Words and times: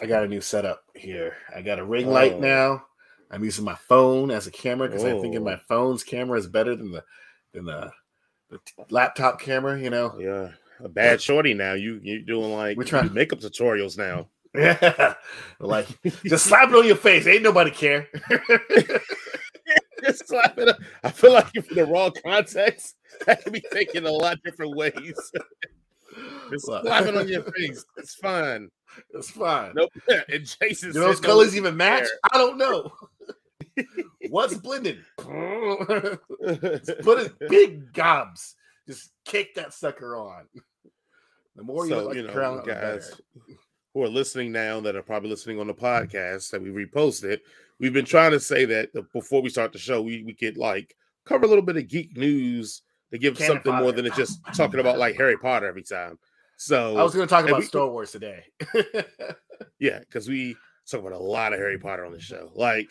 I 0.00 0.06
got 0.06 0.24
a 0.24 0.28
new 0.28 0.40
setup 0.40 0.82
here. 0.94 1.36
I 1.54 1.62
got 1.62 1.78
a 1.78 1.84
ring 1.84 2.06
light 2.08 2.34
Oh. 2.34 2.40
now. 2.40 2.84
I'm 3.30 3.44
using 3.44 3.64
my 3.64 3.74
phone 3.74 4.30
as 4.30 4.46
a 4.46 4.50
camera 4.50 4.88
because 4.88 5.04
I'm 5.04 5.20
thinking 5.20 5.40
Oh. 5.40 5.44
my 5.44 5.56
phone's 5.68 6.04
camera 6.04 6.38
is 6.38 6.46
better 6.46 6.76
than 6.76 6.92
the 6.92 7.04
than 7.52 7.64
the, 7.64 7.90
the 8.50 8.58
laptop 8.90 9.40
camera. 9.40 9.80
You 9.80 9.90
know, 9.90 10.16
Yeah, 10.18 10.50
a 10.84 10.88
bad 10.88 11.20
shorty 11.20 11.54
now. 11.54 11.72
You 11.74 12.00
you 12.02 12.22
doing 12.24 12.52
like 12.52 12.76
We're 12.76 12.84
trying- 12.84 13.12
makeup 13.14 13.40
tutorials 13.40 13.96
now. 13.98 14.28
yeah. 14.54 15.14
like 15.58 15.88
just 16.24 16.46
slap 16.46 16.68
it 16.68 16.74
on 16.76 16.86
your 16.86 16.94
face. 16.96 17.26
Ain't 17.26 17.42
nobody 17.42 17.70
care. 17.72 18.08
Just 20.04 20.28
slap 20.28 20.58
it 20.58 20.68
up. 20.68 20.76
I 21.02 21.10
feel 21.10 21.32
like 21.32 21.46
if 21.54 21.70
in 21.70 21.76
the 21.76 21.86
wrong 21.86 22.12
context, 22.24 22.96
that 23.26 23.42
could 23.42 23.54
be 23.54 23.62
taken 23.72 24.04
a 24.04 24.10
lot 24.12 24.38
different 24.44 24.76
ways. 24.76 25.14
Just 26.50 26.68
Look, 26.68 26.86
on 26.86 27.28
your 27.28 27.42
face. 27.56 27.84
It's 27.96 28.14
fine. 28.14 28.70
It's 29.14 29.30
fine. 29.30 29.72
Nope. 29.74 29.90
And 30.28 30.46
Jason, 30.46 30.92
Do 30.92 31.00
those 31.00 31.20
no, 31.20 31.28
colors 31.28 31.56
even 31.56 31.76
match? 31.76 32.02
care. 32.02 32.10
I 32.32 32.38
don't 32.38 32.58
know. 32.58 32.92
What's 34.30 34.54
blended? 34.54 35.04
Put 35.18 36.20
it 36.42 37.32
big 37.48 37.92
gobs. 37.92 38.54
Just 38.86 39.10
kick 39.24 39.54
that 39.54 39.72
sucker 39.72 40.16
on. 40.16 40.44
The 41.56 41.62
more 41.62 41.84
you 41.86 41.90
so 41.90 41.96
look 41.98 42.06
like 42.08 42.16
you 42.16 42.26
know, 42.26 42.32
crown, 42.32 42.58
uh, 42.58 42.62
guys 42.62 43.20
who 43.92 44.02
are 44.02 44.08
listening 44.08 44.52
now 44.52 44.80
that 44.80 44.96
are 44.96 45.02
probably 45.02 45.30
listening 45.30 45.60
on 45.60 45.68
the 45.68 45.74
podcast 45.74 46.50
that 46.50 46.60
we 46.60 46.70
reposted, 46.70 47.40
we've 47.78 47.92
been 47.92 48.04
trying 48.04 48.32
to 48.32 48.40
say 48.40 48.64
that 48.64 48.90
uh, 48.96 49.02
before 49.12 49.40
we 49.40 49.48
start 49.48 49.72
the 49.72 49.78
show, 49.78 50.02
we, 50.02 50.22
we 50.24 50.34
could 50.34 50.56
like 50.56 50.94
cover 51.24 51.44
a 51.44 51.48
little 51.48 51.64
bit 51.64 51.76
of 51.76 51.88
geek 51.88 52.16
news 52.16 52.82
to 53.12 53.18
give 53.18 53.36
Cannon 53.36 53.54
something 53.54 53.74
more 53.74 53.92
than 53.92 54.10
just 54.16 54.40
talking 54.54 54.80
about 54.80 54.98
like 54.98 55.16
Harry 55.16 55.36
Potter 55.38 55.66
every 55.66 55.82
time. 55.82 56.18
So 56.56 56.96
I 56.96 57.02
was 57.02 57.14
going 57.14 57.26
to 57.26 57.30
talk 57.34 57.46
about 57.46 57.60
we- 57.60 57.66
Star 57.66 57.88
Wars 57.88 58.12
today. 58.12 58.44
yeah, 59.78 59.98
because 60.00 60.28
we 60.28 60.56
talk 60.90 61.00
about 61.00 61.12
a 61.12 61.18
lot 61.18 61.52
of 61.52 61.58
Harry 61.58 61.78
Potter 61.78 62.04
on 62.04 62.12
the 62.12 62.20
show, 62.20 62.50
like 62.54 62.88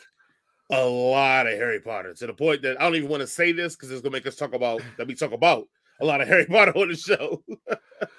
a 0.71 0.83
lot 0.85 1.47
of 1.47 1.53
Harry 1.53 1.79
Potter 1.79 2.13
to 2.13 2.27
the 2.27 2.33
point 2.33 2.61
that 2.63 2.79
I 2.79 2.83
don't 2.85 2.95
even 2.95 3.09
want 3.09 3.21
to 3.21 3.27
say 3.27 3.51
this 3.51 3.75
because 3.75 3.91
it's 3.91 4.01
gonna 4.01 4.13
make 4.13 4.27
us 4.27 4.35
talk 4.35 4.53
about 4.53 4.81
that 4.97 5.07
we 5.07 5.15
talk 5.15 5.31
about 5.31 5.67
a 6.01 6.05
lot 6.05 6.21
of 6.21 6.27
Harry 6.27 6.45
Potter 6.49 6.71
on 6.77 6.89
the 6.89 6.95
show. 6.95 7.43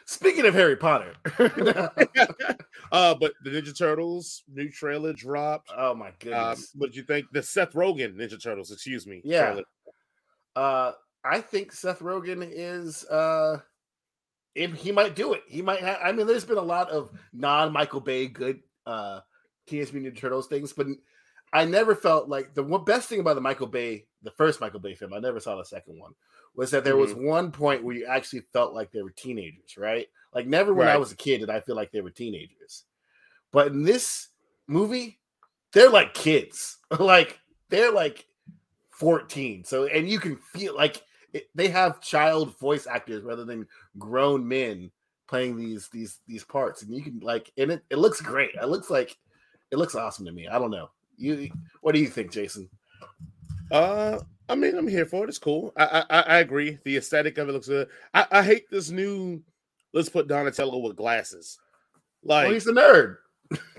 Speaking 0.06 0.46
of 0.46 0.54
Harry 0.54 0.76
Potter, 0.76 1.14
uh, 2.92 3.14
but 3.14 3.32
the 3.42 3.50
Ninja 3.50 3.76
Turtles 3.76 4.42
new 4.52 4.70
trailer 4.70 5.12
dropped. 5.12 5.70
oh 5.76 5.94
my 5.94 6.08
Um, 6.08 6.14
goodness. 6.20 6.70
what 6.74 6.86
did 6.88 6.96
you 6.96 7.02
think? 7.02 7.26
The 7.32 7.42
Seth 7.42 7.72
Rogen 7.72 8.14
Ninja 8.14 8.40
Turtles, 8.42 8.70
excuse 8.70 9.06
me. 9.06 9.20
Yeah. 9.24 9.44
trailer. 9.46 9.62
Uh, 10.56 10.92
I 11.24 11.40
think 11.40 11.72
Seth 11.72 12.00
Rogen 12.00 12.46
is. 12.50 13.04
Uh, 13.04 13.58
if 14.54 14.74
he 14.74 14.92
might 14.92 15.16
do 15.16 15.32
it, 15.32 15.42
he 15.46 15.62
might. 15.62 15.80
Ha- 15.80 16.00
I 16.02 16.12
mean, 16.12 16.26
there's 16.26 16.44
been 16.44 16.58
a 16.58 16.62
lot 16.62 16.90
of 16.90 17.10
non 17.32 17.72
Michael 17.72 18.00
Bay 18.00 18.26
good 18.26 18.60
uh, 18.86 19.20
Teenage 19.66 19.92
Mutant 19.92 20.14
Ninja 20.14 20.20
Turtles 20.20 20.46
things, 20.46 20.72
but 20.72 20.86
I 21.52 21.64
never 21.64 21.94
felt 21.94 22.28
like 22.28 22.54
the 22.54 22.62
best 22.62 23.08
thing 23.08 23.20
about 23.20 23.34
the 23.34 23.40
Michael 23.40 23.66
Bay, 23.66 24.06
the 24.22 24.30
first 24.32 24.60
Michael 24.60 24.80
Bay 24.80 24.94
film. 24.94 25.14
I 25.14 25.18
never 25.18 25.40
saw 25.40 25.56
the 25.56 25.64
second 25.64 25.98
one. 25.98 26.12
Was 26.56 26.70
that 26.70 26.84
there 26.84 26.96
was 26.96 27.14
one 27.14 27.50
point 27.50 27.82
where 27.82 27.96
you 27.96 28.06
actually 28.06 28.42
felt 28.52 28.74
like 28.74 28.92
they 28.92 29.02
were 29.02 29.10
teenagers, 29.10 29.76
right? 29.76 30.06
Like 30.32 30.46
never 30.46 30.72
when 30.72 30.88
I 30.88 30.96
was 30.96 31.10
a 31.10 31.16
kid 31.16 31.38
did 31.38 31.50
I 31.50 31.60
feel 31.60 31.74
like 31.74 31.90
they 31.90 32.00
were 32.00 32.10
teenagers, 32.10 32.84
but 33.50 33.68
in 33.68 33.82
this 33.82 34.28
movie, 34.68 35.18
they're 35.72 35.90
like 35.90 36.14
kids. 36.14 36.78
like 36.98 37.40
they're 37.70 37.92
like 37.92 38.26
14. 38.90 39.64
So 39.64 39.86
and 39.86 40.08
you 40.08 40.20
can 40.20 40.36
feel 40.36 40.76
like 40.76 41.02
it, 41.32 41.48
they 41.54 41.68
have 41.68 42.00
child 42.00 42.56
voice 42.58 42.86
actors 42.86 43.24
rather 43.24 43.44
than 43.44 43.66
grown 43.98 44.46
men 44.46 44.90
playing 45.28 45.56
these 45.56 45.88
these 45.88 46.20
these 46.26 46.44
parts 46.44 46.82
and 46.82 46.94
you 46.94 47.02
can 47.02 47.18
like 47.20 47.50
and 47.56 47.72
it, 47.72 47.82
it 47.90 47.98
looks 47.98 48.20
great 48.20 48.50
it 48.60 48.66
looks 48.68 48.90
like 48.90 49.16
it 49.70 49.78
looks 49.78 49.94
awesome 49.94 50.26
to 50.26 50.32
me 50.32 50.46
i 50.48 50.58
don't 50.58 50.70
know 50.70 50.90
you 51.16 51.48
what 51.80 51.94
do 51.94 52.00
you 52.00 52.08
think 52.08 52.30
jason 52.30 52.68
Uh, 53.70 54.18
I 54.48 54.54
mean, 54.54 54.76
I'm 54.76 54.86
here 54.86 55.06
for 55.06 55.24
it. 55.24 55.28
It's 55.28 55.38
cool. 55.38 55.72
I 55.76 56.04
I, 56.10 56.20
I 56.20 56.38
agree. 56.40 56.78
The 56.84 56.98
aesthetic 56.98 57.38
of 57.38 57.48
it 57.48 57.52
looks 57.52 57.68
good. 57.68 57.88
I, 58.12 58.26
I 58.30 58.42
hate 58.42 58.70
this 58.70 58.90
new. 58.90 59.42
Let's 59.94 60.10
put 60.10 60.28
Donatello 60.28 60.78
with 60.78 60.96
glasses. 60.96 61.58
Like, 62.22 62.44
well 62.44 62.52
he's 62.52 62.66
a 62.66 62.72
nerd 62.72 63.16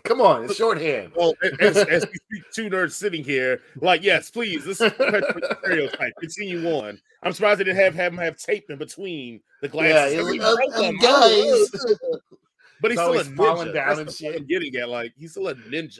come 0.03 0.21
on 0.21 0.45
it's 0.45 0.55
shorthand 0.55 1.11
Well, 1.15 1.33
as, 1.59 1.77
as 1.77 2.05
we 2.05 2.13
speak, 2.39 2.43
two 2.53 2.69
nerds 2.69 2.91
sitting 2.91 3.23
here, 3.23 3.61
like, 3.81 4.03
yes, 4.03 4.29
please, 4.29 4.65
let's 4.65 4.79
perpetuate 4.79 5.33
the 5.33 5.57
stereotype. 5.63 6.13
Continue 6.19 6.67
on. 6.69 6.99
I'm 7.23 7.33
surprised 7.33 7.59
they 7.59 7.63
didn't 7.65 7.77
have, 7.83 7.95
have 7.95 8.13
him 8.13 8.19
have 8.19 8.37
tape 8.37 8.69
in 8.69 8.77
between 8.77 9.41
the 9.61 9.67
glasses. 9.67 10.13
it 10.13 10.19
I 10.19 10.23
was- 10.23 10.31
mean, 10.31 10.41
uh, 10.41 10.55
broke 10.55 10.73
them. 10.75 10.97
guys 10.97 11.69
but 12.81 12.91
he's 12.91 12.99
still 12.99 13.07
a 13.13 13.17
always 13.17 13.27
falling 13.29 13.69
ninja. 13.69 13.73
down 13.73 13.87
That's 13.97 13.99
and 13.99 14.11
shit. 14.11 14.27
point 14.31 14.41
I'm 14.41 14.47
getting 14.47 14.75
at. 14.75 14.89
Like, 14.89 15.13
he's 15.17 15.31
still 15.31 15.47
a 15.47 15.55
ninja. 15.55 15.99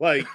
Like, 0.00 0.26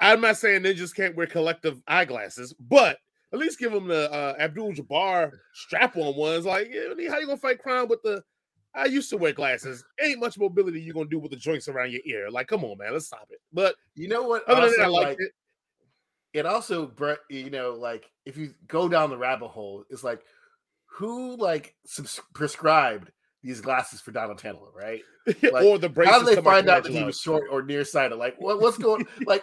I'm 0.00 0.20
not 0.20 0.36
saying 0.38 0.62
ninjas 0.62 0.94
can't 0.94 1.14
wear 1.16 1.26
collective 1.26 1.82
eyeglasses, 1.86 2.54
but 2.58 2.98
at 3.32 3.38
least 3.38 3.58
give 3.58 3.72
him 3.74 3.88
the 3.88 4.10
uh, 4.12 4.34
Abdul 4.38 4.72
Jabbar 4.72 5.32
strap 5.52 5.96
on 5.96 6.16
ones. 6.16 6.46
Like, 6.46 6.70
yeah, 6.72 7.10
how 7.10 7.18
you 7.18 7.26
gonna 7.26 7.36
fight 7.36 7.58
crime 7.58 7.88
with 7.88 8.02
the? 8.02 8.22
I 8.76 8.84
used 8.84 9.10
to 9.10 9.16
wear 9.16 9.32
glasses. 9.32 9.84
Ain't 10.00 10.20
much 10.20 10.38
mobility 10.38 10.80
you 10.80 10.92
gonna 10.92 11.08
do 11.08 11.18
with 11.18 11.30
the 11.30 11.36
joints 11.36 11.68
around 11.68 11.92
your 11.92 12.02
ear. 12.04 12.30
Like, 12.30 12.46
come 12.46 12.64
on, 12.64 12.78
man, 12.78 12.92
let's 12.92 13.06
stop 13.06 13.28
it. 13.30 13.40
But 13.52 13.74
you 13.94 14.08
know 14.08 14.22
what 14.22 14.46
other 14.48 14.70
than 14.70 14.70
also, 14.70 14.76
that, 14.76 14.84
I 14.84 14.88
like, 14.88 15.18
it. 15.18 15.32
it 16.34 16.46
also 16.46 16.92
you 17.30 17.50
know 17.50 17.72
like 17.72 18.10
if 18.26 18.36
you 18.36 18.54
go 18.68 18.88
down 18.88 19.10
the 19.10 19.16
rabbit 19.16 19.48
hole 19.48 19.84
it's 19.88 20.04
like 20.04 20.20
who 20.84 21.36
like 21.36 21.74
subs- 21.86 22.20
prescribed 22.34 23.10
these 23.42 23.60
glasses 23.60 24.00
for 24.00 24.10
donatello 24.10 24.70
right 24.74 25.02
like, 25.42 25.64
or 25.64 25.78
the 25.78 25.88
braces. 25.88 26.12
how 26.12 26.22
did 26.22 26.36
they 26.36 26.42
find 26.42 26.68
out 26.68 26.82
that 26.82 26.92
he 26.92 27.04
was 27.04 27.18
short 27.18 27.44
or 27.50 27.62
nearsighted 27.62 28.18
like 28.18 28.34
what, 28.38 28.60
what's 28.60 28.78
going 28.78 29.06
like 29.26 29.42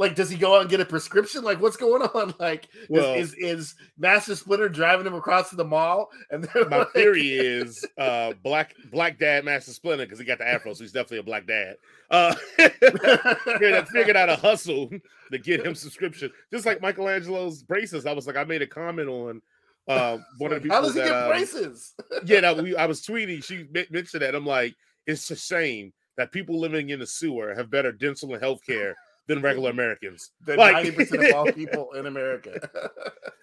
like 0.00 0.14
does 0.14 0.30
he 0.30 0.36
go 0.38 0.56
out 0.56 0.62
and 0.62 0.70
get 0.70 0.80
a 0.80 0.84
prescription 0.84 1.44
like 1.44 1.60
what's 1.60 1.76
going 1.76 2.00
on 2.02 2.34
like 2.40 2.68
is- 2.72 2.88
Well- 2.88 3.14
is, 3.14 3.34
is 3.34 3.74
master 3.98 4.34
splinter 4.34 4.68
driving 4.68 5.06
him 5.06 5.14
across 5.14 5.50
to 5.50 5.56
the 5.56 5.64
mall 5.64 6.08
and 6.30 6.48
My 6.70 6.78
like, 6.78 6.92
theory 6.92 7.28
is 7.28 7.84
uh 7.98 8.32
black 8.42 8.74
black 8.90 9.18
dad 9.18 9.44
master 9.44 9.72
splinter 9.72 10.06
because 10.06 10.18
he 10.18 10.24
got 10.24 10.38
the 10.38 10.48
afro, 10.48 10.72
so 10.72 10.82
he's 10.82 10.92
definitely 10.92 11.18
a 11.18 11.22
black 11.22 11.46
dad. 11.46 11.76
Uh 12.10 12.34
figured, 12.56 14.16
out 14.16 14.30
a 14.30 14.36
hustle 14.36 14.88
to 15.30 15.38
get 15.38 15.64
him 15.64 15.74
subscription, 15.74 16.32
just 16.52 16.66
like 16.66 16.80
Michelangelo's 16.80 17.62
braces. 17.62 18.06
I 18.06 18.12
was 18.12 18.26
like, 18.26 18.36
I 18.36 18.44
made 18.44 18.62
a 18.62 18.66
comment 18.66 19.08
on 19.08 19.42
uh, 19.86 20.18
one 20.38 20.52
of 20.52 20.56
the 20.56 20.62
people 20.62 20.76
how 20.76 20.82
does 20.82 20.94
he 20.94 21.00
that, 21.00 21.08
get 21.08 21.16
um, 21.16 21.28
braces 21.28 21.94
yeah, 22.24 22.40
that 22.40 22.56
we 22.56 22.74
I 22.74 22.86
was 22.86 23.02
tweeting. 23.02 23.44
She 23.44 23.66
men- 23.70 23.86
mentioned 23.90 24.22
that. 24.22 24.34
I'm 24.34 24.46
like, 24.46 24.74
it's 25.06 25.30
a 25.30 25.36
shame 25.36 25.92
that 26.16 26.32
people 26.32 26.58
living 26.58 26.90
in 26.90 27.00
the 27.00 27.06
sewer 27.06 27.54
have 27.54 27.70
better 27.70 27.92
dental 27.92 28.32
and 28.32 28.42
health 28.42 28.60
care 28.66 28.96
than 29.34 29.42
regular 29.42 29.70
Americans. 29.70 30.30
the 30.44 30.56
like- 30.56 30.84
90% 30.86 31.28
of 31.30 31.34
all 31.36 31.52
people 31.62 31.92
in 31.92 32.06
america 32.06 32.70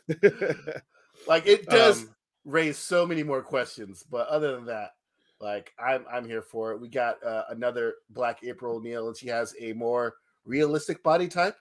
like 1.27 1.47
it 1.47 1.65
does 1.67 2.03
Um, 2.03 2.15
raise 2.45 2.77
so 2.77 3.05
many 3.05 3.23
more 3.23 3.41
questions. 3.41 4.03
But 4.09 4.27
other 4.27 4.55
than 4.55 4.65
that, 4.67 4.91
like 5.39 5.73
I'm 5.79 6.05
I'm 6.11 6.25
here 6.25 6.41
for 6.41 6.71
it. 6.71 6.79
We 6.81 6.87
got 6.89 7.21
uh, 7.23 7.43
another 7.49 7.95
Black 8.09 8.39
April 8.43 8.77
O'Neil, 8.77 9.07
and 9.07 9.17
she 9.17 9.27
has 9.27 9.53
a 9.59 9.73
more 9.73 10.15
realistic 10.45 11.03
body 11.03 11.27
type. 11.27 11.55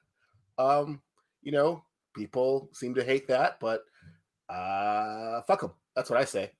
Um, 0.58 1.02
you 1.42 1.52
know, 1.52 1.82
people 2.14 2.68
seem 2.72 2.94
to 2.94 3.04
hate 3.04 3.26
that, 3.28 3.58
but 3.60 3.82
uh, 4.48 5.42
fuck 5.42 5.60
them. 5.60 5.72
That's 5.94 6.08
what 6.10 6.20
I 6.20 6.24
say. 6.24 6.52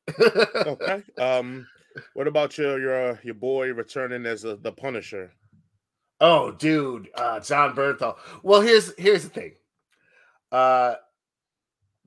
okay. 0.66 1.02
Um, 1.18 1.66
what 2.14 2.26
about 2.26 2.58
your 2.58 2.78
your 2.80 3.20
your 3.22 3.34
boy 3.34 3.72
returning 3.72 4.26
as 4.26 4.44
a, 4.44 4.56
the 4.56 4.72
Punisher? 4.72 5.32
Oh, 6.20 6.50
dude, 6.52 7.08
uh, 7.14 7.40
Jon 7.40 7.74
Bernthal. 7.74 8.16
Well, 8.42 8.60
here's 8.60 8.94
here's 8.98 9.22
the 9.24 9.28
thing. 9.30 9.52
Uh, 10.50 10.94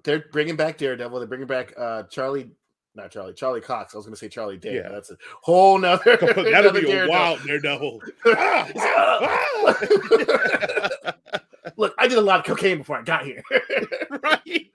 they're 0.03 0.25
bringing 0.31 0.55
back 0.55 0.77
Daredevil. 0.77 1.19
They're 1.19 1.27
bringing 1.27 1.47
back 1.47 1.73
uh 1.77 2.03
Charlie, 2.03 2.49
not 2.95 3.11
Charlie, 3.11 3.33
Charlie 3.33 3.61
Cox. 3.61 3.93
I 3.93 3.97
was 3.97 4.05
going 4.05 4.15
to 4.15 4.19
say 4.19 4.29
Charlie 4.29 4.57
Day. 4.57 4.75
Yeah. 4.75 4.89
That's 4.89 5.11
a 5.11 5.17
whole 5.41 5.77
nother. 5.77 6.17
That'll 6.21 6.47
another 6.47 6.71
be 6.81 6.87
a 6.87 7.05
Daredevil. 7.05 7.09
wild 7.09 7.43
Daredevil. 7.43 8.01
Ah! 8.25 8.69
Ah! 11.11 11.13
Look, 11.77 11.93
I 11.97 12.07
did 12.07 12.17
a 12.17 12.21
lot 12.21 12.39
of 12.39 12.45
cocaine 12.45 12.79
before 12.79 12.97
I 12.97 13.03
got 13.03 13.25
here. 13.25 13.43
right? 14.23 14.71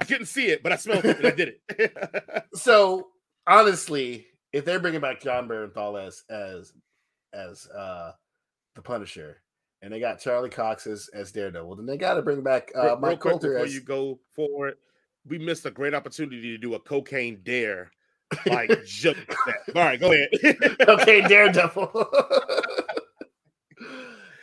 I 0.00 0.04
couldn't 0.04 0.26
see 0.26 0.46
it, 0.46 0.62
but 0.62 0.72
I 0.72 0.76
smelled 0.76 1.04
it 1.04 1.24
I 1.24 1.30
did 1.30 1.54
it. 1.68 2.44
so 2.54 3.08
honestly, 3.46 4.26
if 4.52 4.64
they're 4.64 4.80
bringing 4.80 5.00
back 5.00 5.20
Jon 5.20 5.48
Bernthal 5.48 6.04
as 6.04 6.24
as 6.28 6.72
as 7.32 7.66
uh 7.68 8.12
the 8.74 8.82
Punisher, 8.82 9.42
and 9.82 9.92
they 9.92 10.00
got 10.00 10.20
Charlie 10.20 10.48
Cox 10.50 10.86
as, 10.86 11.08
as 11.12 11.32
Daredevil, 11.32 11.76
then 11.76 11.86
they 11.86 11.96
got 11.96 12.14
to 12.14 12.22
bring 12.22 12.42
back 12.42 12.70
uh, 12.76 12.82
Real- 12.84 12.98
Mike 13.00 13.20
Colter 13.20 13.52
before 13.52 13.64
as 13.64 13.74
you 13.74 13.80
go 13.80 14.18
forward, 14.34 14.74
we 15.26 15.38
missed 15.38 15.66
a 15.66 15.70
great 15.70 15.94
opportunity 15.94 16.40
to 16.52 16.58
do 16.58 16.74
a 16.74 16.80
cocaine 16.80 17.40
dare. 17.44 17.90
Like 18.46 18.70
joke 18.86 19.16
that. 19.46 19.76
All 19.76 19.82
right, 19.84 20.00
go 20.00 20.10
ahead. 20.12 20.28
okay, 20.88 21.20
Daredevil. 21.28 21.90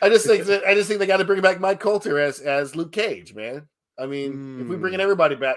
I 0.02 0.08
just 0.08 0.26
think 0.26 0.44
that 0.44 0.64
I 0.64 0.74
just 0.74 0.88
think 0.88 1.00
they 1.00 1.06
got 1.06 1.18
to 1.18 1.24
bring 1.24 1.42
back 1.42 1.60
Mike 1.60 1.80
Colter 1.80 2.18
as 2.18 2.40
as 2.40 2.74
Luke 2.74 2.92
Cage, 2.92 3.34
man. 3.34 3.68
I 3.98 4.06
mean, 4.06 4.60
if 4.62 4.66
we 4.66 4.76
bring 4.76 4.94
in 4.94 5.00
Mm. 5.00 5.02
everybody 5.02 5.34
back, 5.34 5.56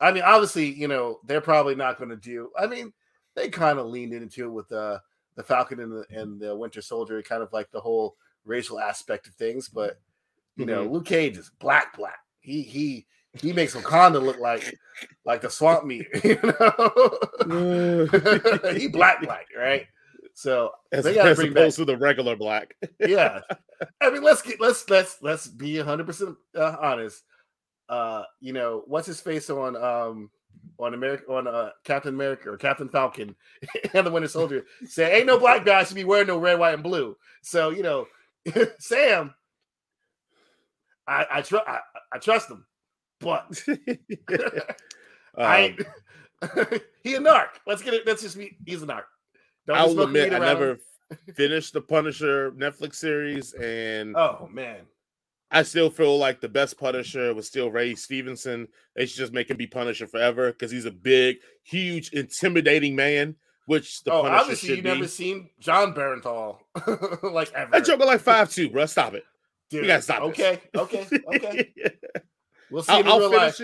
I 0.00 0.10
mean, 0.10 0.24
obviously, 0.24 0.72
you 0.72 0.88
know, 0.88 1.20
they're 1.24 1.40
probably 1.40 1.76
not 1.76 1.96
going 1.98 2.10
to 2.10 2.16
do. 2.16 2.50
I 2.58 2.66
mean, 2.66 2.92
they 3.36 3.50
kind 3.50 3.78
of 3.78 3.86
leaned 3.86 4.12
into 4.12 4.44
it 4.46 4.52
with 4.52 4.66
the 4.68 5.00
the 5.38 5.44
Falcon 5.44 5.78
and 5.78 5.92
the, 5.92 6.04
and 6.10 6.40
the 6.40 6.54
Winter 6.54 6.82
Soldier, 6.82 7.22
kind 7.22 7.42
of 7.44 7.52
like 7.52 7.70
the 7.70 7.78
whole 7.80 8.16
racial 8.44 8.80
aspect 8.80 9.28
of 9.28 9.34
things. 9.34 9.68
But 9.68 10.00
you 10.56 10.66
know, 10.66 10.84
Mhm. 10.86 10.90
Luke 10.90 11.06
Cage 11.06 11.36
is 11.38 11.50
black, 11.60 11.96
black. 11.96 12.18
He 12.40 12.62
he 12.62 13.06
he 13.40 13.52
makes 13.52 13.74
Wakanda 13.76 14.20
look 14.20 14.38
like 14.40 14.74
like 15.24 15.40
the 15.42 15.48
swamp 15.50 15.84
meat. 15.86 16.06
You 16.24 16.38
know, 16.42 18.06
he 18.74 18.88
black, 18.88 19.22
black, 19.22 19.46
right? 19.56 19.86
So 20.34 20.72
as, 20.92 21.04
they 21.04 21.14
gotta 21.14 21.30
as 21.30 21.36
bring 21.36 21.52
opposed 21.52 21.78
back- 21.78 21.86
to 21.86 21.92
the 21.92 21.96
regular 21.98 22.36
black. 22.36 22.74
yeah. 23.00 23.40
I 24.00 24.10
mean, 24.10 24.22
let's 24.22 24.42
get 24.42 24.60
let's 24.60 24.88
let's 24.90 25.22
let's 25.22 25.46
be 25.46 25.76
hundred 25.78 26.06
percent 26.06 26.36
uh, 26.56 26.76
honest. 26.80 27.22
Uh, 27.88 28.24
you 28.40 28.52
know, 28.52 28.82
what's 28.86 29.06
his 29.06 29.20
face 29.20 29.48
on 29.50 29.76
um 29.76 30.30
on 30.78 30.94
America 30.94 31.24
on 31.32 31.46
uh 31.46 31.70
Captain 31.84 32.14
America 32.14 32.50
or 32.50 32.56
Captain 32.56 32.88
Falcon 32.88 33.34
and 33.94 34.06
the 34.06 34.10
Winter 34.10 34.28
Soldier 34.28 34.64
say 34.86 35.18
ain't 35.18 35.26
no 35.26 35.38
black 35.38 35.64
guy 35.64 35.84
should 35.84 35.96
be 35.96 36.04
wearing 36.04 36.28
no 36.28 36.38
red, 36.38 36.58
white, 36.58 36.74
and 36.74 36.82
blue. 36.82 37.16
So 37.42 37.70
you 37.70 37.82
know, 37.82 38.06
Sam, 38.78 39.34
I 41.06 41.26
I, 41.30 41.42
tr- 41.42 41.56
I 41.66 41.80
I 42.12 42.18
trust 42.18 42.50
him, 42.50 42.64
but 43.20 43.60
I 45.36 45.76
Um, 46.40 46.66
he 47.02 47.14
a 47.14 47.20
narc. 47.20 47.48
Let's 47.66 47.82
get 47.82 47.94
it. 47.94 48.06
Let's 48.06 48.22
just 48.22 48.38
be 48.38 48.56
he's 48.64 48.82
a 48.82 48.86
narc. 48.86 49.04
Don't 49.66 49.76
I 49.76 49.84
will 49.84 50.02
admit, 50.02 50.32
I 50.32 50.38
never 50.38 50.78
finished 51.34 51.72
the 51.72 51.80
Punisher 51.80 52.52
Netflix 52.52 52.96
series, 52.96 53.52
and 53.54 54.16
Oh 54.16 54.48
man. 54.52 54.82
I 55.50 55.62
still 55.62 55.88
feel 55.90 56.18
like 56.18 56.40
the 56.40 56.48
best 56.48 56.78
Punisher 56.78 57.32
was 57.34 57.46
still 57.46 57.70
Ray 57.70 57.94
Stevenson. 57.94 58.68
They 58.94 59.06
should 59.06 59.16
just 59.18 59.32
make 59.32 59.48
him 59.50 59.56
be 59.56 59.66
Punisher 59.66 60.06
forever 60.06 60.52
because 60.52 60.70
he's 60.70 60.84
a 60.84 60.90
big, 60.90 61.38
huge, 61.62 62.10
intimidating 62.12 62.94
man, 62.94 63.34
which 63.66 64.02
the 64.04 64.12
oh, 64.12 64.22
Punisher 64.22 64.40
obviously 64.40 64.68
you 64.70 64.76
be. 64.76 64.82
never 64.82 65.08
seen 65.08 65.48
Jon 65.58 65.94
Bernthal 65.94 66.58
like 67.22 67.52
ever. 67.54 67.70
That 67.72 67.84
joker 67.86 68.04
like 68.04 68.20
five 68.20 68.50
two, 68.50 68.68
bro. 68.68 68.84
Stop 68.86 69.14
it. 69.14 69.24
Dude, 69.70 69.86
gotta 69.86 70.02
stop 70.02 70.34
this. 70.34 70.46
Okay, 70.46 70.60
okay, 70.74 71.06
okay. 71.34 71.72
We'll 72.70 72.82
see 72.82 72.92
I'll- 72.92 73.00
him 73.00 73.06
in 73.06 73.18
real 73.20 73.30
life. 73.34 73.60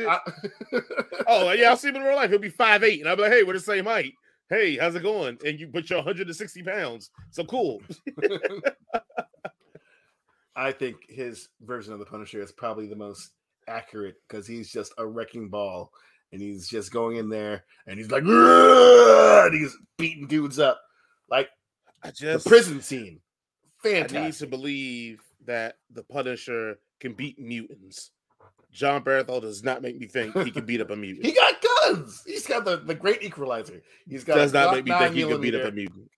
Oh 1.26 1.52
yeah, 1.52 1.68
I'll 1.68 1.76
see 1.78 1.88
him 1.88 1.96
in 1.96 2.02
real 2.02 2.16
life. 2.16 2.30
He'll 2.30 2.38
be 2.38 2.48
five 2.48 2.82
eight, 2.82 3.00
and 3.00 3.08
I'll 3.08 3.16
be 3.16 3.22
like, 3.22 3.32
"Hey, 3.32 3.42
we're 3.42 3.52
the 3.52 3.60
same 3.60 3.84
height. 3.84 4.14
Hey, 4.48 4.78
how's 4.78 4.94
it 4.94 5.02
going?" 5.02 5.36
And 5.44 5.60
you, 5.60 5.66
but 5.66 5.90
you're 5.90 5.98
160 5.98 6.62
pounds, 6.62 7.10
so 7.30 7.44
cool. 7.44 7.82
I 10.56 10.72
think 10.72 10.96
his 11.08 11.48
version 11.60 11.92
of 11.92 11.98
the 11.98 12.04
Punisher 12.04 12.40
is 12.40 12.52
probably 12.52 12.86
the 12.86 12.96
most 12.96 13.30
accurate 13.66 14.16
because 14.28 14.46
he's 14.46 14.70
just 14.70 14.92
a 14.98 15.06
wrecking 15.06 15.48
ball 15.48 15.92
and 16.32 16.40
he's 16.40 16.68
just 16.68 16.92
going 16.92 17.16
in 17.16 17.28
there 17.28 17.64
and 17.86 17.98
he's 17.98 18.10
like, 18.10 18.24
and 18.24 19.54
he's 19.54 19.76
beating 19.98 20.26
dudes 20.26 20.58
up 20.58 20.80
like 21.28 21.48
I 22.02 22.08
the 22.08 22.12
just 22.12 22.46
prison 22.46 22.80
scene. 22.82 23.20
I 23.84 24.24
need 24.24 24.32
to 24.34 24.46
believe 24.46 25.20
that 25.46 25.76
the 25.90 26.02
Punisher 26.02 26.78
can 27.00 27.12
beat 27.12 27.38
mutants. 27.38 28.10
John 28.72 29.04
Barathol 29.04 29.40
does 29.40 29.62
not 29.62 29.82
make 29.82 29.98
me 29.98 30.06
think 30.06 30.36
he 30.38 30.50
can 30.50 30.64
beat 30.64 30.80
up 30.80 30.90
a 30.90 30.96
mutant. 30.96 31.24
He 31.24 31.32
got 31.32 31.54
guns. 31.82 32.22
He's 32.26 32.46
got 32.46 32.64
the, 32.64 32.78
the 32.78 32.94
great 32.94 33.22
equalizer. 33.22 33.82
He's 34.08 34.24
got 34.24 34.36
does 34.36 34.52
not 34.52 34.74
make 34.74 34.84
me 34.86 34.92
think 34.92 35.14
he 35.14 35.24
can 35.24 35.40
beat 35.40 35.54
up 35.54 35.68
a 35.68 35.72
mutant. 35.72 36.10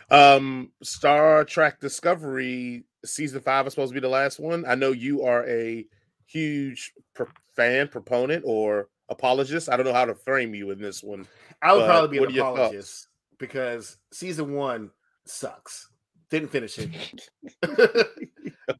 Um, 0.09 0.71
Star 0.83 1.43
Trek 1.43 1.81
Discovery 1.81 2.85
season 3.03 3.41
five 3.41 3.67
is 3.67 3.73
supposed 3.73 3.91
to 3.91 3.93
be 3.93 3.99
the 3.99 4.07
last 4.07 4.39
one. 4.39 4.65
I 4.65 4.75
know 4.75 4.91
you 4.91 5.23
are 5.23 5.45
a 5.47 5.85
huge 6.25 6.93
pro- 7.13 7.27
fan, 7.55 7.89
proponent, 7.89 8.43
or 8.45 8.87
apologist. 9.09 9.69
I 9.69 9.75
don't 9.75 9.85
know 9.85 9.93
how 9.93 10.05
to 10.05 10.15
frame 10.15 10.55
you 10.55 10.71
in 10.71 10.79
this 10.79 11.03
one. 11.03 11.27
I 11.61 11.73
would 11.73 11.85
probably 11.85 12.19
be 12.19 12.23
an 12.23 12.37
apologist 12.39 13.07
because 13.37 13.97
season 14.13 14.53
one 14.53 14.91
sucks. 15.25 15.89
Didn't 16.29 16.49
finish 16.49 16.79
it. 16.79 17.29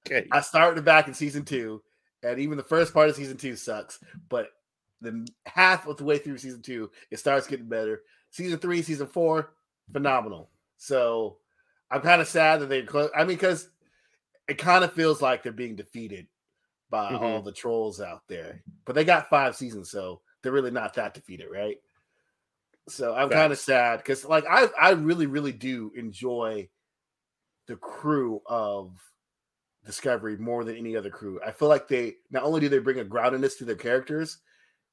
Okay, 0.06 0.28
I 0.34 0.42
started 0.42 0.84
back 0.84 1.08
in 1.08 1.14
season 1.14 1.46
two, 1.46 1.82
and 2.22 2.40
even 2.40 2.58
the 2.58 2.64
first 2.64 2.94
part 2.94 3.08
of 3.10 3.16
season 3.16 3.38
two 3.38 3.56
sucks. 3.56 4.00
But 4.28 4.50
the 5.00 5.26
half 5.46 5.88
of 5.88 5.96
the 5.96 6.04
way 6.04 6.18
through 6.18 6.40
season 6.40 6.62
two, 6.62 6.92
it 7.10 7.20
starts 7.20 7.48
getting 7.48 7.70
better. 7.70 8.02
Season 8.32 8.60
three, 8.60 8.82
season 8.82 9.08
four, 9.08 9.54
phenomenal. 9.92 10.50
So 10.78 11.38
I'm 11.90 12.02
kind 12.02 12.22
of 12.22 12.28
sad 12.28 12.60
that 12.62 12.70
they. 12.70 12.84
Close, 12.84 13.10
I 13.16 13.20
mean, 13.20 13.38
because 13.38 13.70
it 14.48 14.58
kind 14.58 14.84
of 14.84 14.94
feels 14.94 15.22
like 15.22 15.44
they're 15.44 15.52
being 15.52 15.76
defeated 15.76 16.28
by 16.90 17.12
Mm-hmm. 17.12 17.24
all 17.24 17.42
the 17.42 17.52
trolls 17.52 18.00
out 18.00 18.22
there. 18.28 18.64
But 18.86 18.96
they 18.96 19.04
got 19.04 19.30
five 19.30 19.56
seasons, 19.56 19.90
so 19.92 20.22
they're 20.42 20.54
really 20.54 20.72
not 20.72 20.94
that 20.94 21.14
defeated, 21.14 21.48
right? 21.52 21.78
So 22.88 23.14
I'm 23.14 23.30
kind 23.30 23.52
of 23.52 23.60
sad 23.60 23.98
because, 23.98 24.24
like, 24.24 24.46
I 24.50 24.68
I 24.80 24.92
really 24.92 25.26
really 25.26 25.52
do 25.52 25.92
enjoy 25.96 26.70
the 27.66 27.76
crew 27.76 28.42
of 28.46 28.94
Discovery 29.86 30.38
more 30.38 30.64
than 30.64 30.76
any 30.78 30.96
other 30.96 31.10
crew. 31.10 31.40
I 31.46 31.52
feel 31.52 31.68
like 31.70 31.88
they 31.88 32.16
not 32.32 32.44
only 32.44 32.60
do 32.62 32.70
they 32.70 32.80
bring 32.80 33.00
a 33.00 33.06
groundedness 33.06 33.58
to 33.58 33.66
their 33.66 33.76
characters, 33.76 34.38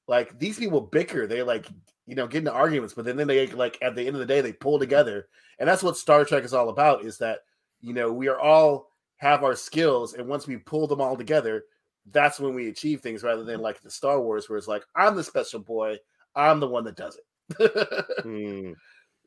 like 0.09 0.39
these 0.39 0.59
people 0.59 0.81
bicker, 0.81 1.27
they 1.27 1.43
like 1.43 1.67
you 2.07 2.15
know 2.15 2.27
get 2.27 2.39
into 2.39 2.53
arguments, 2.53 2.95
but 2.95 3.05
then 3.05 3.17
then 3.17 3.27
they 3.27 3.47
like 3.49 3.79
at 3.83 3.95
the 3.95 4.07
end 4.07 4.17
of 4.17 4.21
the 4.21 4.27
day 4.27 4.41
they 4.41 4.53
pull 4.53 4.79
together, 4.79 5.29
and 5.59 5.69
that's 5.69 5.83
what 5.83 5.97
Star 5.97 6.25
Trek 6.25 6.45
is 6.45 6.55
all 6.55 6.69
about. 6.69 7.05
Is 7.05 7.19
that 7.19 7.41
you 7.81 7.93
know 7.95 8.13
we 8.13 8.29
are 8.29 8.39
all 8.39 8.91
have 9.17 9.45
our 9.45 9.55
skills, 9.55 10.15
and 10.15 10.29
once 10.29 10.47
we 10.47 10.57
pull 10.57 10.87
them 10.87 11.01
all 11.01 11.17
together, 11.17 11.65
that's 12.11 12.39
when 12.41 12.55
we 12.55 12.69
achieve 12.69 13.01
things. 13.01 13.23
Rather 13.23 13.45
than 13.45 13.61
like 13.61 13.81
the 13.81 13.91
Star 13.91 14.21
Wars, 14.21 14.49
where 14.49 14.59
it's 14.59 14.69
like 14.69 14.85
I'm 14.95 15.17
the 15.17 15.25
special 15.25 15.61
boy, 15.61 15.97
I'm 16.35 16.61
the 16.61 16.69
one 16.69 16.85
that 16.85 16.97
does 16.97 17.17
it. 17.17 17.25
Hmm, 18.23 18.73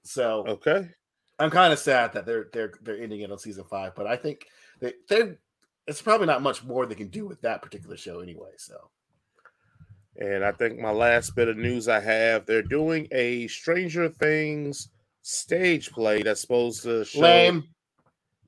so 0.04 0.44
okay. 0.48 0.90
I'm 1.40 1.52
kind 1.52 1.72
of 1.72 1.80
sad 1.80 2.14
that 2.14 2.26
they're 2.26 2.48
they're 2.52 2.74
they're 2.82 3.00
ending 3.00 3.22
it 3.22 3.32
on 3.32 3.38
season 3.38 3.64
five, 3.70 3.94
but 3.96 4.08
I 4.08 4.16
think 4.16 4.48
they 4.80 4.94
they 5.10 5.36
it's 5.86 6.02
probably 6.02 6.28
not 6.28 6.42
much 6.42 6.64
more 6.64 6.86
they 6.86 6.96
can 6.96 7.10
do 7.10 7.26
with 7.26 7.42
that 7.42 7.62
particular 7.62 7.96
show 7.96 8.20
anyway. 8.20 8.52
So 8.58 8.90
And 10.18 10.44
I 10.44 10.52
think 10.52 10.80
my 10.80 10.92
last 10.92 11.36
bit 11.36 11.48
of 11.48 11.58
news 11.58 11.88
I 11.88 12.00
have, 12.00 12.46
they're 12.46 12.64
doing 12.64 13.08
a 13.12 13.48
Stranger 13.48 14.10
Things 14.10 14.90
stage 15.22 15.92
play 15.92 16.24
that's 16.24 16.42
supposed 16.42 16.84
to 16.84 17.06
show 17.06 17.20
lame. 17.20 17.64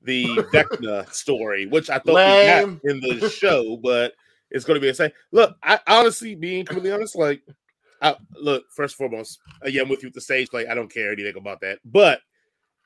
the 0.02 0.24
Vecna 0.52 1.12
story, 1.12 1.66
which 1.66 1.88
I 1.88 1.98
thought 1.98 2.14
Lame. 2.14 2.80
we 2.82 2.94
got 2.94 3.12
in 3.12 3.20
the 3.20 3.28
show, 3.28 3.76
but 3.76 4.14
it's 4.50 4.64
going 4.64 4.76
to 4.76 4.80
be 4.80 4.88
the 4.88 4.94
same. 4.94 5.10
Look, 5.30 5.56
I 5.62 5.78
honestly, 5.86 6.34
being 6.34 6.64
completely 6.64 6.92
honest, 6.92 7.14
like, 7.16 7.42
I, 8.02 8.16
look, 8.34 8.64
first 8.74 8.98
and 8.98 9.10
foremost, 9.10 9.38
uh, 9.64 9.68
yeah, 9.68 9.82
I'm 9.82 9.88
with 9.88 10.02
you 10.02 10.08
with 10.08 10.14
the 10.14 10.20
stage 10.22 10.48
play. 10.48 10.66
I 10.66 10.74
don't 10.74 10.92
care 10.92 11.12
anything 11.12 11.36
about 11.36 11.60
that. 11.60 11.78
But 11.84 12.20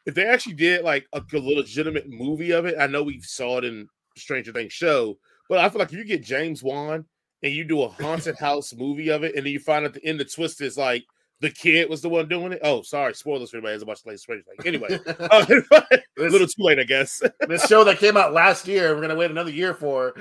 if 0.05 0.15
they 0.15 0.27
actually 0.27 0.55
did 0.55 0.85
like 0.85 1.07
a, 1.13 1.23
a 1.33 1.39
legitimate 1.39 2.09
movie 2.11 2.51
of 2.51 2.67
it, 2.67 2.75
I 2.79 2.87
know 2.87 3.03
we 3.03 3.21
saw 3.21 3.59
it 3.59 3.65
in 3.65 3.89
Stranger 4.17 4.53
Things 4.53 4.73
show, 4.73 5.17
but 5.49 5.59
I 5.59 5.69
feel 5.71 5.79
like 5.79 5.93
if 5.93 5.99
you 5.99 6.05
get 6.05 6.23
James 6.23 6.63
Wan 6.63 7.07
and 7.45 7.53
you 7.53 7.63
do 7.63 7.83
a 7.83 7.89
haunted 7.89 8.39
house 8.39 8.75
movie 8.75 9.11
of 9.11 9.23
it, 9.23 9.37
and 9.37 9.45
then 9.45 9.53
you 9.53 9.61
find 9.61 9.85
at 9.85 9.93
the 9.93 10.05
end 10.05 10.19
the 10.19 10.25
twist 10.25 10.63
is 10.63 10.79
like 10.79 11.05
the 11.41 11.51
kid 11.51 11.91
was 11.91 12.01
the 12.01 12.09
one 12.09 12.27
doing 12.27 12.53
it. 12.53 12.61
Oh, 12.63 12.81
sorry, 12.81 13.15
spoilers 13.15 13.51
for 13.51 13.59
anybody. 13.59 13.85
Bunch 13.85 14.01
of 14.01 14.07
late 14.07 14.19
Stranger 14.19 14.45
Things. 14.45 14.65
Anyway, 14.65 14.99
uh, 15.21 15.47
a 16.19 16.23
little 16.23 16.47
too 16.47 16.63
late, 16.63 16.79
I 16.79 16.85
guess. 16.85 17.23
this 17.49 17.67
show 17.67 17.85
that 17.85 17.99
came 17.99 18.17
out 18.17 18.33
last 18.33 18.67
year, 18.67 18.95
we're 18.95 19.03
gonna 19.03 19.15
wait 19.15 19.31
another 19.31 19.51
year 19.51 19.75
for. 19.75 20.15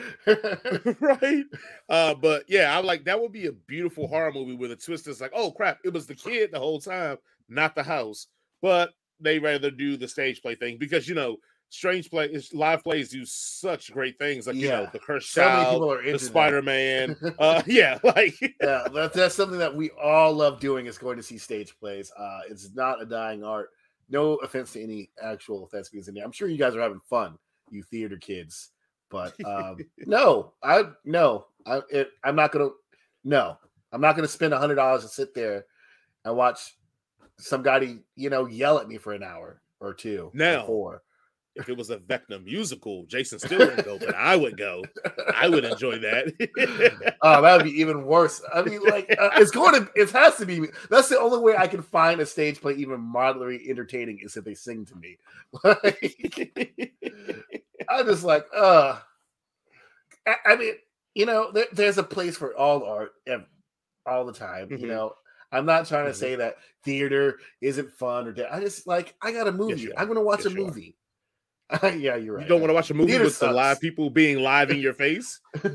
right? 0.99 1.45
Uh, 1.87 2.13
but 2.13 2.43
yeah, 2.49 2.77
I'm 2.77 2.85
like 2.85 3.05
that 3.05 3.19
would 3.19 3.31
be 3.31 3.47
a 3.47 3.53
beautiful 3.53 4.05
horror 4.05 4.33
movie 4.33 4.55
where 4.55 4.69
the 4.69 4.75
twist 4.75 5.07
is 5.07 5.21
like, 5.21 5.31
oh 5.33 5.49
crap, 5.51 5.79
it 5.85 5.93
was 5.93 6.05
the 6.05 6.15
kid 6.15 6.51
the 6.51 6.59
whole 6.59 6.81
time, 6.81 7.17
not 7.47 7.73
the 7.73 7.83
house. 7.83 8.27
But 8.61 8.91
they 9.21 9.39
rather 9.39 9.71
do 9.71 9.95
the 9.95 10.09
stage 10.09 10.41
play 10.41 10.55
thing 10.55 10.77
because 10.77 11.07
you 11.07 11.15
know, 11.15 11.37
strange 11.73 12.09
play 12.09 12.27
is 12.27 12.53
live 12.53 12.83
plays 12.83 13.09
do 13.09 13.25
such 13.25 13.91
great 13.91 14.17
things, 14.19 14.45
like 14.47 14.55
you 14.55 14.69
know, 14.69 14.81
Yeah. 14.83 14.89
the 14.91 14.99
cursed 14.99 15.31
so 15.31 15.41
many 15.43 15.63
child, 15.63 15.73
people 15.75 15.91
are 15.91 16.11
the 16.11 16.19
Spider 16.19 16.61
Man. 16.61 17.15
uh, 17.39 17.63
yeah, 17.67 17.97
like 18.03 18.35
yeah, 18.61 18.87
that's, 18.93 19.15
that's 19.15 19.35
something 19.35 19.57
that 19.59 19.75
we 19.75 19.89
all 20.01 20.31
love 20.33 20.59
doing 20.59 20.85
is 20.85 20.97
going 20.97 21.17
to 21.17 21.23
see 21.23 21.37
stage 21.37 21.75
plays. 21.79 22.11
Uh, 22.17 22.41
it's 22.49 22.73
not 22.75 23.01
a 23.01 23.05
dying 23.05 23.43
art. 23.43 23.69
No 24.09 24.35
offense 24.35 24.73
to 24.73 24.83
any 24.83 25.09
actual 25.21 25.65
thespians 25.67 26.07
in 26.07 26.13
there. 26.13 26.23
I'm 26.23 26.31
sure 26.31 26.47
you 26.47 26.57
guys 26.57 26.75
are 26.75 26.81
having 26.81 27.01
fun, 27.09 27.37
you 27.71 27.81
theater 27.83 28.17
kids. 28.17 28.69
But 29.09 29.33
um, 29.45 29.77
no, 30.05 30.53
I 30.61 30.83
no, 31.05 31.47
I 31.65 31.81
it, 31.89 32.09
I'm 32.23 32.35
not 32.35 32.51
gonna. 32.51 32.69
No, 33.23 33.57
I'm 33.91 34.01
not 34.01 34.15
gonna 34.15 34.27
spend 34.27 34.53
a 34.53 34.59
hundred 34.59 34.75
dollars 34.75 35.03
to 35.03 35.07
sit 35.09 35.33
there 35.33 35.65
and 36.25 36.35
watch 36.35 36.75
some 37.39 37.63
guy, 37.63 37.79
to, 37.79 37.99
you 38.15 38.29
know, 38.29 38.45
yell 38.45 38.77
at 38.77 38.87
me 38.87 38.97
for 38.97 39.13
an 39.13 39.23
hour 39.23 39.61
or 39.79 39.93
two. 39.93 40.29
or 40.33 40.37
Now, 40.37 40.65
four. 40.65 41.01
If 41.55 41.69
it 41.69 41.77
was 41.77 41.89
a 41.89 41.97
Vecna 41.97 42.43
musical, 42.43 43.05
Jason 43.05 43.37
still 43.39 43.59
wouldn't 43.59 43.85
go, 43.85 43.99
but 43.99 44.15
I 44.15 44.35
would 44.35 44.57
go. 44.57 44.83
I 45.35 45.47
would 45.49 45.65
enjoy 45.65 45.99
that. 45.99 46.33
Oh, 47.25 47.41
that 47.41 47.55
would 47.55 47.63
be 47.63 47.79
even 47.79 48.03
worse. 48.05 48.41
I 48.53 48.63
mean, 48.63 48.81
like 48.83 49.09
uh, 49.17 49.29
it's 49.35 49.51
going 49.51 49.73
to. 49.85 49.89
It 49.95 50.09
has 50.11 50.35
to 50.37 50.45
be. 50.45 50.67
That's 50.89 51.07
the 51.07 51.17
only 51.19 51.39
way 51.39 51.55
I 51.55 51.67
can 51.67 51.81
find 51.81 52.19
a 52.19 52.25
stage 52.25 52.59
play 52.59 52.73
even 52.73 52.99
moderately 52.99 53.69
entertaining 53.69 54.19
is 54.21 54.35
if 54.35 54.43
they 54.43 54.53
sing 54.55 54.85
to 54.87 54.95
me. 54.95 55.17
Like, 55.63 56.93
I'm 57.89 58.05
just 58.05 58.23
like, 58.23 58.45
uh. 58.55 58.99
I, 60.27 60.35
I 60.45 60.55
mean, 60.55 60.73
you 61.15 61.25
know, 61.25 61.51
there, 61.51 61.67
there's 61.71 61.97
a 61.97 62.03
place 62.03 62.35
for 62.37 62.55
all 62.55 62.83
art 62.83 63.11
ev- 63.27 63.45
all 64.05 64.25
the 64.25 64.33
time. 64.33 64.69
Mhm. 64.69 64.79
You 64.79 64.87
know, 64.87 65.13
I'm 65.51 65.65
not 65.65 65.87
trying 65.87 66.05
to 66.05 66.11
Mhm. 66.11 66.15
say 66.15 66.35
that 66.35 66.57
theater 66.83 67.39
isn't 67.61 67.91
fun 67.91 68.27
or 68.27 68.31
da- 68.33 68.49
I 68.51 68.59
just 68.59 68.87
like 68.87 69.15
I 69.21 69.31
got 69.31 69.47
a 69.47 69.51
movie. 69.51 69.81
you 69.81 69.93
I'm 69.97 70.07
gonna 70.07 70.21
watch 70.21 70.43
Yes, 70.45 70.53
a 70.53 70.55
movie. 70.55 70.95
are. 70.97 71.02
yeah, 71.83 72.15
you're 72.15 72.35
right. 72.35 72.43
You 72.43 72.49
don't 72.49 72.61
want 72.61 72.69
to 72.69 72.75
watch 72.75 72.91
a 72.91 72.93
movie 72.93 73.11
Theater 73.11 73.25
with 73.25 73.39
the 73.39 73.51
live 73.51 73.79
people 73.79 74.09
being 74.09 74.39
live 74.41 74.69
in 74.69 74.79
your 74.79 74.93
face? 74.93 75.39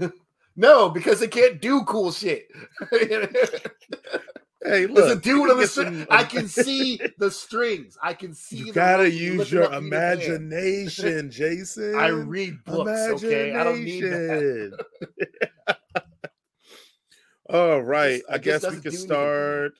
No, 0.60 0.90
because 0.90 1.20
they 1.20 1.28
can't 1.28 1.62
do 1.62 1.84
cool 1.84 2.10
shit. 2.10 2.48
Hey, 4.60 4.86
There's 4.86 4.90
look, 4.90 5.18
a 5.18 5.20
dude 5.20 5.50
on 5.52 5.58
the 5.58 5.68
string. 5.68 6.04
I 6.10 6.22
um, 6.22 6.26
can 6.26 6.48
see 6.48 7.00
the 7.16 7.30
strings. 7.30 7.96
I 8.02 8.12
can 8.12 8.34
see. 8.34 8.56
You 8.56 8.72
gotta 8.72 9.08
use 9.08 9.52
your 9.52 9.72
imagination, 9.72 11.30
Jason. 11.30 11.94
I 11.94 12.08
read 12.08 12.64
books. 12.64 12.90
Okay, 12.90 13.54
I 13.54 13.62
don't 13.62 13.84
need 13.84 14.02
that. 14.02 14.84
All 17.48 17.80
right, 17.80 18.20
I 18.28 18.34
it 18.34 18.42
just 18.42 18.64
guess 18.64 18.74
we 18.74 18.80
could 18.80 18.90
do 18.90 19.14
anything 19.14 19.70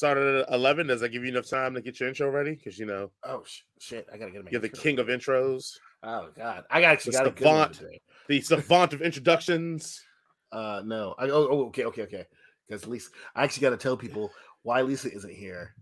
for 0.00 0.04
me. 0.04 0.16
start. 0.16 0.18
Start 0.18 0.48
at 0.50 0.54
eleven. 0.54 0.86
Does 0.86 1.00
that 1.00 1.08
give 1.10 1.22
you 1.24 1.30
enough 1.30 1.48
time 1.48 1.74
to 1.74 1.80
get 1.80 2.00
your 2.00 2.08
intro 2.08 2.30
ready? 2.30 2.54
Because 2.54 2.78
you 2.78 2.86
know 2.86 3.10
Oh 3.24 3.42
sh- 3.46 3.62
shit! 3.80 4.06
I 4.12 4.16
gotta 4.18 4.30
get 4.30 4.44
my. 4.44 4.50
you're 4.50 4.60
the 4.60 4.68
intro. 4.68 4.82
king 4.82 4.98
of 4.98 5.06
intros, 5.06 5.72
Oh 6.02 6.28
god, 6.36 6.64
I 6.70 6.82
actually 6.82 7.12
The 7.12 7.18
got 7.18 7.26
a 7.26 7.30
good 7.30 7.46
one 7.46 7.74
savant. 7.74 8.02
the 8.28 8.40
savant 8.40 8.92
of 8.92 9.02
introductions. 9.02 10.02
Uh, 10.52 10.82
no, 10.84 11.14
I 11.18 11.24
oh, 11.28 11.48
oh 11.50 11.66
okay 11.68 11.84
okay 11.86 12.02
okay. 12.02 12.24
Because 12.68 12.86
Lisa, 12.86 13.10
I 13.34 13.44
actually 13.44 13.62
got 13.62 13.70
to 13.70 13.76
tell 13.76 13.96
people 13.96 14.30
why 14.62 14.82
Lisa 14.82 15.12
isn't 15.12 15.32
here. 15.32 15.74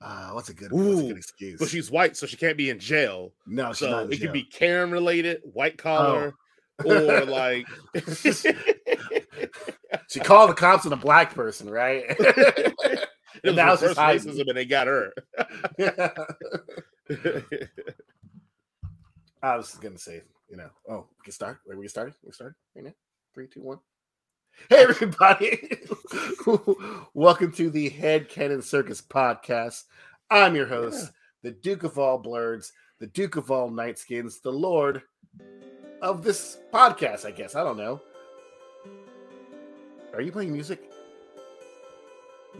Uh, 0.00 0.30
what's 0.30 0.48
a 0.48 0.54
good 0.54 0.72
what's 0.72 1.00
a 1.00 1.02
good 1.08 1.16
excuse? 1.16 1.58
But 1.58 1.68
she's 1.68 1.90
white, 1.90 2.16
so 2.16 2.26
she 2.26 2.36
can't 2.36 2.56
be 2.56 2.70
in 2.70 2.78
jail. 2.78 3.32
no, 3.46 3.68
she's 3.72 3.78
So 3.80 4.08
it 4.08 4.20
could 4.20 4.32
be 4.32 4.44
Karen 4.44 4.90
related, 4.90 5.40
white 5.44 5.76
collar, 5.78 6.34
or 6.84 7.24
like 7.24 7.66
She 10.08 10.20
called 10.20 10.50
the 10.50 10.54
cops 10.54 10.86
on 10.86 10.92
a 10.92 10.96
black 10.96 11.34
person, 11.34 11.68
right? 11.68 12.04
it 13.44 13.54
was 13.54 13.80
she's 13.80 13.82
reverse 13.82 13.96
hiding. 13.96 14.22
racism, 14.22 14.48
and 14.48 14.56
they 14.56 14.64
got 14.64 14.86
her. 14.86 15.12
I 19.42 19.56
was 19.56 19.74
gonna 19.74 19.98
say, 19.98 20.22
you 20.48 20.56
know, 20.56 20.70
oh, 20.88 21.06
we 21.18 21.24
can 21.24 21.32
start. 21.32 21.58
Where 21.64 21.76
we 21.76 21.84
can 21.84 21.90
start? 21.90 22.14
We 22.24 22.32
start 22.32 22.54
right 22.74 22.84
now. 22.86 22.94
Three, 23.34 23.46
two, 23.46 23.62
one. 23.62 23.78
Hey 24.68 24.82
everybody! 24.82 25.78
Welcome 27.14 27.52
to 27.52 27.70
the 27.70 27.90
Head 27.90 28.28
Cannon 28.28 28.62
Circus 28.62 29.00
podcast. 29.00 29.84
I'm 30.30 30.56
your 30.56 30.66
host, 30.66 31.12
the 31.42 31.52
Duke 31.52 31.84
of 31.84 31.98
all 31.98 32.18
blurs, 32.18 32.72
the 32.98 33.06
Duke 33.06 33.36
of 33.36 33.50
all 33.52 33.70
nightskins, 33.70 34.42
the 34.42 34.52
Lord 34.52 35.02
of 36.02 36.24
this 36.24 36.58
podcast. 36.72 37.24
I 37.24 37.30
guess 37.30 37.54
I 37.54 37.62
don't 37.62 37.76
know. 37.76 38.02
Are 40.12 40.20
you 40.20 40.32
playing 40.32 40.52
music? 40.52 40.87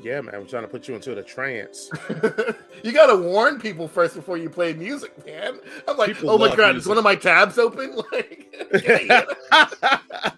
Yeah, 0.02 0.20
man, 0.20 0.34
I'm 0.34 0.46
trying 0.46 0.62
to 0.62 0.68
put 0.68 0.88
you 0.88 0.94
into 0.94 1.14
the 1.14 1.22
trance. 1.22 1.90
you 2.84 2.92
gotta 2.92 3.16
warn 3.16 3.60
people 3.60 3.88
first 3.88 4.14
before 4.14 4.36
you 4.36 4.48
play 4.50 4.72
music, 4.72 5.24
man. 5.26 5.58
I'm 5.86 5.96
like, 5.96 6.14
People 6.14 6.30
oh 6.30 6.38
my 6.38 6.54
god, 6.54 6.76
is 6.76 6.86
one 6.86 6.98
of 6.98 7.04
my 7.04 7.14
tabs 7.14 7.58
open? 7.58 7.96
Like, 8.12 8.54
yeah, 8.84 9.24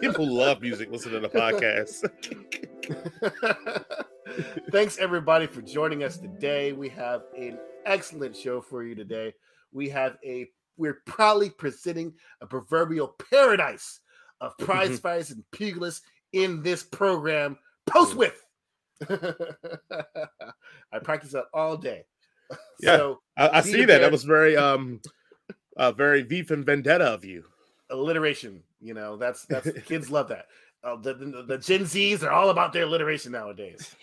People 0.00 0.32
love 0.34 0.60
music. 0.60 0.90
Listen 0.90 1.12
to 1.12 1.20
the 1.20 1.28
podcast. 1.28 2.04
Thanks 4.70 4.98
everybody 4.98 5.46
for 5.46 5.62
joining 5.62 6.04
us 6.04 6.16
today. 6.18 6.72
We 6.72 6.88
have 6.90 7.22
an 7.36 7.58
excellent 7.86 8.36
show 8.36 8.60
for 8.60 8.82
you 8.82 8.94
today. 8.94 9.34
We 9.72 9.88
have 9.90 10.16
a 10.24 10.48
we're 10.76 11.02
proudly 11.06 11.50
presenting 11.50 12.14
a 12.40 12.46
proverbial 12.46 13.14
paradise 13.30 14.00
of 14.40 14.56
prize 14.58 14.98
fights 15.00 15.30
and 15.30 15.42
pugilists 15.52 16.02
in 16.32 16.62
this 16.62 16.82
program. 16.82 17.58
Post 17.86 18.14
Mm. 18.14 18.18
with. 18.18 18.44
I 20.92 20.98
practice 21.02 21.32
that 21.32 21.44
all 21.52 21.76
day. 21.76 22.04
Yeah. 22.80 22.96
So 22.96 23.20
I, 23.36 23.58
I 23.58 23.60
see 23.60 23.84
that. 23.84 23.98
That 23.98 24.10
was 24.10 24.24
very, 24.24 24.56
um, 24.56 25.02
uh, 25.76 25.92
very 25.92 26.22
V 26.22 26.46
and 26.48 26.64
Vendetta 26.64 27.04
of 27.04 27.22
you. 27.22 27.44
alliteration, 27.90 28.62
you 28.80 28.94
know, 28.94 29.18
that's 29.18 29.44
that's 29.44 29.70
kids 29.84 30.10
love 30.10 30.28
that. 30.28 30.46
Uh, 30.82 30.96
the, 30.96 31.12
the, 31.12 31.42
the 31.42 31.58
Gen 31.58 31.80
Zs 31.82 32.22
are 32.22 32.30
all 32.30 32.48
about 32.48 32.72
their 32.72 32.84
alliteration 32.84 33.32
nowadays. 33.32 33.94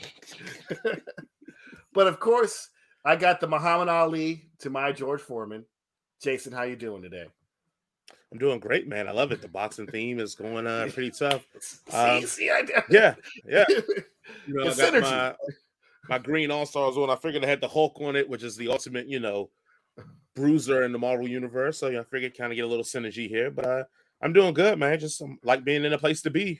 but 1.93 2.05
of 2.05 2.19
course, 2.19 2.69
I 3.03 3.15
got 3.15 3.39
the 3.39 3.47
Muhammad 3.47 3.87
Ali 3.87 4.49
to 4.59 4.69
my 4.69 4.91
George 4.91 5.21
Foreman. 5.21 5.65
Jason, 6.21 6.53
how 6.53 6.63
you 6.63 6.75
doing 6.75 7.01
today? 7.01 7.25
I'm 8.35 8.39
doing 8.39 8.59
great, 8.59 8.85
man. 8.85 9.07
I 9.07 9.11
love 9.11 9.31
it. 9.31 9.41
The 9.41 9.47
boxing 9.47 9.87
theme 9.87 10.19
is 10.19 10.35
going 10.35 10.67
uh, 10.67 10.89
pretty 10.93 11.11
tough. 11.11 11.47
Um, 11.93 12.25
see, 12.25 12.49
I 12.49 12.65
Yeah, 12.89 13.15
yeah. 13.47 13.63
You 14.47 14.55
know, 14.55 14.63
I 14.63 14.65
got 14.65 14.75
synergy. 14.75 15.01
my, 15.01 15.35
my 16.09 16.17
green 16.17 16.51
All 16.51 16.65
Stars 16.65 16.97
one. 16.97 17.09
I 17.09 17.15
figured 17.15 17.45
I 17.45 17.47
had 17.47 17.61
the 17.61 17.67
Hulk 17.69 18.01
on 18.01 18.17
it, 18.17 18.27
which 18.27 18.43
is 18.43 18.57
the 18.57 18.67
ultimate, 18.67 19.07
you 19.07 19.21
know, 19.21 19.51
bruiser 20.35 20.83
in 20.83 20.91
the 20.91 20.99
Marvel 20.99 21.27
universe. 21.27 21.77
So 21.77 21.87
yeah, 21.87 22.01
I 22.01 22.03
figured 22.03 22.37
kind 22.37 22.51
of 22.51 22.57
get 22.57 22.65
a 22.65 22.67
little 22.67 22.83
synergy 22.83 23.29
here. 23.29 23.51
But 23.51 23.65
uh, 23.65 23.83
I'm 24.21 24.33
doing 24.33 24.53
good, 24.53 24.77
man. 24.77 24.99
Just 24.99 25.21
um, 25.21 25.39
like 25.43 25.63
being 25.63 25.85
in 25.85 25.93
a 25.93 25.97
place 25.97 26.21
to 26.23 26.29
be. 26.29 26.59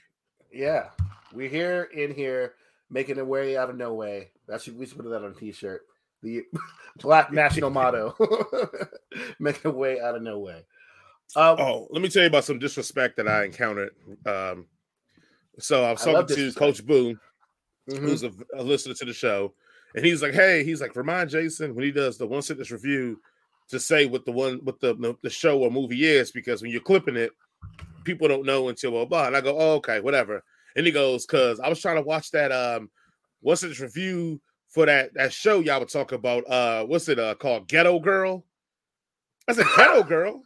yeah, 0.54 0.92
we're 1.34 1.50
here 1.50 1.90
in 1.94 2.14
here 2.14 2.54
making 2.90 3.20
a 3.20 3.26
way 3.26 3.58
out 3.58 3.70
of 3.70 3.76
no 3.76 3.94
way. 3.94 4.30
That 4.48 4.62
should 4.62 4.78
we 4.78 4.86
should 4.86 4.98
put 4.98 5.10
that 5.10 5.26
on 5.26 5.32
a 5.32 5.34
t-shirt. 5.34 5.82
The 6.24 6.44
black 7.02 7.34
national 7.34 7.72
motto: 7.72 8.16
making 9.40 9.72
a 9.72 9.74
way 9.74 10.00
out 10.00 10.16
of 10.16 10.22
no 10.22 10.40
way. 10.40 10.64
Um, 11.36 11.58
Oh, 11.60 11.88
let 11.92 12.02
me 12.02 12.10
tell 12.10 12.22
you 12.24 12.28
about 12.28 12.46
some 12.46 12.60
disrespect 12.60 13.18
that 13.18 13.28
I 13.28 13.44
encountered. 13.46 13.94
Um, 14.26 14.68
so 15.60 15.84
I 15.84 15.92
was 15.92 16.06
I 16.06 16.12
talking 16.12 16.28
to 16.28 16.36
disrespect. 16.36 16.60
Coach 16.60 16.86
Boo, 16.86 17.18
mhm. 17.90 18.00
who's 18.00 18.24
a, 18.24 18.32
a 18.56 18.64
listener 18.64 18.94
to 18.96 19.06
the 19.06 19.14
show, 19.14 19.54
and 19.96 20.06
he's 20.06 20.22
like, 20.22 20.34
"Hey, 20.34 20.64
he's 20.64 20.82
like, 20.82 20.96
remind 20.96 21.30
Jason 21.30 21.76
when 21.76 21.84
he 21.86 21.92
does 21.92 22.18
the 22.18 22.28
one 22.28 22.42
sentence 22.42 22.72
review 22.72 23.22
to 23.70 23.80
say 23.80 24.06
what 24.06 24.26
the 24.26 24.32
one 24.32 24.60
what 24.64 24.80
the, 24.80 24.94
the 24.96 25.16
the 25.24 25.30
show 25.30 25.60
or 25.60 25.72
movie 25.72 26.06
is 26.06 26.32
because 26.32 26.62
when 26.62 26.72
you're 26.72 26.82
clipping 26.82 27.16
it, 27.16 27.32
people 28.04 28.28
don't 28.28 28.46
know 28.46 28.70
until 28.70 28.92
blah 28.92 29.06
blah." 29.06 29.28
And 29.28 29.36
I 29.36 29.42
go, 29.42 29.58
"Oh, 29.58 29.76
okay, 29.76 30.00
whatever." 30.00 30.44
And 30.76 30.86
he 30.86 30.92
goes, 30.92 31.26
"Cause 31.26 31.60
I 31.60 31.70
was 31.70 31.82
trying 31.82 31.96
to 31.98 32.02
watch 32.02 32.32
that 32.32 32.52
um 32.52 32.90
one 33.42 33.58
sentence 33.58 33.80
review 33.80 34.42
for 34.70 34.86
that 34.86 35.14
that 35.14 35.32
show 35.34 35.60
y'all 35.62 35.80
were 35.80 35.86
talking 35.86 36.18
about. 36.18 36.50
Uh, 36.50 36.86
what's 36.86 37.08
it 37.10 37.20
uh 37.20 37.36
called? 37.36 37.68
Ghetto 37.68 38.00
Girl." 38.00 38.46
I 39.48 39.54
said, 39.54 39.68
"Ghetto 39.78 40.04
Girl." 40.04 40.44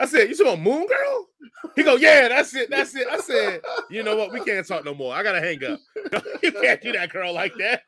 I 0.00 0.06
said, 0.06 0.28
"You 0.28 0.36
talking 0.36 0.62
Moon 0.62 0.86
Girl?" 0.86 1.28
He 1.76 1.82
go, 1.82 1.96
"Yeah, 1.96 2.28
that's 2.28 2.54
it, 2.54 2.70
that's 2.70 2.94
it." 2.94 3.06
I 3.08 3.18
said, 3.18 3.60
"You 3.90 4.02
know 4.02 4.16
what? 4.16 4.32
We 4.32 4.40
can't 4.40 4.66
talk 4.66 4.84
no 4.84 4.94
more. 4.94 5.14
I 5.14 5.22
gotta 5.22 5.40
hang 5.40 5.62
up. 5.64 5.78
you 6.42 6.52
can't 6.52 6.80
do 6.80 6.92
that, 6.92 7.10
girl, 7.10 7.32
like 7.32 7.54
that." 7.56 7.82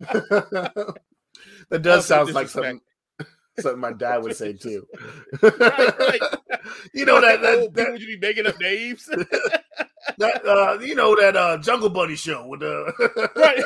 that 1.70 1.82
does 1.82 2.06
sound 2.06 2.32
like 2.32 2.48
something 2.48 2.80
something 3.60 3.80
my 3.80 3.92
dad 3.92 4.18
would 4.18 4.36
say 4.36 4.52
too. 4.52 4.86
Right, 5.42 5.98
right. 5.98 6.20
You 6.92 7.06
know 7.06 7.20
that 7.20 7.40
that, 7.40 7.74
that, 7.74 7.92
would 7.92 8.02
you 8.02 8.18
be 8.18 8.26
making 8.26 8.46
up 8.46 8.60
names? 8.60 9.06
that 10.18 10.44
uh, 10.46 10.78
you 10.82 10.94
know 10.94 11.16
that 11.18 11.34
uh, 11.34 11.56
Jungle 11.58 11.88
Bunny 11.88 12.14
show 12.14 12.46
with 12.46 12.60
the 12.60 12.92
right. 13.36 13.64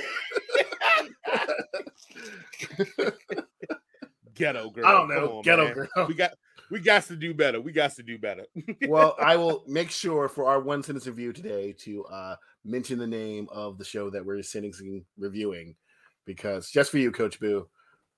Ghetto 4.34 4.70
girl. 4.70 4.86
I 4.86 4.92
don't 4.92 5.08
know 5.08 5.42
ghetto 5.42 5.64
man. 5.64 5.74
girl. 5.74 6.06
We 6.06 6.14
got 6.14 6.32
we 6.72 6.80
got 6.80 7.02
to 7.04 7.16
do 7.16 7.34
better. 7.34 7.60
We 7.60 7.70
got 7.70 7.94
to 7.96 8.02
do 8.02 8.18
better. 8.18 8.46
well, 8.88 9.14
I 9.22 9.36
will 9.36 9.62
make 9.68 9.90
sure 9.90 10.26
for 10.26 10.46
our 10.46 10.58
one 10.58 10.82
sentence 10.82 11.06
review 11.06 11.32
today 11.34 11.74
to 11.80 12.04
uh, 12.06 12.36
mention 12.64 12.98
the 12.98 13.06
name 13.06 13.46
of 13.52 13.76
the 13.76 13.84
show 13.84 14.08
that 14.08 14.24
we're 14.24 14.42
sentencing 14.42 15.04
reviewing, 15.18 15.76
because 16.24 16.70
just 16.70 16.90
for 16.90 16.96
you, 16.96 17.12
Coach 17.12 17.38
Boo, 17.38 17.68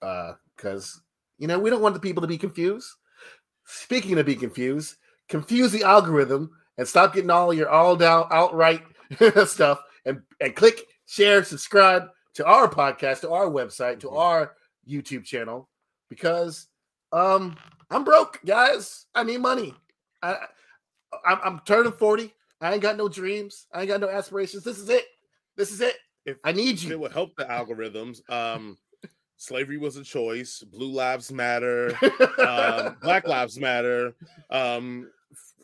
because 0.01 1.03
you 1.39 1.49
know 1.49 1.59
we 1.59 1.69
don't 1.69 1.83
want 1.83 1.95
the 1.95 2.01
people 2.01 2.21
to 2.21 2.29
be 2.29 2.39
confused. 2.39 2.89
Speaking 3.67 4.17
of 4.19 4.27
be 4.27 4.37
confused, 4.37 4.97
confuse 5.29 5.73
the 5.73 5.83
algorithm 5.83 6.51
and 6.79 6.87
stop 6.87 7.13
getting 7.13 7.31
all 7.31 7.53
your 7.53 7.69
all 7.69 7.97
down 7.97 8.29
outright 8.31 8.83
stuff 9.47 9.81
and 10.05 10.21
and 10.41 10.55
click 10.55 10.81
share 11.07 11.43
subscribe 11.43 12.05
to 12.35 12.47
our 12.47 12.69
podcast 12.69 13.21
to 13.23 13.31
our 13.31 13.47
website 13.47 13.99
to 14.01 14.09
Mhm. 14.09 14.19
our 14.19 14.53
YouTube 14.89 15.25
channel 15.25 15.69
because 16.09 16.69
um 17.13 17.57
I'm 17.95 18.03
broke, 18.03 18.41
guys. 18.45 19.07
I 19.15 19.23
need 19.23 19.41
money. 19.41 19.73
I, 20.21 20.37
I'm, 21.25 21.39
I'm 21.45 21.61
turning 21.65 21.93
40. 21.93 22.35
I 22.61 22.73
ain't 22.73 22.83
got 22.83 22.97
no 22.97 23.09
dreams. 23.09 23.67
I 23.73 23.81
ain't 23.83 23.89
got 23.89 24.01
no 24.01 24.09
aspirations. 24.09 24.65
This 24.65 24.79
is 24.79 24.89
it. 24.89 25.05
This 25.57 25.71
is 25.71 25.81
it. 25.81 25.95
If- 26.27 26.39
I 26.43 26.51
need 26.51 26.83
you. 26.83 26.91
it 26.91 26.99
would 26.99 27.13
help 27.13 27.37
the 27.37 27.45
algorithms. 27.45 28.29
Um, 28.29 28.79
slavery 29.37 29.77
was 29.77 29.97
a 29.97 30.03
choice. 30.03 30.61
Blue 30.61 30.91
lives 30.91 31.31
matter. 31.31 31.97
Um, 32.39 32.97
Black 33.03 33.29
lives 33.29 33.61
matter. 33.61 34.17
Um, 34.51 35.09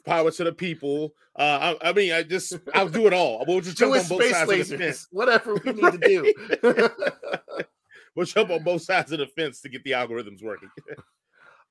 power 0.07 0.31
to 0.31 0.45
the 0.45 0.53
people. 0.53 1.15
Uh, 1.35 1.75
I, 1.83 1.89
I 1.89 1.93
mean, 1.93 2.13
I 2.13 2.23
just 2.23 2.57
I'll 2.75 2.89
do 2.89 3.09
it 3.09 3.13
all. 3.13 3.45
We'll 3.49 3.61
just 3.61 3.77
jump 3.77 3.97
on 3.97 4.07
both 4.07 4.31
sides 4.31 4.53
of 4.53 4.69
the 4.69 4.79
fence. 4.79 5.09
Whatever 5.11 5.55
we 5.55 5.73
need 5.73 5.93
to 5.93 5.99
do. 5.99 6.91
We'll 8.17 8.27
jump 8.27 8.51
on 8.51 8.63
both 8.65 8.83
sides 8.83 9.13
of 9.13 9.21
the 9.21 9.27
fence 9.27 9.61
to 9.61 9.69
get 9.69 9.85
the 9.85 9.93
algorithms 9.93 10.43
working. 10.43 10.69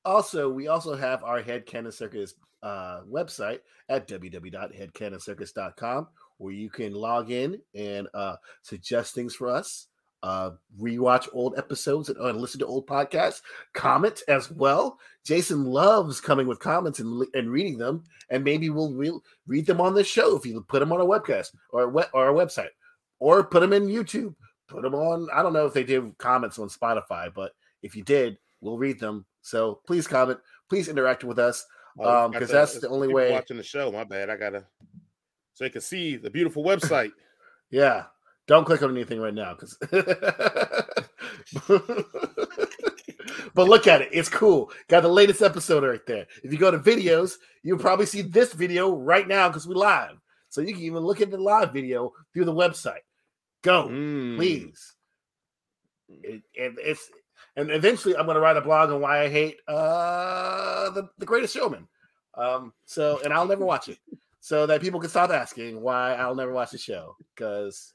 Also, 0.06 0.50
we 0.50 0.68
also 0.68 0.96
have 0.96 1.24
our 1.24 1.42
Head 1.42 1.66
Cannon 1.66 1.92
Circus 1.92 2.36
uh, 2.64 3.02
website 3.10 3.60
at 3.90 4.08
www.headcannoncircus.com 4.08 6.08
where 6.38 6.54
you 6.54 6.70
can 6.70 6.94
log 6.94 7.32
in 7.32 7.60
and 7.76 8.08
uh, 8.14 8.36
suggest 8.62 9.14
things 9.14 9.36
for 9.36 9.50
us. 9.50 9.88
uh, 10.22 10.52
rewatch 10.82 11.30
old 11.32 11.58
episodes 11.58 12.10
and, 12.10 12.18
uh, 12.20 12.32
listen 12.32 12.60
to 12.60 12.66
old 12.66 12.86
podcasts. 12.86 13.42
Comment 13.74 14.22
as 14.28 14.52
well. 14.52 15.00
Jason 15.26 15.64
loves 15.64 16.20
coming 16.20 16.46
with 16.46 16.60
comments 16.60 17.00
and, 17.00 17.26
and 17.34 17.50
reading 17.50 17.78
them, 17.78 18.04
and 18.30 18.44
maybe 18.44 18.70
we'll 18.70 18.92
re- 18.94 19.18
read 19.48 19.66
them 19.66 19.80
on 19.80 19.94
the 19.94 20.04
show 20.04 20.36
if 20.36 20.46
you 20.46 20.60
put 20.68 20.80
them 20.80 20.92
on 20.92 21.00
a 21.00 21.06
webcast 21.06 21.56
or 21.72 21.88
we- 21.90 22.04
or 22.14 22.30
a 22.30 22.34
website, 22.34 22.68
or 23.20 23.46
put 23.46 23.62
them 23.62 23.72
in 23.72 23.88
YouTube. 23.88 24.36
Put 24.68 24.82
them 24.82 24.94
on. 24.94 25.30
I 25.34 25.42
don't 25.42 25.54
know 25.54 25.66
if 25.66 25.74
they 25.74 25.86
do 25.86 26.14
comments 26.18 26.60
on 26.60 26.68
Spotify, 26.68 27.34
but 27.34 27.54
if 27.82 27.96
you 27.96 28.04
did, 28.04 28.38
we'll 28.60 28.78
read 28.78 29.00
them. 29.00 29.26
So 29.42 29.82
please 29.88 30.08
comment. 30.08 30.40
Please 30.70 30.88
interact 30.88 31.24
with 31.24 31.40
us 31.40 31.66
um 32.00 32.32
because 32.32 32.50
that's 32.50 32.80
the 32.80 32.88
only 32.90 33.08
way. 33.08 33.32
watching 33.32 33.58
the 33.58 33.64
show. 33.64 33.92
My 33.92 34.04
bad. 34.04 34.30
I 34.30 34.38
gotta 34.38 34.66
so 35.54 35.64
they 35.66 35.70
can 35.70 35.82
see 35.82 36.16
the 36.16 36.30
beautiful 36.30 36.64
website. 36.64 37.12
Yeah. 37.70 38.06
Don't 38.48 38.66
click 38.66 38.82
on 38.82 38.92
anything 38.92 39.20
right 39.22 39.34
now 39.34 39.54
because 39.56 39.78
but 43.54 43.68
look 43.68 43.88
at 43.88 44.02
it. 44.02 44.10
It's 44.12 44.30
cool. 44.30 44.72
Got 44.88 45.02
the 45.02 45.10
latest 45.10 45.42
episode 45.42 45.84
right 45.84 46.06
there. 46.08 46.26
If 46.44 46.52
you 46.52 46.58
go 46.58 46.72
to 46.72 46.80
videos, 46.80 47.34
you'll 47.64 47.78
probably 47.80 48.06
see 48.06 48.22
this 48.22 48.54
video 48.54 48.96
right 48.96 49.28
now 49.28 49.50
because 49.50 49.68
we 49.68 49.76
live. 49.76 50.18
So 50.50 50.62
you 50.62 50.74
can 50.74 50.84
even 50.84 51.04
look 51.04 51.22
at 51.22 51.30
the 51.30 51.38
live 51.38 51.74
video 51.74 52.14
through 52.34 52.46
the 52.46 52.54
website. 52.54 53.04
Go, 53.62 53.88
Mm. 53.90 54.38
please. 54.38 54.96
It, 56.08 56.42
it, 56.56 56.74
it's 56.80 57.10
and 57.60 57.72
eventually 57.72 58.16
I'm 58.16 58.26
gonna 58.26 58.40
write 58.40 58.58
a 58.58 58.62
blog 58.62 58.90
on 58.90 59.02
why 59.02 59.22
I 59.24 59.30
hate 59.30 59.58
uh 59.68 60.90
the, 60.92 61.10
the 61.18 61.26
greatest 61.26 61.54
showman. 61.54 61.88
Um, 62.36 62.74
so 62.86 63.20
and 63.24 63.34
I'll 63.34 63.48
never 63.48 63.66
watch 63.66 63.90
it. 63.90 64.00
So 64.40 64.66
that 64.66 64.82
people 64.82 65.00
can 65.00 65.10
stop 65.10 65.32
asking 65.32 65.82
why 65.82 66.14
I'll 66.14 66.36
never 66.36 66.54
watch 66.54 66.72
the 66.72 66.78
show 66.78 67.16
because 67.36 67.94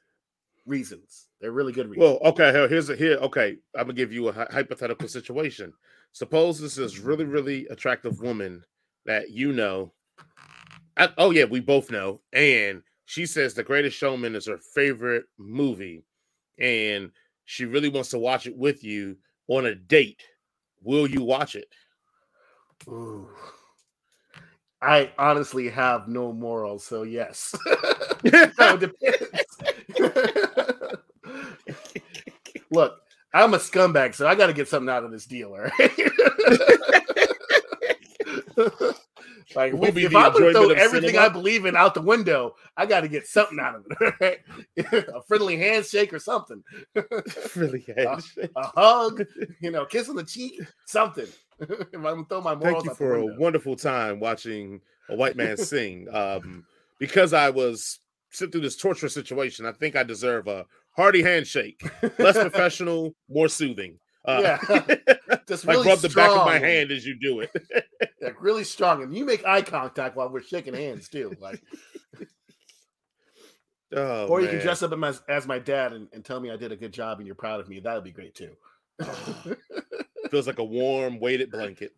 reasons. 0.66 1.28
They're 1.40 1.52
really 1.52 1.72
good 1.72 1.88
reasons. 1.88 2.18
Well, 2.22 2.32
okay. 2.32 2.52
Here's 2.68 2.90
a 2.90 2.96
here. 2.96 3.16
Okay, 3.18 3.56
I'm 3.74 3.84
gonna 3.84 3.94
give 3.94 4.12
you 4.12 4.28
a 4.28 4.32
hypothetical 4.32 5.08
situation. 5.08 5.72
Suppose 6.12 6.60
this 6.60 6.78
is 6.78 7.00
really, 7.00 7.24
really 7.24 7.66
attractive 7.68 8.20
woman 8.20 8.62
that 9.06 9.30
you 9.30 9.52
know. 9.52 9.92
I- 10.96 11.12
oh 11.18 11.30
yeah, 11.32 11.44
we 11.44 11.60
both 11.60 11.90
know, 11.90 12.20
and 12.32 12.82
she 13.06 13.26
says 13.26 13.52
The 13.52 13.64
Greatest 13.64 13.96
Showman 13.96 14.34
is 14.36 14.46
her 14.46 14.58
favorite 14.74 15.24
movie, 15.38 16.04
and 16.58 17.10
she 17.44 17.64
really 17.64 17.88
wants 17.88 18.10
to 18.10 18.18
watch 18.18 18.46
it 18.46 18.56
with 18.56 18.84
you 18.84 19.16
on 19.48 19.66
a 19.66 19.74
date. 19.74 20.22
Will 20.82 21.06
you 21.06 21.22
watch 21.22 21.54
it? 21.56 21.68
Ooh. 22.88 23.28
I 24.82 25.10
honestly 25.16 25.70
have 25.70 26.08
no 26.08 26.32
morals, 26.32 26.84
so 26.84 27.04
yes. 27.04 27.54
depends. 28.22 28.86
Look, 32.70 33.00
I'm 33.32 33.54
a 33.54 33.58
scumbag, 33.58 34.14
so 34.14 34.26
I 34.28 34.34
got 34.34 34.48
to 34.48 34.52
get 34.52 34.68
something 34.68 34.90
out 34.90 35.04
of 35.04 35.10
this 35.10 35.24
deal, 35.24 35.52
all 35.52 35.60
right? 35.60 35.90
like, 39.54 39.72
Will 39.72 39.84
if, 39.84 39.94
be 39.94 40.04
if 40.04 40.14
I'm 40.14 40.32
gonna 40.32 40.52
throw 40.52 40.70
everything 40.70 41.10
cinema? 41.10 41.26
I 41.26 41.28
believe 41.28 41.64
in 41.64 41.76
out 41.76 41.94
the 41.94 42.02
window, 42.02 42.54
I 42.76 42.86
got 42.86 43.00
to 43.00 43.08
get 43.08 43.26
something 43.26 43.58
out 43.58 43.76
of 43.76 43.86
it. 43.88 44.14
right? 44.20 45.04
a 45.08 45.22
friendly 45.22 45.56
handshake 45.56 46.12
or 46.12 46.18
something, 46.18 46.62
really? 47.56 47.84
Uh, 47.96 48.20
a 48.56 48.66
hug, 48.66 49.24
you 49.60 49.70
know, 49.70 49.84
kiss 49.84 50.08
on 50.08 50.16
the 50.16 50.24
cheek, 50.24 50.60
something. 50.86 51.26
if 51.60 51.94
I'm 51.94 52.02
gonna 52.02 52.24
throw 52.28 52.40
my 52.40 52.56
Thank 52.56 52.84
you 52.84 52.94
for 52.94 53.16
a 53.16 53.26
wonderful 53.36 53.76
time 53.76 54.20
watching 54.20 54.80
a 55.08 55.16
white 55.16 55.36
man 55.36 55.56
sing. 55.56 56.08
Um, 56.12 56.64
because 56.98 57.32
I 57.32 57.50
was 57.50 58.00
through 58.32 58.48
this 58.48 58.76
torturous 58.76 59.14
situation, 59.14 59.66
I 59.66 59.72
think 59.72 59.96
I 59.96 60.02
deserve 60.02 60.48
a 60.48 60.66
hearty 60.96 61.22
handshake. 61.22 61.82
Less 62.18 62.36
professional, 62.36 63.14
more 63.28 63.48
soothing. 63.48 63.98
Uh, 64.24 64.40
Yeah. 64.42 64.84
Just 65.46 65.66
really 65.66 65.86
rub 65.86 65.98
the 65.98 66.08
back 66.08 66.30
of 66.30 66.46
my 66.46 66.58
hand 66.58 66.90
as 66.90 67.04
you 67.04 67.18
do 67.18 67.40
it. 67.40 67.50
like 68.22 68.42
really 68.42 68.64
strong, 68.64 69.02
and 69.02 69.14
you 69.14 69.24
make 69.26 69.44
eye 69.44 69.60
contact 69.62 70.16
while 70.16 70.30
we're 70.30 70.40
shaking 70.40 70.72
hands 70.74 71.08
too. 71.08 71.36
Like, 71.40 71.62
Oh, 73.96 74.26
or 74.26 74.40
you 74.40 74.48
can 74.48 74.58
dress 74.58 74.82
up 74.82 74.92
as, 75.04 75.22
as 75.28 75.46
my 75.46 75.60
dad 75.60 75.92
and, 75.92 76.08
and 76.12 76.24
tell 76.24 76.40
me 76.40 76.50
I 76.50 76.56
did 76.56 76.72
a 76.72 76.76
good 76.76 76.92
job 76.92 77.18
and 77.18 77.26
you're 77.26 77.36
proud 77.36 77.60
of 77.60 77.68
me. 77.68 77.78
That 77.78 77.94
would 77.94 78.02
be 78.02 78.10
great 78.10 78.34
too. 78.34 78.56
feels 80.30 80.46
like 80.48 80.58
a 80.58 80.64
warm 80.64 81.20
weighted 81.20 81.50
blanket. 81.50 81.94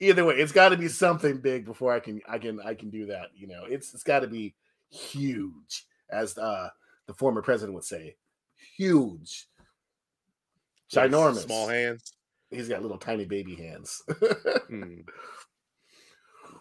Either 0.00 0.24
way, 0.24 0.34
it's 0.36 0.52
got 0.52 0.70
to 0.70 0.76
be 0.76 0.88
something 0.88 1.38
big 1.38 1.66
before 1.66 1.92
I 1.92 2.00
can 2.00 2.20
I 2.26 2.38
can 2.38 2.58
I 2.60 2.74
can 2.74 2.90
do 2.90 3.06
that. 3.06 3.28
You 3.34 3.46
know, 3.46 3.64
it's 3.68 3.92
it's 3.94 4.02
got 4.02 4.20
to 4.20 4.26
be 4.26 4.54
huge, 4.90 5.84
as 6.08 6.36
uh, 6.38 6.70
the 7.06 7.14
former 7.14 7.42
president 7.42 7.74
would 7.74 7.84
say, 7.84 8.16
huge, 8.76 9.46
ginormous. 10.92 11.44
Small 11.44 11.68
hands. 11.68 12.12
He's 12.50 12.68
got 12.68 12.82
little 12.82 12.98
tiny 12.98 13.24
baby 13.24 13.54
hands. 13.54 14.02
Hmm. 14.68 15.00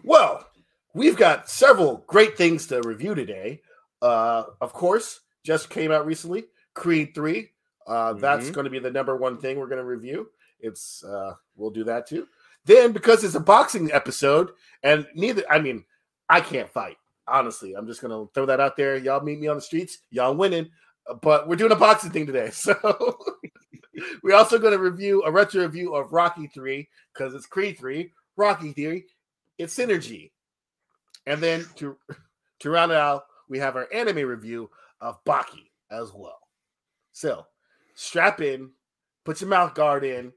Well, 0.04 0.48
we've 0.94 1.16
got 1.18 1.50
several 1.50 2.04
great 2.08 2.38
things 2.38 2.68
to 2.68 2.82
review 2.82 3.14
today. 3.16 3.62
Uh, 4.02 4.44
of 4.62 4.74
course, 4.74 5.20
just 5.44 5.70
came 5.70 5.92
out 5.92 6.06
recently, 6.06 6.46
Creed 6.74 7.14
3. 7.14 7.52
Uh, 7.86 8.14
That's 8.14 8.50
Mhm. 8.50 8.54
going 8.54 8.64
to 8.66 8.70
be 8.72 8.80
the 8.80 8.92
number 8.92 9.16
one 9.16 9.38
thing 9.40 9.60
we're 9.60 9.68
going 9.68 9.78
to 9.82 9.86
review. 9.86 10.30
It's 10.60 11.04
uh, 11.04 11.34
we'll 11.56 11.70
do 11.72 11.84
that 11.86 12.08
too. 12.08 12.28
Then, 12.66 12.92
because 12.92 13.24
it's 13.24 13.36
a 13.36 13.40
boxing 13.40 13.92
episode, 13.92 14.52
and 14.84 15.08
neither, 15.16 15.44
I 15.50 15.60
mean, 15.60 15.86
I 16.28 16.42
can't 16.42 16.72
fight. 16.72 16.98
Honestly, 17.28 17.74
I'm 17.74 17.88
just 17.88 18.02
gonna 18.02 18.26
throw 18.34 18.46
that 18.48 18.60
out 18.60 18.76
there. 18.76 18.98
Y'all 18.98 19.24
meet 19.24 19.40
me 19.40 19.48
on 19.48 19.56
the 19.56 19.62
streets, 19.62 20.00
y'all 20.12 20.36
winning. 20.36 20.70
But 21.22 21.48
we're 21.48 21.56
doing 21.56 21.72
a 21.72 21.76
boxing 21.76 22.12
thing 22.12 22.26
today, 22.26 22.50
so 22.54 23.18
we're 24.24 24.36
also 24.36 24.60
going 24.60 24.74
to 24.74 24.80
review 24.80 25.24
a 25.24 25.32
retro 25.32 25.64
review 25.64 25.96
of 25.96 26.14
Rocky 26.14 26.48
3 26.48 26.88
because 27.14 27.34
it's 27.34 27.46
Creed 27.46 27.78
3, 27.78 28.12
Rocky 28.38 28.74
Theory, 28.74 29.06
it's 29.58 29.76
synergy. 29.76 30.32
And 31.26 31.42
then 31.42 31.66
to 31.76 31.98
to 32.60 32.70
round 32.70 32.92
it 32.92 32.98
out, 32.98 33.24
we 33.48 33.60
have 33.60 33.76
our 33.76 33.88
anime 33.94 34.28
review 34.28 34.70
of 35.02 35.24
Baki 35.26 35.70
as 35.92 36.12
well. 36.14 36.40
So 37.12 37.46
strap 37.96 38.42
in, 38.42 38.72
put 39.26 39.42
your 39.42 39.50
mouth 39.50 39.74
guard 39.74 40.04
in, 40.04 40.32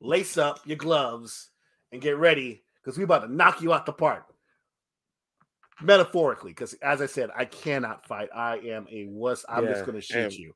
lace 0.00 0.38
up 0.38 0.60
your 0.64 0.76
gloves, 0.76 1.50
and 1.92 2.02
get 2.02 2.16
ready 2.18 2.62
because 2.82 2.98
we're 2.98 3.04
about 3.04 3.22
to 3.22 3.32
knock 3.32 3.60
you 3.60 3.72
out 3.72 3.86
the 3.86 3.92
park. 3.92 4.24
Metaphorically, 5.80 6.50
because 6.50 6.74
as 6.74 7.00
I 7.00 7.06
said, 7.06 7.30
I 7.36 7.44
cannot 7.44 8.04
fight. 8.06 8.28
I 8.34 8.56
am 8.58 8.86
a 8.90 9.06
wuss. 9.06 9.44
I'm 9.48 9.64
Yeah, 9.64 9.72
just 9.74 9.86
gonna 9.86 10.00
shoot 10.00 10.16
and- 10.24 10.32
you. 10.32 10.54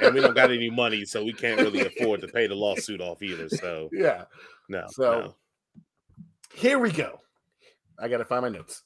and 0.00 0.14
we 0.14 0.20
don't 0.20 0.34
got 0.34 0.50
any 0.52 0.70
money, 0.84 1.04
so 1.04 1.24
we 1.24 1.32
can't 1.32 1.60
really 1.60 1.80
afford 1.80 2.20
to 2.20 2.28
pay 2.28 2.46
the 2.46 2.54
lawsuit 2.54 3.00
off 3.00 3.22
either. 3.22 3.48
So 3.48 3.88
yeah. 3.92 4.24
no. 4.68 4.84
So- 4.90 5.20
no. 5.20 5.34
Here 6.54 6.78
we 6.78 6.92
go. 6.92 7.20
I 7.98 8.06
gotta 8.08 8.24
find 8.24 8.42
my 8.42 8.48
notes. 8.48 8.82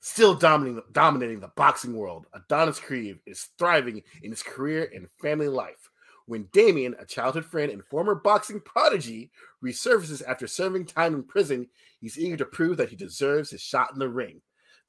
Still 0.00 0.34
dominating 0.34 0.82
dominating 0.92 1.40
the 1.40 1.52
boxing 1.56 1.94
world, 1.94 2.26
Adonis 2.32 2.78
Creed 2.80 3.18
is 3.26 3.48
thriving 3.58 4.02
in 4.22 4.30
his 4.30 4.42
career 4.42 4.90
and 4.94 5.08
family 5.20 5.48
life. 5.48 5.88
When 6.26 6.48
Damien, 6.52 6.94
a 7.00 7.04
childhood 7.04 7.44
friend 7.44 7.70
and 7.72 7.84
former 7.84 8.14
boxing 8.14 8.60
prodigy, 8.60 9.30
resurfaces 9.62 10.22
after 10.26 10.46
serving 10.46 10.86
time 10.86 11.14
in 11.14 11.24
prison, 11.24 11.68
he's 12.00 12.16
eager 12.18 12.36
to 12.36 12.44
prove 12.44 12.76
that 12.76 12.88
he 12.90 12.96
deserves 12.96 13.50
his 13.50 13.60
shot 13.60 13.92
in 13.92 13.98
the 13.98 14.08
ring. 14.08 14.40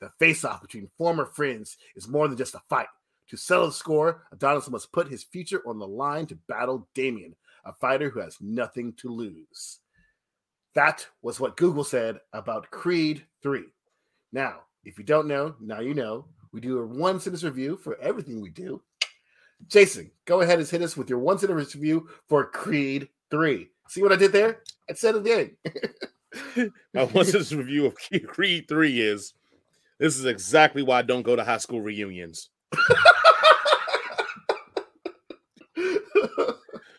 The 0.03 0.09
face-off 0.19 0.61
between 0.61 0.89
former 0.97 1.25
friends 1.25 1.77
is 1.95 2.09
more 2.09 2.27
than 2.27 2.37
just 2.37 2.55
a 2.55 2.61
fight. 2.67 2.87
To 3.29 3.37
settle 3.37 3.67
the 3.67 3.71
score, 3.71 4.27
Adonis 4.33 4.69
must 4.69 4.91
put 4.91 5.07
his 5.07 5.23
future 5.23 5.63
on 5.65 5.79
the 5.79 5.87
line 5.87 6.25
to 6.25 6.35
battle 6.49 6.89
Damien, 6.93 7.37
a 7.63 7.71
fighter 7.71 8.09
who 8.09 8.19
has 8.19 8.35
nothing 8.41 8.91
to 8.97 9.07
lose. 9.07 9.79
That 10.75 11.07
was 11.21 11.39
what 11.39 11.55
Google 11.55 11.85
said 11.85 12.17
about 12.33 12.69
Creed 12.69 13.25
3. 13.43 13.63
Now, 14.33 14.63
if 14.83 14.97
you 14.97 15.05
don't 15.05 15.25
know, 15.25 15.55
now 15.61 15.79
you 15.79 15.93
know. 15.93 16.25
We 16.51 16.59
do 16.59 16.79
a 16.79 16.85
one 16.85 17.21
sentence 17.21 17.45
review 17.45 17.77
for 17.77 17.97
everything 18.01 18.41
we 18.41 18.49
do. 18.49 18.81
Jason, 19.67 20.11
go 20.25 20.41
ahead 20.41 20.59
and 20.59 20.67
hit 20.67 20.81
us 20.81 20.97
with 20.97 21.09
your 21.09 21.19
one 21.19 21.39
sentence 21.39 21.75
review 21.75 22.09
for 22.27 22.43
Creed 22.43 23.07
3. 23.31 23.69
See 23.87 24.03
what 24.03 24.11
I 24.11 24.17
did 24.17 24.33
there? 24.33 24.63
I 24.89 24.95
said 24.95 25.15
it 25.15 25.25
again. 25.25 25.55
My 26.93 27.05
one 27.05 27.23
sentence 27.23 27.53
review 27.53 27.85
of 27.85 27.95
Creed 28.27 28.67
3 28.67 28.99
is 28.99 29.33
this 29.99 30.17
is 30.17 30.25
exactly 30.25 30.83
why 30.83 30.99
I 30.99 31.03
don't 31.03 31.23
go 31.23 31.35
to 31.35 31.43
high 31.43 31.57
school 31.57 31.81
reunions. 31.81 32.49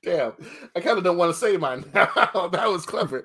Damn, 0.02 0.33
I 0.76 0.80
kind 0.80 0.98
of 0.98 1.04
don't 1.04 1.16
want 1.16 1.33
to 1.33 1.38
say 1.38 1.57
mine 1.57 1.83
that 1.92 2.66
was 2.66 2.85
clever. 2.85 3.24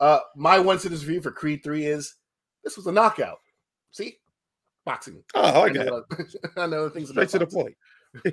uh, 0.00 0.20
my 0.36 0.58
one 0.60 0.78
sentence 0.78 1.02
review 1.04 1.20
for 1.20 1.32
Creed 1.32 1.62
3 1.64 1.84
is 1.86 2.14
this 2.62 2.76
was 2.76 2.86
a 2.86 2.92
knockout. 2.92 3.38
See? 3.90 4.18
Boxing. 4.84 5.24
Oh, 5.34 5.42
I 5.42 5.58
like 5.58 5.70
I 5.72 5.84
that. 5.84 5.86
know, 5.86 6.04
I 6.62 6.66
know 6.66 6.88
things 6.88 7.10
about 7.10 7.28
Straight 7.28 7.46
to 7.46 7.46
the 7.46 7.74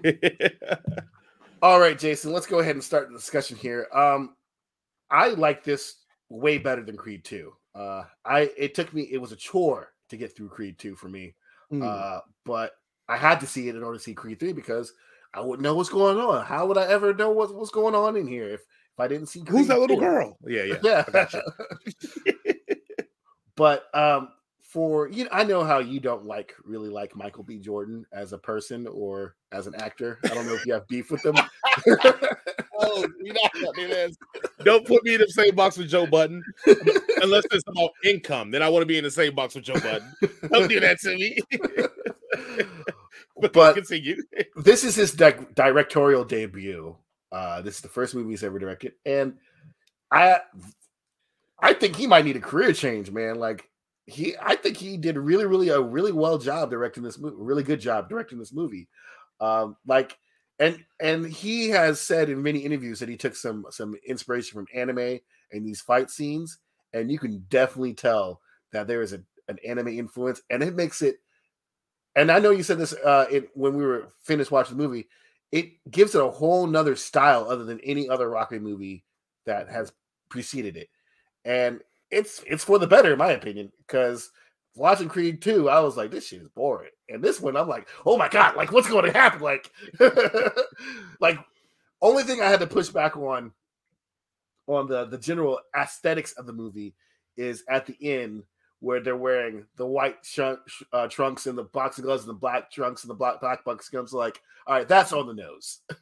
point. 0.02 1.02
All 1.64 1.80
right, 1.80 1.98
Jason, 1.98 2.32
let's 2.32 2.46
go 2.48 2.60
ahead 2.60 2.76
and 2.76 2.84
start 2.84 3.10
the 3.10 3.18
discussion 3.18 3.58
here. 3.58 3.88
Um, 3.94 4.36
I 5.10 5.30
like 5.30 5.64
this 5.64 5.96
way 6.30 6.58
better 6.60 6.84
than 6.84 6.96
Creed 6.98 7.24
2. 7.26 7.52
Uh, 7.74 8.04
I 8.26 8.52
it 8.58 8.76
took 8.76 8.94
me, 8.94 9.04
it 9.12 9.18
was 9.18 9.32
a 9.32 9.36
chore 9.36 9.94
to 10.10 10.18
get 10.18 10.36
through 10.36 10.50
Creed 10.50 10.78
2 10.78 10.96
for 10.96 11.10
me. 11.10 11.36
Hmm. 11.70 11.84
Uh, 11.84 12.20
but 12.46 12.74
I 13.08 13.18
had 13.18 13.40
to 13.42 13.48
see 13.48 13.70
it 13.70 13.76
in 13.76 13.84
order 13.84 13.98
to 13.98 14.04
see 14.04 14.14
Creed 14.14 14.40
3 14.40 14.54
because 14.54 14.94
I 15.34 15.42
wouldn't 15.42 15.64
know 15.64 15.76
what's 15.76 15.90
going 15.90 16.18
on. 16.18 16.46
How 16.46 16.66
would 16.66 16.78
I 16.78 16.88
ever 16.88 17.14
know 17.14 17.32
what, 17.32 17.54
what's 17.56 17.72
going 17.72 17.96
on 17.96 18.18
in 18.18 18.28
here 18.28 18.50
if, 18.50 18.62
if 18.62 19.00
I 19.00 19.08
didn't 19.08 19.28
see 19.28 19.42
Creed 19.42 19.60
Who's 19.60 19.68
that 19.68 19.80
little 19.80 19.98
2? 19.98 20.02
girl? 20.02 20.38
Yeah, 20.46 20.76
yeah. 20.84 21.06
Yeah. 22.26 22.34
but 23.56 23.86
um 23.94 24.30
for 24.72 25.10
you 25.10 25.26
know, 25.26 25.30
I 25.34 25.44
know 25.44 25.64
how 25.64 25.80
you 25.80 26.00
don't 26.00 26.26
like 26.26 26.54
really 26.64 26.90
like 26.90 27.16
Michael 27.16 27.44
B. 27.44 27.60
Jordan 27.60 28.06
as 28.14 28.32
a 28.32 28.38
person 28.38 28.88
or 28.88 29.36
as 29.52 29.68
an 29.68 29.76
actor. 29.76 30.18
I 30.24 30.30
don't 30.30 30.46
know 30.46 30.54
if 30.54 30.66
you 30.66 30.74
have 30.74 30.88
beef 30.88 31.12
with 31.12 31.26
him. 31.26 31.36
Oh, 32.84 33.08
you 33.22 33.32
know 33.32 33.42
what 33.62 33.78
it 33.78 33.92
is. 33.92 34.18
Don't 34.64 34.84
put 34.88 35.04
me 35.04 35.14
in 35.14 35.22
the 35.22 35.28
same 35.28 35.54
box 35.54 35.78
with 35.78 35.88
Joe 35.88 36.08
Budden 36.08 36.44
unless 37.22 37.46
it's 37.52 37.64
about 37.68 37.92
income. 38.04 38.50
Then 38.50 38.64
I 38.64 38.70
want 38.70 38.82
to 38.82 38.88
be 38.88 38.98
in 38.98 39.04
the 39.04 39.12
same 39.12 39.36
box 39.36 39.54
with 39.54 39.66
Joe 39.66 39.76
Budden. 39.76 40.12
Don't 40.52 40.68
do 40.68 40.80
that 40.80 41.00
to 41.02 41.16
me. 41.16 41.38
but, 43.40 43.54
But- 43.54 43.76
continue. 43.76 44.18
this 44.56 44.84
is 44.84 44.96
his 44.96 45.14
di- 45.14 45.46
directorial 45.54 46.26
debut. 46.26 46.96
Uh, 47.32 47.62
this 47.62 47.76
is 47.76 47.82
the 47.82 47.88
first 47.88 48.16
movie 48.16 48.32
he's 48.32 48.44
ever 48.44 48.58
directed, 48.58 48.94
and 49.06 49.38
I, 50.12 50.40
I 51.60 51.74
think 51.74 51.96
he 51.96 52.08
might 52.08 52.26
need 52.26 52.36
a 52.36 52.42
career 52.42 52.74
change, 52.74 53.12
man. 53.12 53.36
Like 53.36 53.70
he, 54.08 54.36
I 54.42 54.56
think 54.56 54.78
he 54.78 54.98
did 54.98 55.18
really, 55.18 55.46
really 55.46 55.70
a 55.70 55.82
really 55.82 56.12
well 56.12 56.38
job 56.38 56.70
directing 56.70 57.04
this 57.04 57.20
movie. 57.20 57.36
Really 57.38 57.64
good 57.64 57.80
job 57.80 58.10
directing 58.10 58.40
this 58.40 58.54
movie. 58.54 58.88
Um, 59.40 59.78
like, 59.86 60.18
and 60.60 60.84
and 61.00 61.26
he 61.26 61.70
has 61.70 62.00
said 62.00 62.30
in 62.30 62.44
many 62.44 62.60
interviews 62.60 63.00
that 63.00 63.10
he 63.10 63.18
took 63.18 63.36
some 63.36 63.66
some 63.70 63.96
inspiration 64.06 64.56
from 64.56 64.68
anime 64.74 65.20
and 65.52 65.66
these 65.66 65.82
fight 65.82 66.10
scenes, 66.10 66.60
and 66.94 67.12
you 67.12 67.20
can 67.20 67.46
definitely 67.50 67.94
tell 67.94 68.42
that 68.72 68.88
there 68.88 69.02
is 69.02 69.14
a, 69.14 69.22
an 69.48 69.58
anime 69.68 69.88
influence, 69.90 70.42
and 70.50 70.62
it 70.62 70.76
makes 70.76 71.02
it 71.02 71.18
and 72.16 72.32
I 72.32 72.40
know 72.40 72.52
you 72.52 72.64
said 72.64 72.78
this 72.78 72.94
uh 72.94 73.26
it, 73.32 73.50
when 73.54 73.76
we 73.76 73.86
were 73.86 74.10
finished 74.24 74.52
watching 74.52 74.78
the 74.78 74.84
movie, 74.84 75.08
it 75.52 75.72
gives 75.90 76.16
it 76.16 76.24
a 76.24 76.30
whole 76.30 76.68
nother 76.68 76.96
style 76.96 77.48
other 77.50 77.64
than 77.64 77.80
any 77.82 78.10
other 78.10 78.30
Rocky 78.30 78.60
movie 78.60 79.04
that 79.46 79.70
has 79.70 79.92
preceded 80.30 80.78
it. 80.78 80.90
And 81.46 81.82
it's 82.12 82.44
it's 82.48 82.64
for 82.64 82.80
the 82.80 82.88
better, 82.88 83.14
in 83.14 83.20
my 83.20 83.32
opinion, 83.32 83.72
because 83.80 84.32
watching 84.76 85.10
Creed 85.10 85.42
2, 85.42 85.70
I 85.70 85.80
was 85.82 85.98
like, 85.98 86.12
this 86.12 86.28
shit 86.28 86.42
is 86.42 86.50
boring. 86.50 86.92
And 87.10 87.24
this 87.24 87.40
one, 87.42 87.58
I'm 87.58 87.68
like, 87.68 87.88
oh 88.06 88.18
my 88.18 88.30
god, 88.30 88.56
like 88.56 88.72
what's 88.72 88.90
going 88.90 89.06
to 89.06 89.12
happen? 89.18 89.42
Like, 89.42 89.72
like 91.20 91.40
only 92.02 92.24
thing 92.24 92.42
I 92.42 92.50
had 92.50 92.60
to 92.62 92.68
push 92.68 92.90
back 92.90 93.18
on 93.18 93.52
on 94.68 94.88
the 94.88 95.06
the 95.06 95.18
general 95.18 95.60
aesthetics 95.78 96.34
of 96.34 96.46
the 96.46 96.54
movie 96.54 96.96
is 97.38 97.64
at 97.70 97.86
the 97.86 97.98
end 98.02 98.44
where 98.80 99.00
they're 99.00 99.16
wearing 99.18 99.66
the 99.78 99.86
white 99.86 100.18
uh, 100.40 101.08
trunks 101.08 101.46
and 101.46 101.58
the 101.58 101.64
boxing 101.66 102.04
gloves 102.04 102.24
and 102.24 102.30
the 102.30 102.40
black 102.40 102.72
trunks 102.72 103.04
and 103.04 103.12
the 103.12 103.16
black 103.16 103.40
black 103.40 103.64
gloves. 103.64 104.14
Like, 104.14 104.42
all 104.66 104.76
right, 104.76 104.88
that's 104.88 105.14
on 105.14 105.28
the 105.28 105.34
nose. 105.36 105.80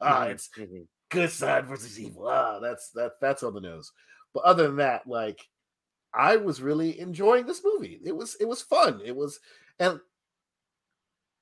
ah, 0.00 0.26
Mhm, 0.26 0.30
it's 0.30 0.48
mhm. 0.58 0.86
good 1.10 1.30
side 1.30 1.66
versus 1.66 2.00
evil. 2.00 2.26
Ah, 2.28 2.58
that's 2.60 2.90
that 2.90 3.12
that's 3.20 3.42
on 3.42 3.54
the 3.54 3.60
nose. 3.60 3.92
But 4.34 4.44
other 4.44 4.64
than 4.66 4.76
that, 4.76 5.06
like, 5.06 5.40
I 6.14 6.36
was 6.36 6.60
really 6.62 6.98
enjoying 7.00 7.46
this 7.46 7.62
movie. 7.64 8.00
It 8.04 8.16
was 8.16 8.36
it 8.40 8.46
was 8.48 8.62
fun. 8.62 9.00
It 9.04 9.14
was 9.16 9.40
and 9.78 10.00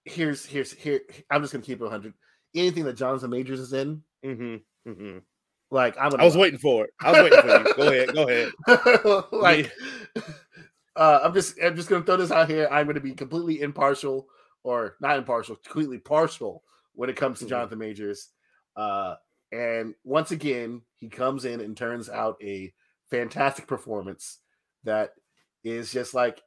here's 0.05 0.45
here's 0.47 0.73
here. 0.73 1.01
I'm 1.31 1.43
just 1.43 1.53
gonna 1.53 1.65
keep 1.65 1.81
it 1.81 1.85
100. 1.85 2.15
Anything 2.55 2.85
that 2.85 2.95
Jonathan 2.95 3.31
Majors 3.31 3.61
is 3.61 3.73
in, 3.73 4.03
Mhm, 4.25 4.63
mhm. 4.87 5.23
like 5.71 5.97
I'm 5.99 6.11
gonna. 6.11 6.23
I 6.23 6.27
was 6.27 6.37
waiting 6.37 6.59
for 6.59 6.85
it. 6.85 6.91
I 7.01 7.13
was 7.13 7.23
waiting 7.31 7.41
for 7.43 7.49
you. 7.49 7.75
Go 7.75 7.89
ahead. 7.89 8.15
Go 8.15 8.29
ahead. 8.29 9.25
like 9.33 9.73
uh, 10.97 11.21
I'm 11.23 11.35
just 11.35 11.61
I'm 11.63 11.77
just 11.77 11.89
gonna 11.89 12.05
throw 12.05 12.17
this 12.17 12.31
out 12.31 12.49
here. 12.49 12.69
I'm 12.71 12.87
gonna 12.87 13.01
be 13.01 13.13
completely 13.15 13.61
impartial 13.61 14.29
or 14.63 14.97
not 15.01 15.19
impartial, 15.19 15.57
completely 15.57 15.99
partial 15.99 16.63
when 16.95 17.11
it 17.11 17.17
comes 17.17 17.39
to 17.41 17.45
Mhm. 17.45 17.49
Jonathan 17.51 17.79
Majors. 17.79 18.31
Uh, 18.75 19.17
and 19.57 19.95
once 20.05 20.33
again, 20.33 20.83
he 20.97 21.09
comes 21.09 21.45
in 21.47 21.61
and 21.61 21.77
turns 21.77 22.11
out 22.11 22.37
a 22.43 22.73
fantastic 23.11 23.67
performance 23.67 24.39
that 24.85 25.13
is 25.65 25.91
just 25.91 26.13
like 26.13 26.43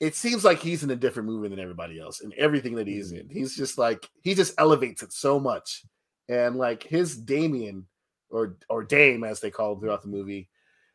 it 0.00 0.14
seems 0.14 0.44
like 0.44 0.58
he's 0.58 0.84
in 0.84 0.90
a 0.90 0.96
different 0.96 1.28
movie 1.28 1.48
than 1.48 1.58
everybody 1.58 2.00
else 2.00 2.20
and 2.20 2.32
everything 2.34 2.74
that 2.74 2.86
he's 2.86 3.12
mm-hmm. 3.12 3.22
in. 3.22 3.28
He's 3.28 3.56
just 3.56 3.76
like 3.78 4.08
he 4.22 4.34
just 4.34 4.54
elevates 4.58 5.02
it 5.02 5.12
so 5.12 5.40
much. 5.40 5.84
And 6.28 6.56
like 6.56 6.84
his 6.84 7.16
Damien 7.16 7.86
or 8.30 8.56
or 8.68 8.84
Dame 8.84 9.24
as 9.24 9.40
they 9.40 9.50
call 9.50 9.72
him 9.72 9.80
throughout 9.80 10.02
the 10.02 10.08
movie, 10.08 10.48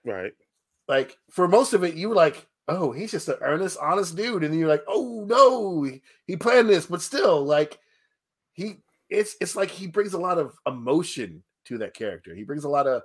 Right. 0.06 0.34
like 0.88 1.18
for 1.30 1.48
most 1.48 1.74
of 1.74 1.84
it, 1.84 1.96
you 1.96 2.10
were 2.10 2.16
like, 2.16 2.48
oh, 2.70 2.92
he's 2.92 3.12
just 3.12 3.28
an 3.28 3.36
earnest, 3.42 3.78
honest 3.82 4.16
dude, 4.16 4.44
and 4.44 4.54
then 4.54 4.60
you're 4.60 4.70
like, 4.70 4.86
oh 4.88 5.26
no, 5.28 5.84
he, 5.84 6.02
he 6.26 6.38
planned 6.38 6.70
this, 6.70 6.86
but 6.86 7.02
still, 7.02 7.44
like 7.44 7.78
he, 8.54 8.78
it's 9.10 9.36
it's 9.42 9.56
like 9.56 9.70
he 9.70 9.88
brings 9.88 10.14
a 10.14 10.20
lot 10.20 10.38
of 10.38 10.56
emotion 10.66 11.44
to 11.70 11.78
that 11.80 11.94
character. 11.94 12.36
He 12.36 12.44
brings 12.44 12.64
a 12.66 12.70
lot 12.70 12.86
of, 12.88 13.02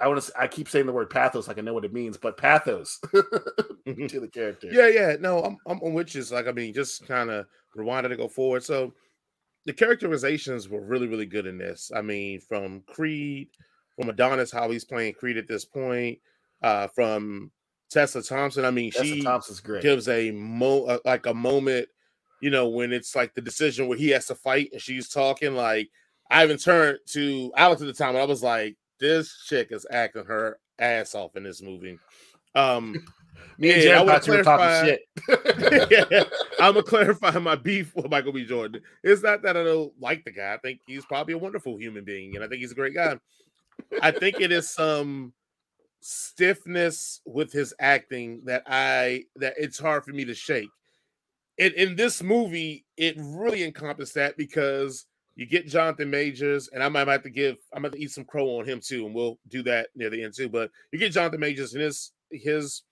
I 0.00 0.08
want 0.08 0.22
to, 0.22 0.32
I 0.40 0.46
keep 0.48 0.68
saying 0.68 0.86
the 0.86 0.92
word 0.92 1.10
pathos, 1.10 1.46
like 1.46 1.58
I 1.58 1.60
know 1.60 1.74
what 1.74 1.84
it 1.84 1.92
means, 1.92 2.16
but 2.16 2.36
pathos 2.38 2.98
Mhm. 3.86 4.08
to 4.08 4.20
the 4.20 4.28
character. 4.28 4.68
Yeah, 4.70 4.88
yeah. 4.88 5.16
No, 5.20 5.40
I'm 5.42 5.58
I'm 5.66 5.80
on 5.82 5.92
which 5.92 6.16
is 6.16 6.32
like 6.32 6.46
I 6.46 6.52
mean, 6.52 6.72
just 6.72 7.06
kind 7.06 7.30
of 7.30 7.46
rewinding 7.76 8.08
to 8.08 8.16
go 8.16 8.28
forward. 8.28 8.62
So 8.64 8.94
the 9.66 9.72
characterizations 9.74 10.68
were 10.70 10.80
really, 10.80 11.06
really 11.06 11.26
good 11.26 11.46
in 11.46 11.58
this. 11.58 11.90
I 11.94 12.00
mean, 12.00 12.40
from 12.40 12.82
Creed, 12.86 13.48
from 13.96 14.08
Adonis, 14.08 14.50
how 14.50 14.70
he's 14.70 14.84
playing 14.86 15.12
Creed 15.14 15.36
at 15.36 15.46
this 15.48 15.66
point, 15.66 16.18
uh, 16.62 16.86
from 16.88 17.50
Tessa 17.90 18.22
Thompson. 18.22 18.64
I 18.64 18.70
mean, 18.70 18.90
Tessa 18.90 19.04
she 19.04 19.22
Thompson's 19.22 19.60
great. 19.60 19.82
gives 19.82 20.08
a 20.08 20.30
mo 20.30 20.84
uh, 20.84 20.98
like 21.04 21.26
a 21.26 21.34
moment, 21.34 21.88
you 22.40 22.48
know, 22.48 22.68
when 22.70 22.90
it's 22.92 23.14
like 23.14 23.34
the 23.34 23.42
decision 23.42 23.86
where 23.86 23.98
he 23.98 24.08
has 24.10 24.26
to 24.28 24.34
fight 24.34 24.70
and 24.72 24.80
she's 24.80 25.10
talking. 25.10 25.54
Like 25.54 25.90
I 26.30 26.44
even 26.44 26.58
turned 26.58 26.98
to 27.08 27.52
Alex 27.56 27.80
at 27.82 27.86
the 27.86 27.92
time 27.92 28.10
and 28.10 28.18
I 28.18 28.24
was 28.24 28.42
like, 28.42 28.76
this 28.98 29.44
chick 29.46 29.68
is 29.70 29.86
acting 29.90 30.24
her 30.26 30.58
ass 30.78 31.14
off 31.14 31.36
in 31.36 31.42
this 31.42 31.62
movie. 31.62 31.98
Um, 32.54 32.94
Me 33.58 33.72
and 33.72 33.82
yeah, 33.82 33.90
I 33.90 33.94
Jen 33.98 34.06
wanna 34.06 34.12
thought 34.20 34.26
you 34.26 34.32
were 34.34 34.42
talking 34.42 34.66
clarify- 35.26 35.86
shit. 35.88 36.10
yeah, 36.12 36.24
I'm 36.60 36.74
gonna 36.74 36.82
clarify 36.82 37.30
my 37.38 37.54
beef 37.56 37.94
with 37.94 38.10
Michael 38.10 38.32
B. 38.32 38.44
Jordan. 38.44 38.82
It's 39.02 39.22
not 39.22 39.42
that 39.42 39.56
I 39.56 39.64
don't 39.64 39.92
like 40.00 40.24
the 40.24 40.30
guy. 40.32 40.54
I 40.54 40.58
think 40.58 40.80
he's 40.86 41.04
probably 41.06 41.34
a 41.34 41.38
wonderful 41.38 41.76
human 41.78 42.04
being, 42.04 42.34
and 42.34 42.44
I 42.44 42.48
think 42.48 42.60
he's 42.60 42.72
a 42.72 42.76
great 42.76 42.94
guy. 42.94 43.18
I 44.02 44.10
think 44.10 44.40
it 44.40 44.52
is 44.52 44.68
some 44.70 45.32
stiffness 46.00 47.20
with 47.26 47.52
his 47.52 47.72
acting 47.80 48.42
that 48.44 48.62
I 48.66 49.24
that 49.36 49.54
it's 49.56 49.78
hard 49.78 50.04
for 50.04 50.12
me 50.12 50.24
to 50.26 50.34
shake. 50.34 50.70
In 51.58 51.72
in 51.74 51.96
this 51.96 52.22
movie, 52.22 52.84
it 52.96 53.14
really 53.18 53.62
encompassed 53.62 54.14
that 54.14 54.36
because 54.36 55.06
you 55.40 55.46
get 55.46 55.66
Jonathan 55.66 56.10
Majors, 56.10 56.68
and 56.68 56.82
I 56.82 56.90
might 56.90 57.08
have 57.08 57.22
to 57.22 57.30
give 57.30 57.56
I'm 57.72 57.82
to 57.82 57.96
eat 57.96 58.10
some 58.10 58.26
crow 58.26 58.58
on 58.58 58.66
him 58.66 58.78
too, 58.78 59.06
and 59.06 59.14
we'll 59.14 59.38
do 59.48 59.62
that 59.62 59.88
near 59.94 60.10
the 60.10 60.22
end 60.22 60.34
too. 60.36 60.50
But 60.50 60.70
you 60.92 60.98
get 60.98 61.12
Jonathan 61.12 61.40
Majors 61.40 61.72
and 61.72 61.82
his 61.82 62.12
his 62.30 62.82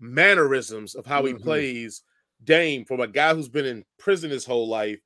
mannerisms 0.00 0.94
of 0.94 1.04
how 1.04 1.24
he 1.26 1.34
Mhm. 1.34 1.42
plays 1.42 2.02
Dame 2.42 2.86
from 2.86 3.00
a 3.00 3.06
guy 3.06 3.34
who's 3.34 3.50
been 3.50 3.66
in 3.66 3.84
prison 3.98 4.30
his 4.30 4.46
whole 4.46 4.66
life 4.66 4.98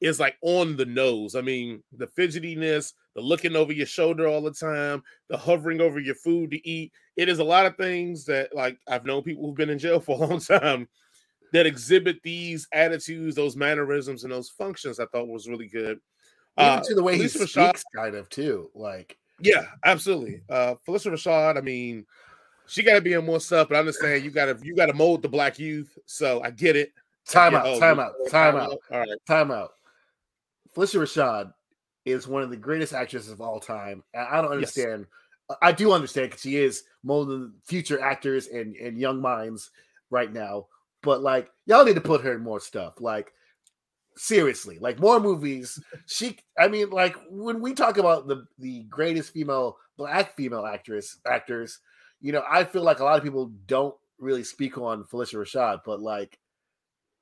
is 0.00 0.18
like 0.18 0.38
on 0.40 0.74
the 0.76 0.86
nose. 0.86 1.34
I 1.34 1.42
mean, 1.42 1.82
the 1.92 2.06
fidgetiness, 2.06 2.94
the 3.14 3.20
looking 3.20 3.54
over 3.54 3.74
your 3.74 3.84
shoulder 3.84 4.26
all 4.26 4.40
the 4.40 4.50
time, 4.52 5.02
the 5.28 5.36
hovering 5.36 5.82
over 5.82 6.00
your 6.00 6.14
food 6.14 6.50
to 6.52 6.66
eat. 6.66 6.92
It 7.16 7.28
is 7.28 7.40
a 7.40 7.44
lot 7.44 7.66
of 7.66 7.76
things 7.76 8.24
that 8.24 8.54
like 8.54 8.78
I've 8.86 9.04
known 9.04 9.22
people 9.22 9.44
who've 9.44 9.54
been 9.54 9.68
in 9.68 9.78
jail 9.78 10.00
for 10.00 10.16
a 10.16 10.26
long 10.26 10.40
time 10.40 10.88
that 11.52 11.66
exhibit 11.66 12.22
these 12.22 12.66
attitudes, 12.72 13.36
those 13.36 13.54
mannerisms, 13.54 14.24
and 14.24 14.32
those 14.32 14.48
functions. 14.48 14.98
I 14.98 15.04
thought 15.06 15.28
was 15.28 15.46
really 15.46 15.68
good. 15.68 16.00
Even 16.58 16.70
Uh, 16.72 16.80
to 16.82 16.94
the 16.94 17.02
way 17.02 17.16
he 17.16 17.24
Phylicia 17.24 17.42
Rashad- 17.42 17.68
speaks, 17.68 17.84
kind 17.94 18.14
of 18.14 18.28
too. 18.28 18.70
Like 18.74 19.16
yeah, 19.40 19.66
absolutely. 19.84 20.42
Uh 20.50 20.74
Phylicia 20.86 21.12
Rashad, 21.12 21.56
I 21.56 21.60
mean, 21.60 22.04
she 22.66 22.82
gotta 22.82 23.00
be 23.00 23.12
in 23.12 23.24
more 23.24 23.40
stuff, 23.40 23.68
but 23.68 23.76
I 23.76 23.80
understand 23.80 24.24
you 24.24 24.30
gotta 24.30 24.58
you 24.62 24.74
gotta 24.74 24.94
mold 24.94 25.22
the 25.22 25.28
black 25.28 25.58
youth. 25.58 25.96
So 26.06 26.42
I 26.42 26.50
get 26.50 26.76
it. 26.76 26.92
Time 27.26 27.54
out, 27.54 27.66
oh, 27.66 27.78
time 27.78 28.00
out, 28.00 28.12
time 28.30 28.56
out. 28.56 28.78
All 28.90 28.98
right. 29.00 29.08
time 29.26 29.50
out. 29.50 29.72
Phylicia 30.74 31.00
Rashad 31.00 31.52
is 32.04 32.26
one 32.26 32.42
of 32.42 32.50
the 32.50 32.56
greatest 32.56 32.92
actresses 32.94 33.30
of 33.30 33.40
all 33.40 33.60
time. 33.60 34.02
I 34.14 34.36
don't 34.40 34.44
Yes. 34.60 34.76
understand. 34.78 35.06
I 35.62 35.72
do 35.72 35.92
understand 35.92 36.28
because 36.30 36.42
she 36.42 36.56
is 36.56 36.84
molding 37.02 37.52
future 37.64 38.00
actors 38.00 38.48
and, 38.48 38.76
and 38.76 38.98
young 38.98 39.20
minds 39.20 39.70
right 40.10 40.32
now. 40.32 40.66
But 41.02 41.22
like, 41.22 41.50
y'all 41.66 41.84
need 41.84 41.94
to 41.94 42.00
put 42.00 42.22
her 42.22 42.34
in 42.34 42.40
more 42.42 42.60
stuff. 42.60 43.00
Like, 43.00 43.32
seriously, 44.18 44.78
like 44.80 44.98
more 44.98 45.20
movies. 45.20 45.80
She, 46.06 46.36
I 46.58 46.68
mean, 46.68 46.90
like 46.90 47.16
when 47.30 47.60
we 47.60 47.72
talk 47.72 47.98
about 47.98 48.28
the 48.28 48.44
the 48.58 48.82
greatest 48.84 49.32
female 49.32 49.78
black 49.96 50.36
female 50.36 50.66
actress 50.66 51.18
actors, 51.26 51.78
you 52.20 52.32
know, 52.32 52.42
I 52.48 52.64
feel 52.64 52.82
like 52.82 53.00
a 53.00 53.04
lot 53.04 53.16
of 53.16 53.24
people 53.24 53.52
don't 53.66 53.94
really 54.18 54.44
speak 54.44 54.76
on 54.76 55.04
Phylicia 55.04 55.36
Rashad, 55.36 55.80
but 55.84 56.00
like, 56.00 56.38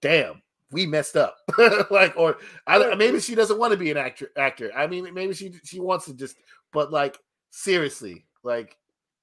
damn, 0.00 0.42
we 0.72 0.86
messed 0.86 1.16
up. 1.16 1.38
like, 1.90 2.16
or 2.16 2.38
I 2.66 2.78
don't, 2.78 2.98
maybe 2.98 3.20
she 3.20 3.34
doesn't 3.34 3.58
want 3.58 3.72
to 3.72 3.78
be 3.78 3.90
an 3.90 3.96
actor. 3.96 4.30
Actor. 4.36 4.72
I 4.74 4.86
mean, 4.86 5.12
maybe 5.14 5.34
she 5.34 5.52
she 5.64 5.80
wants 5.80 6.06
to 6.06 6.14
just. 6.14 6.36
But 6.72 6.90
like, 6.90 7.18
seriously, 7.50 8.26
like, 8.42 8.76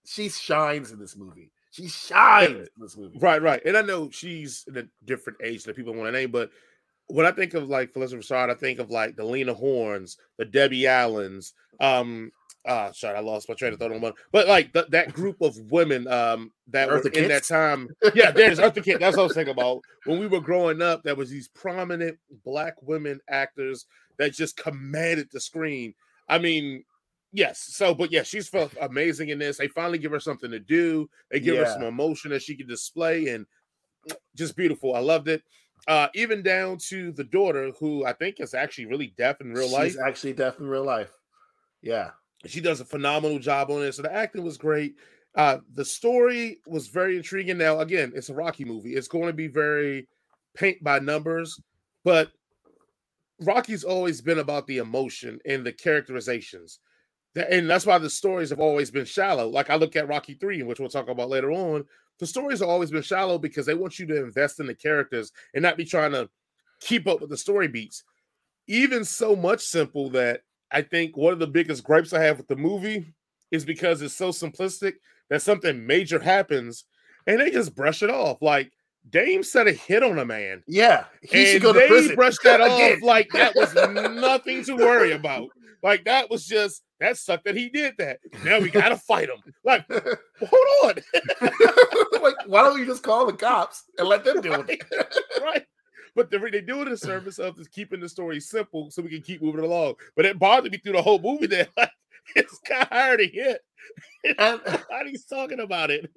she 0.06 0.30
shines 0.30 0.92
in 0.92 1.00
this 1.00 1.18
movie. 1.18 1.52
She 1.72 1.88
shines 1.88 2.70
in 2.76 2.82
this 2.82 2.96
movie. 2.96 3.18
Right, 3.20 3.42
right. 3.42 3.62
And 3.66 3.76
I 3.76 3.82
know 3.82 4.10
she's 4.12 4.64
in 4.68 4.78
a 4.78 4.84
different 5.06 5.40
age 5.44 5.64
that 5.64 5.76
people 5.76 5.94
want 5.94 6.08
to 6.08 6.12
name, 6.12 6.32
but 6.32 6.52
when 7.08 7.26
I 7.26 7.32
think 7.32 7.54
of 7.54 7.70
like 7.70 7.94
Phylicia 7.94 8.16
Rashad, 8.16 8.50
I 8.50 8.56
think 8.56 8.80
of 8.80 8.90
like 8.90 9.16
the 9.16 9.26
Lena 9.26 9.54
Hornes, 9.54 10.18
the 10.38 10.46
Debbie 10.46 10.88
Allens, 10.88 11.54
um, 11.80 12.32
ah, 12.66 12.92
sorry, 12.94 13.18
I 13.18 13.22
lost 13.22 13.50
my 13.50 13.56
train 13.56 13.74
of 13.74 13.80
thought 13.80 13.92
on 13.92 14.02
one, 14.02 14.14
but 14.32 14.48
like 14.48 14.74
the, 14.74 14.86
that 14.90 15.14
group 15.14 15.42
of 15.42 15.58
women 15.72 16.08
um 16.08 16.52
that 16.68 16.90
Eartha 16.90 17.06
were 17.06 17.22
in 17.22 17.30
that 17.30 17.44
time. 17.44 17.90
Yeah, 18.14 18.32
there's 18.32 18.60
Eartha 18.60 18.84
Kitt. 18.84 19.00
That's 19.00 19.18
what 19.18 19.24
I 19.24 19.28
was 19.28 19.36
thinking 19.36 19.54
about. 19.54 19.82
When 20.06 20.20
we 20.20 20.28
were 20.28 20.42
growing 20.42 20.82
up, 20.82 21.04
there 21.04 21.16
was 21.16 21.30
these 21.30 21.48
prominent 21.50 22.18
black 22.46 22.76
women 22.82 23.20
actors 23.30 23.86
that 24.18 24.34
just 24.34 24.58
commanded 24.58 25.30
the 25.32 25.40
screen. 25.40 25.94
I 26.30 26.40
mean, 26.40 26.84
yes. 27.32 27.60
So, 27.60 27.94
but 27.94 28.12
yeah, 28.12 28.24
she's 28.24 28.48
felt 28.48 28.74
amazing 28.80 29.30
in 29.30 29.40
this. 29.40 29.58
They 29.58 29.68
finally 29.68 29.98
give 29.98 30.12
her 30.12 30.20
something 30.20 30.52
to 30.52 30.60
do. 30.60 31.10
They 31.32 31.40
give 31.40 31.58
her 31.58 31.66
some 31.66 31.84
emotion 31.84 32.32
that 32.32 32.42
she 32.42 32.56
can 32.56 32.68
display, 32.68 33.30
and 33.30 33.46
just 34.36 34.56
beautiful. 34.56 34.96
I 34.96 35.00
loved 35.00 35.28
it. 35.28 35.44
Uh, 35.88 36.08
even 36.16 36.42
down 36.42 36.78
to 36.78 37.12
the 37.12 37.26
daughter, 37.26 37.72
who 37.80 38.06
I 38.06 38.14
think 38.14 38.40
is 38.40 38.54
actually 38.54 38.86
really 38.86 39.14
deaf 39.18 39.42
in 39.42 39.54
real 39.54 39.70
life. 39.70 39.92
She's 39.92 40.00
actually 40.00 40.34
deaf 40.34 40.60
in 40.60 40.68
real 40.68 40.86
life. 40.86 41.12
Yeah. 41.82 42.12
She 42.46 42.62
does 42.62 42.80
a 42.80 42.86
phenomenal 42.86 43.40
job 43.40 43.70
on 43.70 43.84
it. 43.84 43.94
So 43.94 44.02
the 44.02 44.14
acting 44.14 44.44
was 44.44 44.58
great. 44.58 44.96
Uh, 45.36 45.58
the 45.74 45.84
story 45.84 46.60
was 46.66 46.88
very 46.88 47.18
intriguing. 47.18 47.58
Now, 47.58 47.80
again, 47.80 48.14
it's 48.16 48.30
a 48.30 48.34
Rocky 48.34 48.64
movie. 48.64 48.96
It's 48.96 49.08
going 49.08 49.28
to 49.28 49.34
be 49.34 49.48
very 49.48 50.08
paint 50.56 50.84
by 50.84 51.00
numbers, 51.00 51.60
but 52.04 52.32
Rocky's 53.42 53.84
always 53.84 54.22
been 54.22 54.40
about 54.40 54.68
the 54.68 54.78
emotion 54.78 55.40
and 55.46 55.66
the 55.66 55.74
characterizations. 55.74 56.80
And 57.36 57.70
that's 57.70 57.86
why 57.86 57.98
the 57.98 58.10
stories 58.10 58.52
have 58.52 58.60
always 58.60 58.92
been 58.92 59.06
shallow. 59.06 59.48
Like 59.48 59.70
I 59.70 59.76
look 59.76 59.96
at 59.96 60.08
Rocky 60.08 60.36
3, 60.36 60.64
which 60.64 60.80
we'll 60.80 60.90
talk 60.90 61.10
about 61.10 61.30
later 61.30 61.52
on. 61.52 61.86
The 62.20 62.28
stories 62.28 62.60
have 62.60 62.70
always 62.70 62.92
been 62.92 63.02
shallow 63.02 63.40
because 63.40 63.66
they 63.66 63.74
want 63.74 63.98
you 63.98 64.06
to 64.08 64.24
invest 64.24 64.60
in 64.60 64.68
the 64.68 64.76
characters 64.76 65.32
and 65.54 65.64
not 65.64 65.78
be 65.78 65.86
trying 65.86 66.12
to 66.12 66.30
keep 66.80 67.08
up 67.08 67.22
with 67.22 67.32
the 67.32 67.38
story 67.38 67.68
beats. 67.68 68.04
Even 68.68 69.04
so 69.04 69.36
much 69.36 69.62
simple 69.62 70.10
that 70.12 70.42
I 70.72 70.84
think 70.84 71.18
one 71.18 71.34
of 71.34 71.40
the 71.40 71.48
biggest 71.48 71.84
gripes 71.84 72.14
I 72.14 72.22
have 72.22 72.38
with 72.38 72.48
the 72.48 72.56
movie 72.56 73.14
is 73.52 73.66
because 73.66 74.02
it's 74.02 74.16
so 74.16 74.30
simplistic 74.30 74.94
that 75.30 75.42
something 75.42 75.86
major 75.86 76.20
happens 76.20 76.86
and 77.26 77.40
they 77.40 77.50
just 77.52 77.76
brush 77.76 78.04
it 78.04 78.10
off. 78.10 78.42
Like 78.42 78.72
Dame 79.10 79.44
said 79.44 79.68
a 79.68 79.74
hit 79.74 80.04
on 80.04 80.18
a 80.18 80.26
man. 80.26 80.64
Yeah. 80.68 81.06
He 81.22 81.46
should 81.46 81.62
go 81.62 81.74
to 81.74 81.80
they 81.80 81.88
prison. 81.88 82.16
brushed 82.16 82.42
that 82.44 82.62
off 82.62 83.02
like 83.02 83.30
that 83.34 83.56
was 83.56 83.74
nothing 84.22 84.64
to 84.66 84.76
worry 84.76 85.12
about. 85.12 85.50
Like 85.82 86.06
that 86.06 86.30
was 86.30 86.46
just 86.46 86.82
that 87.00 87.18
sucked 87.18 87.44
that 87.46 87.58
he 87.58 87.70
did 87.70 87.96
that. 87.98 88.20
Now 88.46 88.60
we 88.60 88.70
gotta 88.70 88.96
fight 88.96 89.30
him. 89.30 89.54
Like, 89.66 89.86
hold 89.92 90.68
on. 90.86 90.96
like, 92.22 92.36
why 92.48 92.62
don't 92.64 92.80
you 92.80 92.86
just 92.86 93.04
call 93.04 93.26
the 93.26 93.34
cops 93.34 93.84
and 93.98 94.08
let 94.08 94.24
them 94.24 94.40
deal 94.40 94.58
with 94.58 94.70
it? 94.70 94.84
right. 95.42 95.66
But 96.16 96.32
they 96.32 96.38
they 96.38 96.62
do 96.62 96.82
it 96.82 96.88
in 96.88 96.96
service 96.96 97.40
of 97.40 97.58
just 97.58 97.72
keeping 97.72 98.00
the 98.00 98.08
story 98.08 98.40
simple 98.40 98.90
so 98.92 99.02
we 99.02 99.10
can 99.10 99.22
keep 99.22 99.42
moving 99.42 99.66
along. 99.66 99.96
But 100.16 100.26
it 100.26 100.40
bothered 100.40 100.72
me 100.72 100.78
through 100.78 100.94
the 100.94 101.02
whole 101.02 101.20
movie 101.20 101.48
that 101.48 101.70
like, 101.76 101.92
it's 102.36 102.60
kind 102.60 102.84
of 102.84 102.88
hard 102.90 103.20
to 103.20 103.28
hit. 103.28 103.62
He's 105.06 105.26
talking 105.26 105.60
about 105.60 105.92
it. 105.92 106.10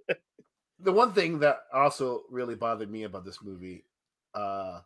The 0.81 0.93
one 0.93 1.12
thing 1.12 1.39
that 1.41 1.61
also 1.73 2.23
really 2.31 2.55
bothered 2.55 2.91
me 2.91 3.05
about 3.05 3.25
this 3.25 3.43
movie, 3.43 3.85
uh, 4.35 4.81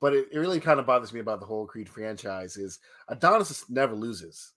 but 0.00 0.14
it, 0.14 0.28
it 0.32 0.38
really 0.38 0.60
kind 0.60 0.80
of 0.80 0.86
bothers 0.86 1.12
me 1.12 1.20
about 1.20 1.40
the 1.40 1.46
whole 1.46 1.66
Creed 1.66 1.88
franchise 1.88 2.56
is 2.56 2.78
Adonis 3.08 3.68
never 3.68 3.94
loses. 3.94 4.52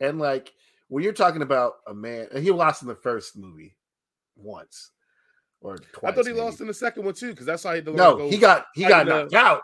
And 0.00 0.18
like 0.18 0.52
when 0.88 1.04
you're 1.04 1.12
talking 1.12 1.42
about 1.42 1.74
a 1.86 1.94
man, 1.94 2.28
and 2.32 2.42
he 2.42 2.50
lost 2.50 2.82
in 2.82 2.88
the 2.88 2.94
first 2.94 3.36
movie 3.36 3.76
once 4.36 4.90
or 5.60 5.76
twice. 5.78 6.12
I 6.12 6.14
thought 6.14 6.26
he 6.26 6.32
maybe. 6.32 6.44
lost 6.44 6.60
in 6.60 6.66
the 6.68 6.74
second 6.74 7.04
one 7.04 7.14
too, 7.14 7.30
because 7.30 7.46
that's 7.46 7.62
how 7.64 7.74
he 7.74 7.80
the 7.80 7.92
No, 7.92 8.28
he 8.28 8.38
got 8.38 8.66
he 8.74 8.84
got 8.84 9.06
know. 9.06 9.22
knocked 9.22 9.34
out, 9.34 9.62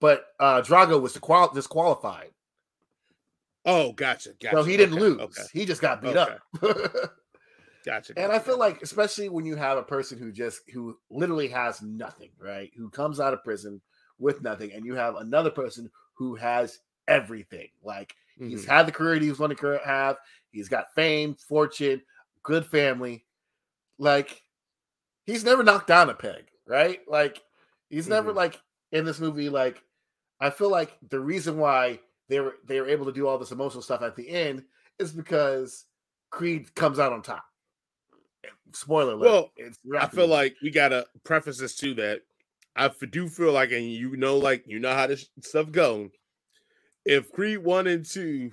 but 0.00 0.24
uh 0.40 0.62
Drago 0.62 1.00
was 1.00 1.12
disqual- 1.12 1.52
disqualified, 1.54 2.30
Oh, 3.66 3.92
gotcha. 3.92 4.30
Gotcha. 4.40 4.56
so 4.56 4.62
he 4.64 4.76
didn't 4.78 4.94
Okay, 4.94 5.02
lose. 5.02 5.20
Okay. 5.20 5.42
He 5.52 5.64
just 5.66 5.82
got 5.82 6.00
beat 6.00 6.16
Okay. 6.16 6.36
up. 6.62 7.12
Gotcha. 7.84 8.12
And 8.16 8.32
I 8.32 8.38
feel 8.38 8.58
like, 8.58 8.82
especially 8.82 9.28
when 9.28 9.44
you 9.46 9.56
have 9.56 9.78
a 9.78 9.82
person 9.82 10.18
who 10.18 10.32
just 10.32 10.68
who 10.70 10.98
literally 11.10 11.48
has 11.48 11.80
nothing, 11.82 12.30
right? 12.38 12.70
Who 12.76 12.90
comes 12.90 13.20
out 13.20 13.32
of 13.32 13.44
prison 13.44 13.80
with 14.18 14.42
nothing, 14.42 14.72
and 14.72 14.84
you 14.84 14.94
have 14.94 15.16
another 15.16 15.50
person 15.50 15.90
who 16.14 16.34
has 16.34 16.80
everything. 17.06 17.68
Like 17.82 18.14
he's 18.38 18.64
Mhm. 18.64 18.68
had 18.68 18.86
the 18.86 18.92
career 18.92 19.16
he 19.20 19.28
was 19.28 19.38
going 19.38 19.54
to 19.54 19.80
have. 19.84 20.18
He's 20.50 20.68
got 20.68 20.94
fame, 20.94 21.34
fortune, 21.34 22.02
good 22.42 22.66
family. 22.66 23.24
Like 23.98 24.42
he's 25.24 25.44
never 25.44 25.62
knocked 25.62 25.86
down 25.86 26.10
a 26.10 26.14
peg, 26.14 26.50
right? 26.66 27.00
Like 27.08 27.42
he's 27.90 28.08
never 28.08 28.32
Mhm. 28.32 28.36
like 28.36 28.60
in 28.92 29.04
this 29.04 29.20
movie. 29.20 29.48
Like 29.48 29.82
I 30.40 30.50
feel 30.50 30.70
like 30.70 30.96
the 31.10 31.20
reason 31.20 31.58
why 31.58 32.00
they 32.28 32.40
were 32.40 32.56
they 32.64 32.80
were 32.80 32.88
able 32.88 33.06
to 33.06 33.12
do 33.12 33.26
all 33.26 33.38
this 33.38 33.52
emotional 33.52 33.82
stuff 33.82 34.02
at 34.02 34.16
the 34.16 34.28
end 34.28 34.64
is 34.98 35.12
because 35.12 35.86
Creed 36.30 36.74
comes 36.74 36.98
out 36.98 37.12
on 37.12 37.22
top. 37.22 37.44
Spoiler 38.72 39.12
alert. 39.12 39.26
Well, 39.26 39.50
it's 39.56 39.78
I 39.98 40.06
feel 40.08 40.26
like 40.26 40.56
we 40.62 40.70
gotta 40.70 41.06
preface 41.24 41.58
this 41.58 41.74
to 41.76 41.94
that. 41.94 42.20
I 42.76 42.90
do 43.10 43.28
feel 43.28 43.52
like, 43.52 43.72
and 43.72 43.84
you 43.84 44.16
know, 44.16 44.36
like 44.36 44.64
you 44.66 44.78
know 44.78 44.94
how 44.94 45.06
this 45.06 45.28
stuff 45.42 45.72
go. 45.72 46.10
If 47.04 47.32
Creed 47.32 47.58
one 47.58 47.86
and 47.86 48.04
two, 48.04 48.50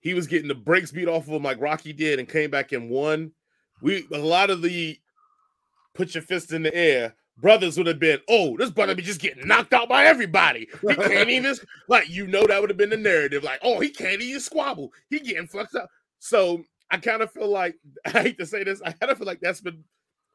he 0.00 0.14
was 0.14 0.26
getting 0.26 0.48
the 0.48 0.54
brakes 0.54 0.90
beat 0.90 1.08
off 1.08 1.28
of 1.28 1.34
him 1.34 1.42
like 1.42 1.60
Rocky 1.60 1.92
did, 1.92 2.18
and 2.18 2.28
came 2.28 2.50
back 2.50 2.72
and 2.72 2.90
won. 2.90 3.32
We 3.80 4.06
a 4.12 4.18
lot 4.18 4.50
of 4.50 4.62
the 4.62 4.98
put 5.94 6.14
your 6.14 6.22
fist 6.22 6.52
in 6.52 6.62
the 6.62 6.74
air. 6.74 7.14
Brothers 7.36 7.76
would 7.76 7.86
have 7.86 8.00
been, 8.00 8.18
oh, 8.28 8.56
this 8.56 8.70
brother 8.70 8.96
be 8.96 9.02
just 9.02 9.20
getting 9.20 9.46
knocked 9.46 9.72
out 9.72 9.88
by 9.88 10.06
everybody. 10.06 10.68
He 10.80 10.94
can't 10.96 11.30
even 11.30 11.54
like 11.88 12.08
you 12.08 12.26
know 12.26 12.44
that 12.46 12.60
would 12.60 12.70
have 12.70 12.76
been 12.76 12.90
the 12.90 12.96
narrative. 12.96 13.44
Like, 13.44 13.60
oh, 13.62 13.78
he 13.78 13.90
can't 13.90 14.20
even 14.20 14.40
squabble. 14.40 14.92
He 15.08 15.20
getting 15.20 15.46
fucked 15.46 15.76
up. 15.76 15.88
So 16.18 16.64
I 16.90 16.98
kind 16.98 17.22
of 17.22 17.30
feel 17.32 17.48
like 17.48 17.76
I 18.06 18.10
hate 18.10 18.38
to 18.38 18.46
say 18.46 18.64
this, 18.64 18.80
I 18.82 18.92
kind 18.92 19.10
of 19.12 19.18
feel 19.18 19.26
like 19.26 19.40
that's 19.40 19.60
been 19.60 19.84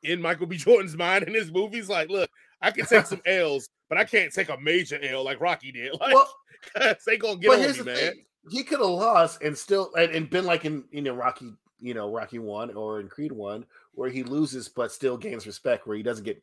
in 0.03 0.21
Michael 0.21 0.47
B. 0.47 0.57
Jordan's 0.57 0.95
mind 0.97 1.25
in 1.25 1.33
his 1.33 1.51
movies. 1.51 1.89
Like, 1.89 2.09
look, 2.09 2.29
I 2.61 2.71
can 2.71 2.85
take 2.85 3.05
some 3.05 3.21
L's, 3.25 3.67
but 3.89 3.97
I 3.97 4.03
can't 4.03 4.33
take 4.33 4.49
a 4.49 4.57
major 4.57 4.99
L 5.01 5.23
like 5.23 5.41
Rocky 5.41 5.71
did. 5.71 5.93
Like, 5.99 6.13
well, 6.13 6.29
they 7.05 7.17
gonna 7.17 7.37
get 7.37 7.51
on 7.51 7.59
me, 7.59 7.83
man. 7.83 7.95
thing: 7.95 8.25
he 8.49 8.63
could 8.63 8.79
have 8.79 8.89
lost 8.89 9.41
and 9.41 9.57
still 9.57 9.91
and, 9.95 10.11
and 10.11 10.29
been 10.29 10.45
like 10.45 10.65
in 10.65 10.83
you 10.91 11.01
know 11.01 11.13
Rocky, 11.13 11.53
you 11.79 11.93
know 11.93 12.11
Rocky 12.11 12.39
one 12.39 12.73
or 12.73 12.99
in 12.99 13.07
Creed 13.07 13.31
one, 13.31 13.65
where 13.93 14.09
he 14.09 14.23
loses 14.23 14.69
but 14.69 14.91
still 14.91 15.17
gains 15.17 15.47
respect, 15.47 15.87
where 15.87 15.97
he 15.97 16.03
doesn't 16.03 16.25
get 16.25 16.41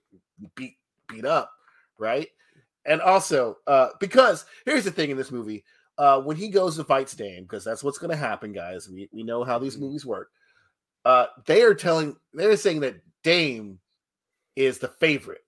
beat 0.55 0.77
beat 1.09 1.25
up, 1.25 1.53
right? 1.99 2.29
And 2.87 3.03
also, 3.03 3.59
uh, 3.67 3.91
because 4.01 4.47
here's 4.65 4.85
the 4.85 4.91
thing 4.91 5.11
in 5.11 5.17
this 5.17 5.31
movie, 5.31 5.65
uh, 6.01 6.21
when 6.23 6.37
he 6.37 6.49
goes 6.49 6.77
to 6.77 6.85
fight 6.85 7.15
Dame, 7.17 7.45
because 7.45 7.63
that's 7.63 7.85
what's 7.85 7.99
going 7.99 8.11
to 8.11 8.17
happen, 8.17 8.53
guys. 8.53 8.89
We 8.89 9.09
we 9.13 9.23
know 9.23 9.45
how 9.45 9.59
these 9.59 9.77
Mhm. 9.77 9.81
movies 9.81 10.07
work. 10.07 10.31
Uh, 11.05 11.27
they 11.47 11.63
are 11.63 11.75
telling, 11.75 12.17
they're 12.33 12.57
saying 12.57 12.81
that 12.81 12.97
Dame 13.23 13.79
is 14.57 14.79
the 14.79 14.89
favorite, 14.89 15.45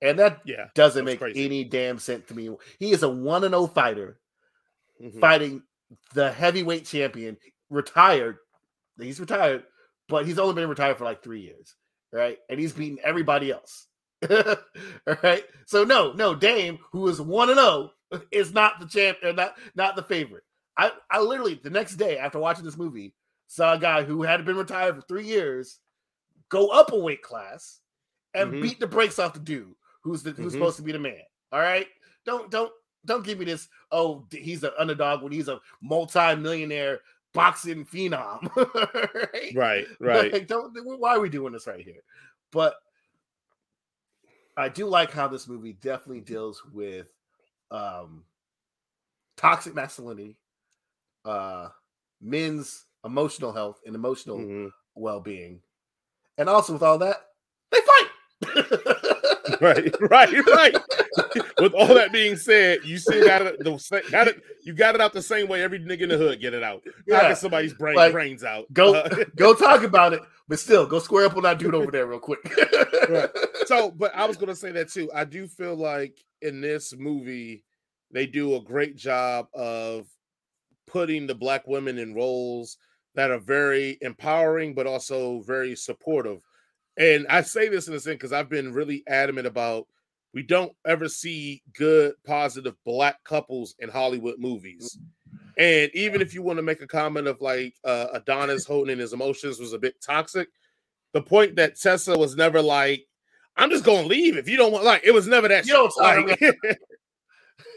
and 0.00 0.18
that 0.18 0.40
Yeah, 0.44 0.68
doesn't 0.74 1.04
make 1.04 1.18
crazy. 1.18 1.44
any 1.44 1.64
damn 1.64 1.98
sense 1.98 2.26
to 2.28 2.34
me. 2.34 2.50
He 2.78 2.92
is 2.92 3.02
a 3.02 3.08
one 3.08 3.44
and 3.44 3.52
zero 3.52 3.66
fighter 3.66 4.20
Mhm. 5.00 5.20
fighting 5.20 5.62
the 6.14 6.32
heavyweight 6.32 6.86
champion, 6.86 7.36
retired. 7.70 8.38
He's 9.00 9.20
retired, 9.20 9.64
but 10.08 10.26
he's 10.26 10.38
only 10.38 10.54
been 10.54 10.68
retired 10.68 10.96
for 10.98 11.04
like 11.04 11.22
three 11.22 11.40
years, 11.40 11.74
right? 12.12 12.38
And 12.48 12.60
he's 12.60 12.72
beaten 12.72 12.98
everybody 13.02 13.50
else. 13.50 13.88
All 14.30 14.38
right. 15.22 15.44
So 15.66 15.84
no, 15.84 16.12
no, 16.12 16.34
Dame, 16.34 16.78
who 16.92 17.08
is 17.08 17.20
one 17.20 17.50
and 17.50 17.58
zero, 17.58 17.92
is 18.30 18.52
not 18.52 18.80
the 18.80 18.86
champ 18.86 19.18
or 19.22 19.32
not 19.32 19.56
not 19.74 19.96
the 19.96 20.02
favorite. 20.02 20.44
I 20.76 20.92
I 21.10 21.20
literally 21.20 21.60
the 21.62 21.70
next 21.70 21.96
day 21.96 22.18
after 22.18 22.38
watching 22.38 22.64
this 22.64 22.76
movie 22.76 23.14
saw 23.46 23.74
a 23.74 23.78
guy 23.78 24.02
who 24.02 24.22
had 24.22 24.44
been 24.44 24.56
retired 24.56 24.94
for 24.96 25.02
three 25.02 25.26
years 25.26 25.78
go 26.48 26.68
up 26.68 26.92
a 26.92 26.98
weight 26.98 27.22
class 27.22 27.80
and 28.34 28.52
Mhm. 28.52 28.62
beat 28.62 28.80
the 28.80 28.86
brakes 28.86 29.18
off 29.18 29.34
the 29.34 29.40
dude 29.40 29.74
who's 30.02 30.22
the 30.22 30.30
who's 30.32 30.52
Mhm. 30.52 30.56
supposed 30.56 30.76
to 30.76 30.82
be 30.82 30.92
the 30.92 30.98
man. 30.98 31.20
All 31.52 31.60
right. 31.60 31.86
Don't 32.24 32.50
don't 32.50 32.72
don't 33.04 33.24
give 33.24 33.38
me 33.38 33.44
this. 33.44 33.68
Oh, 33.90 34.26
he's 34.30 34.62
an 34.62 34.70
underdog 34.78 35.22
when 35.22 35.32
he's 35.32 35.48
a 35.48 35.60
multi-millionaire 35.80 37.00
boxing 37.34 37.84
phenom. 37.84 38.42
right? 39.34 39.54
Right, 39.54 39.86
right. 40.00 40.32
Like, 40.32 40.46
don't. 40.46 40.72
Why 41.00 41.16
are 41.16 41.20
we 41.20 41.28
doing 41.28 41.52
this 41.52 41.66
right 41.66 41.84
here? 41.84 42.02
But 42.52 42.76
I 44.56 44.68
do 44.68 44.86
like 44.86 45.10
how 45.10 45.28
this 45.28 45.48
movie 45.48 45.72
definitely 45.72 46.20
deals 46.20 46.62
with 46.72 47.08
um 47.72 48.24
toxic 49.36 49.74
masculinity, 49.74 50.36
uh 51.24 51.68
men's 52.20 52.84
emotional 53.04 53.52
health 53.52 53.80
and 53.86 53.94
emotional 53.94 54.38
Mhm. 54.38 54.70
well-being, 54.94 55.60
and 56.38 56.48
also 56.48 56.74
with 56.74 56.82
all 56.82 56.98
that, 56.98 57.16
they 57.70 57.80
fight. 57.80 58.78
Right, 59.60 59.94
right, 60.10 60.46
right. 60.46 60.76
With 61.60 61.74
all 61.74 61.94
that 61.94 62.10
being 62.12 62.36
said, 62.36 62.80
you 62.84 62.98
got 63.24 63.42
it. 63.42 63.58
The, 63.62 64.02
got 64.10 64.26
it. 64.26 64.42
You 64.64 64.72
got 64.72 64.94
it 64.96 65.00
out 65.00 65.12
the 65.12 65.22
same 65.22 65.46
way 65.46 65.62
every 65.62 65.78
nigga 65.78 66.02
in 66.02 66.08
the 66.08 66.16
hood 66.16 66.40
get 66.40 66.52
it 66.54 66.62
out. 66.64 66.82
Yeah. 67.06 67.18
Knocking 67.18 67.36
somebody's 67.36 67.74
brain 67.74 67.94
Like, 67.94 68.12
brains 68.12 68.42
out. 68.42 68.72
Go 68.72 68.94
Uh, 68.94 69.24
go 69.36 69.54
talk 69.54 69.84
about 69.84 70.14
it, 70.14 70.20
but 70.48 70.58
still 70.58 70.84
go 70.86 70.98
square 70.98 71.26
up 71.26 71.36
on 71.36 71.44
that 71.44 71.58
dude 71.58 71.74
over 71.76 71.90
there 71.92 72.06
real 72.06 72.18
quick. 72.18 72.40
Right. 73.08 73.30
so, 73.66 73.90
but 73.92 74.12
I 74.16 74.24
was 74.26 74.36
gonna 74.36 74.56
say 74.56 74.72
that 74.72 74.88
too. 74.90 75.10
I 75.14 75.24
do 75.24 75.46
feel 75.46 75.76
like 75.76 76.18
in 76.42 76.60
this 76.60 76.94
movie 76.96 77.64
they 78.12 78.26
do 78.26 78.56
a 78.56 78.62
great 78.62 78.96
job 78.96 79.46
of 79.54 80.06
putting 80.86 81.26
the 81.26 81.34
black 81.34 81.66
women 81.66 81.98
in 81.98 82.14
roles 82.14 82.76
that 83.14 83.30
are 83.30 83.38
very 83.38 83.98
empowering 84.00 84.74
but 84.74 84.86
also 84.86 85.40
very 85.40 85.74
supportive. 85.74 86.42
And 86.98 87.26
I 87.28 87.42
say 87.42 87.68
this 87.68 87.88
in 87.88 87.94
a 87.94 88.00
sense 88.00 88.16
because 88.16 88.32
I've 88.32 88.50
been 88.50 88.72
really 88.72 89.02
adamant 89.08 89.46
about 89.46 89.86
we 90.34 90.42
don't 90.42 90.72
ever 90.86 91.08
see 91.08 91.62
good, 91.74 92.14
positive 92.26 92.74
black 92.84 93.22
couples 93.24 93.74
in 93.78 93.88
Hollywood 93.88 94.38
movies. 94.38 94.98
And 95.58 95.90
even 95.94 96.22
if 96.22 96.34
you 96.34 96.42
want 96.42 96.58
to 96.58 96.62
make 96.62 96.80
a 96.80 96.86
comment 96.86 97.26
of 97.26 97.40
like 97.40 97.74
uh, 97.84 98.06
Adonis 98.14 98.64
holding 98.64 98.94
in 98.94 98.98
his 98.98 99.12
emotions 99.12 99.58
was 99.58 99.74
a 99.74 99.78
bit 99.78 100.00
toxic, 100.00 100.48
the 101.12 101.20
point 101.20 101.56
that 101.56 101.78
Tessa 101.78 102.16
was 102.16 102.34
never 102.34 102.62
like, 102.62 103.06
I'm 103.56 103.70
just 103.70 103.84
gonna 103.84 104.06
leave 104.06 104.36
if 104.36 104.48
you 104.48 104.56
don't 104.56 104.72
want 104.72 104.84
like 104.84 105.02
it 105.04 105.12
was 105.12 105.26
never 105.26 105.48
that 105.48 105.66
You 105.66 105.74
like, 105.98 106.40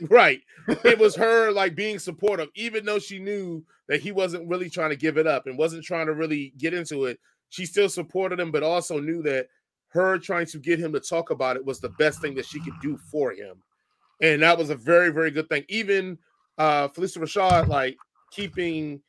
right. 0.10 0.42
It 0.84 0.98
was 0.98 1.16
her 1.16 1.52
like 1.52 1.76
being 1.76 2.00
supportive, 2.00 2.50
even 2.56 2.86
though 2.86 3.00
she 3.00 3.20
knew 3.20 3.64
that 3.88 4.02
he 4.02 4.12
wasn't 4.12 4.48
really 4.48 4.70
trying 4.70 4.90
to 4.90 4.96
give 4.96 5.18
it 5.18 5.28
up 5.28 5.48
and 5.48 5.58
wasn't 5.58 5.84
trying 5.84 6.08
to 6.08 6.14
really 6.14 6.54
get 6.58 6.74
into 6.74 7.06
it. 7.06 7.20
She 7.50 7.66
still 7.66 7.90
supported 7.90 8.40
him, 8.40 8.52
but 8.52 8.64
also 8.64 9.00
knew 9.00 9.22
that 9.24 9.48
her 9.90 10.18
trying 10.18 10.48
to 10.48 10.58
get 10.58 10.80
him 10.80 10.92
to 10.94 11.00
talk 11.00 11.30
about 11.30 11.56
it 11.56 11.66
was 11.66 11.80
the 11.80 11.90
best 11.90 12.20
thing 12.22 12.36
that 12.36 12.46
she 12.46 12.60
could 12.60 12.74
do 12.82 12.98
for 13.12 13.32
him. 13.32 13.62
And 14.22 14.42
that 14.42 14.58
was 14.58 14.70
a 14.70 14.76
very, 14.76 15.10
very 15.10 15.32
good 15.32 15.50
thing. 15.50 15.66
Even 15.70 16.18
uh 16.58 16.88
Phylicia 16.90 17.20
Rashad, 17.20 17.68
like 17.68 17.98
keeping 18.32 19.02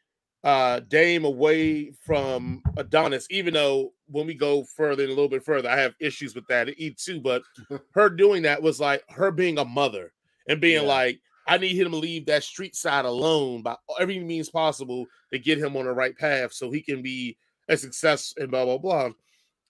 uh 0.44 0.80
Dame 0.80 1.24
away 1.24 1.92
from 2.02 2.62
Adonis, 2.76 3.26
even 3.30 3.54
though 3.54 3.92
when 4.08 4.26
we 4.26 4.34
go 4.34 4.64
further 4.64 5.02
and 5.02 5.10
a 5.12 5.14
little 5.14 5.28
bit 5.28 5.44
further, 5.44 5.68
I 5.68 5.76
have 5.78 5.94
issues 6.00 6.34
with 6.34 6.46
that 6.48 6.68
eat 6.78 6.98
too. 6.98 7.20
But 7.20 7.42
her 7.92 8.08
doing 8.10 8.42
that 8.42 8.62
was 8.62 8.80
like 8.80 9.02
her 9.10 9.30
being 9.30 9.58
a 9.58 9.64
mother 9.64 10.12
and 10.48 10.60
being 10.60 10.82
Yeah. 10.82 10.88
like, 10.88 11.20
I 11.48 11.58
need 11.58 11.76
him 11.76 11.90
to 11.92 11.96
leave 11.96 12.26
that 12.26 12.42
street 12.42 12.74
side 12.74 13.04
alone 13.04 13.62
by 13.62 13.76
every 14.00 14.18
means 14.18 14.50
possible 14.50 15.06
to 15.32 15.38
get 15.38 15.58
him 15.58 15.76
on 15.76 15.84
the 15.84 15.92
right 15.92 16.16
path 16.16 16.52
so 16.52 16.70
he 16.70 16.80
can 16.80 17.02
be 17.02 17.36
a 17.68 17.76
success 17.76 18.34
and 18.36 18.50
blah 18.50 18.64
blah 18.64 18.78
blah. 18.78 19.10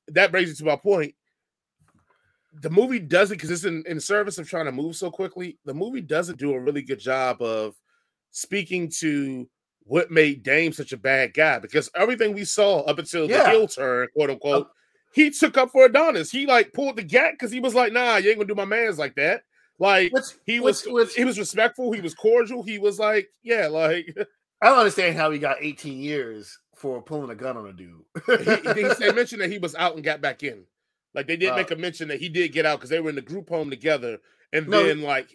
That 0.09 0.31
brings 0.31 0.49
me 0.51 0.55
to 0.57 0.65
my 0.65 0.77
point. 0.77 1.15
The 2.63 2.71
movie 2.71 2.99
doesn't 3.01 3.37
because 3.37 3.51
it's 3.51 3.65
in, 3.65 3.83
in 3.87 4.01
service 4.01 4.39
of 4.39 4.49
trying 4.49 4.65
to 4.65 4.73
move 4.73 4.97
so 4.97 5.11
quickly. 5.11 5.59
The 5.67 5.75
movie 5.75 6.01
doesn't 6.01 6.39
do 6.39 6.55
a 6.55 6.61
really 6.61 6.81
good 6.83 7.01
job 7.01 7.43
of 7.43 7.75
speaking 8.31 8.89
to 9.01 9.47
what 9.87 10.11
made 10.11 10.43
Dame 10.43 10.73
such 10.73 10.93
a 10.93 10.97
bad 10.97 11.33
guy 11.33 11.59
because 11.61 11.89
everything 11.95 12.35
we 12.35 12.45
saw 12.45 12.81
up 12.81 12.99
until 12.99 13.27
the 13.29 13.49
heel 13.51 13.69
turn, 13.69 14.09
quote 14.15 14.31
unquote, 14.31 14.69
he 15.13 15.31
took 15.31 15.57
up 15.57 15.71
for 15.71 15.87
Adonis. 15.87 16.31
He 16.31 16.45
like 16.47 16.73
pulled 16.73 16.97
the 16.97 17.03
gat 17.03 17.33
because 17.33 17.51
he 17.53 17.61
was 17.61 17.75
like, 17.75 17.93
"Nah, 17.93 18.17
you 18.17 18.29
ain't 18.31 18.39
gonna 18.39 18.49
do 18.49 18.55
my 18.55 18.65
man's 18.65 18.99
like 18.99 19.15
that." 19.15 19.43
Like 19.79 20.13
Which 20.13 20.25
he 20.45 20.59
was, 20.61 20.85
which- 20.85 21.15
he 21.15 21.25
was 21.25 21.39
respectful. 21.39 21.93
He 21.93 22.01
was 22.01 22.15
cordial. 22.15 22.63
He 22.63 22.79
was 22.79 22.99
like, 22.99 23.29
"Yeah, 23.43 23.69
like." 23.69 24.15
I 24.63 24.71
don't 24.71 24.79
understand 24.79 25.17
how 25.17 25.31
he 25.31 25.39
got 25.39 25.59
18 25.61 25.99
years 26.01 26.59
for 26.77 27.03
pulling 27.03 27.29
a 27.31 27.35
gun 27.35 27.59
on 27.59 27.67
a 27.67 27.73
dude. 27.75 28.01
he, 28.27 28.83
he, 28.83 28.89
they 28.99 29.13
mentioned 29.15 29.43
that 29.43 29.53
he 29.53 29.59
was 29.59 29.75
out 29.75 29.95
and 29.97 30.03
got 30.03 30.23
back 30.23 30.43
in. 30.43 30.65
Like 31.15 31.27
they 31.27 31.37
did 31.37 31.51
Uh, 31.51 31.57
make 31.57 31.71
a 31.71 31.77
mention 31.77 32.09
that 32.09 32.21
he 32.21 32.31
did 32.31 32.53
get 32.53 32.65
out 32.65 32.79
because 32.79 32.89
they 32.89 33.01
were 33.01 33.11
in 33.11 33.17
the 33.17 33.21
group 33.23 33.51
home 33.51 33.69
together, 33.69 34.19
and 34.55 34.67
No, 34.67 34.83
then 34.83 35.03
like 35.03 35.29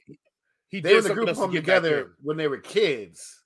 he 0.70 0.80
they 0.82 0.96
were 0.96 1.02
did 1.02 1.06
in 1.06 1.10
the 1.10 1.14
group 1.14 1.28
else 1.30 1.38
to 1.38 1.44
home 1.44 1.54
together 1.54 2.14
when 2.24 2.36
they 2.38 2.48
were 2.48 2.58
kids. 2.58 3.41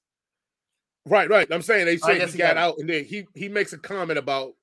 Right, 1.05 1.29
right. 1.29 1.47
I'm 1.51 1.61
saying 1.61 1.85
they 1.85 1.97
guess 1.97 2.31
he 2.33 2.37
got 2.39 2.55
got- 2.55 2.57
out, 2.57 2.77
and 2.79 2.89
then 2.89 3.05
he 3.05 3.27
he 3.35 3.47
makes 3.47 3.73
a 3.73 3.77
comment 3.77 4.17
about 4.17 4.53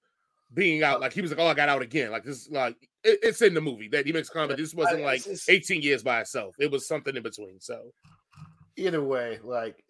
being 0.54 0.82
out. 0.82 1.00
Like 1.00 1.12
he 1.12 1.20
was 1.22 1.30
like, 1.30 1.38
"Oh, 1.40 1.46
I 1.46 1.54
got 1.54 1.68
out 1.68 1.82
again." 1.82 2.10
Like 2.10 2.24
this, 2.24 2.48
like 2.50 2.76
it- 3.04 3.20
it's 3.22 3.42
in 3.42 3.54
the 3.54 3.60
movie 3.60 3.88
that 3.88 4.06
he 4.06 4.12
makes 4.12 4.28
a 4.28 4.32
comment. 4.32 4.58
This 4.58 4.74
wasn't 4.74 5.02
like 5.02 5.20
it's- 5.20 5.48
it's- 5.48 5.48
18 5.48 5.82
years 5.82 6.02
by 6.02 6.20
itself. 6.20 6.54
It 6.58 6.70
was 6.70 6.86
something 6.88 7.14
in 7.16 7.22
between. 7.22 7.60
So 7.60 7.92
Either 8.76 9.02
way, 9.02 9.38
like 9.44 9.84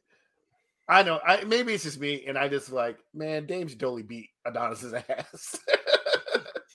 I 0.89 1.03
know, 1.05 1.21
I 1.27 1.45
maybe 1.45 1.73
it's 1.73 1.85
just 1.85 2.01
me, 2.01 2.25
and 2.27 2.37
I 2.37 2.49
just 2.49 2.71
like, 2.71 2.99
man, 3.15 3.47
Dame 3.47 3.69
should 3.69 3.81
totally 3.81 4.03
beat 4.03 4.29
Adonis's 4.45 4.93
ass. 5.09 5.57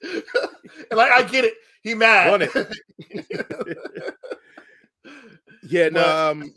and 0.01 0.23
like, 0.97 1.11
I 1.11 1.21
get 1.23 1.43
it, 1.45 1.53
he 1.83 1.93
mad. 1.93 2.27
Run 2.31 2.41
it. 2.41 4.13
yeah, 5.69 5.89
no, 5.89 6.31
um, 6.31 6.53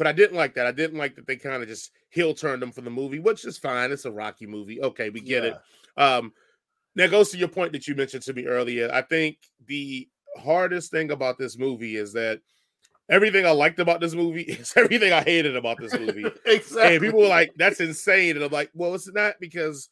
but 0.00 0.06
I 0.06 0.12
didn't 0.12 0.38
like 0.38 0.54
that. 0.54 0.66
I 0.66 0.72
didn't 0.72 0.96
like 0.96 1.14
that 1.16 1.26
they 1.26 1.36
kind 1.36 1.62
of 1.62 1.68
just 1.68 1.90
heel 2.08 2.32
turned 2.32 2.62
him 2.62 2.72
for 2.72 2.80
the 2.80 2.88
movie, 2.88 3.18
which 3.18 3.44
is 3.44 3.58
fine. 3.58 3.92
It's 3.92 4.06
a 4.06 4.10
Rocky 4.10 4.46
movie. 4.46 4.80
Okay, 4.80 5.10
we 5.10 5.20
get 5.20 5.44
it. 5.44 5.54
Um, 5.98 6.32
now 6.96 7.04
it 7.04 7.10
goes 7.10 7.28
to 7.32 7.36
your 7.36 7.48
point 7.48 7.72
that 7.72 7.86
you 7.86 7.94
mentioned 7.94 8.22
to 8.22 8.32
me 8.32 8.46
earlier. 8.46 8.88
I 8.90 9.02
think 9.02 9.36
the 9.66 10.08
hardest 10.38 10.90
thing 10.90 11.10
about 11.10 11.36
this 11.36 11.58
movie 11.58 11.96
is 11.96 12.14
that 12.14 12.40
everything 13.10 13.44
I 13.44 13.50
liked 13.50 13.78
about 13.78 14.00
this 14.00 14.14
movie 14.14 14.40
is 14.48 14.72
everything 14.74 15.12
I 15.12 15.20
hated 15.22 15.54
about 15.54 15.76
this 15.78 15.92
movie. 15.92 16.24
exactly. 16.46 16.94
and 16.96 17.04
people 17.04 17.20
were 17.20 17.26
like, 17.26 17.52
"That's 17.58 17.80
insane," 17.80 18.36
and 18.36 18.44
I'm 18.46 18.50
like, 18.50 18.70
"Well, 18.72 18.94
it's 18.94 19.12
not 19.12 19.34
because." 19.38 19.90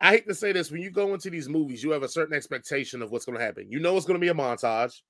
I 0.00 0.12
hate 0.12 0.26
to 0.28 0.34
say 0.34 0.52
this, 0.52 0.70
when 0.70 0.80
you 0.80 0.90
go 0.90 1.12
into 1.12 1.28
these 1.28 1.50
movies, 1.50 1.82
you 1.84 1.90
have 1.90 2.02
a 2.02 2.08
certain 2.08 2.34
expectation 2.34 3.02
of 3.02 3.10
what's 3.10 3.26
going 3.26 3.36
to 3.36 3.44
happen. 3.44 3.66
You 3.68 3.80
know 3.80 3.94
it's 3.98 4.06
going 4.06 4.18
to 4.18 4.24
be 4.24 4.28
a 4.30 4.34
montage. 4.34 5.02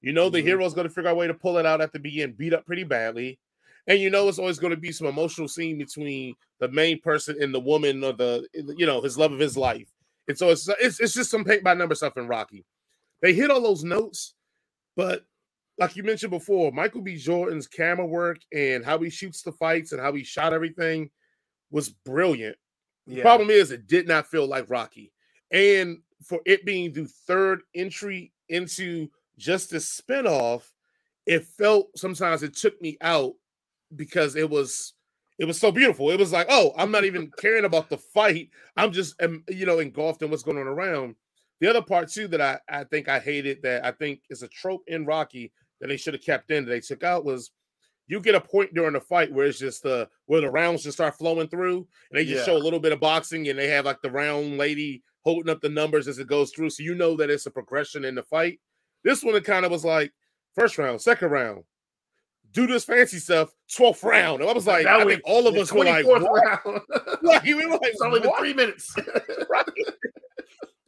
You 0.00 0.14
know 0.14 0.30
the 0.30 0.38
Mhm. 0.40 0.44
hero's 0.44 0.72
going 0.72 0.88
to 0.88 0.94
figure 0.94 1.10
out 1.10 1.12
a 1.12 1.16
way 1.16 1.26
to 1.26 1.34
pull 1.34 1.58
it 1.58 1.66
out 1.66 1.82
at 1.82 1.92
the 1.92 1.98
beginning, 1.98 2.36
beat 2.36 2.54
up 2.54 2.64
pretty 2.64 2.84
badly. 2.84 3.38
And 3.86 3.98
you 3.98 4.10
know 4.10 4.28
it's 4.28 4.38
always 4.38 4.58
going 4.58 4.70
to 4.70 4.76
be 4.76 4.92
some 4.92 5.06
emotional 5.06 5.48
scene 5.48 5.76
between 5.76 6.34
the 6.60 6.68
main 6.68 7.00
person 7.00 7.36
and 7.40 7.52
the 7.52 7.60
woman 7.60 8.04
or 8.04 8.12
the 8.12 8.46
you 8.54 8.86
know 8.86 9.00
his 9.00 9.18
love 9.18 9.32
of 9.32 9.38
his 9.38 9.56
life. 9.56 9.90
And 10.28 10.38
so 10.38 10.50
it's 10.50 10.68
it's, 10.80 11.00
it's 11.00 11.14
just 11.14 11.30
some 11.30 11.44
paint 11.44 11.64
by 11.64 11.74
number 11.74 11.94
stuff 11.94 12.16
in 12.16 12.28
Rocky. 12.28 12.64
They 13.20 13.32
hit 13.32 13.50
all 13.50 13.60
those 13.60 13.84
notes, 13.84 14.34
but 14.96 15.24
like 15.78 15.96
you 15.96 16.02
mentioned 16.02 16.30
before, 16.30 16.70
Michael 16.70 17.00
B. 17.00 17.16
Jordan's 17.16 17.66
camera 17.66 18.06
work 18.06 18.38
and 18.52 18.84
how 18.84 18.98
he 18.98 19.10
shoots 19.10 19.42
the 19.42 19.52
fights 19.52 19.92
and 19.92 20.00
how 20.00 20.12
he 20.12 20.22
shot 20.22 20.52
everything 20.52 21.10
was 21.70 21.88
brilliant. 21.88 22.56
The 23.06 23.20
problem 23.20 23.50
is 23.50 23.72
it 23.72 23.88
did 23.88 24.06
not 24.06 24.28
feel 24.28 24.46
like 24.46 24.70
Rocky. 24.70 25.12
And 25.50 25.98
for 26.22 26.40
it 26.46 26.64
being 26.64 26.92
the 26.92 27.06
third 27.26 27.62
entry 27.74 28.32
into 28.48 29.08
just 29.38 29.70
this 29.70 30.00
spinoff, 30.00 30.62
it 31.26 31.44
felt 31.44 31.88
sometimes 31.96 32.42
it 32.42 32.56
took 32.56 32.80
me 32.80 32.96
out 33.00 33.34
because 33.96 34.36
it 34.36 34.48
was 34.48 34.94
it 35.38 35.44
was 35.46 35.58
so 35.58 35.72
beautiful. 35.72 36.10
It 36.10 36.18
was 36.18 36.32
like, 36.32 36.46
oh, 36.50 36.72
I'm 36.76 36.90
not 36.90 37.04
even 37.04 37.30
caring 37.38 37.64
about 37.64 37.88
the 37.88 37.98
fight. 37.98 38.50
I'm 38.76 38.92
just 38.92 39.14
you 39.48 39.66
know 39.66 39.78
engulfed 39.78 40.22
in 40.22 40.30
what's 40.30 40.42
going 40.42 40.58
on 40.58 40.66
around. 40.66 41.16
The 41.60 41.68
other 41.70 41.82
part 41.82 42.10
too 42.10 42.26
that 42.28 42.40
I, 42.40 42.58
I 42.68 42.84
think 42.84 43.08
I 43.08 43.20
hated 43.20 43.62
that 43.62 43.84
I 43.84 43.92
think 43.92 44.22
is 44.30 44.42
a 44.42 44.48
trope 44.48 44.82
in 44.88 45.06
Rocky 45.06 45.52
that 45.80 45.88
they 45.88 45.96
should 45.96 46.14
have 46.14 46.22
kept 46.24 46.50
in 46.50 46.64
that 46.64 46.70
they 46.70 46.80
took 46.80 47.02
out 47.04 47.24
was 47.24 47.50
you 48.08 48.20
get 48.20 48.34
a 48.34 48.40
point 48.40 48.74
during 48.74 48.92
the 48.94 49.00
fight 49.00 49.32
where 49.32 49.46
it's 49.46 49.58
just 49.60 49.82
the 49.84 50.08
where 50.26 50.40
the 50.40 50.50
rounds 50.50 50.82
just 50.82 50.96
start 50.98 51.16
flowing 51.16 51.48
through 51.48 51.76
and 52.10 52.18
they 52.18 52.24
just 52.24 52.46
Yeah. 52.46 52.52
show 52.54 52.56
a 52.56 52.62
little 52.62 52.80
bit 52.80 52.92
of 52.92 53.00
boxing 53.00 53.48
and 53.48 53.58
they 53.58 53.68
have 53.68 53.84
like 53.84 54.02
the 54.02 54.10
round 54.10 54.58
lady 54.58 55.02
holding 55.24 55.50
up 55.50 55.60
the 55.60 55.68
numbers 55.68 56.08
as 56.08 56.18
it 56.18 56.26
goes 56.26 56.50
through 56.50 56.68
so 56.70 56.82
you 56.82 56.94
know 56.96 57.16
that 57.16 57.30
it's 57.30 57.46
a 57.46 57.50
progression 57.50 58.04
in 58.04 58.16
the 58.16 58.22
fight 58.24 58.58
this 59.04 59.22
one 59.22 59.36
it 59.36 59.44
kind 59.44 59.64
of 59.64 59.70
was 59.70 59.84
like 59.84 60.12
first 60.54 60.78
round 60.78 61.00
second 61.00 61.30
round 61.30 61.62
do 62.52 62.66
this 62.66 62.84
fancy 62.84 63.18
stuff 63.18 63.50
12th 63.76 64.02
round 64.02 64.40
and 64.40 64.50
i 64.50 64.52
was 64.52 64.66
like 64.66 64.84
Now 64.84 65.00
i 65.00 65.04
think 65.04 65.22
all 65.24 65.46
of 65.46 65.54
us 65.56 65.72
were 65.72 65.84
like 65.84 66.06
round. 66.06 66.80
Like, 67.22 67.44
we 67.44 67.54
were 67.54 67.72
like 67.72 67.80
it's 67.84 68.00
only 68.00 68.20
been 68.20 68.32
three 68.38 68.54
minutes. 68.54 68.94
right? 69.50 69.64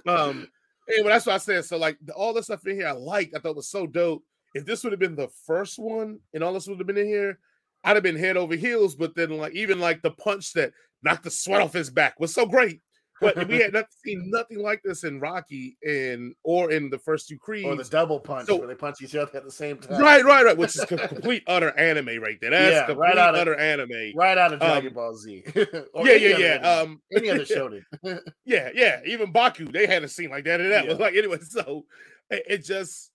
um, 0.07 0.49
anyway, 0.89 1.09
that's 1.09 1.27
what 1.27 1.35
I 1.35 1.39
said. 1.39 1.65
So, 1.65 1.77
like, 1.77 1.97
all 2.15 2.33
the 2.33 2.43
stuff 2.43 2.67
in 2.67 2.77
here 2.77 2.89
I 2.89 2.93
liked, 2.93 3.35
I 3.35 3.39
thought 3.39 3.57
was 3.57 3.69
so 3.69 3.87
dope. 3.87 4.23
If 4.55 4.65
this 4.67 4.85
would 4.85 4.93
have 4.93 5.01
been 5.01 5.17
the 5.17 5.31
first 5.47 5.79
one 5.79 6.19
and 6.33 6.45
all 6.45 6.53
this 6.53 6.67
would 6.67 6.79
have 6.79 6.87
been 6.87 6.99
in 6.99 7.07
here, 7.07 7.39
I'd 7.83 7.97
have 7.97 8.03
been 8.03 8.17
head 8.17 8.37
over 8.37 8.55
heels. 8.55 8.95
But 8.95 9.15
then, 9.15 9.31
like, 9.31 9.55
even 9.55 9.81
like 9.81 10.03
the 10.03 10.13
punch 10.13 10.53
that 10.55 10.73
knocked 11.03 11.25
the 11.25 11.31
sweat 11.31 11.61
off 11.61 11.73
his 11.73 11.91
back 11.91 12.19
was 12.19 12.35
so 12.35 12.47
great. 12.47 12.81
But 13.21 13.47
we 13.49 13.61
had 13.61 13.73
not 13.75 13.87
seen 14.05 14.31
nothing 14.31 14.59
like 14.59 14.83
this 14.83 15.05
in 15.05 15.21
Rocky 15.21 15.77
and 15.87 16.35
or 16.43 16.73
in 16.73 16.91
the 16.91 16.99
first 16.99 17.29
two 17.29 17.39
Creeds. 17.39 17.65
or 17.67 17.77
the 17.77 17.85
double 17.85 18.19
punch 18.19 18.47
So- 18.49 18.57
where 18.57 18.67
they 18.67 18.75
punch 18.75 19.01
each 19.03 19.15
other 19.15 19.31
at 19.37 19.45
the 19.45 19.51
same 19.53 19.79
time. 19.79 20.01
right, 20.03 20.25
right, 20.25 20.45
right. 20.45 20.57
Which 20.57 20.77
is 20.77 20.85
complete 20.89 21.45
utter 21.47 21.71
anime 21.79 22.21
right 22.21 22.39
there. 22.41 22.51
That's 22.51 22.73
Yeah, 22.75 22.87
complete 22.87 23.07
right 23.09 23.19
out 23.19 23.35
of- 23.35 23.41
utter 23.41 23.55
anime. 23.55 24.13
Right 24.17 24.37
out 24.37 24.53
of 24.53 24.61
Dragon 24.61 24.89
Um, 24.89 24.95
Ball 24.95 25.15
Z. 25.17 25.45
Yeah, 25.55 25.63
yeah, 25.65 25.75
other 25.95 26.19
yeah. 26.19 26.47
anime. 26.79 26.91
Um, 26.91 27.03
any 27.17 27.31
other 27.31 27.45
shonen. 27.45 27.83
Yeah, 28.45 28.71
yeah. 28.75 29.01
Even 29.07 29.33
Baki, 29.33 29.71
they 29.73 29.87
had 29.87 30.03
a 30.05 30.09
scene 30.09 30.31
like 30.31 30.45
that. 30.45 30.61
And 30.61 30.73
that 30.73 30.87
was 30.89 30.99
like 30.99 31.15
anyway. 31.15 31.39
So 31.43 31.85
it, 32.31 32.43
it 32.49 32.65
just, 32.65 33.11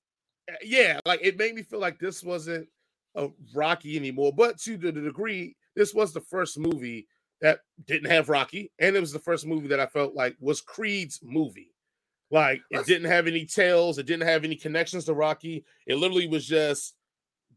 uh, 0.50 0.56
yeah, 0.64 1.00
like 1.06 1.20
it 1.22 1.38
made 1.38 1.56
me 1.56 1.62
feel 1.64 1.80
like 1.80 2.00
this 2.00 2.24
wasn't 2.24 2.68
a 3.16 3.28
Rocky 3.54 3.97
anymore. 3.97 4.32
But 4.36 4.60
to 4.62 4.78
the 4.78 4.91
degree, 4.91 5.56
this 5.76 5.93
was 5.93 6.14
the 6.14 6.22
first 6.22 6.58
movie 6.58 7.08
that 7.42 7.60
didn't 7.86 8.10
have 8.10 8.30
Rocky, 8.30 8.72
and 8.80 8.96
it 8.96 9.00
was 9.00 9.14
the 9.14 9.20
first 9.20 9.46
movie 9.46 9.68
that 9.68 9.80
I 9.80 9.86
felt 9.86 10.16
like 10.16 10.36
was 10.40 10.62
Creed's 10.62 11.20
movie. 11.24 11.74
Like 12.32 12.62
it 12.70 12.86
didn't 12.86 13.10
have 13.10 13.28
any 13.28 13.46
tales, 13.46 13.98
it 13.98 14.06
didn't 14.06 14.28
have 14.28 14.44
any 14.44 14.56
connections 14.56 15.06
to 15.06 15.14
Rocky. 15.14 15.66
It 15.88 15.96
literally 15.96 16.28
was 16.28 16.46
just 16.46 16.96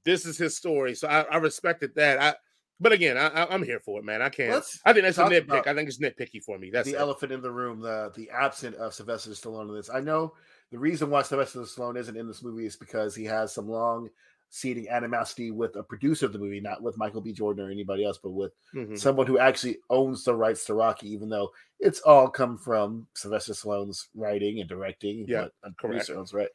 this 0.04 0.24
is 0.24 0.38
his 0.38 0.56
story. 0.56 0.94
So 0.94 1.08
I, 1.08 1.22
I 1.22 1.36
respected 1.36 1.94
that. 1.96 2.20
I, 2.20 2.34
but 2.80 2.92
again, 2.92 3.16
I, 3.16 3.46
I'm 3.48 3.62
here 3.62 3.78
for 3.78 4.00
it, 4.00 4.04
man. 4.04 4.22
I 4.22 4.28
can't. 4.28 4.50
Let's 4.52 4.80
I 4.84 4.92
think 4.92 5.04
that's 5.04 5.18
a 5.18 5.24
nitpick. 5.24 5.66
I 5.66 5.74
think 5.74 5.88
it's 5.88 5.98
nitpicky 5.98 6.42
for 6.42 6.58
me. 6.58 6.70
That's 6.70 6.88
the 6.88 6.96
it. 6.96 7.00
elephant 7.00 7.32
in 7.32 7.42
the 7.42 7.50
room, 7.50 7.80
the 7.80 8.12
the 8.16 8.30
absent 8.30 8.74
of 8.76 8.94
Sylvester 8.94 9.30
Stallone 9.30 9.68
in 9.68 9.74
this. 9.74 9.90
I 9.90 10.00
know 10.00 10.34
the 10.70 10.78
reason 10.78 11.10
why 11.10 11.22
Sylvester 11.22 11.60
Stallone 11.60 11.98
isn't 11.98 12.16
in 12.16 12.26
this 12.26 12.42
movie 12.42 12.66
is 12.66 12.76
because 12.76 13.14
he 13.14 13.24
has 13.24 13.52
some 13.52 13.68
long 13.68 14.08
seeding 14.54 14.86
animosity 14.90 15.50
with 15.50 15.74
a 15.76 15.82
producer 15.82 16.26
of 16.26 16.32
the 16.34 16.38
movie, 16.38 16.60
not 16.60 16.82
with 16.82 16.98
Michael 16.98 17.22
B. 17.22 17.32
Jordan 17.32 17.64
or 17.66 17.70
anybody 17.70 18.04
else, 18.04 18.18
but 18.22 18.32
with 18.32 18.52
Mhm. 18.74 18.98
someone 18.98 19.26
who 19.26 19.38
actually 19.38 19.78
owns 19.88 20.24
the 20.24 20.34
rights 20.34 20.66
to 20.66 20.74
Rocky, 20.74 21.08
even 21.10 21.30
though 21.30 21.50
it's 21.80 22.00
all 22.02 22.28
come 22.28 22.58
from 22.58 23.06
Sylvester 23.14 23.54
Stallone's 23.54 24.10
writing 24.14 24.60
and 24.60 24.68
directing. 24.68 25.24
Yeah, 25.26 25.48
but 25.62 25.76
producer 25.78 26.18
owns 26.18 26.34
right. 26.34 26.50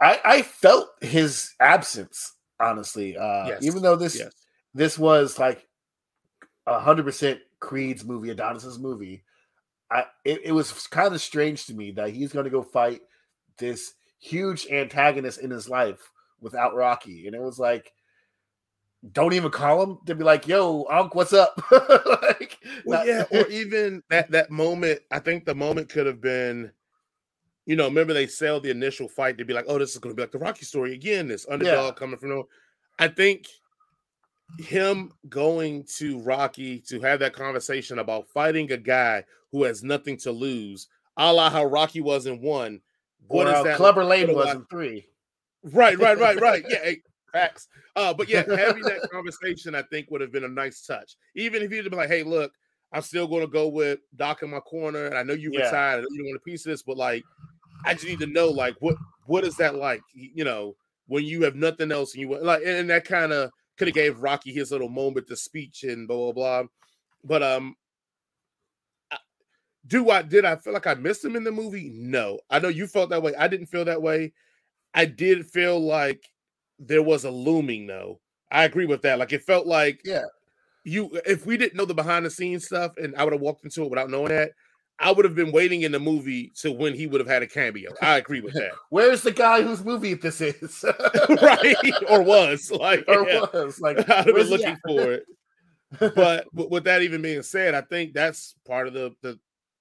I 0.00 0.20
I 0.24 0.42
felt 0.42 0.90
his 1.02 1.54
absence 1.58 2.34
honestly. 2.60 3.16
Uh, 3.16 3.48
Yes, 3.48 3.64
Even 3.64 3.82
though 3.82 3.96
this 3.96 4.16
Yes. 4.16 4.32
this 4.72 4.96
was 4.96 5.40
like 5.40 5.66
a 6.68 6.78
hundred 6.78 7.02
percent 7.04 7.40
Creed's 7.58 8.04
movie, 8.04 8.30
Adonis's 8.30 8.78
movie. 8.78 9.24
I 9.90 10.06
it, 10.24 10.40
it 10.44 10.52
was 10.52 10.86
kind 10.86 11.12
of 11.14 11.20
strange 11.20 11.66
to 11.66 11.74
me 11.74 11.90
that 11.92 12.10
he's 12.10 12.32
going 12.32 12.44
to 12.44 12.50
go 12.50 12.62
fight 12.62 13.02
this 13.58 13.94
huge 14.20 14.68
antagonist 14.68 15.40
in 15.40 15.50
his 15.50 15.68
life 15.68 16.12
without 16.40 16.74
Rocky, 16.74 17.26
and 17.26 17.34
it 17.34 17.40
was 17.40 17.58
like, 17.58 17.92
don't 19.12 19.34
even 19.34 19.50
call 19.50 19.82
him 19.82 19.98
to 20.06 20.14
be 20.14 20.24
like, 20.24 20.48
"Yo, 20.48 20.84
Unc, 20.90 21.14
what's 21.14 21.32
up?" 21.32 21.60
like, 21.70 22.58
Well, 22.84 22.98
not- 23.00 23.06
yeah, 23.06 23.24
or 23.30 23.46
even 23.50 24.02
that 24.10 24.30
that 24.30 24.50
moment. 24.50 25.00
I 25.10 25.18
think 25.18 25.44
the 25.44 25.54
moment 25.54 25.88
could 25.88 26.06
have 26.06 26.20
been, 26.20 26.72
you 27.66 27.76
know, 27.76 27.84
remember 27.84 28.12
they 28.14 28.26
sell 28.26 28.60
the 28.60 28.70
initial 28.70 29.08
fight 29.08 29.38
to 29.38 29.44
be 29.44 29.54
like, 29.54 29.66
oh, 29.68 29.78
this 29.78 29.92
is 29.92 29.98
going 29.98 30.14
to 30.14 30.16
be 30.16 30.22
like 30.22 30.32
the 30.32 30.38
Rocky 30.38 30.64
story 30.64 30.94
again. 30.94 31.28
This 31.28 31.46
underdog 31.48 31.96
coming 31.96 32.18
from. 32.18 32.30
no- 32.30 32.48
I 32.98 33.08
think 33.08 33.46
him 34.58 35.12
going 35.28 35.84
to 35.96 36.20
Rocky 36.20 36.80
to 36.88 37.00
have 37.00 37.20
that 37.20 37.32
conversation 37.34 37.98
about 37.98 38.28
fighting 38.28 38.70
a 38.72 38.76
guy 38.76 39.24
who 39.52 39.64
has 39.64 39.82
nothing 39.82 40.16
to 40.18 40.32
lose, 40.32 40.88
a 41.16 41.32
la 41.32 41.50
how 41.50 41.64
Rocky 41.64 42.00
was 42.00 42.26
in 42.26 42.40
one. 42.40 42.80
What 43.28 43.48
or 43.48 43.56
is 43.56 43.64
that? 43.64 43.76
Clubber 43.76 44.04
Lang 44.04 44.34
was 44.34 44.54
in 44.54 44.64
three. 44.66 45.06
Right, 45.72 45.98
right, 45.98 46.18
right, 46.18 46.38
right. 46.38 46.64
Yeah, 46.66 46.78
hey, 46.82 46.98
facts. 47.32 47.68
Uh, 47.96 48.14
but 48.14 48.28
yeah, 48.28 48.44
having 48.54 48.84
that 48.84 49.02
conversation, 49.12 49.74
I 49.74 49.82
think, 49.82 50.10
would 50.10 50.20
have 50.20 50.32
been 50.32 50.44
a 50.44 50.48
nice 50.48 50.82
touch. 50.86 51.16
Even 51.34 51.62
if 51.62 51.70
you'd 51.72 51.84
have 51.84 51.90
been 51.90 51.98
like, 51.98 52.08
"Hey, 52.08 52.22
look, 52.22 52.52
I'm 52.92 53.02
still 53.02 53.26
going 53.26 53.40
to 53.42 53.48
go 53.48 53.68
with 53.68 53.98
Doc 54.14 54.42
in 54.42 54.50
my 54.50 54.60
corner, 54.60 55.06
and 55.06 55.16
I 55.18 55.22
know 55.22 55.34
you 55.34 55.50
Yeah. 55.52 55.64
retired, 55.64 55.98
I 55.98 56.06
you 56.10 56.18
don't 56.18 56.26
want 56.26 56.36
a 56.36 56.48
piece 56.48 56.64
of 56.66 56.70
this, 56.70 56.82
but 56.82 56.96
like, 56.96 57.24
I 57.84 57.94
just 57.94 58.06
need 58.06 58.20
to 58.20 58.26
know, 58.26 58.48
like, 58.50 58.76
what 58.80 58.96
what 59.26 59.44
is 59.44 59.56
that 59.56 59.74
like? 59.74 60.02
You 60.14 60.44
know, 60.44 60.76
when 61.06 61.24
you 61.24 61.42
have 61.44 61.56
nothing 61.56 61.92
else, 61.92 62.14
and 62.14 62.20
you 62.20 62.28
want 62.28 62.44
like, 62.44 62.62
and 62.64 62.90
that 62.90 63.04
kind 63.04 63.32
of 63.32 63.50
could 63.76 63.88
have 63.88 63.94
gave 63.94 64.20
Rocky 64.20 64.52
his 64.52 64.70
little 64.72 64.88
moment 64.88 65.26
to 65.28 65.36
speech 65.36 65.84
and 65.84 66.06
blah 66.08 66.32
blah 66.32 66.32
blah. 66.62 66.68
But 67.24 67.42
um, 67.42 67.76
do 69.86 70.10
I 70.10 70.22
did 70.22 70.44
I 70.44 70.56
feel 70.56 70.72
like 70.72 70.86
I 70.86 70.94
missed 70.94 71.24
him 71.24 71.36
in 71.36 71.44
the 71.44 71.52
movie? 71.52 71.90
No, 71.94 72.40
I 72.50 72.58
know 72.58 72.68
you 72.68 72.86
felt 72.86 73.10
that 73.10 73.22
way. 73.22 73.34
I 73.36 73.48
didn't 73.48 73.66
feel 73.66 73.84
that 73.84 74.02
way. 74.02 74.32
I 74.96 75.04
did 75.04 75.46
feel 75.46 75.78
like 75.78 76.24
there 76.80 77.02
was 77.02 77.24
a 77.24 77.30
looming 77.30 77.86
though. 77.86 78.18
I 78.50 78.64
agree 78.64 78.86
with 78.86 79.02
that. 79.02 79.18
Like 79.18 79.32
it 79.32 79.42
felt 79.42 79.66
like 79.66 80.00
Yeah. 80.04 80.24
you 80.84 81.10
if 81.26 81.46
we 81.46 81.56
didn't 81.56 81.76
know 81.76 81.84
the 81.84 81.94
behind 81.94 82.26
the 82.26 82.30
scenes 82.30 82.64
stuff 82.66 82.96
and 82.96 83.14
I 83.16 83.22
would 83.24 83.32
have 83.32 83.42
walked 83.42 83.64
into 83.64 83.82
it 83.84 83.90
without 83.90 84.10
knowing 84.10 84.28
that, 84.28 84.52
I 84.98 85.12
would 85.12 85.24
have 85.26 85.34
been 85.34 85.52
waiting 85.52 85.82
in 85.82 85.92
the 85.92 86.00
movie 86.00 86.50
to 86.60 86.72
when 86.72 86.94
he 86.94 87.06
would 87.06 87.20
have 87.20 87.28
had 87.28 87.42
a 87.42 87.46
cameo. 87.46 87.92
I 88.00 88.16
agree 88.16 88.40
with 88.40 88.54
that. 88.54 88.72
Where's 88.90 89.20
the 89.22 89.30
guy 89.32 89.60
whose 89.62 89.84
movie 89.84 90.14
this 90.14 90.40
is? 90.40 90.84
right. 91.42 91.76
Or 92.08 92.22
was 92.22 92.70
like 92.70 93.04
or 93.06 93.28
yeah. 93.28 93.44
was 93.52 93.78
like 93.80 93.98
I'd 93.98 94.26
have 94.26 94.34
been 94.34 94.48
looking 94.48 94.76
for 94.86 95.12
it. 95.12 95.24
But 96.00 96.46
with 96.54 96.70
with 96.70 96.84
that 96.84 97.02
even 97.02 97.20
being 97.22 97.42
said, 97.42 97.74
I 97.74 97.82
think 97.82 98.14
that's 98.14 98.54
part 98.66 98.86
of 98.88 98.94
the 98.94 99.12
the 99.22 99.38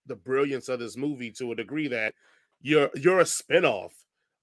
the 0.07 0.15
brilliance 0.15 0.69
of 0.69 0.79
this 0.79 0.97
movie 0.97 1.31
to 1.31 1.51
a 1.51 1.55
degree 1.55 1.87
that 1.87 2.13
you're 2.61 2.89
you're 2.95 3.21
a 3.21 3.23
spinoff 3.23 3.91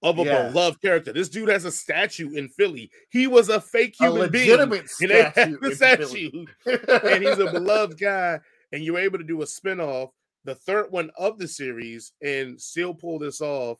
of 0.02 0.18
a 0.18 0.24
Yeah. 0.24 0.48
beloved 0.48 0.80
character. 0.80 1.12
This 1.12 1.28
dude 1.28 1.48
has 1.48 1.64
a 1.64 1.70
statue 1.72 2.34
in 2.34 2.48
Philly. 2.48 2.90
He 3.10 3.26
was 3.26 3.48
a 3.48 3.60
fake 3.60 3.94
a 4.00 4.04
human 4.06 4.30
being. 4.30 4.50
legitimate 4.50 4.90
And 5.00 5.10
they 5.10 5.30
statue. 5.30 5.58
the 5.60 5.74
statue, 5.76 6.44
and 6.66 7.22
he's 7.24 7.38
a 7.38 7.50
beloved 7.52 7.98
guy. 7.98 8.40
And 8.72 8.82
you're 8.82 8.98
able 8.98 9.18
to 9.18 9.24
do 9.24 9.42
a 9.42 9.44
spinoff, 9.44 10.10
the 10.44 10.54
third 10.54 10.90
one 10.90 11.10
of 11.18 11.38
the 11.38 11.46
series, 11.46 12.12
and 12.22 12.60
still 12.60 12.94
pull 12.94 13.18
this 13.18 13.40
off, 13.40 13.78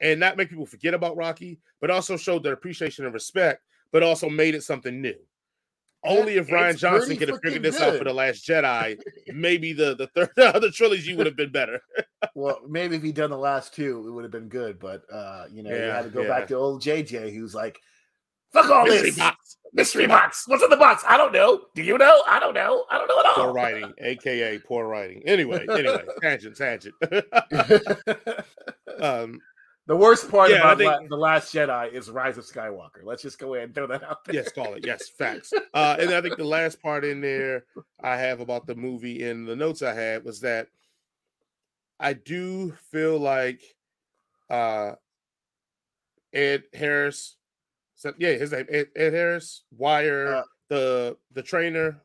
and 0.00 0.18
not 0.18 0.36
make 0.38 0.48
people 0.48 0.64
forget 0.66 0.94
about 0.94 1.16
Rocky, 1.16 1.58
but 1.80 1.90
also 1.90 2.16
show 2.16 2.38
their 2.38 2.54
appreciation 2.54 3.04
and 3.04 3.12
respect, 3.12 3.62
but 3.92 4.02
also 4.02 4.30
made 4.30 4.54
it 4.54 4.62
something 4.62 5.00
new. 5.02 5.14
Only 6.02 6.36
if 6.36 6.48
Rian 6.48 6.78
Johnson 6.78 7.16
could 7.16 7.28
have 7.28 7.40
figured 7.42 7.62
this 7.62 7.80
out 7.80 7.98
for 7.98 8.04
the 8.04 8.14
Last 8.14 8.46
Jedi, 8.46 8.98
maybe 9.34 9.72
the 9.72 9.94
the 9.94 10.06
third 10.08 10.30
the 10.36 10.54
other 10.54 10.70
trilogy 10.70 11.14
would 11.14 11.26
have 11.26 11.36
been 11.36 11.52
better. 11.52 11.80
Well, 12.34 12.60
maybe 12.68 12.96
if 12.96 13.02
he'd 13.02 13.14
done 13.14 13.30
the 13.30 13.38
last 13.38 13.74
two, 13.74 14.06
it 14.06 14.10
would 14.10 14.24
have 14.24 14.30
been 14.30 14.48
good. 14.48 14.78
But 14.78 15.04
uh, 15.10 15.46
you 15.50 15.62
know, 15.62 15.70
you 15.70 15.76
had 15.76 16.02
to 16.02 16.10
go 16.10 16.20
yeah. 16.20 16.28
back 16.28 16.48
to 16.48 16.54
old 16.54 16.82
JJ, 16.82 17.32
who's 17.34 17.54
like, 17.54 17.80
"Fuck 18.52 18.68
all 18.68 18.84
Mystery 18.84 19.08
this 19.08 19.18
box. 19.18 19.56
mystery 19.72 20.06
box. 20.06 20.44
What's 20.46 20.62
in 20.62 20.68
the 20.68 20.76
box? 20.76 21.02
I 21.08 21.16
don't 21.16 21.32
know. 21.32 21.62
Do 21.74 21.82
you 21.82 21.96
know? 21.96 22.22
I 22.28 22.38
don't 22.38 22.52
know. 22.52 22.84
I 22.90 22.98
don't 22.98 23.08
know 23.08 23.20
at 23.20 23.26
all." 23.26 23.34
Poor 23.36 23.52
writing, 23.54 23.94
aka 23.98 24.58
poor 24.58 24.86
writing. 24.86 25.22
Anyway, 25.24 25.66
anyway, 25.70 26.04
tangent, 26.20 26.56
tangent. 26.58 26.94
um, 29.00 29.40
the 29.90 29.96
worst 29.96 30.30
part 30.30 30.50
Yeah, 30.50 30.58
about 30.58 30.78
think- 30.78 30.88
La- 30.88 31.08
the 31.08 31.16
Last 31.16 31.52
Jedi 31.52 31.92
is 31.92 32.08
Rise 32.10 32.38
of 32.38 32.44
Skywalker. 32.44 33.02
Let's 33.02 33.22
just 33.22 33.40
go 33.40 33.54
ahead 33.54 33.64
and 33.66 33.74
throw 33.74 33.88
that 33.88 34.04
out 34.04 34.24
there. 34.24 34.36
yes, 34.36 34.52
call 34.52 34.74
it. 34.74 34.86
Yes, 34.86 35.08
facts. 35.08 35.52
Uh, 35.74 35.96
and 35.98 36.10
I 36.14 36.20
think 36.20 36.36
the 36.36 36.44
last 36.44 36.80
part 36.80 37.04
in 37.04 37.20
there 37.20 37.64
I 38.00 38.16
have 38.16 38.38
about 38.38 38.68
the 38.68 38.76
movie 38.76 39.24
in 39.28 39.44
the 39.46 39.56
notes 39.56 39.82
I 39.82 39.92
had 39.92 40.24
was 40.24 40.40
that 40.42 40.68
I 41.98 42.12
do 42.12 42.70
feel 42.92 43.18
like 43.18 43.60
uh, 44.48 44.92
Ed 46.32 46.62
Harris, 46.72 47.34
so- 47.96 48.14
yeah, 48.18 48.34
his 48.34 48.52
name 48.52 48.66
Ed, 48.70 48.86
Ed 48.94 49.12
Harris, 49.12 49.64
Wire, 49.76 50.36
Uh, 50.36 50.42
the 50.68 51.16
the 51.32 51.42
trainer, 51.42 52.00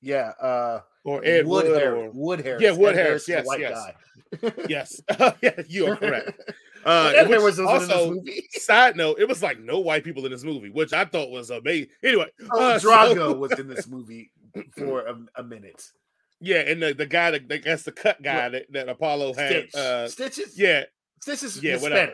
Yeah, 0.00 0.30
uh, 0.40 0.80
or 1.04 1.24
Ed 1.24 1.46
Wood, 1.46 1.66
Wood, 1.66 1.76
Harris. 1.80 1.98
or 1.98 2.10
Wood 2.12 2.40
Harris. 2.40 2.62
Yeah, 2.62 2.72
Wood 2.72 2.96
Ed 2.96 3.02
Harris, 3.04 3.22
is 3.22 3.28
a 3.28 3.32
yes, 3.32 3.46
white 3.46 3.60
yes. 3.60 3.86
guy. 4.42 4.52
yes, 4.68 5.00
yeah, 5.42 5.62
you 5.68 5.86
are 5.86 5.96
correct. 5.96 6.52
Uh, 6.84 7.24
which 7.26 7.40
was 7.40 7.58
also, 7.60 8.16
side 8.50 8.96
note, 8.96 9.18
it 9.18 9.28
was 9.28 9.42
like 9.42 9.58
no 9.58 9.80
white 9.80 10.04
people 10.04 10.24
in 10.26 10.32
this 10.32 10.44
movie, 10.44 10.70
which 10.70 10.92
I 10.92 11.04
thought 11.04 11.30
was 11.30 11.50
amazing. 11.50 11.88
Anyway, 12.02 12.26
Oh, 12.52 12.60
uh, 12.72 12.78
so- 12.78 12.88
Drago 12.90 13.38
was 13.38 13.58
in 13.58 13.68
this 13.68 13.86
movie 13.88 14.30
for 14.76 15.06
a, 15.06 15.16
a 15.36 15.42
minute. 15.42 15.82
Yeah, 16.40 16.58
and 16.58 16.82
the, 16.82 16.92
the 16.92 17.06
guy 17.06 17.30
that 17.30 17.48
that's 17.64 17.84
the 17.84 17.92
cut 17.92 18.20
guy 18.22 18.50
that, 18.50 18.66
that 18.72 18.88
Apollo 18.88 19.34
had. 19.34 19.48
Stitch. 19.70 19.74
Uh, 19.74 20.08
Stitch 20.08 20.38
is 20.38 20.58
yeah, 20.58 20.82
Stitch 21.22 21.42
is 21.42 21.62
Yeah, 21.62 21.78
whatever. 21.78 22.12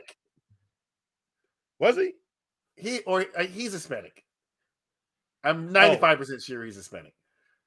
Was 1.80 1.96
he? 1.96 2.12
He 2.76 3.00
or 3.00 3.24
uh, 3.36 3.44
he's 3.44 3.72
Hispanic. 3.72 4.22
I'm 5.42 5.72
95 5.72 6.18
percent 6.18 6.42
sure 6.42 6.64
he's 6.64 6.76
Hispanic, 6.76 7.14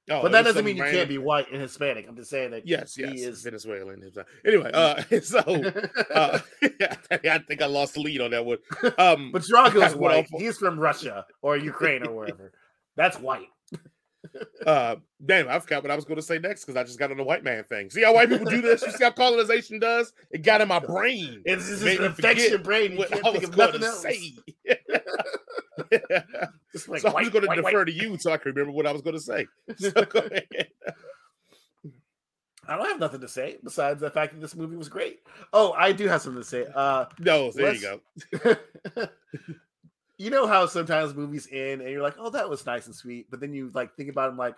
Oh, 0.09 0.21
but 0.21 0.33
that 0.33 0.43
doesn't 0.43 0.65
mean 0.65 0.75
you 0.75 0.83
random- 0.83 0.99
can't 0.99 1.09
be 1.09 1.17
white 1.17 1.49
and 1.51 1.61
Hispanic. 1.61 2.05
I'm 2.09 2.15
just 2.17 2.29
saying 2.29 2.51
that 2.51 2.67
Yes, 2.67 2.95
he 2.95 3.03
yes, 3.03 3.13
is- 3.21 3.41
Venezuelan. 3.43 4.03
Anyway, 4.45 4.69
uh, 4.73 5.01
so 5.21 5.37
uh, 6.13 6.39
I 7.11 7.37
think 7.39 7.61
I 7.61 7.65
lost 7.67 7.93
the 7.93 8.01
lead 8.01 8.19
on 8.19 8.31
that 8.31 8.45
one. 8.45 8.57
Um, 8.97 9.31
but 9.31 9.43
Drago's 9.43 9.95
white. 9.95 10.27
He's 10.37 10.57
from 10.57 10.77
Russia 10.79 11.25
or 11.41 11.55
Ukraine 11.55 12.05
or 12.05 12.13
wherever. 12.15 12.51
That's 12.97 13.17
white. 13.17 13.47
uh, 14.65 14.95
damn, 15.25 15.47
I 15.49 15.59
forgot 15.59 15.83
what 15.83 15.91
I 15.91 15.95
was 15.95 16.05
going 16.05 16.15
to 16.17 16.21
say 16.21 16.37
next 16.37 16.65
because 16.65 16.75
I 16.77 16.83
just 16.83 16.99
got 16.99 17.11
on 17.11 17.17
the 17.17 17.23
white 17.23 17.43
man 17.43 17.63
thing. 17.63 17.89
See 17.89 18.03
how 18.03 18.13
white 18.13 18.29
people 18.29 18.45
do 18.45 18.61
this? 18.61 18.81
You 18.81 18.91
see 18.91 19.03
how 19.03 19.11
colonization 19.11 19.79
does? 19.79 20.11
It 20.31 20.43
got 20.43 20.61
in 20.61 20.67
my 20.67 20.79
brain. 20.79 21.41
It's 21.45 21.67
just 21.69 21.83
it 21.85 21.99
me 21.99 22.05
affects 22.05 22.49
your 22.49 22.59
brain. 22.59 22.93
You 22.93 23.05
can't 23.05 23.23
think 23.23 23.43
of 23.43 23.55
nothing 23.57 23.83
else. 23.83 24.05
Just 26.71 26.89
like 26.89 27.01
so 27.01 27.09
I'm 27.09 27.13
white, 27.13 27.21
just 27.23 27.33
going 27.33 27.47
to 27.47 27.55
defer 27.55 27.79
white. 27.79 27.87
to 27.87 27.93
you 27.93 28.17
so 28.17 28.31
I 28.31 28.37
can 28.37 28.51
remember 28.53 28.71
what 28.71 28.85
I 28.87 28.91
was 28.91 29.01
going 29.01 29.15
to 29.15 29.21
say. 29.21 29.47
So 29.77 29.91
go 30.05 30.19
ahead. 30.19 30.67
I 32.67 32.77
don't 32.77 32.87
have 32.87 32.99
nothing 32.99 33.21
to 33.21 33.27
say 33.27 33.57
besides 33.63 33.99
the 33.99 34.09
fact 34.09 34.33
that 34.33 34.39
this 34.39 34.55
movie 34.55 34.77
was 34.77 34.87
great. 34.89 35.19
Oh, 35.51 35.73
I 35.73 35.91
do 35.91 36.07
have 36.07 36.21
something 36.21 36.41
to 36.41 36.47
say. 36.47 36.65
Uh, 36.73 37.05
No, 37.19 37.51
there 37.51 37.73
you 37.73 37.81
go. 37.81 38.55
you 40.17 40.29
know 40.29 40.47
how 40.47 40.65
sometimes 40.65 41.13
movies 41.13 41.47
end 41.51 41.81
and 41.81 41.89
you're 41.89 42.01
like, 42.01 42.15
oh, 42.17 42.29
that 42.29 42.49
was 42.49 42.65
nice 42.65 42.85
and 42.85 42.95
sweet, 42.95 43.29
but 43.29 43.41
then 43.41 43.53
you 43.53 43.69
like 43.73 43.95
think 43.95 44.09
about 44.09 44.29
them 44.29 44.37
like, 44.37 44.55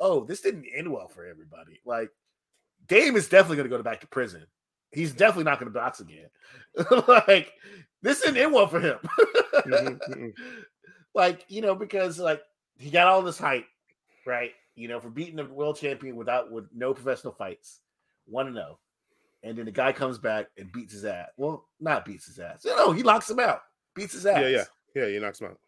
oh, 0.00 0.24
this 0.24 0.40
didn't 0.40 0.66
end 0.74 0.90
well 0.90 1.06
for 1.08 1.24
everybody. 1.24 1.80
Like, 1.84 2.10
Dame 2.88 3.16
is 3.16 3.28
definitely 3.28 3.56
going 3.58 3.70
to 3.70 3.76
go 3.76 3.82
back 3.82 4.00
to 4.00 4.06
prison. 4.08 4.46
He's 4.94 5.12
definitely 5.12 5.44
not 5.44 5.58
going 5.60 5.72
to 5.72 5.78
box 5.78 6.00
again. 6.00 6.28
like, 7.08 7.52
this 8.02 8.20
didn't 8.20 8.36
end 8.38 8.52
well 8.52 8.66
for 8.68 8.80
him. 8.80 8.98
Mhm, 9.66 9.98
mhm. 10.08 10.32
like, 11.14 11.44
you 11.48 11.60
know, 11.62 11.74
because 11.74 12.18
like 12.18 12.42
he 12.78 12.90
got 12.90 13.06
all 13.06 13.22
this 13.22 13.38
hype, 13.38 13.66
right? 14.26 14.52
You 14.74 14.88
know, 14.88 15.00
for 15.00 15.08
beating 15.10 15.36
the 15.36 15.44
world 15.44 15.76
champion 15.78 16.16
without 16.16 16.50
with 16.50 16.66
no 16.74 16.92
professional 16.94 17.32
fights, 17.32 17.80
one 18.26 18.46
to 18.46 18.52
know. 18.52 18.78
And 19.42 19.56
then 19.58 19.66
the 19.66 19.70
guy 19.72 19.92
comes 19.92 20.18
back 20.18 20.46
and 20.58 20.72
beats 20.72 20.92
his 20.94 21.04
ass. 21.04 21.28
Well, 21.36 21.66
not 21.78 22.04
beats 22.04 22.26
his 22.26 22.38
ass. 22.38 22.64
No, 22.64 22.92
he 22.92 23.02
locks 23.02 23.30
him 23.30 23.38
out, 23.40 23.60
beats 23.94 24.14
his 24.14 24.24
ass. 24.26 24.40
Yeah, 24.40 24.48
yeah, 24.48 24.64
yeah. 24.94 25.06
You 25.06 25.20
knocks 25.20 25.40
him 25.40 25.48
out. 25.48 25.58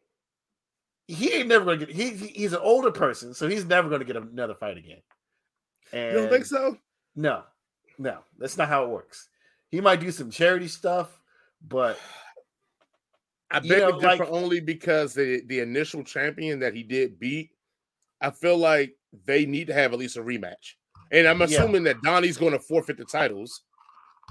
He 1.09 1.33
ain't 1.33 1.49
never 1.49 1.65
gonna 1.65 1.77
get. 1.79 1.91
He, 1.91 2.11
he- 2.11 2.27
he's 2.29 2.53
an 2.53 2.61
older 2.63 2.91
person, 2.91 3.33
so 3.35 3.47
he's 3.49 3.65
never 3.65 3.89
gonna 3.89 4.05
get 4.05 4.17
another 4.17 4.55
fight 4.55 4.77
again. 4.77 5.03
And 5.93 6.13
You 6.15 6.19
don't 6.23 6.31
think 6.31 6.47
so? 6.47 6.77
No, 7.15 7.45
no, 7.99 8.19
that's 8.39 8.57
not 8.57 8.69
how 8.69 8.85
it 8.85 8.91
works. 8.91 9.29
He 9.71 9.81
might 9.81 10.01
do 10.01 10.11
some 10.11 10.31
charity 10.31 10.69
stuff, 10.69 11.19
but 11.67 11.99
I 13.51 13.61
beg 13.61 13.71
know, 13.81 13.91
like- 13.91 14.21
only 14.21 14.61
because 14.61 15.15
the 15.15 15.43
the 15.47 15.61
initial 15.61 16.03
champion 16.05 16.59
that 16.61 16.75
he 16.75 16.83
did 16.83 17.19
beat, 17.19 17.51
I 18.21 18.31
feel 18.31 18.57
like 18.59 18.97
they 19.25 19.47
need 19.47 19.69
to 19.69 19.75
have 19.75 19.93
at 19.93 19.99
least 19.99 20.17
a 20.17 20.23
rematch. 20.23 20.75
And 21.13 21.27
I'm 21.27 21.39
Yeah. 21.41 21.47
assuming 21.47 21.85
that 21.85 22.03
Donnie's 22.03 22.37
going 22.37 22.53
to 22.53 22.59
forfeit 22.59 22.99
the 22.99 23.05
titles, 23.05 23.63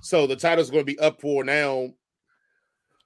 so 0.02 0.28
the 0.28 0.36
title's 0.36 0.70
going 0.70 0.86
to 0.86 0.92
be 0.92 1.00
up 1.00 1.22
for 1.22 1.44
now 1.44 1.94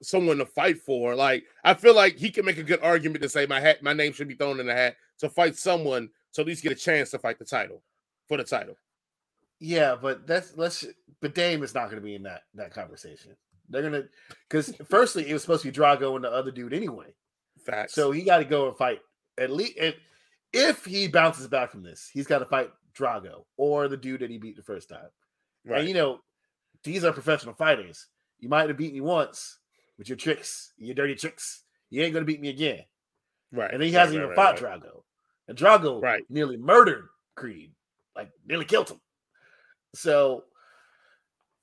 someone 0.02 0.38
to 0.38 0.46
fight 0.46 0.78
for. 0.78 1.14
Like 1.14 1.44
I 1.64 1.74
feel 1.74 1.94
like 1.94 2.16
he 2.16 2.30
can 2.30 2.44
make 2.44 2.58
a 2.58 2.62
good 2.64 2.80
argument 2.82 3.22
to 3.22 3.28
say 3.28 3.46
my 3.46 3.60
hat, 3.60 3.82
my 3.82 3.92
name 3.92 4.12
should 4.12 4.28
be 4.28 4.34
thrown 4.34 4.58
in 4.60 4.66
the 4.66 4.74
hat 4.74 4.96
to 5.18 5.28
fight 5.28 5.56
someone 5.56 6.10
to 6.32 6.40
at 6.40 6.46
least 6.46 6.62
get 6.62 6.72
a 6.72 6.76
chance 6.76 7.10
to 7.10 7.18
fight 7.18 7.38
the 7.38 7.44
title 7.44 7.82
for 8.26 8.36
the 8.36 8.44
title. 8.44 8.76
Yeah, 9.60 9.96
but 10.00 10.26
that's 10.26 10.56
let's. 10.56 10.84
But 11.20 11.34
Dame 11.34 11.62
is 11.62 11.74
not 11.74 11.84
going 11.90 11.96
to 11.96 12.04
be 12.04 12.14
in 12.14 12.22
that 12.24 12.42
that 12.54 12.72
conversation. 12.72 13.36
They're 13.68 13.82
gonna 13.82 14.04
because 14.48 14.74
firstly 14.88 15.28
it 15.28 15.32
was 15.32 15.42
supposed 15.42 15.62
to 15.62 15.70
be 15.70 15.76
Drago 15.78 16.16
and 16.16 16.24
the 16.24 16.30
other 16.32 16.50
dude 16.50 16.72
anyway. 16.72 17.14
Facts. 17.64 17.94
So 17.94 18.10
he 18.10 18.22
got 18.22 18.38
to 18.38 18.44
go 18.44 18.68
and 18.68 18.76
fight 18.76 19.00
at 19.38 19.50
least. 19.50 19.74
If, 19.76 19.94
if 20.52 20.84
he 20.84 21.06
bounces 21.08 21.46
back 21.46 21.70
from 21.70 21.82
this, 21.82 22.08
he's 22.12 22.26
got 22.26 22.38
to 22.40 22.46
fight 22.46 22.70
Drago 22.98 23.44
or 23.56 23.86
the 23.86 23.96
dude 23.96 24.20
that 24.20 24.30
he 24.30 24.38
beat 24.38 24.56
the 24.56 24.62
first 24.62 24.88
time. 24.88 25.08
right. 25.66 25.80
And 25.80 25.88
you 25.88 25.94
know, 25.94 26.20
these 26.82 27.04
are 27.04 27.12
professional 27.12 27.54
fighters. 27.54 28.06
You 28.38 28.48
might 28.48 28.68
have 28.68 28.78
beat 28.78 28.94
me 28.94 29.02
once 29.02 29.58
with 29.98 30.08
your 30.08 30.16
tricks, 30.16 30.72
your 30.78 30.94
dirty 30.94 31.14
tricks. 31.14 31.64
You 31.90 32.02
ain't 32.02 32.14
gonna 32.14 32.24
beat 32.24 32.40
me 32.40 32.48
again. 32.48 32.80
right. 33.52 33.70
And 33.70 33.80
then 33.80 33.88
he 33.88 33.94
hasn't 33.94 34.16
right, 34.18 34.24
even 34.24 34.36
right, 34.36 34.58
fought 34.58 34.60
right. 34.62 34.80
Drago. 34.80 35.02
And 35.48 35.58
Drago 35.58 36.00
Right. 36.02 36.24
nearly 36.30 36.56
murdered 36.56 37.08
Creed, 37.36 37.72
like 38.16 38.30
nearly 38.46 38.64
killed 38.64 38.90
him. 38.90 39.00
So 39.94 40.44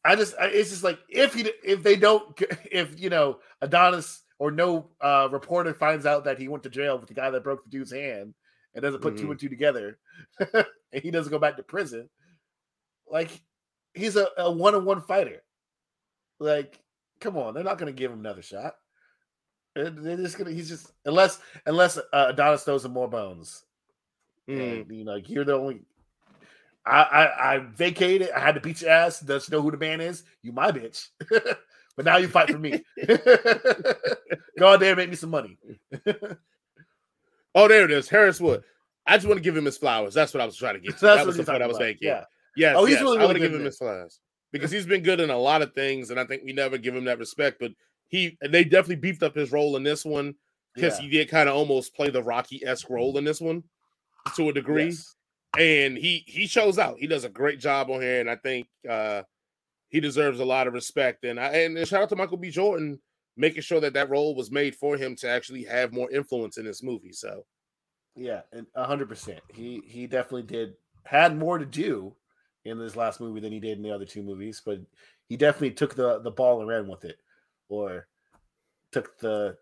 I 0.03 0.15
just, 0.15 0.35
I, 0.39 0.47
it's 0.47 0.69
just 0.69 0.83
like 0.83 0.99
if 1.09 1.33
he, 1.33 1.49
if 1.63 1.83
they 1.83 1.95
don't, 1.95 2.39
if 2.71 2.99
you 2.99 3.09
know 3.09 3.39
Adonis 3.61 4.23
or 4.39 4.51
no 4.51 4.89
uh, 5.01 5.27
reporter 5.31 5.73
finds 5.73 6.05
out 6.05 6.25
that 6.25 6.37
he 6.37 6.47
went 6.47 6.63
to 6.63 6.69
jail 6.69 6.97
with 6.97 7.07
the 7.07 7.13
guy 7.13 7.29
that 7.29 7.43
broke 7.43 7.63
the 7.63 7.69
dude's 7.69 7.91
hand 7.91 8.33
and 8.73 8.83
doesn't 8.83 9.01
put 9.01 9.17
two 9.17 9.27
Mhm. 9.27 9.31
and 9.31 9.39
two 9.39 9.49
together, 9.49 9.97
and 10.39 11.03
he 11.03 11.09
doesn't 11.11 11.31
go 11.31 11.39
back 11.39 11.57
to 11.57 11.63
prison, 11.63 12.09
like 13.09 13.29
he's 13.93 14.15
a, 14.15 14.27
a 14.37 14.51
one-on-one 14.51 15.01
fighter. 15.01 15.41
Like, 16.39 16.79
come 17.19 17.35
on, 17.37 17.53
they're 17.53 17.63
not 17.63 17.79
going 17.79 17.91
to 17.91 17.97
give 17.99 18.11
him 18.11 18.19
another 18.19 18.43
shot. 18.43 18.75
They're 19.75 19.89
they're 19.89 20.17
just 20.17 20.37
gonna. 20.37 20.51
He's 20.51 20.69
just 20.69 20.91
unless 21.05 21.39
unless 21.65 21.97
uh, 21.97 22.27
Adonis 22.29 22.63
throws 22.63 22.85
him 22.85 22.93
more 22.93 23.07
bones. 23.07 23.63
Mm. 24.49 24.81
And, 24.81 24.91
you 24.97 25.03
know, 25.03 25.13
like 25.13 25.29
you're 25.29 25.45
the 25.45 25.53
only. 25.53 25.81
I, 26.87 27.03
I 27.03 27.53
I 27.55 27.59
vacated. 27.59 28.31
I 28.31 28.39
had 28.39 28.55
to 28.55 28.61
beat 28.61 28.81
your 28.81 28.91
ass. 28.91 29.19
Does 29.19 29.49
know 29.51 29.61
who 29.61 29.71
the 29.71 29.77
man 29.77 30.01
is? 30.01 30.23
You 30.41 30.51
my 30.51 30.71
bitch. 30.71 31.07
but 31.29 32.05
now 32.05 32.17
you 32.17 32.27
fight 32.27 32.49
for 32.49 32.57
me. 32.57 32.83
Go 34.59 34.69
out 34.69 34.79
there 34.79 34.91
and 34.91 34.97
make 34.97 35.09
me 35.09 35.15
some 35.15 35.29
money. 35.31 35.57
Oh, 37.55 37.67
there 37.67 37.85
it 37.85 37.91
is. 37.91 38.07
Harris 38.07 38.39
Wood. 38.39 38.61
I 39.07 39.17
just 39.17 39.25
want 39.25 39.37
to 39.37 39.43
give 39.43 39.57
him 39.57 39.65
his 39.65 39.77
flowers. 39.79 40.13
That's 40.13 40.31
what 40.31 40.41
I 40.41 40.45
was 40.45 40.55
trying 40.55 40.75
to 40.75 40.79
get 40.79 40.97
to. 40.99 41.05
That's 41.05 41.21
that 41.21 41.25
was 41.25 41.37
what 41.37 41.45
the 41.47 41.51
point 41.53 41.63
I 41.63 41.67
was 41.67 41.77
about. 41.77 41.85
making. 41.87 42.07
Yeah. 42.07 42.23
Yes. 42.55 42.75
Oh, 42.77 42.85
he's 42.85 42.95
yes. 42.95 43.01
really, 43.01 43.17
I 43.17 43.25
want 43.25 43.33
really 43.35 43.47
to 43.47 43.51
give 43.51 43.59
him 43.59 43.65
his 43.65 43.77
flowers 43.77 44.19
because 44.51 44.69
he's 44.69 44.85
been 44.85 45.01
good 45.01 45.19
in 45.19 45.31
a 45.31 45.37
lot 45.37 45.63
of 45.63 45.73
things, 45.73 46.11
and 46.11 46.19
I 46.19 46.25
think 46.25 46.43
we 46.45 46.53
never 46.53 46.77
give 46.77 46.95
him 46.95 47.05
that 47.05 47.17
respect. 47.17 47.57
But 47.59 47.71
he, 48.09 48.37
they 48.47 48.63
definitely 48.63 48.97
beefed 48.97 49.23
up 49.23 49.33
his 49.35 49.51
role 49.51 49.75
in 49.75 49.81
this 49.81 50.05
one 50.05 50.35
because 50.75 50.99
Yeah. 50.99 51.05
he 51.05 51.09
did 51.09 51.29
kind 51.29 51.49
of 51.49 51.55
almost 51.55 51.95
play 51.95 52.11
the 52.11 52.21
Rocky 52.21 52.63
esque 52.63 52.91
role 52.91 53.17
in 53.17 53.23
this 53.23 53.41
one 53.41 53.63
to 54.35 54.49
a 54.49 54.53
degree, 54.53 54.85
Yes. 54.89 55.15
And 55.57 55.97
he 55.97 56.23
he 56.27 56.47
shows 56.47 56.79
out. 56.79 56.97
He 56.99 57.07
does 57.07 57.23
a 57.23 57.29
great 57.29 57.59
job 57.59 57.89
on 57.89 58.01
here, 58.01 58.19
and 58.19 58.29
I 58.29 58.35
think 58.35 58.67
uh 58.89 59.23
he 59.89 59.99
deserves 59.99 60.39
a 60.39 60.45
lot 60.45 60.67
of 60.67 60.73
respect. 60.73 61.23
And 61.23 61.39
I 61.39 61.47
and 61.49 61.87
shout 61.87 62.03
out 62.03 62.09
to 62.09 62.15
Michael 62.15 62.37
B. 62.37 62.49
Jordan 62.49 62.99
making 63.35 63.61
sure 63.61 63.79
that 63.79 63.93
that 63.93 64.09
role 64.09 64.35
was 64.35 64.51
made 64.51 64.75
for 64.75 64.97
him 64.97 65.15
to 65.15 65.29
actually 65.29 65.63
have 65.63 65.93
more 65.93 66.09
influence 66.11 66.57
in 66.57 66.65
this 66.65 66.81
movie. 66.81 67.13
So. 67.13 67.45
Yeah, 68.15 68.41
and 68.51 68.65
hundred 68.75 69.09
percent. 69.09 69.41
He 69.53 69.83
he 69.85 70.07
definitely 70.07 70.43
did 70.43 70.73
had 71.05 71.37
more 71.37 71.59
to 71.59 71.65
do 71.65 72.15
in 72.65 72.79
this 72.79 72.95
last 72.95 73.21
movie 73.21 73.39
than 73.39 73.53
he 73.53 73.59
did 73.59 73.77
in 73.77 73.83
the 73.83 73.93
other 73.93 74.05
two 74.05 74.23
movies, 74.23 74.61
but 74.65 74.79
he 75.29 75.37
definitely 75.37 75.71
took 75.71 75.93
the 75.93 76.19
the 76.19 76.31
ball 76.31 76.59
and 76.59 76.67
ran 76.67 76.87
with 76.87 77.05
it, 77.05 77.17
or 77.69 78.07
took 78.91 79.19
the 79.19 79.55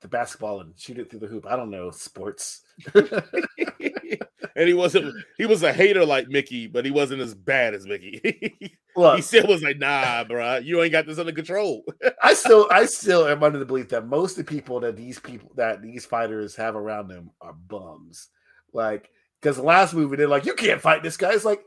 the 0.00 0.08
basketball 0.08 0.60
and 0.60 0.72
shoot 0.78 0.98
it 0.98 1.10
through 1.10 1.20
the 1.20 1.26
hoop. 1.26 1.46
I 1.46 1.56
don't 1.56 1.70
know 1.70 1.90
sports. 1.90 2.62
and 2.94 4.68
he 4.68 4.74
wasn't 4.74 5.14
he 5.38 5.46
was 5.46 5.62
a 5.62 5.72
hater 5.72 6.04
like 6.04 6.28
Mickey, 6.28 6.66
but 6.66 6.84
he 6.84 6.90
wasn't 6.90 7.22
as 7.22 7.34
bad 7.34 7.74
as 7.74 7.86
Mickey. 7.86 8.20
he 8.96 9.22
still 9.22 9.46
was 9.46 9.62
like, 9.62 9.78
nah, 9.78 10.24
bro, 10.24 10.56
you 10.56 10.82
ain't 10.82 10.92
got 10.92 11.06
this 11.06 11.18
under 11.18 11.32
control. 11.32 11.84
I 12.22 12.34
still 12.34 12.68
I 12.70 12.86
still 12.86 13.26
am 13.26 13.42
under 13.42 13.58
the 13.58 13.64
belief 13.64 13.88
that 13.90 14.06
most 14.06 14.38
of 14.38 14.46
the 14.46 14.50
people 14.50 14.80
that 14.80 14.96
these 14.96 15.18
people 15.18 15.50
that 15.56 15.82
these 15.82 16.04
fighters 16.04 16.56
have 16.56 16.76
around 16.76 17.08
them 17.08 17.30
are 17.40 17.52
bums. 17.54 18.28
Like 18.72 19.10
because 19.40 19.56
the 19.56 19.62
last 19.62 19.94
movie 19.94 20.16
they're 20.16 20.28
like, 20.28 20.46
you 20.46 20.54
can't 20.54 20.80
fight 20.80 21.02
this 21.02 21.16
guy. 21.16 21.32
It's 21.32 21.44
like, 21.44 21.62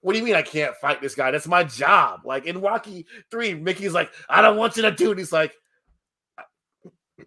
what 0.00 0.12
do 0.12 0.18
you 0.18 0.24
mean 0.24 0.34
I 0.34 0.42
can't 0.42 0.76
fight 0.76 1.00
this 1.00 1.14
guy? 1.14 1.30
That's 1.30 1.48
my 1.48 1.64
job. 1.64 2.20
Like 2.24 2.46
in 2.46 2.60
Rocky 2.60 3.06
Three, 3.30 3.54
Mickey's 3.54 3.94
like, 3.94 4.10
I 4.28 4.42
don't 4.42 4.56
want 4.56 4.76
you 4.76 4.82
to 4.82 4.90
do. 4.90 5.12
it. 5.12 5.18
He's 5.18 5.32
like, 5.32 5.54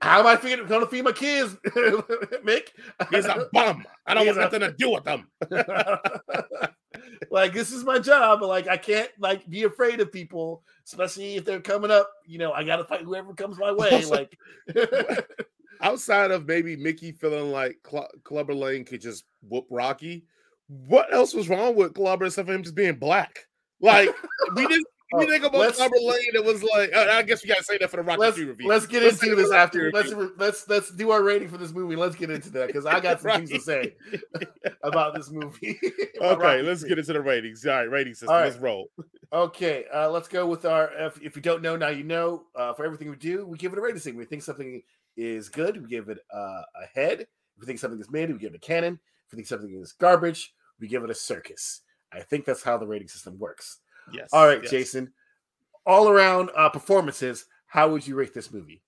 how 0.01 0.19
am 0.19 0.27
I 0.27 0.35
feeding, 0.35 0.67
gonna 0.67 0.85
feed 0.87 1.03
my 1.03 1.11
kids, 1.13 1.55
Mick? 1.65 2.69
He's 3.09 3.25
a 3.25 3.47
bum. 3.53 3.85
I 4.05 4.13
don't 4.13 4.25
He's 4.27 4.35
want 4.35 4.53
a- 4.53 4.59
nothing 4.59 4.59
to 4.61 4.73
do 4.77 4.89
with 4.91 5.03
them. 5.05 5.27
like 7.31 7.53
this 7.53 7.71
is 7.71 7.83
my 7.83 7.99
job, 7.99 8.39
but 8.39 8.47
like 8.47 8.67
I 8.67 8.77
can't 8.77 9.09
like 9.19 9.49
be 9.49 9.63
afraid 9.63 9.99
of 9.99 10.11
people, 10.11 10.63
especially 10.85 11.35
if 11.35 11.45
they're 11.45 11.59
coming 11.61 11.91
up. 11.91 12.09
You 12.25 12.37
know, 12.39 12.51
I 12.51 12.63
gotta 12.63 12.83
fight 12.83 13.01
whoever 13.01 13.33
comes 13.33 13.57
my 13.57 13.71
way. 13.71 13.89
Also- 13.91 14.13
like 14.15 14.37
Outside 15.81 16.31
of 16.31 16.47
maybe 16.47 16.75
Mickey 16.75 17.11
feeling 17.11 17.51
like 17.51 17.77
Cl- 17.87 18.09
Clubber 18.23 18.55
Lang 18.55 18.83
could 18.83 18.99
just 18.99 19.25
whoop 19.47 19.67
Rocky, 19.69 20.25
what 20.67 21.13
else 21.13 21.35
was 21.35 21.49
wrong 21.49 21.75
with 21.75 21.93
Clubber 21.93 22.25
except 22.25 22.47
for 22.47 22.53
him 22.55 22.63
just 22.63 22.73
being 22.75 22.95
black? 22.95 23.45
Like 23.79 24.09
we 24.55 24.65
didn't. 24.67 24.87
Oh, 25.13 25.19
We 25.19 25.25
think 25.27 25.45
about 25.45 25.59
let's- 25.61 25.79
Lane. 25.79 25.91
It 26.33 26.43
was 26.43 26.61
like 26.63 26.93
uh, 26.93 27.07
I 27.11 27.21
guess 27.23 27.41
we 27.43 27.47
gotta 27.47 27.63
say 27.63 27.77
that 27.77 27.89
for 27.89 27.97
the 27.97 28.03
Rocky 28.03 28.19
let's 28.19 28.37
review. 28.37 28.67
let's 28.67 28.85
get 28.85 29.03
Let's 29.03 29.23
into 29.23 29.35
this 29.35 29.51
after. 29.53 29.85
review. 29.85 29.93
Let's 29.93 30.37
let's 30.37 30.67
let's 30.69 30.91
do 30.91 31.11
our 31.11 31.23
rating 31.23 31.47
for 31.47 31.57
this 31.57 31.71
movie. 31.71 31.95
Let's 31.95 32.15
get 32.15 32.29
into 32.29 32.49
that 32.51 32.67
because 32.67 32.85
I 32.85 32.99
got 32.99 33.21
some 33.21 33.31
things 33.31 33.51
to 33.51 33.59
say 33.61 33.95
about 34.83 35.15
this 35.15 35.29
movie. 35.31 35.79
About 36.17 36.37
okay, 36.39 36.43
Rocky 36.57 36.61
let's 36.63 36.81
III. 36.83 36.89
get 36.89 36.97
into 36.99 37.13
the 37.13 37.21
ratings. 37.21 37.65
All 37.65 37.73
right, 37.75 37.83
rating 37.91 38.13
system. 38.15 38.29
All 38.29 38.41
Let's 38.41 38.57
roll. 38.57 38.89
Okay, 39.31 39.85
uh, 39.93 40.09
let's 40.09 40.27
go 40.27 40.47
with 40.47 40.65
our. 40.65 40.91
If, 40.97 41.21
if 41.21 41.35
you 41.35 41.41
don't 41.43 41.61
know 41.61 41.75
now, 41.75 41.89
you 41.89 42.03
know. 42.03 42.45
Uh, 42.55 42.73
for 42.73 42.85
everything 42.85 43.09
we 43.11 43.15
do, 43.17 43.45
we 43.45 43.55
give 43.57 43.71
it 43.71 43.77
a 43.77 43.81
rating. 43.81 44.15
We 44.17 44.25
think 44.25 44.41
something 44.41 44.81
is 45.15 45.47
good, 45.47 45.79
we 45.81 45.87
give 45.87 46.09
it 46.09 46.17
uh, 46.33 46.37
a 46.81 46.85
head. 46.95 47.21
If 47.21 47.27
we 47.61 47.65
think 47.67 47.77
something 47.79 47.99
is 47.99 48.09
mid, 48.09 48.31
we 48.31 48.39
give 48.39 48.53
it 48.53 48.57
a 48.57 48.59
cannon. 48.59 48.99
If 49.27 49.31
we 49.31 49.35
think 49.37 49.47
something 49.47 49.71
is 49.79 49.91
garbage, 49.93 50.53
we 50.79 50.87
give 50.87 51.03
it 51.03 51.09
a 51.11 51.15
circus. 51.15 51.81
I 52.11 52.21
think 52.21 52.45
that's 52.45 52.63
how 52.63 52.77
the 52.77 52.87
rating 52.87 53.07
system 53.09 53.37
works. 53.37 53.77
Yes. 54.13 54.29
All 54.33 54.47
right, 54.47 54.61
yes. 54.61 54.71
Jason. 54.71 55.11
All 55.85 56.09
around 56.09 56.49
uh, 56.55 56.69
performances, 56.69 57.45
how 57.65 57.89
would 57.89 58.05
you 58.05 58.15
rate 58.15 58.33
this 58.33 58.51
movie? 58.51 58.81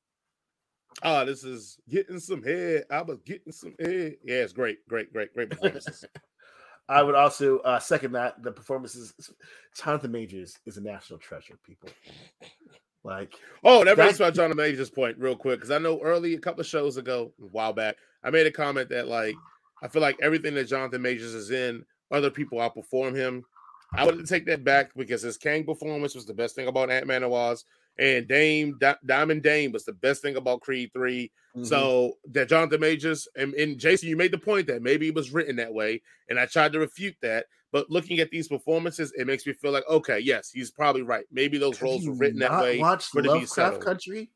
Oh, 1.04 1.26
this 1.26 1.44
is 1.44 1.78
getting 1.90 2.20
some 2.20 2.44
head. 2.44 2.84
I 2.92 3.02
was 3.02 3.20
getting 3.26 3.54
some 3.54 3.74
head. 3.80 4.16
Yeah, 4.24 4.38
it's 4.38 4.54
great, 4.54 4.86
great, 4.88 5.14
great, 5.14 5.34
great 5.34 5.50
performances. 5.50 6.06
I 6.90 7.04
would 7.04 7.16
also 7.16 7.60
uh, 7.60 7.80
second 7.80 8.14
that. 8.14 8.42
The 8.42 8.52
performances, 8.52 9.14
Jonathan 9.80 10.12
Majors 10.12 10.58
is 10.66 10.78
a 10.78 10.82
national 10.82 11.20
treasure. 11.20 11.58
People 11.66 11.90
like 13.04 13.36
oh, 13.64 13.80
that 13.86 13.96
That- 13.96 14.04
brings 14.04 14.20
my 14.20 14.32
John 14.32 14.56
Major's 14.56 14.90
point 14.90 15.18
real 15.20 15.36
quick 15.36 15.60
because 15.60 15.72
I 15.72 15.78
know 15.78 16.02
early 16.02 16.34
a 16.34 16.40
couple 16.40 16.62
of 16.62 16.68
shows 16.68 16.98
ago, 16.98 17.32
a 17.42 17.46
while 17.46 17.74
back, 17.74 17.96
I 18.24 18.32
made 18.32 18.48
a 18.48 18.52
comment 18.52 18.90
that 18.90 19.08
like 19.08 19.36
I 19.84 19.88
feel 19.88 20.02
like 20.02 20.18
everything 20.22 20.56
that 20.56 20.66
Jonathan 20.66 21.02
Majors 21.02 21.34
is 21.34 21.52
in, 21.52 21.86
other 22.12 22.32
people 22.32 22.58
outperform 22.58 23.16
him. 23.16 23.46
I 23.94 24.06
would 24.06 24.28
take 24.28 24.46
that 24.46 24.64
back 24.64 24.92
because 24.96 25.22
his 25.22 25.38
Kang 25.38 25.64
performance 25.66 26.16
was 26.16 26.26
the 26.26 26.34
best 26.34 26.56
thing 26.56 26.68
about 26.68 26.92
Ant 26.92 27.08
Man 27.08 27.24
and 27.24 27.32
was, 27.32 27.66
and 27.98 28.28
Dame 28.28 28.78
Di- 28.80 28.98
Diamond 29.06 29.44
Dame 29.44 29.72
was 29.72 29.84
the 29.84 29.94
best 29.94 30.22
thing 30.22 30.36
about 30.36 30.62
Creed 30.62 30.92
3 30.94 31.32
mhm. 31.56 31.66
So 31.66 32.14
that 32.32 32.50
Jonathan 32.50 32.80
Majors 32.80 33.28
and, 33.36 33.54
and 33.56 33.78
Jason, 33.80 34.10
you 34.10 34.16
made 34.16 34.32
the 34.32 34.38
point 34.38 34.68
that 34.68 34.82
maybe 34.82 35.08
it 35.08 35.16
was 35.16 35.32
written 35.32 35.56
that 35.58 35.74
way, 35.74 36.02
and 36.30 36.40
I 36.40 36.46
tried 36.46 36.74
to 36.74 36.80
refute 36.80 37.16
that. 37.22 37.46
But 37.72 37.90
looking 37.92 38.20
at 38.20 38.32
these 38.32 38.48
performances, 38.48 39.14
it 39.16 39.28
makes 39.28 39.46
me 39.46 39.54
feel 39.54 39.72
like 39.72 39.84
okay, 39.90 40.20
yes, 40.20 40.50
he's 40.52 40.72
probably 40.72 41.02
right. 41.02 41.26
Maybe 41.32 41.58
those 41.58 41.82
roles 41.82 42.08
were 42.08 42.16
written 42.16 42.40
that 42.40 42.62
way. 42.62 42.80
Watched 42.80 43.10
for 43.10 43.20
it 43.20 43.24
to 43.24 43.34
be 43.34 43.40
Lovecraft. 43.40 43.82
Country. 43.82 44.30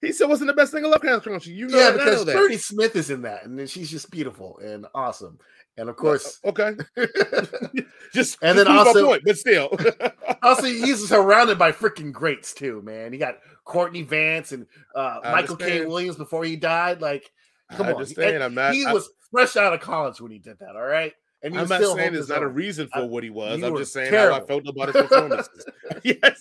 He 0.00 0.12
said 0.12 0.28
wasn't 0.28 0.48
the 0.48 0.54
best 0.54 0.72
thing 0.72 0.84
of 0.84 0.90
Lovecraft 0.90 1.24
Country. 1.24 1.52
You 1.52 1.66
know 1.68 1.78
yeah, 1.78 1.90
because 1.90 2.18
know 2.20 2.24
that. 2.24 2.36
Bernie 2.36 2.56
Smith 2.56 2.94
is 2.94 3.10
in 3.10 3.22
that, 3.22 3.44
and 3.44 3.58
then 3.58 3.66
she's 3.66 3.90
just 3.90 4.10
beautiful 4.10 4.58
and 4.58 4.86
awesome. 4.94 5.38
And 5.76 5.88
of 5.88 5.96
course, 5.96 6.40
okay, 6.44 6.72
just 8.12 8.38
And 8.42 8.58
then 8.58 8.66
also- 8.66 9.06
point, 9.06 9.22
but 9.24 9.36
still, 9.38 9.70
also 10.42 10.64
he's 10.66 11.08
surrounded 11.08 11.58
by 11.58 11.72
freaking 11.72 12.12
greats 12.12 12.52
too, 12.52 12.82
man. 12.82 13.12
He 13.12 13.18
got 13.18 13.38
Courtney 13.64 14.02
Vance 14.02 14.52
and 14.52 14.66
uh, 14.94 15.20
Michael 15.24 15.56
K. 15.56 15.84
Williams 15.86 16.16
before 16.16 16.44
he 16.44 16.56
died. 16.56 17.00
Like, 17.00 17.30
come 17.72 17.86
I 17.86 17.92
on. 17.92 18.42
I'm 18.42 18.54
not. 18.54 18.74
he 18.74 18.84
I- 18.84 18.92
was 18.92 19.08
fresh 19.30 19.56
out 19.56 19.72
of 19.72 19.80
college 19.80 20.20
when 20.20 20.32
he 20.32 20.38
did 20.38 20.58
that. 20.60 20.74
All 20.74 20.82
right, 20.82 21.12
and 21.42 21.56
I'm 21.58 21.68
not 21.68 21.80
saying 21.82 22.14
it's 22.14 22.28
not 22.28 22.42
a 22.42 22.48
reason 22.48 22.88
for 22.92 23.00
I- 23.00 23.04
what 23.04 23.22
he 23.22 23.30
was. 23.30 23.62
I'm 23.62 23.76
just 23.76 23.92
saying 23.92 24.12
how 24.12 24.32
I 24.34 24.40
felt 24.46 24.66
about 24.66 24.94
his 24.94 25.02
performances. 25.06 25.64
yes. 26.02 26.40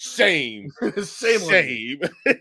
Shame. 0.00 0.70
Shame. 1.04 1.40
Shame. 1.40 2.00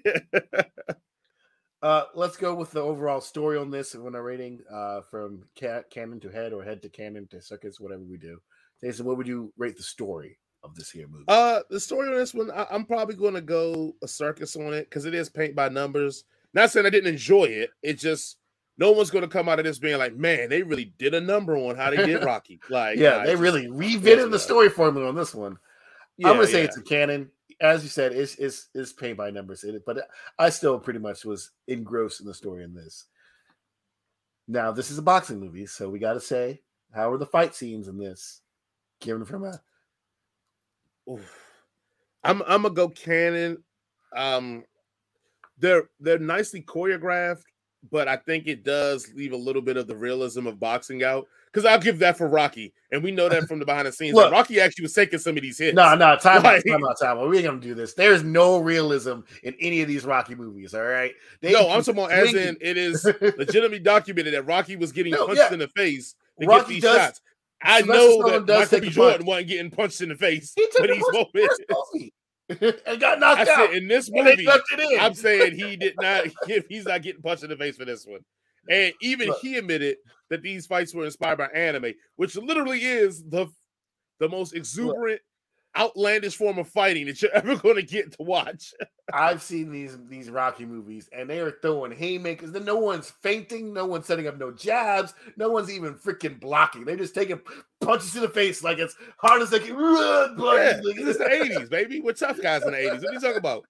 Uh, 1.81 2.03
let's 2.13 2.35
go 2.35 2.53
with 2.53 2.71
the 2.71 2.81
overall 2.81 3.21
story 3.21 3.57
on 3.57 3.71
this 3.71 3.95
when 3.95 4.13
our 4.13 4.21
rating 4.21 4.59
uh, 4.69 4.99
from 5.09 5.43
ca- 5.57 5.83
canon 5.89 6.19
to 6.19 6.27
head 6.27 6.51
or 6.51 6.61
head 6.61 6.81
to 6.81 6.89
canon 6.89 7.25
to 7.27 7.41
circus, 7.41 7.79
whatever 7.79 8.01
we 8.03 8.17
do. 8.17 8.37
Jason, 8.83 9.05
what 9.05 9.15
would 9.15 9.27
you 9.27 9.53
rate 9.57 9.77
the 9.77 9.83
story 9.83 10.37
of 10.61 10.75
this 10.75 10.91
here 10.91 11.07
movie? 11.07 11.23
Uh, 11.29 11.61
the 11.69 11.79
story 11.79 12.09
on 12.09 12.15
this 12.15 12.33
one, 12.33 12.51
I, 12.51 12.67
am 12.71 12.83
probably 12.83 13.15
going 13.15 13.33
to 13.33 13.39
go 13.39 13.95
a 14.03 14.09
circus 14.09 14.57
on 14.57 14.73
it 14.73 14.89
because 14.89 15.05
it 15.05 15.13
is 15.13 15.29
paint 15.29 15.55
by 15.55 15.69
numbers. 15.69 16.25
Not 16.53 16.69
saying 16.69 16.85
I 16.85 16.89
didn't 16.89 17.13
enjoy 17.13 17.45
it. 17.45 17.69
It 17.81 17.97
just 17.97 18.35
no 18.77 18.91
one's 18.91 19.09
going 19.09 19.23
to 19.23 19.29
come 19.29 19.47
out 19.47 19.59
of 19.59 19.65
this 19.65 19.79
being 19.79 19.97
like, 19.99 20.17
man, 20.17 20.49
they 20.49 20.63
really 20.63 20.93
did 20.97 21.13
a 21.13 21.21
number 21.21 21.55
on 21.55 21.77
how 21.77 21.91
they 21.91 22.05
did 22.05 22.23
Rocky. 22.25 22.59
Like, 22.69 22.97
yeah, 22.97 23.19
nah, 23.19 23.23
they 23.23 23.37
really 23.37 23.67
just- 23.67 23.73
revetted 23.79 24.31
the 24.31 24.39
story 24.39 24.67
formula 24.67 25.07
on 25.07 25.15
this 25.15 25.33
one. 25.33 25.57
yeah, 26.17 26.29
I'm 26.29 26.35
gonna 26.35 26.47
say 26.47 26.59
yeah. 26.59 26.65
it's 26.65 26.77
a 26.77 26.81
canon. 26.81 27.31
As 27.61 27.83
you 27.83 27.89
said, 27.89 28.13
it's 28.13 28.35
it's, 28.35 28.69
it's 28.73 28.93
paint 28.93 29.17
by 29.17 29.31
numbers 29.31 29.63
it, 29.63 29.83
but 29.85 30.07
I 30.37 30.49
still 30.49 30.79
pretty 30.79 30.99
much 30.99 31.25
was 31.25 31.51
engrossed 31.67 32.21
in 32.21 32.25
the 32.25 32.33
story 32.33 32.63
in 32.63 32.73
this. 32.73 33.05
Now, 34.47 34.71
this 34.71 34.89
is 34.89 34.97
a 34.97 35.03
boxing 35.03 35.39
movie, 35.39 35.65
so 35.65 35.89
we 35.89 35.99
got 35.99 36.13
to 36.13 36.19
say, 36.19 36.61
how 36.93 37.11
are 37.11 37.17
the 37.17 37.25
fight 37.25 37.53
scenes 37.53 37.87
in 37.87 37.97
this? 37.97 38.41
Given 38.99 39.25
from 39.25 39.43
a 39.45 39.61
Oof. 41.09 41.35
I'm 42.23 42.41
I'm 42.43 42.63
gonna 42.63 42.73
go 42.73 42.89
canon. 42.89 43.63
Um, 44.15 44.63
they're 45.57 45.89
they're 45.99 46.19
nicely 46.19 46.61
choreographed, 46.61 47.43
but 47.91 48.07
I 48.07 48.17
think 48.17 48.47
it 48.47 48.63
does 48.63 49.11
leave 49.13 49.33
a 49.33 49.37
little 49.37 49.61
bit 49.61 49.77
of 49.77 49.87
the 49.87 49.95
realism 49.95 50.47
of 50.47 50.59
boxing 50.59 51.03
out. 51.03 51.27
Because 51.51 51.65
I'll 51.65 51.79
give 51.79 51.97
that 51.99 52.15
for 52.15 52.27
Rocky, 52.27 52.73
and 52.91 53.01
we 53.03 53.09
know 53.11 53.27
that 53.27 53.47
from 53.47 53.57
the 53.57 53.65
behind 53.65 53.87
the 53.87 53.91
scenes. 53.91 54.13
Look. 54.13 54.31
Rocky 54.31 54.59
actually 54.59 54.83
was 54.83 54.93
taking 54.93 55.17
some 55.17 55.35
of 55.35 55.41
these 55.41 55.57
hits. 55.57 55.75
no, 55.75 55.95
no, 55.95 56.15
time 56.17 56.37
out, 56.37 56.43
Like- 56.43 56.63
time 56.65 56.85
out, 56.85 56.99
time 56.99 57.17
out. 57.17 57.27
We 57.27 57.37
ain't 57.37 57.45
gonna 57.47 57.59
do 57.59 57.73
this. 57.73 57.95
There's 57.95 58.23
no 58.23 58.59
realism 58.59 59.21
in 59.43 59.55
any 59.59 59.81
of 59.81 59.87
these 59.87 60.05
Rocky 60.05 60.35
movies. 60.35 60.75
All 60.75 60.83
right, 60.83 61.11
They 61.41 61.51
no, 61.51 61.69
I'm 61.69 61.81
talking 61.81 61.95
about 62.03 62.11
as 62.11 62.33
in 62.35 62.55
it 62.61 62.77
is 62.77 63.03
legitimately 63.21 63.79
documented 63.79 64.33
that 64.35 64.43
Rocky 64.43 64.75
was 64.75 64.91
getting 64.91 65.13
No, 65.13 65.25
punched 65.25 65.41
yeah. 65.41 65.53
in 65.53 65.59
the 65.59 65.67
face 65.69 66.13
to 66.39 66.45
get 66.45 66.67
these 66.67 66.83
does- 66.83 66.97
shots. 66.97 67.21
I 67.61 67.81
know 67.81 68.29
that 68.29 68.47
Michael 68.47 68.79
B. 68.79 68.89
Jordan 68.89 69.25
wasn't 69.25 69.47
getting 69.49 69.71
punched 69.71 70.01
in 70.01 70.09
the 70.09 70.15
face, 70.15 70.53
he 70.55 70.65
took 70.67 70.77
but 70.81 70.87
the 70.87 70.95
he's 70.95 71.03
first 71.33 72.81
and 72.87 72.99
got 72.99 73.17
I 73.17 73.19
knocked 73.19 73.41
out. 73.49 73.69
said 73.69 73.73
in 73.77 73.87
this 73.87 74.09
movie, 74.11 74.45
left 74.45 74.63
it 74.71 74.79
in. 74.79 74.99
I'm 74.99 75.13
saying 75.13 75.55
he 75.55 75.75
did 75.75 75.95
not 75.99 76.25
he's 76.69 76.85
not 76.85 77.01
getting 77.01 77.21
punched 77.21 77.43
in 77.43 77.49
the 77.49 77.57
face 77.57 77.75
for 77.75 77.85
this 77.85 78.05
one. 78.05 78.21
And 78.69 78.93
even 79.01 79.27
Look. 79.27 79.39
he 79.41 79.57
admitted 79.57 79.97
that 80.29 80.41
these 80.41 80.65
fights 80.67 80.93
were 80.93 81.05
inspired 81.05 81.37
by 81.37 81.47
anime, 81.47 81.93
which 82.15 82.35
literally 82.35 82.83
is 82.83 83.23
the 83.23 83.47
the 84.19 84.29
most 84.29 84.53
exuberant, 84.53 85.21
outlandish 85.77 86.35
form 86.35 86.59
of 86.59 86.67
fighting 86.67 87.07
that 87.07 87.21
you're 87.21 87.31
ever 87.33 87.55
going 87.55 87.75
to 87.75 87.83
get 87.83 88.11
to 88.11 88.23
watch. 88.23 88.73
I've 89.13 89.41
seen 89.41 89.71
these 89.71 89.97
these 90.07 90.29
Rocky 90.29 90.65
movies, 90.65 91.09
and 91.11 91.29
they 91.29 91.39
are 91.39 91.51
throwing 91.61 91.91
haymakers. 91.91 92.51
Then 92.51 92.65
no 92.65 92.75
one's 92.77 93.09
fainting, 93.09 93.73
no 93.73 93.85
one's 93.85 94.05
setting 94.05 94.27
up 94.27 94.37
no 94.37 94.51
jabs, 94.51 95.13
no 95.37 95.49
one's 95.49 95.71
even 95.71 95.95
freaking 95.95 96.39
blocking. 96.39 96.85
They're 96.85 96.95
just 96.95 97.15
taking 97.15 97.39
punches 97.81 98.13
to 98.13 98.19
the 98.21 98.29
face 98.29 98.63
like 98.63 98.77
it's 98.77 98.95
hard 99.17 99.41
as 99.41 99.49
they 99.49 99.59
can. 99.59 99.75
Yeah, 99.79 100.79
it's 100.83 101.17
the 101.17 101.23
80s, 101.65 101.69
baby. 101.69 102.01
We're 102.01 102.13
tough 102.13 102.41
guys 102.41 102.63
in 102.63 102.71
the 102.71 102.77
80s. 102.77 103.01
What 103.01 103.09
are 103.09 103.13
you 103.13 103.19
talking 103.19 103.37
about? 103.37 103.65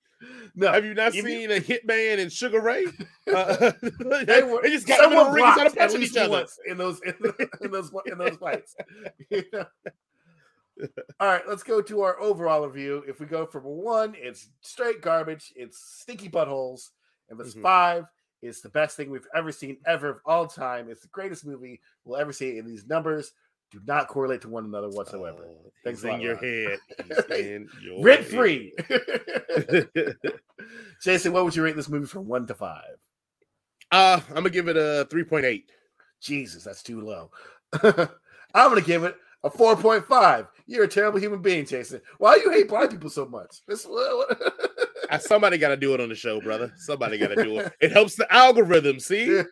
No, 0.53 0.71
Have 0.73 0.83
you 0.83 0.93
not 0.93 1.09
If 1.09 1.15
you- 1.15 1.23
seen 1.23 1.51
a 1.51 1.61
Hitman 1.61 2.19
and 2.19 2.31
Sugar 2.31 2.59
Ray? 2.61 2.85
Uh, 3.33 3.71
they 4.25 4.41
were. 4.41 4.59
they 4.63 4.71
just 4.71 4.87
got 4.87 4.97
them 5.01 5.11
in 5.11 5.17
the 5.17 5.23
someone 5.23 5.33
ring 5.33 5.43
and 5.45 5.53
started 5.53 5.77
punching 5.77 6.01
each 6.01 6.17
other. 6.17 6.45
in 6.65 6.77
those 6.79 6.99
in, 7.05 7.13
in 7.61 7.69
those 7.71 7.91
in 8.07 8.17
those 8.17 8.35
fights. 8.37 8.75
You 9.29 9.43
know? 9.53 9.65
All 11.19 11.27
right, 11.27 11.41
let's 11.47 11.63
go 11.63 11.82
to 11.82 12.01
our 12.01 12.19
overall 12.19 12.65
review. 12.67 13.03
If 13.07 13.19
we 13.19 13.25
go 13.25 13.45
from 13.45 13.65
a 13.65 13.69
one, 13.69 14.15
it's 14.17 14.49
straight 14.61 15.01
garbage. 15.01 15.51
It's 15.55 15.80
stinky 16.01 16.30
buttholes. 16.30 16.89
If 17.30 17.39
it's 17.39 17.55
Mhm. 17.55 17.61
five, 17.61 18.05
it's 18.41 18.61
the 18.61 18.69
best 18.69 18.95
thing 18.95 19.09
we've 19.09 19.27
ever 19.36 19.51
seen 19.51 19.77
ever 19.86 20.09
of 20.09 20.19
all 20.25 20.47
time. 20.47 20.89
It's 20.89 21.01
the 21.01 21.07
greatest 21.09 21.45
movie 21.45 21.82
we'll 22.05 22.19
ever 22.19 22.32
see. 22.32 22.57
And 22.57 22.67
these 22.67 22.88
numbers 22.88 23.34
do 23.71 23.80
not 23.86 24.07
correlate 24.07 24.41
to 24.41 24.49
one 24.49 24.65
another 24.65 24.89
whatsoever. 24.89 25.45
Oh, 25.47 25.71
Thanks 25.84 26.03
in 26.03 26.21
your 26.21 26.38
head. 26.38 26.80
In 27.30 27.69
your 27.82 28.03
Rent 28.03 28.25
free. 28.25 28.73
Jason, 31.01 31.34
what 31.34 31.45
would 31.45 31.55
you 31.55 31.63
rate 31.63 31.75
this 31.75 31.89
movie 31.89 32.07
from 32.07 32.27
one 32.27 32.45
to 32.47 32.55
five? 32.55 32.97
Uh, 33.91 34.19
I'm 34.30 34.36
gonna 34.36 34.49
give 34.49 34.67
it 34.67 34.77
a 34.77 35.07
3.8. 35.09 35.63
Jesus, 36.21 36.63
that's 36.63 36.84
too 36.84 37.01
low. 37.01 37.32
I'm 37.73 38.69
gonna 38.69 38.82
give 38.82 39.03
it 39.03 39.15
a 39.43 39.49
4.5. 39.49 40.47
You're 40.70 40.84
a 40.84 40.88
terrible 40.88 41.20
human 41.20 41.41
being, 41.41 41.65
Jason. 41.65 41.99
Why 42.20 42.36
do 42.36 42.41
you 42.41 42.51
hate 42.51 42.70
black 42.70 42.91
people 42.91 43.09
so 43.09 43.26
much? 43.26 43.61
This, 43.67 43.88
Somebody 45.20 45.57
got 45.57 45.70
to 45.70 45.78
do 45.78 45.95
it 45.95 45.99
on 45.99 46.09
the 46.09 46.15
show, 46.15 46.39
brother. 46.43 46.72
Somebody 46.78 47.17
got 47.17 47.30
to 47.30 47.43
do 47.43 47.57
it. 47.57 47.74
It 47.82 47.91
helps 47.91 48.13
the 48.15 48.32
algorithm. 48.32 48.99
See, 48.99 49.36
Yeah. 49.38 49.43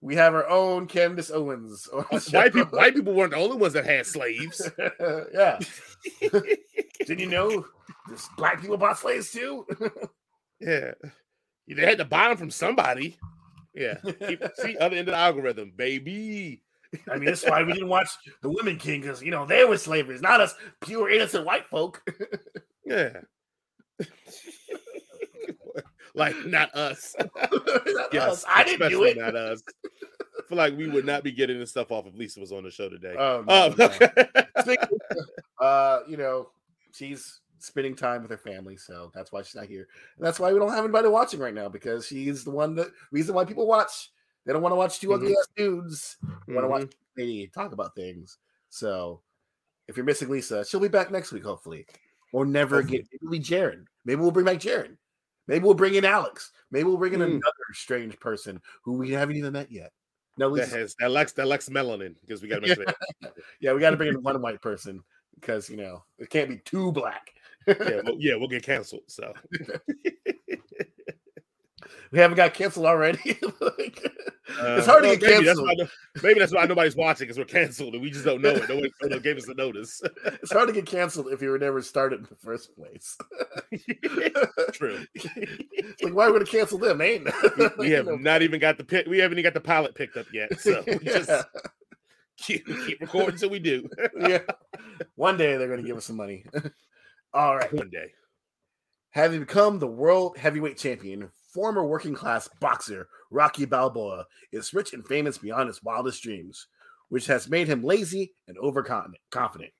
We 0.00 0.14
have 0.14 0.34
our 0.34 0.48
own 0.48 0.86
Candace 0.86 1.32
Owens. 1.32 1.88
white 2.30 2.52
people, 2.52 2.78
white 2.78 2.94
people 2.94 3.14
weren't 3.14 3.32
the 3.32 3.36
only 3.38 3.56
ones 3.56 3.72
that 3.72 3.84
had 3.84 4.06
slaves. 4.06 4.70
yeah. 5.34 5.58
Didn't 6.20 7.18
you 7.18 7.26
know 7.26 7.66
this 8.08 8.28
black 8.36 8.60
people 8.60 8.76
bought 8.76 8.96
slaves 8.96 9.32
too? 9.32 9.66
yeah, 10.60 10.92
they 11.66 11.84
had 11.84 11.98
to 11.98 12.04
buy 12.04 12.28
them 12.28 12.36
from 12.36 12.52
somebody. 12.52 13.18
Yeah, 13.74 13.96
see, 14.54 14.76
other 14.76 14.94
end 14.94 15.08
of 15.08 15.14
the 15.14 15.16
algorithm, 15.16 15.72
baby. 15.74 16.62
I 17.10 17.16
mean, 17.16 17.26
that's 17.26 17.44
why 17.44 17.62
we 17.62 17.72
didn't 17.72 17.88
watch 17.88 18.08
The 18.42 18.48
Woman 18.48 18.76
King 18.78 19.02
because 19.02 19.22
you 19.22 19.30
know 19.30 19.44
they 19.46 19.64
were 19.64 19.76
slavery, 19.76 20.18
not 20.20 20.40
us 20.40 20.54
pure 20.80 21.10
innocent 21.10 21.44
white 21.46 21.66
folk. 21.66 22.02
Yeah. 22.84 23.20
like 26.14 26.34
not 26.46 26.74
us. 26.74 27.14
Not 27.36 28.08
Yes, 28.12 28.32
us. 28.32 28.44
I 28.48 28.64
didn't 28.64 28.88
do 28.88 29.04
it. 29.04 29.18
Not 29.18 29.36
us. 29.36 29.62
I 30.38 30.42
feel 30.48 30.56
like 30.56 30.74
we 30.76 30.88
would 30.88 31.04
not 31.04 31.22
be 31.22 31.32
getting 31.32 31.58
this 31.58 31.68
stuff 31.70 31.92
off 31.92 32.06
if 32.06 32.14
Lisa 32.14 32.40
was 32.40 32.50
on 32.50 32.64
the 32.64 32.70
show 32.70 32.88
today. 32.88 33.14
Oh, 33.18 33.44
no, 33.46 33.66
Um, 33.66 33.74
no. 33.76 34.76
Uh, 35.60 36.00
you 36.08 36.16
know, 36.16 36.48
she's 36.92 37.40
spending 37.58 37.94
time 37.94 38.22
with 38.22 38.30
her 38.30 38.38
family, 38.38 38.76
so 38.78 39.10
that's 39.14 39.32
why 39.32 39.42
she's 39.42 39.54
not 39.56 39.66
here. 39.66 39.86
And 40.16 40.26
that's 40.26 40.40
why 40.40 40.50
we 40.52 40.58
don't 40.58 40.70
have 40.70 40.84
anybody 40.84 41.08
watching 41.08 41.40
right 41.40 41.52
now 41.54 41.68
because 41.68 42.06
she's 42.06 42.44
the 42.44 42.50
one 42.50 42.74
that 42.76 42.88
reason 43.10 43.34
why 43.34 43.44
people 43.44 43.66
watch. 43.66 44.10
They 44.48 44.54
don't 44.54 44.62
want 44.62 44.72
to 44.72 44.76
watch 44.76 44.98
2 44.98 45.12
ugly 45.12 45.32
ass 45.36 45.46
dudes. 45.54 46.16
They 46.46 46.54
want 46.54 46.64
to 46.64 46.68
watch 46.68 46.82
Mhm. 46.84 46.92
lady 47.18 47.46
talk 47.48 47.72
about 47.72 47.94
things. 47.94 48.38
So 48.70 49.20
if 49.88 49.94
you're 49.98 50.06
missing 50.06 50.30
Lisa, 50.30 50.64
she'll 50.64 50.80
be 50.80 50.88
back 50.88 51.10
next 51.10 51.32
week, 51.32 51.42
hopefully. 51.44 51.86
Or 52.32 52.46
never 52.46 52.76
Hopefully. 52.76 52.98
get 53.10 53.20
maybe 53.20 53.40
Jared. 53.40 53.86
Maybe 54.06 54.22
we'll 54.22 54.30
bring 54.30 54.46
back 54.46 54.58
Jared. 54.58 54.96
Maybe 55.48 55.62
we'll 55.66 55.74
bring 55.74 55.96
in 55.96 56.06
Alex. 56.06 56.50
Maybe 56.70 56.84
we'll 56.84 56.96
bring 56.96 57.12
in 57.12 57.20
Hmm. 57.20 57.26
another 57.26 57.72
strange 57.74 58.18
person 58.20 58.62
who 58.84 58.94
we 58.94 59.10
haven't 59.10 59.36
even 59.36 59.52
met 59.52 59.70
yet. 59.70 59.92
No, 60.38 60.48
that 60.56 60.62
Lisa. 60.62 60.76
has 60.78 60.94
that 60.98 61.10
lacks 61.10 61.32
that 61.32 61.46
lacks 61.46 61.68
melanin 61.68 62.14
because 62.22 62.40
we 62.40 62.48
got 62.48 62.62
to 62.62 62.68
make 62.68 62.74
sure. 62.74 63.32
Yeah, 63.60 63.74
we 63.74 63.80
got 63.80 63.90
to 63.90 63.96
bring 63.98 64.08
in 64.14 64.22
one 64.22 64.40
white 64.40 64.62
person 64.62 65.04
because 65.34 65.68
you 65.68 65.76
know 65.76 66.04
it 66.18 66.30
can't 66.30 66.48
be 66.48 66.56
too 66.64 66.90
black. 66.92 67.34
yeah, 67.66 68.00
well, 68.02 68.16
yeah, 68.18 68.34
we'll 68.36 68.48
get 68.48 68.62
canceled. 68.62 69.02
So 69.08 69.34
We 72.10 72.18
haven't 72.18 72.36
got 72.36 72.54
canceled 72.54 72.86
already. 72.86 73.38
Like, 73.60 74.02
it's 74.48 74.58
uh, 74.88 74.90
hard 74.90 75.02
to 75.04 75.10
get 75.16 75.20
maybe 75.22 75.44
that's 75.44 75.58
canceled. 75.60 75.66
why 75.68 75.74
no- 75.76 75.88
maybe 76.22 76.40
that's 76.40 76.52
why 76.54 76.64
nobody's 76.64 76.96
watching 76.96 77.26
because 77.26 77.38
we're 77.38 77.44
canceled 77.44 77.92
and 77.94 78.02
we 78.02 78.10
just 78.10 78.24
don't 78.24 78.40
know 78.40 78.50
it. 78.50 78.68
Nobody, 78.68 78.90
nobody 79.02 79.20
gave 79.20 79.36
us 79.36 79.46
the 79.46 79.54
notice. 79.54 80.00
It's 80.40 80.52
hard 80.52 80.68
to 80.68 80.72
get 80.74 80.86
canceled 80.86 81.28
if 81.32 81.42
you 81.42 81.50
were 81.50 81.58
never 81.58 81.82
started 81.82 82.20
in 82.20 82.26
the 82.30 82.36
first 82.36 82.74
place. 82.76 83.16
True. 84.72 85.04
Like, 86.02 86.14
why 86.14 86.24
are 86.24 86.32
we 86.32 86.38
going 86.38 86.44
to 86.44 86.50
cancel 86.50 86.78
them? 86.78 87.00
Ain't. 87.00 87.28
We, 87.58 87.68
we 87.78 87.90
have 87.90 88.06
No. 88.06 88.16
not 88.16 88.42
even 88.42 88.60
got 88.60 88.78
the 88.78 88.84
pick. 88.84 89.06
We 89.06 89.18
haven't 89.18 89.38
even 89.38 89.52
got 89.52 89.54
the 89.54 89.66
pilot 89.66 89.94
picked 89.94 90.16
up 90.16 90.26
yet. 90.32 90.58
So 90.60 90.82
we 90.86 90.98
just 90.98 91.30
keep, 92.38 92.66
keep 92.66 93.00
recording 93.00 93.32
until 93.32 93.50
we 93.50 93.58
do. 93.58 93.88
yeah. 94.18 94.38
One 95.16 95.36
day 95.36 95.56
they're 95.56 95.68
going 95.68 95.82
to 95.82 95.86
give 95.86 95.96
us 95.96 96.06
some 96.06 96.16
money. 96.16 96.44
All 97.34 97.56
right. 97.56 97.72
One 97.72 97.90
day. 97.90 98.12
Having 99.10 99.40
become 99.40 99.78
the 99.78 99.86
world 99.86 100.36
heavyweight 100.36 100.76
champion, 100.78 101.30
former 101.48 101.84
working 101.84 102.14
class 102.14 102.48
boxer 102.60 103.08
Rocky 103.30 103.64
Balboa 103.64 104.26
is 104.52 104.74
rich 104.74 104.92
and 104.92 105.06
famous 105.06 105.38
beyond 105.38 105.68
his 105.68 105.82
wildest 105.82 106.22
dreams, 106.22 106.66
which 107.08 107.26
has 107.26 107.48
made 107.48 107.68
him 107.68 107.82
lazy 107.82 108.34
and 108.46 108.56
overconfident. 108.58 109.72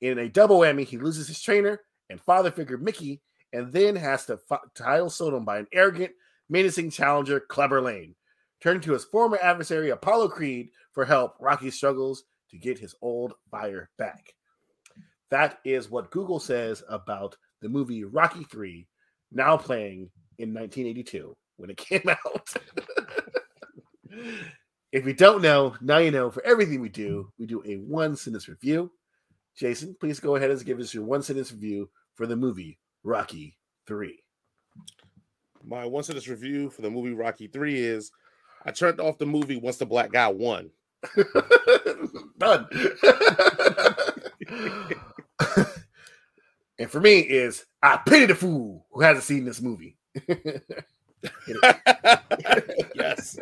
In 0.00 0.18
a 0.18 0.28
double 0.28 0.60
whammy, 0.60 0.84
he 0.84 0.98
loses 0.98 1.28
his 1.28 1.40
trainer 1.40 1.80
and 2.10 2.20
father 2.20 2.50
figure 2.50 2.78
Mickey, 2.78 3.20
and 3.52 3.72
then 3.72 3.96
has 3.96 4.26
to 4.26 4.36
fi- 4.36 4.58
title 4.74 5.10
Sodom 5.10 5.44
by 5.44 5.58
an 5.58 5.66
arrogant, 5.72 6.12
menacing 6.48 6.90
challenger, 6.90 7.40
Clubber 7.40 7.80
Lang. 7.80 8.14
Turning 8.60 8.82
to 8.82 8.92
his 8.92 9.04
former 9.04 9.38
adversary 9.42 9.90
Apollo 9.90 10.28
Creed 10.28 10.70
for 10.92 11.04
help, 11.04 11.36
Rocky 11.40 11.70
struggles 11.70 12.24
to 12.50 12.58
get 12.58 12.78
his 12.78 12.94
old 13.02 13.34
fire 13.50 13.90
back. 13.98 14.34
That 15.30 15.58
is 15.64 15.90
what 15.90 16.10
Google 16.10 16.38
says 16.38 16.82
about 16.88 17.36
the 17.60 17.68
movie 17.68 18.04
Rocky 18.04 18.44
3, 18.44 18.86
now 19.32 19.56
playing 19.56 20.10
in 20.42 20.52
1982 20.52 21.36
when 21.56 21.70
it 21.70 21.76
came 21.78 22.08
out. 22.08 22.54
if 24.92 25.06
you 25.06 25.14
don't 25.14 25.42
know, 25.42 25.76
now 25.80 25.98
you 25.98 26.10
know. 26.10 26.30
For 26.30 26.44
everything 26.44 26.80
we 26.80 26.88
do, 26.88 27.30
we 27.38 27.46
do 27.46 27.62
a 27.64 27.76
one 27.76 28.16
sentence 28.16 28.48
review. 28.48 28.90
Jason, 29.56 29.94
please 30.00 30.18
go 30.18 30.36
ahead 30.36 30.50
and 30.50 30.64
give 30.64 30.80
us 30.80 30.92
your 30.92 31.04
one 31.04 31.22
sentence 31.22 31.52
review 31.52 31.88
for 32.14 32.26
the 32.26 32.36
movie 32.36 32.78
Rocky 33.04 33.56
Three? 33.86 34.22
My 35.64 35.86
one 35.86 36.02
sentence 36.02 36.28
review 36.28 36.70
for 36.70 36.82
the 36.82 36.90
movie 36.90 37.14
Rocky 37.14 37.46
Three 37.46 37.78
is: 37.80 38.10
I 38.64 38.72
turned 38.72 39.00
off 39.00 39.18
the 39.18 39.26
movie 39.26 39.56
once 39.56 39.76
the 39.76 39.86
black 39.86 40.10
guy 40.12 40.28
won. 40.28 40.70
Done. 42.38 42.66
and 46.78 46.90
for 46.90 47.00
me 47.00 47.20
is 47.20 47.64
I 47.82 47.96
pity 48.06 48.26
the 48.26 48.34
fool 48.34 48.86
who 48.90 49.02
hasn't 49.02 49.24
seen 49.24 49.44
this 49.44 49.60
movie. 49.60 49.96
yes. 52.94 53.38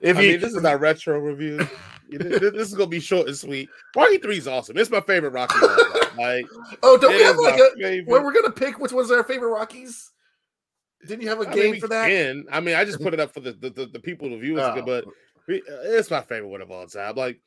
If 0.00 0.16
I 0.16 0.20
you, 0.20 0.30
mean, 0.32 0.40
this 0.40 0.54
is 0.54 0.64
our 0.64 0.78
retro 0.78 1.18
review. 1.18 1.66
this 2.10 2.68
is 2.68 2.74
gonna 2.74 2.86
be 2.88 3.00
short 3.00 3.26
and 3.28 3.36
sweet. 3.36 3.68
Rocky 3.96 4.18
Three 4.18 4.36
is 4.38 4.46
awesome. 4.46 4.76
It's 4.76 4.90
my 4.90 5.00
favorite 5.00 5.30
Rocky. 5.30 5.58
movie. 5.60 5.82
Like, 6.18 6.46
oh, 6.82 6.98
don't 6.98 7.14
we 7.14 7.22
have 7.22 7.36
like 7.38 7.58
a 7.58 7.70
favorite. 7.80 8.06
when 8.12 8.22
we're 8.24 8.32
gonna 8.32 8.50
pick 8.52 8.78
which 8.78 8.92
one's 8.92 9.10
our 9.10 9.24
favorite 9.24 9.48
Rockies? 9.50 10.10
Didn't 11.06 11.22
you 11.22 11.28
have 11.28 11.40
a 11.40 11.48
I 11.48 11.54
game 11.54 11.70
we 11.72 11.80
for 11.80 11.88
that? 11.88 12.08
can. 12.08 12.44
I 12.52 12.60
mean, 12.60 12.76
I 12.76 12.84
just 12.84 13.00
put 13.00 13.14
it 13.14 13.20
up 13.20 13.32
for 13.32 13.40
the 13.40 13.52
the, 13.52 13.70
the, 13.70 13.86
the 13.86 14.00
people 14.00 14.28
to 14.28 14.38
view, 14.38 14.60
Oh. 14.60 14.82
but 14.84 15.04
uh, 15.06 15.08
it's 15.48 16.10
my 16.10 16.20
favorite 16.20 16.48
one 16.48 16.60
of 16.62 16.70
all 16.70 16.86
time. 16.86 17.16
Like 17.16 17.40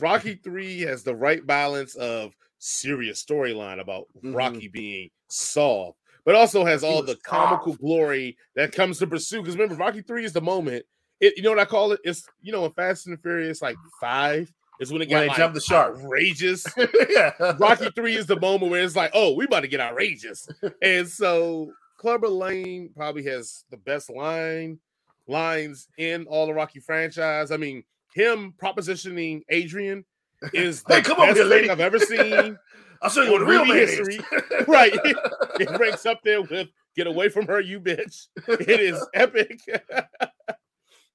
Rocky 0.00 0.34
Three 0.42 0.80
has 0.80 1.02
the 1.02 1.14
right 1.14 1.46
balance 1.46 1.94
of 1.94 2.34
serious 2.58 3.22
storyline 3.24 3.80
about 3.80 4.06
Mhm. 4.22 4.34
Rocky 4.34 4.68
being 4.68 5.10
soft, 5.28 5.98
but 6.24 6.34
also 6.34 6.64
has 6.64 6.84
all 6.84 7.02
the 7.02 7.16
comical 7.24 7.74
glory 7.74 8.36
that 8.56 8.72
comes 8.72 8.98
to 8.98 9.06
pursue. 9.06 9.40
Because 9.40 9.56
remember, 9.56 9.74
Rocky 9.76 10.02
Three 10.02 10.24
is 10.24 10.32
the 10.32 10.40
moment. 10.40 10.84
It, 11.20 11.34
you 11.36 11.42
know 11.42 11.50
what 11.50 11.58
I 11.58 11.64
call 11.64 11.92
it? 11.92 12.00
It's 12.04 12.24
you 12.40 12.52
know 12.52 12.64
in 12.64 12.72
Fast 12.72 13.06
and 13.06 13.20
Furious 13.22 13.62
like 13.62 13.76
five 14.00 14.52
is 14.80 14.92
when 14.92 15.02
it 15.02 15.06
got 15.06 15.20
they 15.20 15.28
like, 15.28 15.36
jump 15.36 15.54
the 15.54 15.60
shark. 15.60 15.96
outrageous. 15.96 16.66
yeah. 17.10 17.32
Rocky 17.58 17.90
Three 17.94 18.16
is 18.16 18.26
the 18.26 18.40
moment 18.40 18.70
where 18.72 18.82
it's 18.82 18.96
like, 18.96 19.12
oh, 19.14 19.34
we 19.34 19.44
about 19.44 19.60
to 19.60 19.68
get 19.68 19.80
outrageous. 19.80 20.48
And 20.82 21.06
so 21.08 21.72
Clubber 21.98 22.28
Lang 22.28 22.90
probably 22.96 23.22
has 23.24 23.64
the 23.70 23.76
best 23.76 24.10
line 24.10 24.80
lines 25.28 25.86
in 25.98 26.26
all 26.26 26.46
the 26.46 26.54
Rocky 26.54 26.80
franchise. 26.80 27.52
I 27.52 27.56
mean, 27.56 27.84
him 28.14 28.54
propositioning 28.60 29.42
Adrian 29.50 30.04
is 30.52 30.82
the 30.82 30.94
Hey, 30.96 31.02
come 31.02 31.18
best 31.18 31.38
lady. 31.40 31.62
thing 31.62 31.70
I've 31.70 31.80
ever 31.80 31.98
seen. 32.00 32.58
I'll 33.02 33.10
show 33.10 33.22
you 33.22 33.32
what 33.32 33.42
a 33.42 33.44
real 33.44 33.64
man 33.64 33.76
history. 33.76 34.16
is. 34.16 34.22
Right. 34.68 34.92
It 34.94 35.78
ranks 35.78 36.06
up 36.06 36.20
there 36.24 36.40
with 36.42 36.68
"Get 36.96 37.06
Away 37.08 37.28
from 37.28 37.46
Her, 37.46 37.60
You 37.60 37.80
Bitch." 37.80 38.28
It 38.46 38.80
is 38.80 39.04
epic. 39.14 39.58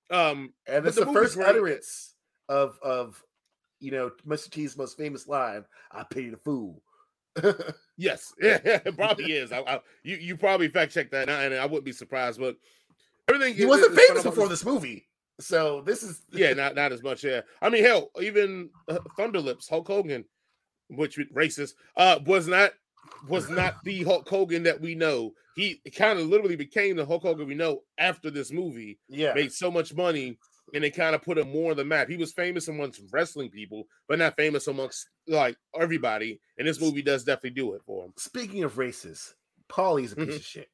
um, 0.10 0.54
and 0.68 0.86
it's 0.86 0.96
the 0.98 1.06
the, 1.06 1.14
first 1.14 1.36
great. 1.36 1.48
utterance 1.48 2.16
of 2.50 2.78
of 2.82 3.22
you 3.80 3.92
know 3.92 4.12
Mr. 4.28 4.50
T's 4.50 4.78
most 4.78 4.98
famous 4.98 5.28
line: 5.28 5.66
"I 5.92 6.04
pity 6.04 6.30
the 6.30 6.38
fool." 6.38 6.82
Yes, 8.00 8.32
yeah, 8.40 8.60
it 8.64 8.96
probably 8.96 9.32
is. 9.32 9.52
I, 9.52 9.62
I, 9.62 9.80
you 10.04 10.18
you 10.18 10.38
probably 10.38 10.68
fact 10.68 10.94
check 10.94 11.10
that, 11.10 11.30
and 11.30 11.52
I 11.56 11.66
wouldn't 11.66 11.84
be 11.84 11.92
surprised. 11.92 12.40
But 12.40 12.58
everything 13.28 13.56
he 13.56 13.64
is- 13.64 13.68
wasn't 13.68 13.94
is 13.98 14.06
famous 14.08 14.22
before 14.24 14.48
this- 14.48 14.60
this 14.60 14.66
movie, 14.72 15.08
so 15.40 15.82
this 15.82 16.04
is 16.04 16.22
Yeah, 16.32 16.54
not 16.54 16.76
not 16.76 16.92
as 16.92 17.02
much. 17.02 17.24
Yeah, 17.24 17.42
I 17.60 17.72
mean, 17.72 17.84
hell, 17.84 18.12
even 18.22 18.70
uh, 18.88 19.00
Thunderlips, 19.18 19.68
Hulk 19.68 19.88
Hogan, 19.88 20.26
which 20.90 21.18
racist, 21.34 21.74
uh, 21.96 22.20
was 22.26 22.48
not 22.48 22.72
was 23.30 23.50
not 23.50 23.84
the 23.84 24.04
Hulk 24.04 24.28
Hogan 24.28 24.64
that 24.64 24.80
we 24.82 24.94
know. 24.96 25.34
He 25.56 25.82
kind 25.96 26.20
of 26.20 26.28
literally 26.28 26.56
became 26.56 26.96
the 26.98 27.06
Hulk 27.06 27.24
Hogan 27.24 27.48
we 27.48 27.56
know 27.56 27.82
after 27.98 28.30
this 28.30 28.52
movie. 28.52 29.00
yeah. 29.10 29.34
Made 29.34 29.52
so 29.52 29.72
much 29.72 29.94
money, 29.96 30.38
and 30.74 30.84
it 30.84 30.92
kind 30.96 31.16
of 31.16 31.22
put 31.24 31.38
him 31.38 31.52
more 31.52 31.72
on 31.72 31.78
the 31.78 31.86
map. 31.86 32.10
He 32.10 32.18
was 32.18 32.32
famous 32.34 32.68
amongst 32.68 33.02
wrestling 33.12 33.50
people, 33.50 33.88
but 34.08 34.20
not 34.20 34.36
famous 34.36 34.68
amongst 34.68 35.08
like 35.28 35.58
everybody. 35.80 36.40
And 36.60 36.68
this 36.68 36.80
movie 36.80 37.02
does 37.02 37.24
definitely 37.24 37.52
do 37.52 37.74
it 37.74 37.82
for 37.86 38.06
him. 38.06 38.14
Speaking 38.18 38.64
of 38.64 38.78
races, 38.78 39.34
Paulie's 39.68 40.12
a 40.14 40.18
piece 40.18 40.28
Mhm. 40.28 40.36
of 40.36 40.44
shit. 40.44 40.70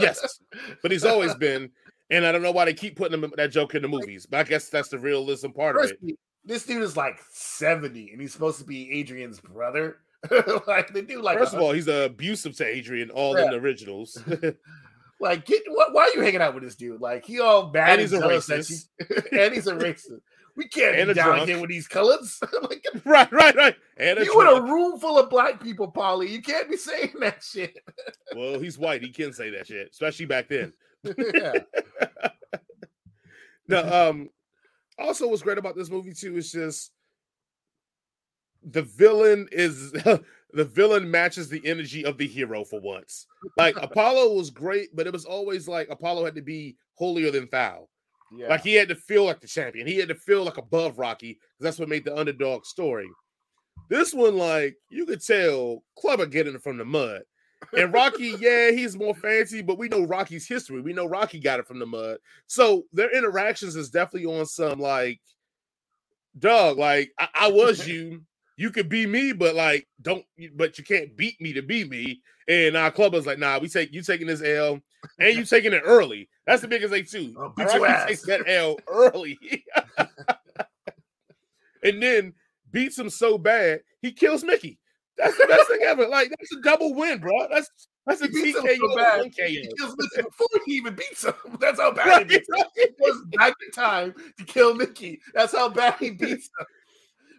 Yes, 0.00 0.40
but 0.82 0.90
he's 0.90 1.04
always 1.04 1.34
been. 1.34 1.70
And 2.10 2.24
I 2.26 2.32
don't 2.32 2.42
know 2.42 2.52
why 2.52 2.64
they 2.64 2.72
keep 2.74 2.96
putting 2.96 3.22
him 3.22 3.32
that 3.36 3.52
joke 3.52 3.74
in 3.74 3.82
the 3.82 3.88
movies, 3.88 4.24
but 4.26 4.40
I 4.40 4.42
guess 4.44 4.70
that's 4.70 4.88
the 4.88 4.98
realism 4.98 5.50
part 5.50 5.76
of 5.76 5.84
it. 6.02 6.18
This 6.48 6.64
dude 6.64 6.82
is 6.82 6.96
like 6.96 7.20
70 7.30 8.10
and 8.10 8.20
he's 8.20 8.32
supposed 8.32 8.58
to 8.58 8.64
be 8.64 8.90
Adrian's 8.98 9.38
brother. 9.38 9.98
like 10.66 10.92
the 10.94 11.02
dude, 11.02 11.22
like 11.22 11.38
First 11.38 11.52
of 11.54 11.60
all, 11.60 11.72
he's 11.72 11.86
abusive 11.88 12.56
to 12.56 12.66
Adrian, 12.66 13.10
all 13.10 13.36
in 13.36 13.50
the 13.50 13.56
originals. 13.58 14.18
like 15.20 15.44
get 15.46 15.62
what 15.68 15.92
why 15.92 16.04
are 16.04 16.10
you 16.18 16.22
hanging 16.22 16.40
out 16.40 16.54
with 16.54 16.64
this 16.64 16.74
dude? 16.74 17.00
Like 17.02 17.26
he 17.26 17.38
all 17.38 17.66
bad 17.66 17.90
And 17.90 18.00
he's 18.00 18.12
a 18.14 18.20
racist. 18.20 18.86
you- 18.98 19.38
and 19.38 19.52
he's 19.54 19.66
a 19.66 19.74
racist. 19.74 20.20
We 20.56 20.66
can't 20.66 20.96
And 20.96 21.08
be 21.08 21.14
down 21.14 21.34
drunk. 21.34 21.48
here 21.48 21.60
with 21.60 21.70
these 21.70 21.86
colors. 21.86 22.40
like, 22.62 22.84
right, 23.04 23.30
right, 23.30 23.54
right. 23.54 23.76
And 23.96 24.18
you 24.18 24.40
in 24.40 24.46
a 24.48 24.62
room 24.62 24.98
full 24.98 25.16
of 25.18 25.30
black 25.30 25.62
people, 25.62 25.92
Paulie. 25.92 26.30
You 26.30 26.42
can't 26.42 26.68
be 26.68 26.76
saying 26.76 27.12
that 27.20 27.44
shit. 27.44 27.78
well, 28.34 28.58
he's 28.58 28.76
white. 28.76 29.02
He 29.02 29.10
can 29.10 29.32
say 29.32 29.50
that 29.50 29.68
shit, 29.68 29.90
especially 29.92 30.26
back 30.26 30.48
then. 30.48 30.72
yeah. 31.04 31.58
No, 33.68 34.08
um, 34.10 34.30
also 34.98 35.28
what's 35.28 35.42
great 35.42 35.58
about 35.58 35.76
this 35.76 35.90
movie 35.90 36.12
too 36.12 36.36
is 36.36 36.52
just 36.52 36.92
the 38.62 38.82
villain 38.82 39.48
is 39.52 39.92
the 40.52 40.64
villain 40.64 41.10
matches 41.10 41.48
the 41.48 41.64
energy 41.66 42.04
of 42.04 42.18
the 42.18 42.26
hero 42.26 42.64
for 42.64 42.80
once. 42.80 43.26
Like 43.56 43.76
Apollo 43.82 44.34
was 44.34 44.50
great, 44.50 44.94
but 44.94 45.06
it 45.06 45.12
was 45.12 45.24
always 45.24 45.68
like 45.68 45.88
Apollo 45.90 46.24
had 46.24 46.34
to 46.36 46.42
be 46.42 46.76
holier 46.94 47.30
than 47.30 47.48
thou. 47.50 47.88
Yeah. 48.36 48.48
Like 48.48 48.62
he 48.62 48.74
had 48.74 48.88
to 48.88 48.94
feel 48.94 49.24
like 49.24 49.40
the 49.40 49.46
champion. 49.46 49.86
He 49.86 49.96
had 49.96 50.08
to 50.08 50.14
feel 50.14 50.44
like 50.44 50.58
above 50.58 50.98
Rocky 50.98 51.34
because 51.34 51.64
that's 51.64 51.78
what 51.78 51.88
made 51.88 52.04
the 52.04 52.16
underdog 52.16 52.64
story. 52.64 53.08
This 53.88 54.12
one, 54.12 54.36
like 54.36 54.76
you 54.90 55.06
could 55.06 55.24
tell, 55.24 55.82
Clubber 55.98 56.26
getting 56.26 56.54
it 56.54 56.62
from 56.62 56.76
the 56.76 56.84
mud. 56.84 57.22
And 57.76 57.92
Rocky, 57.92 58.34
yeah, 58.38 58.70
he's 58.70 58.96
more 58.96 59.14
fancy, 59.14 59.62
but 59.62 59.78
we 59.78 59.88
know 59.88 60.04
Rocky's 60.04 60.46
history. 60.46 60.80
We 60.80 60.92
know 60.92 61.06
Rocky 61.06 61.38
got 61.38 61.60
it 61.60 61.66
from 61.66 61.78
the 61.78 61.86
mud. 61.86 62.18
So 62.46 62.84
their 62.92 63.14
interactions 63.16 63.76
is 63.76 63.90
definitely 63.90 64.32
on 64.32 64.46
some 64.46 64.80
like, 64.80 65.20
dog, 66.38 66.78
like 66.78 67.12
I, 67.18 67.28
I 67.34 67.50
was 67.50 67.86
you. 67.88 68.22
You 68.56 68.70
could 68.70 68.88
be 68.88 69.06
me, 69.06 69.32
but 69.32 69.54
like, 69.54 69.86
don't, 70.02 70.24
but 70.56 70.78
you 70.78 70.84
can't 70.84 71.16
beat 71.16 71.40
me 71.40 71.52
to 71.52 71.62
be 71.62 71.84
me. 71.84 72.20
And 72.48 72.76
our 72.76 72.90
club 72.90 73.12
was 73.12 73.24
like, 73.24 73.38
nah, 73.38 73.58
we 73.60 73.68
take 73.68 73.92
you 73.92 74.02
taking 74.02 74.26
this 74.26 74.42
L 74.42 74.80
and 75.20 75.36
you 75.36 75.44
taking 75.44 75.72
it 75.72 75.82
early. 75.84 76.28
That's 76.44 76.62
the 76.62 76.68
biggest 76.68 76.92
thing 76.92 77.04
too. 77.04 77.52
Beat 77.56 77.66
Rocky 77.66 78.08
takes 78.08 78.22
that 78.22 78.48
L 78.48 78.76
early, 78.88 79.38
and 81.84 82.02
then 82.02 82.34
beats 82.72 82.98
him 82.98 83.10
so 83.10 83.38
bad 83.38 83.80
he 84.00 84.12
kills 84.12 84.44
Mickey. 84.44 84.78
That's 85.18 85.36
the 85.36 85.46
best 85.46 85.68
thing 85.68 85.80
ever. 85.84 86.06
Like 86.06 86.30
that's 86.30 86.52
a 86.52 86.60
double 86.62 86.94
win, 86.94 87.18
bro. 87.18 87.48
That's 87.50 87.70
that's 88.06 88.22
a 88.22 88.28
TKO, 88.28 88.76
so 88.76 88.96
bad. 88.96 89.24
He 89.34 89.68
kills 89.76 89.94
Mickey 89.98 90.22
before 90.22 90.46
he 90.64 90.72
even 90.74 90.94
beats 90.94 91.24
him. 91.24 91.34
That's 91.60 91.78
how 91.78 91.92
bad 91.92 92.20
he 92.20 92.24
beats 92.24 92.48
him. 92.48 92.64
He 92.74 92.86
goes 93.04 93.22
back 93.36 93.52
in 93.66 93.70
time 93.72 94.14
to 94.38 94.44
kill 94.44 94.74
Mickey. 94.74 95.20
That's 95.34 95.54
how 95.54 95.68
bad 95.68 95.96
he 96.00 96.10
beats 96.10 96.48
him. 96.58 96.66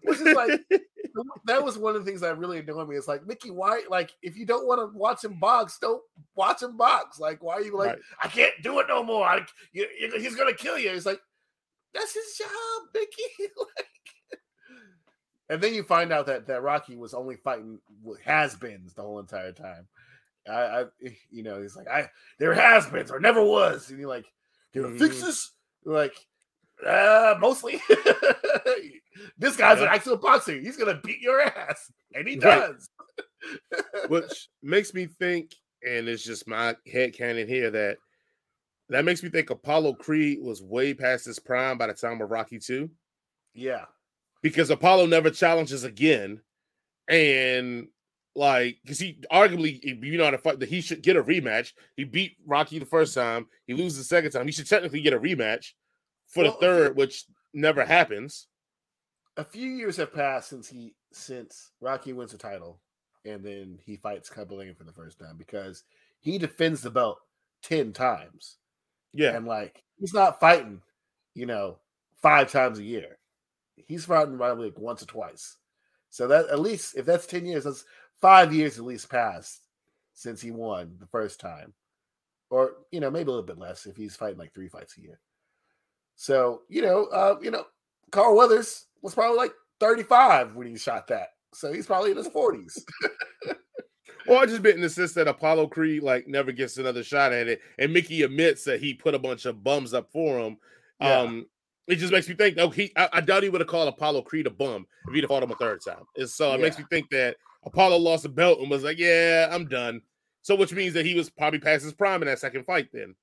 Which 0.04 0.20
is 0.20 0.36
like 0.36 0.62
that 1.46 1.64
was 1.64 1.78
one 1.80 1.96
of 1.96 2.06
the 2.06 2.10
things 2.10 2.22
that 2.22 2.38
really 2.38 2.60
annoyed 2.60 2.88
me. 2.88 2.96
It's 2.98 3.08
like 3.08 3.26
Mickey, 3.26 3.50
why? 3.50 3.82
Like, 3.90 4.12
if 4.22 4.38
you 4.38 4.46
don't 4.46 4.68
want 4.68 4.80
to 4.80 4.96
watch 4.98 5.24
him 5.24 5.40
box, 5.40 5.80
don't 5.82 6.04
watch 6.36 6.62
him 6.62 6.78
box. 6.78 7.20
Like, 7.20 7.42
why 7.42 7.56
are 7.56 7.62
you 7.62 7.76
like, 7.76 7.88
Right. 7.90 8.00
I 8.24 8.28
can't 8.28 8.54
do 8.62 8.80
it 8.80 8.86
no 8.88 9.04
more. 9.04 9.26
I, 9.26 9.42
you, 9.74 9.88
you- 10.00 10.20
he's 10.20 10.36
gonna 10.36 10.54
kill 10.54 10.78
you. 10.78 10.92
It's 10.92 11.06
like 11.08 11.20
that's 11.94 12.14
his 12.14 12.38
job, 12.38 12.50
Mickey. 12.94 13.24
like, 13.58 13.88
and 15.50 15.62
then 15.62 15.74
you 15.74 15.84
find 15.84 16.12
out 16.12 16.26
that 16.28 16.47
that 16.47 16.62
Rocky 16.64 16.95
was 16.95 17.14
only 17.14 17.36
fighting 17.36 17.80
has-beens 18.24 18.93
the 18.93 19.02
whole 19.02 19.20
entire 19.20 19.52
time. 19.52 19.88
I, 20.47 20.54
I, 20.82 20.86
you 21.30 21.43
know, 21.43 21.62
he's 21.62 21.76
like, 21.76 21.88
I 21.88 22.10
there 22.39 22.54
has-beens 22.54 23.12
or 23.12 23.20
never 23.20 23.43
was, 23.43 23.89
and 23.89 24.00
you're 24.00 24.08
like, 24.10 24.26
are 24.76 24.80
Mhm. 24.82 24.97
fixes. 25.00 25.52
You're 25.86 25.95
like, 25.95 26.16
uh, 26.86 27.36
mostly. 27.39 27.82
this 29.38 29.56
guy's 29.58 29.80
an 29.80 29.86
Yeah. 29.86 29.93
actual 29.93 30.18
boxer. 30.18 30.54
He's 30.60 30.78
gonna 30.78 31.00
beat 31.04 31.20
your 31.22 31.41
ass, 31.41 31.91
and 32.14 32.28
he 32.28 32.38
Right. 32.39 32.60
does. 32.72 32.89
Which 34.10 34.50
makes 34.62 34.93
me 34.93 35.06
think, 35.08 35.54
and 35.86 36.08
it's 36.08 36.24
just 36.24 36.47
my 36.47 36.76
head 36.91 37.14
canon 37.14 37.47
here 37.47 37.72
that 37.72 37.97
that 38.89 39.06
makes 39.06 39.22
me 39.22 39.30
think 39.30 39.50
Apollo 39.50 39.93
Creed 39.95 40.39
was 40.41 40.64
way 40.64 40.93
past 40.93 41.26
his 41.26 41.39
prime 41.39 41.78
by 41.78 41.88
the 41.88 41.93
time 41.93 42.22
of 42.22 42.30
Rocky 42.32 42.58
2. 42.60 42.89
Yeah, 43.54 43.86
because 44.42 44.70
Apollo 44.70 45.08
never 45.08 45.30
challenges 45.30 45.84
again, 45.84 46.42
and 47.08 47.88
like 48.36 48.78
because 48.84 49.00
he 49.00 49.20
arguably 49.32 49.80
you 49.84 50.18
know 50.18 50.26
how 50.26 50.32
to 50.32 50.38
fight 50.38 50.60
that 50.60 50.70
he 50.70 50.82
should 50.82 51.02
get 51.04 51.18
a 51.18 51.24
rematch. 51.24 51.74
He 51.96 52.04
beat 52.06 52.38
Rocky 52.46 52.80
the 52.80 52.86
first 52.86 53.14
time, 53.14 53.48
he 53.68 53.74
loses 53.74 53.98
the 53.98 54.04
second 54.06 54.32
time. 54.32 54.46
He 54.46 54.52
should 54.52 54.68
technically 54.68 55.02
get 55.02 55.14
a 55.14 55.20
rematch 55.20 55.74
for 56.28 56.44
Well, 56.44 56.54
the 56.54 56.58
third, 56.60 56.96
which 56.96 57.26
never 57.54 57.86
happens. 57.86 58.48
a 59.38 59.44
few 59.44 59.70
years 59.70 59.98
have 59.98 60.14
passed 60.14 60.50
since 60.50 60.68
he 60.70 60.96
since 61.14 61.72
Rocky 61.82 62.14
wins 62.14 62.32
the 62.32 62.38
title, 62.38 62.82
and 63.26 63.44
then 63.44 63.80
he 63.84 63.98
fights 63.98 64.30
Clubber 64.30 64.56
Lang 64.56 64.76
for 64.76 64.84
the 64.84 64.94
first 64.94 65.20
time 65.20 65.38
because 65.38 65.84
he 66.20 66.38
defends 66.38 66.82
the 66.82 66.92
belt 66.92 67.20
ten 67.64 67.94
times, 67.94 68.58
Yeah, 69.14 69.36
and 69.36 69.46
like 69.48 69.84
he's 70.00 70.14
not 70.14 70.40
fighting, 70.40 70.82
you 71.36 71.46
know, 71.46 71.80
five 72.22 72.52
times 72.52 72.80
a 72.80 72.84
year. 72.84 73.19
He's 73.88 74.06
fighting 74.06 74.38
probably 74.38 74.66
like 74.66 74.80
once 74.80 75.04
or 75.04 75.08
twice. 75.08 75.58
So 76.10 76.28
that 76.28 76.48
at 76.50 76.60
least 76.60 76.98
if 76.98 77.06
that's 77.06 77.28
10 77.28 77.46
years, 77.46 77.64
that's 77.64 77.86
five 78.22 78.54
years 78.54 78.78
at 78.78 78.86
least 78.86 79.10
passed 79.10 79.62
since 80.14 80.42
he 80.42 80.52
won 80.52 80.96
the 81.00 81.08
first 81.08 81.40
time. 81.40 81.74
Or, 82.50 82.74
you 82.92 83.00
know, 83.00 83.12
maybe 83.12 83.28
a 83.28 83.32
little 83.32 83.46
bit 83.46 83.60
less 83.60 83.86
if 83.86 83.96
he's 83.96 84.16
fighting 84.16 84.40
like 84.40 84.54
three 84.54 84.70
fights 84.70 84.98
a 84.98 85.02
year. 85.02 85.20
So, 86.16 86.62
you 86.68 86.82
know, 86.82 87.06
uh, 87.06 87.36
you 87.42 87.52
know, 87.52 87.66
Carl 88.12 88.36
Weathers 88.36 88.88
was 89.02 89.14
probably 89.14 89.38
like 89.38 89.54
35 89.80 90.56
when 90.56 90.68
he 90.68 90.78
shot 90.78 91.08
that. 91.08 91.30
So 91.54 91.72
he's 91.72 91.86
probably 91.86 92.12
in 92.12 92.18
his 92.18 92.28
40s. 92.28 92.80
Or 94.30 94.46
just 94.46 94.62
been 94.62 94.76
in 94.76 94.82
the 94.82 94.90
sense 94.90 95.14
that 95.14 95.28
Apollo 95.28 95.68
Creed 95.68 96.04
like 96.04 96.28
never 96.28 96.52
gets 96.52 96.78
another 96.78 97.04
shot 97.04 97.34
at 97.34 97.48
it, 97.48 97.62
and 97.80 97.92
Mickey 97.92 98.22
admits 98.22 98.64
that 98.66 98.80
he 98.80 98.94
put 98.94 99.16
a 99.16 99.20
bunch 99.20 99.46
of 99.46 99.64
bums 99.64 99.94
up 99.94 100.12
for 100.12 100.40
him. 100.40 100.58
Yeah. 101.02 101.22
Um, 101.22 101.46
it 101.90 101.96
just 101.98 102.14
makes 102.14 102.30
me 102.30 102.36
think. 102.36 102.58
Oh, 102.58 102.70
he 102.70 102.92
I, 102.96 103.10
I 103.14 103.22
doubt 103.22 103.44
he 103.44 103.50
would 103.50 103.62
have 103.62 103.68
called 103.68 103.88
Apollo 103.90 104.22
Creed 104.24 104.48
a 104.48 104.50
bum 104.52 104.86
if 105.08 105.14
he'd 105.14 105.22
have 105.24 105.30
fought 105.30 105.44
him 105.44 105.52
a 105.52 105.56
third 105.56 105.82
time. 105.86 106.04
And 106.16 106.30
so 106.30 106.54
it 106.54 106.62
makes 106.62 106.78
me 106.78 106.86
think 106.90 107.10
that 107.10 107.36
Apollo 107.64 107.98
lost 107.98 108.24
the 108.24 108.30
belt 108.30 108.60
and 108.60 108.70
was 108.70 108.84
like, 108.84 108.98
"Yeah, 108.98 109.50
I'm 109.52 109.66
done." 109.66 110.02
So 110.42 110.56
which 110.56 110.72
means 110.74 110.94
that 110.94 111.06
he 111.06 111.16
was 111.16 111.30
probably 111.30 111.60
past 111.60 111.84
his 111.84 111.94
prime 111.94 112.22
in 112.22 112.28
that 112.28 112.40
second 112.40 112.66
fight. 112.66 112.90
Then 112.94 113.16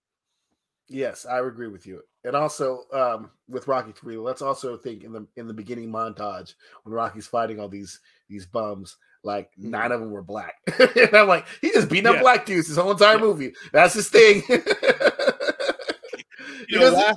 Yes, 0.89 1.27
I 1.27 1.41
agree 1.41 1.67
with 1.69 1.85
you. 1.87 2.03
And 2.25 2.37
also 2.37 2.85
um, 2.93 3.31
with 3.49 3.67
Rocky 3.67 3.93
Three, 3.93 4.17
let's 4.17 4.43
also 4.43 4.77
think 4.77 5.03
in 5.03 5.13
the 5.13 5.27
in 5.37 5.47
the 5.49 5.55
beginning 5.55 5.91
montage 5.91 6.55
when 6.85 6.95
Rocky's 6.95 7.27
fighting 7.27 7.59
all 7.59 7.69
these 7.69 7.99
these 8.29 8.47
bums, 8.47 8.97
like 9.25 9.51
nine 9.57 9.91
of 9.93 10.01
them 10.01 10.11
were 10.13 10.23
black. 10.23 10.55
and 10.79 11.15
I'm 11.15 11.27
like, 11.29 11.47
he 11.61 11.71
just 11.73 11.89
beating 11.89 12.07
up 12.07 12.17
Yeah. 12.17 12.23
black 12.23 12.47
dudes 12.47 12.69
his 12.69 12.77
whole 12.77 12.93
entire 12.93 13.15
Yeah. 13.17 13.21
movie. 13.21 13.53
That's 13.73 13.95
his 13.95 14.09
thing. 14.09 14.43
you 16.69 16.79
know 16.81 17.15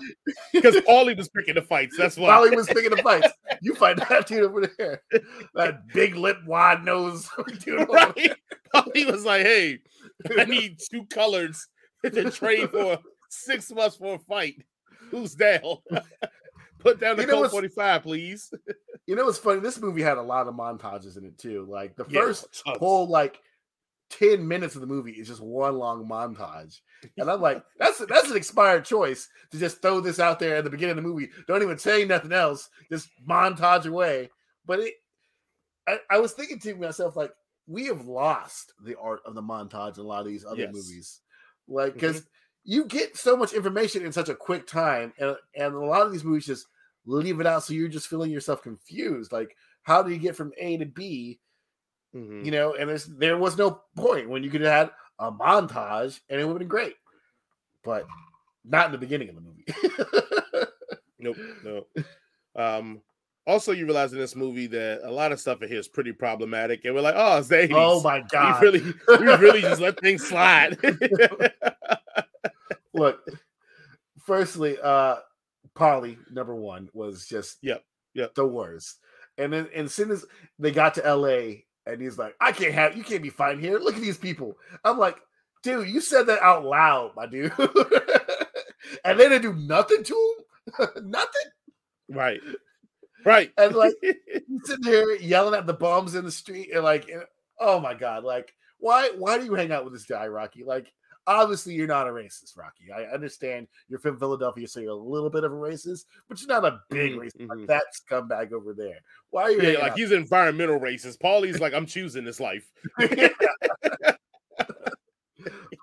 Because- 0.53 0.75
Paulie 0.77 1.17
was 1.17 1.29
picking 1.29 1.55
the 1.55 1.61
fights. 1.61 1.95
That's 1.97 2.17
why. 2.17 2.49
He 2.49 2.55
was 2.55 2.67
picking 2.67 2.91
the 2.91 2.97
fights, 3.03 3.27
you 3.61 3.75
fight 3.75 3.97
that 4.09 4.27
dude 4.27 4.43
over 4.43 4.67
there, 4.77 5.01
that 5.55 5.87
big 5.93 6.15
lip, 6.15 6.37
wide 6.45 6.83
nose 6.85 7.27
dude. 7.59 7.87
right? 7.89 8.33
Paulie 8.73 9.11
was 9.11 9.25
like, 9.25 9.41
"Hey, 9.45 9.79
I 10.37 10.45
need 10.45 10.77
two 10.91 11.05
colors 11.05 11.67
to 12.05 12.31
train 12.31 12.67
for 12.69 12.99
six 13.29 13.71
months 13.71 13.97
for 13.97 14.15
a 14.15 14.19
fight. 14.19 14.63
Who's 15.11 15.35
down? 15.35 15.61
Put 16.79 16.99
down 16.99 17.17
the 17.17 17.23
You 17.23 17.27
know 17.27 17.33
code 17.33 17.41
what's- 17.41 17.51
45, 17.53 18.03
please. 18.03 18.53
You 19.05 19.15
know 19.15 19.25
what's 19.25 19.37
funny? 19.39 19.59
This 19.59 19.79
movie 19.81 20.01
had 20.03 20.17
a 20.17 20.21
lot 20.21 20.47
of 20.47 20.53
montages 20.53 21.17
in 21.17 21.25
it 21.25 21.37
too. 21.37 21.65
Like 21.67 21.95
the 21.95 22.05
Yeah, 22.07 22.21
first 22.21 22.45
whole 22.65 23.07
like 23.09 23.39
10 24.09 24.47
minutes 24.47 24.75
of 24.75 24.81
the 24.81 24.87
movie 24.87 25.11
is 25.11 25.27
just 25.27 25.41
one 25.41 25.77
long 25.77 26.07
montage. 26.07 26.79
And 27.17 27.29
I'm 27.29 27.41
like, 27.41 27.63
that's 27.79 27.99
that's 28.05 28.29
an 28.29 28.37
expired 28.37 28.85
choice 28.85 29.27
to 29.51 29.59
just 29.59 29.81
throw 29.81 29.99
this 29.99 30.19
out 30.19 30.39
there 30.39 30.57
at 30.57 30.63
the 30.63 30.69
beginning 30.69 30.97
of 30.97 31.03
the 31.03 31.09
movie. 31.09 31.29
Don't 31.47 31.63
even 31.63 31.77
say 31.77 32.05
nothing 32.05 32.33
else, 32.33 32.69
just 32.91 33.09
montage 33.27 33.85
away. 33.85 34.29
But 34.65 34.79
it 34.79 34.93
I, 35.89 35.99
I 36.09 36.19
was 36.19 36.33
thinking 36.33 36.59
to 36.59 36.75
myself, 36.75 37.15
like, 37.15 37.31
we 37.67 37.85
have 37.85 38.05
lost 38.05 38.73
the 38.83 38.95
art 38.99 39.21
of 39.25 39.35
the 39.35 39.41
montage 39.41 39.97
in 39.97 40.03
a 40.03 40.07
lot 40.07 40.21
of 40.21 40.27
these 40.27 40.45
other 40.45 40.61
Yes. 40.61 40.73
movies. 40.73 41.21
Like, 41.67 41.89
mm-hmm. 41.89 41.99
because 41.99 42.27
you 42.63 42.85
get 42.85 43.17
so 43.17 43.35
much 43.35 43.53
information 43.53 44.05
in 44.05 44.11
such 44.11 44.29
a 44.29 44.35
quick 44.35 44.67
time, 44.67 45.13
and, 45.17 45.35
and 45.55 45.73
a 45.73 45.79
lot 45.79 46.05
of 46.05 46.11
these 46.11 46.23
movies 46.23 46.45
just 46.45 46.67
leave 47.05 47.39
it 47.39 47.47
out 47.47 47.63
so 47.63 47.73
you're 47.73 47.87
just 47.87 48.07
feeling 48.07 48.31
yourself 48.31 48.61
confused. 48.61 49.31
Like, 49.31 49.55
how 49.83 50.03
do 50.03 50.11
you 50.11 50.17
get 50.17 50.35
from 50.35 50.51
A 50.59 50.77
to 50.77 50.85
B? 50.85 51.39
Mhm. 52.15 52.45
you 52.45 52.51
know, 52.51 52.73
and 52.75 52.89
there's 52.89 53.05
there 53.05 53.37
was 53.37 53.57
no 53.57 53.81
point 53.95 54.29
when 54.29 54.43
you 54.43 54.49
could 54.49 54.61
have 54.61 54.87
had 54.87 54.91
a 55.19 55.31
montage 55.31 56.19
and 56.29 56.39
it 56.41 56.45
would 56.45 56.53
have 56.53 56.59
been 56.59 56.67
great, 56.67 56.95
but 57.83 58.05
not 58.65 58.87
in 58.87 58.91
the 58.91 58.97
beginning 58.97 59.29
of 59.29 59.35
the 59.35 59.41
movie. 59.41 59.65
Nope, 61.21 61.35
no. 61.65 61.85
Um, 62.55 63.01
also, 63.45 63.73
you 63.73 63.83
realize 63.85 64.13
in 64.13 64.19
this 64.19 64.37
movie 64.37 64.67
that 64.67 65.01
a 65.03 65.11
lot 65.11 65.33
of 65.33 65.39
stuff 65.41 65.61
in 65.61 65.67
here 65.67 65.77
is 65.79 65.89
pretty 65.89 66.13
problematic, 66.13 66.85
and 66.85 66.95
we're 66.95 67.01
like, 67.01 67.15
"Oh, 67.17 67.39
it's 67.39 67.49
the 67.49 67.57
80s. 67.57 67.73
oh 67.75 68.01
my 68.01 68.19
we 68.19 68.23
god! 68.31 68.61
really, 68.61 68.79
we 68.81 69.17
really 69.35 69.59
just 69.59 69.81
let 69.81 69.99
things 69.99 70.23
slide." 70.27 70.77
Look, 72.93 73.19
firstly, 74.25 74.77
uh, 74.81 75.17
Paulie 75.75 76.17
number 76.31 76.55
one 76.55 76.87
was 76.93 77.25
just 77.27 77.57
Yep, 77.61 77.83
yep. 78.13 78.33
the 78.35 78.47
worst, 78.47 78.99
and 79.37 79.51
then 79.51 79.67
and 79.75 79.87
as 79.87 79.93
soon 79.93 80.11
as 80.11 80.25
they 80.57 80.71
got 80.71 80.93
to 80.95 81.05
L.A. 81.05 81.65
and 81.93 82.01
he's 82.01 82.17
like, 82.17 82.35
"I 82.41 82.51
can't 82.51 82.73
have 82.73 82.95
you 82.97 83.03
can't 83.03 83.23
be 83.23 83.29
fighting 83.29 83.61
here. 83.61 83.79
Look 83.79 83.95
at 83.95 84.01
these 84.01 84.17
people." 84.17 84.57
I'm 84.83 84.97
like, 84.97 85.17
"Dude, 85.63 85.89
you 85.89 86.01
said 86.01 86.23
that 86.27 86.41
out 86.41 86.65
loud, 86.65 87.13
my 87.15 87.25
dude," 87.25 87.51
and 89.03 89.19
they 89.19 89.29
didn't 89.29 89.41
do 89.41 89.53
nothing 89.53 90.03
to 90.03 90.35
him, 90.79 90.87
nothing. 91.09 91.51
right, 92.09 92.39
right. 93.25 93.51
And 93.57 93.75
like 93.75 93.93
he's 94.01 94.13
sitting 94.65 94.83
there 94.85 95.15
yelling 95.17 95.55
at 95.57 95.67
the 95.67 95.73
bums 95.73 96.15
in 96.15 96.25
the 96.25 96.31
street 96.31 96.69
and 96.73 96.83
like 96.83 97.09
and- 97.09 97.23
oh 97.59 97.79
my 97.79 97.93
god 97.93 98.23
like 98.23 98.53
why 98.79 99.09
why 99.17 99.37
do 99.37 99.43
you 99.43 99.53
hang 99.53 99.71
out 99.71 99.83
with 99.83 99.91
this 99.91 100.05
guy 100.05 100.25
rocky 100.27 100.63
like 100.63 100.91
obviously 101.27 101.73
you're 101.73 101.87
not 101.87 102.07
a 102.07 102.11
racist 102.11 102.57
rocky 102.57 102.91
i 102.95 103.03
understand 103.03 103.67
you're 103.87 103.99
from 103.99 104.17
philadelphia 104.17 104.67
so 104.67 104.79
you're 104.79 104.91
a 104.91 104.95
little 104.95 105.29
bit 105.29 105.43
of 105.43 105.51
a 105.51 105.55
racist 105.55 106.05
but 106.27 106.39
you're 106.41 106.47
not 106.47 106.65
a 106.65 106.79
big 106.89 107.13
Mhm, 107.13 107.17
racist 107.17 107.49
like 107.49 107.67
that 107.67 107.83
scumbag 107.93 108.51
over 108.51 108.73
there 108.73 108.99
why 109.31 109.43
are 109.43 109.51
you 109.51 109.61
yeah, 109.61 109.79
like 109.79 109.91
out? 109.91 109.97
he's 109.97 110.11
environmental 110.11 110.79
racist. 110.79 111.19
Paulie's 111.19 111.59
like, 111.59 111.73
"I'm 111.73 111.85
choosing 111.85 112.23
this 112.23 112.39
life." 112.39 112.69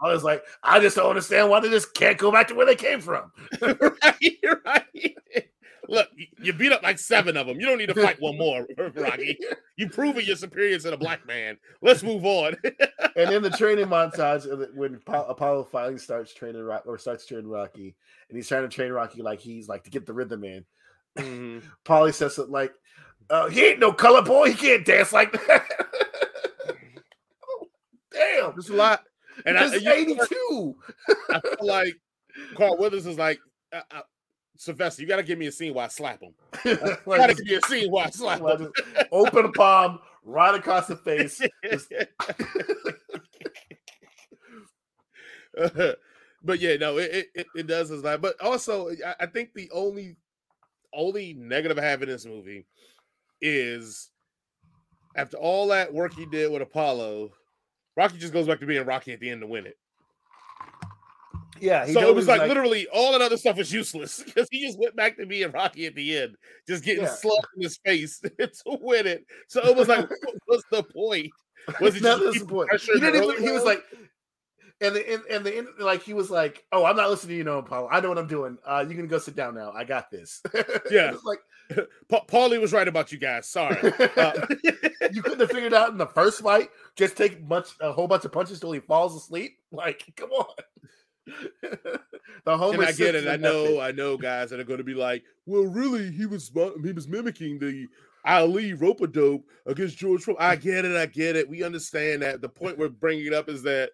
I 0.02 0.12
was 0.12 0.24
like, 0.24 0.44
I 0.62 0.80
just 0.80 0.96
don't 0.96 1.08
understand 1.08 1.48
why 1.48 1.60
they 1.60 1.70
just 1.70 1.94
can't 1.94 2.18
go 2.18 2.30
back 2.30 2.48
to 2.48 2.54
where 2.54 2.66
they 2.66 2.76
came 2.76 3.00
from. 3.00 3.32
right, 3.62 4.36
right. 4.64 5.48
Look, 5.88 6.08
you 6.42 6.52
beat 6.52 6.72
up 6.72 6.82
like 6.82 6.98
seven 6.98 7.36
of 7.36 7.46
them. 7.46 7.60
You 7.60 7.66
don't 7.66 7.78
need 7.78 7.88
to 7.90 7.94
fight 8.02 8.20
one 8.20 8.36
more, 8.38 8.66
Rocky. 8.94 9.38
You 9.76 9.88
proven 9.88 10.24
you're 10.24 10.36
superior 10.36 10.78
to 10.78 10.90
the 10.90 10.96
black 10.96 11.26
man. 11.26 11.56
Let's 11.82 12.02
move 12.02 12.24
on. 12.24 12.56
and 13.16 13.30
in 13.32 13.42
the 13.42 13.50
training 13.50 13.86
montage, 13.86 14.46
when 14.74 15.00
Apollo 15.06 15.68
finally 15.70 15.98
starts 15.98 16.34
training 16.34 16.62
Rock 16.62 16.84
or 16.86 16.98
starts 16.98 17.26
training 17.26 17.48
Rocky, 17.48 17.94
and 18.28 18.36
he's 18.36 18.48
trying 18.48 18.62
to 18.62 18.68
train 18.68 18.90
Rocky 18.90 19.22
like 19.22 19.40
he's 19.40 19.68
like 19.68 19.84
to 19.84 19.90
get 19.90 20.06
the 20.06 20.12
rhythm 20.14 20.44
in. 20.44 20.64
Mhm. 21.18 21.62
Paulie 21.84 22.12
says 22.12 22.34
something 22.34 22.52
like, 22.52 22.72
uh, 23.30 23.48
"He 23.48 23.64
ain't 23.66 23.78
no 23.78 23.92
color 23.92 24.22
boy. 24.22 24.50
He 24.52 24.54
can't 24.54 24.84
dance 24.84 25.12
like 25.12 25.32
that." 25.32 25.66
Oh, 27.48 27.68
Damn, 28.12 28.52
There's 28.54 28.68
a 28.70 28.74
lot, 28.74 29.02
and 29.44 29.56
I, 29.58 29.66
it's 29.72 29.82
you- 29.84 29.90
eighty-two. 29.92 30.76
I 31.30 31.40
feel 31.40 31.56
like 31.66 31.94
Carl 32.54 32.76
Weathers 32.76 33.06
is 33.06 33.18
like, 33.18 33.38
uh, 33.72 33.80
uh, 33.90 34.00
Sylvester, 34.58 35.02
you 35.02 35.08
got 35.08 35.16
to 35.16 35.22
give 35.22 35.38
me 35.38 35.46
a 35.46 35.52
scene 35.52 35.74
where 35.74 35.84
I 35.84 35.88
slap 35.88 36.20
him. 36.22 36.34
Got 36.64 37.28
to 37.30 37.34
give 37.34 37.46
me 37.46 37.54
a 37.54 37.60
scene 37.62 37.90
where 37.90 38.06
I 38.06 38.10
slap 38.10 38.40
him. 38.40 38.72
open 39.12 39.52
palm 39.52 39.98
right 40.24 40.54
across 40.54 40.86
the 40.86 40.96
face. 40.96 41.40
But 46.42 46.60
yeah, 46.60 46.76
no, 46.76 46.98
it, 46.98 47.26
it- 47.34 47.46
it 47.56 47.66
does 47.66 47.90
is 47.90 48.04
like, 48.04 48.20
but 48.20 48.40
also 48.40 48.90
I, 49.04 49.14
I 49.20 49.26
think 49.26 49.52
the 49.54 49.70
only 49.72 50.16
only 50.92 51.34
negative 51.34 51.78
I 51.78 51.82
have 51.82 52.02
in 52.02 52.08
this 52.08 52.24
movie 52.24 52.66
is 53.40 54.10
after 55.16 55.36
all 55.36 55.68
that 55.68 55.92
work 55.92 56.14
he 56.14 56.26
did 56.26 56.50
with 56.52 56.62
Apollo, 56.62 57.32
Rocky 57.96 58.18
just 58.18 58.32
goes 58.32 58.46
back 58.46 58.60
to 58.60 58.66
being 58.66 58.84
Rocky 58.86 59.12
at 59.12 59.20
the 59.20 59.28
end 59.30 59.40
to 59.40 59.46
win 59.46 59.66
it. 59.66 59.76
Yeah, 61.60 61.86
he 61.86 61.92
so 61.92 62.08
it 62.08 62.14
was 62.14 62.26
me, 62.26 62.36
like, 62.36 62.48
literally 62.48 62.86
all 62.92 63.12
that 63.12 63.22
other 63.22 63.36
stuff 63.36 63.56
was 63.56 63.72
useless 63.72 64.22
because 64.24 64.48
he 64.50 64.66
just 64.66 64.78
went 64.78 64.96
back 64.96 65.16
to 65.16 65.26
being 65.26 65.50
Rocky 65.50 65.86
at 65.86 65.94
the 65.94 66.18
end, 66.18 66.36
just 66.68 66.84
getting 66.84 67.04
Yeah. 67.04 67.14
in 67.56 67.62
his 67.62 67.78
face 67.84 68.18
to 68.38 68.78
win 68.80 69.06
it. 69.06 69.24
So 69.48 69.64
it 69.64 69.76
was 69.76 69.88
like, 69.88 70.08
what 70.22 70.36
was 70.48 70.64
the 70.70 70.82
point? 70.82 71.30
Was 71.80 71.96
it 71.96 72.02
just 72.02 72.40
the 72.40 72.46
point. 72.46 72.70
He 72.80 73.00
didn't 73.00 73.24
even, 73.24 73.42
he 73.42 73.50
was 73.50 73.64
like, 73.64 73.82
and 74.80 74.94
the 74.94 75.12
and, 75.12 75.22
and 75.26 75.44
the 75.44 75.66
like 75.84 76.02
he 76.02 76.12
was 76.12 76.30
like, 76.30 76.64
"Oh, 76.70 76.84
I'm 76.84 76.96
not 76.96 77.08
listening 77.08 77.30
to 77.30 77.36
you, 77.38 77.44
no, 77.44 77.58
Apollo. 77.58 77.88
I 77.90 78.00
know 78.00 78.10
what 78.10 78.18
I'm 78.18 78.26
doing. 78.26 78.58
Uh, 78.64 78.84
you 78.86 78.94
can 78.94 79.06
go 79.08 79.18
sit 79.18 79.34
down 79.34 79.54
now. 79.54 79.72
I 79.72 79.84
got 79.84 80.10
this." 80.10 80.42
Yeah. 80.90 81.14
Like 81.24 81.38
Pa- 82.10 82.24
Paulie 82.26 82.60
was 82.60 82.72
right 82.72 82.86
about 82.86 83.10
you 83.10 83.18
guys. 83.18 83.48
Sorry. 83.48 83.76
Uh, 84.16 84.46
you 85.12 85.22
couldn't 85.22 85.40
have 85.40 85.50
figured 85.50 85.72
out 85.74 85.90
in 85.90 85.98
the 85.98 86.06
first 86.06 86.42
fight. 86.42 86.68
Just 86.94 87.16
take 87.16 87.42
much 87.42 87.70
a 87.80 87.90
whole 87.90 88.06
bunch 88.06 88.24
of 88.26 88.32
punches 88.32 88.60
till 88.60 88.72
he 88.72 88.80
falls 88.80 89.16
asleep. 89.16 89.58
Like, 89.72 90.04
come 90.16 90.30
on. 90.30 90.46
the 91.62 92.00
and 92.46 92.82
I 92.82 92.92
get 92.92 93.14
it. 93.14 93.26
I 93.26 93.36
know. 93.36 93.80
I 93.80 93.92
know. 93.92 94.16
Guys 94.16 94.50
that 94.50 94.60
are 94.60 94.64
going 94.64 94.78
to 94.78 94.84
be 94.84 94.94
like, 94.94 95.24
"Well, 95.46 95.64
really, 95.64 96.10
he 96.10 96.26
was 96.26 96.50
he 96.84 96.92
was 96.92 97.08
mimicking 97.08 97.58
the 97.58 97.86
Ali 98.24 98.74
rope 98.74 99.00
a 99.00 99.06
dope 99.06 99.44
against 99.66 99.98
George 99.98 100.22
Foreman." 100.22 100.42
I 100.42 100.56
get 100.56 100.84
it. 100.84 100.96
I 100.96 101.06
get 101.06 101.36
it. 101.36 101.48
We 101.48 101.62
understand 101.62 102.22
that. 102.22 102.40
The 102.40 102.48
point 102.48 102.78
we're 102.78 102.88
bringing 102.88 103.34
up 103.34 103.48
is 103.48 103.62
that 103.62 103.90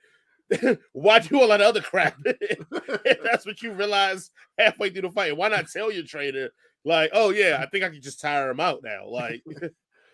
why 0.93 1.21
do 1.21 1.41
all 1.41 1.49
that 1.49 1.61
other 1.61 1.81
crap? 1.81 2.17
if 2.25 3.23
that's 3.23 3.47
what 3.47 3.63
you 3.63 3.73
realize 3.73 4.31
halfway 4.59 4.91
through 4.91 5.03
the 5.03 5.11
fight, 5.11 5.37
why 5.37 5.49
not 5.49 5.67
tell 5.73 5.91
your 5.91 6.05
trainer? 6.05 6.51
Like, 6.85 7.11
oh 7.13 7.31
yeah, 7.31 7.59
I 7.61 7.67
think 7.67 7.85
I 7.85 7.89
can 7.89 8.03
just 8.03 8.21
tire 8.21 8.51
him 8.51 8.61
out 8.61 8.81
now. 8.83 9.09
Like, 9.09 9.43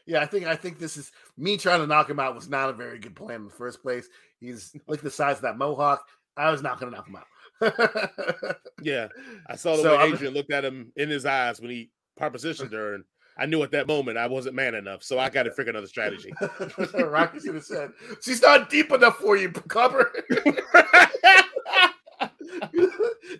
Yeah, 0.08 0.22
I 0.22 0.26
think 0.26 0.46
I 0.46 0.56
think 0.56 0.78
this 0.78 0.96
is 0.96 1.12
me 1.36 1.58
trying 1.58 1.80
to 1.80 1.86
knock 1.86 2.08
him 2.08 2.18
out 2.18 2.34
was 2.34 2.48
not 2.48 2.70
a 2.70 2.72
very 2.72 2.98
good 2.98 3.14
plan 3.14 3.42
in 3.42 3.44
the 3.44 3.50
first 3.50 3.82
place. 3.82 4.08
He's 4.40 4.74
like 4.86 5.02
the 5.02 5.10
size 5.10 5.36
of 5.36 5.42
that 5.42 5.58
mohawk. 5.58 6.02
I 6.38 6.50
was 6.50 6.62
not 6.62 6.78
going 6.80 6.92
to 6.92 6.96
knock 6.96 7.08
him 7.08 7.16
out. 7.16 7.26
yeah, 8.82 9.08
I 9.48 9.56
saw 9.56 9.76
the 9.76 9.82
So 9.82 9.90
way 9.96 10.02
I'm- 10.04 10.14
Adrian 10.14 10.34
looked 10.34 10.52
at 10.52 10.64
him 10.64 10.92
in 10.96 11.08
his 11.10 11.26
eyes 11.26 11.60
when 11.60 11.70
he 11.70 11.90
propositioned 12.18 12.72
her, 12.78 12.94
and 12.94 13.04
I 13.36 13.46
knew 13.46 13.62
at 13.62 13.70
that 13.72 13.86
moment 13.86 14.16
I 14.18 14.26
wasn't 14.26 14.54
man 14.54 14.74
enough, 14.74 15.02
so 15.02 15.18
I 15.18 15.28
got 15.30 15.44
to 15.44 15.50
figure 15.52 15.70
another 15.70 15.86
strategy. 15.88 16.32
Rocky 16.94 17.40
should 17.40 17.54
have 17.56 17.64
said, 17.64 17.90
"She's 18.22 18.42
not 18.42 18.70
deep 18.70 18.92
enough 18.92 19.16
for 19.18 19.36
you, 19.36 19.50
cover." 19.50 20.12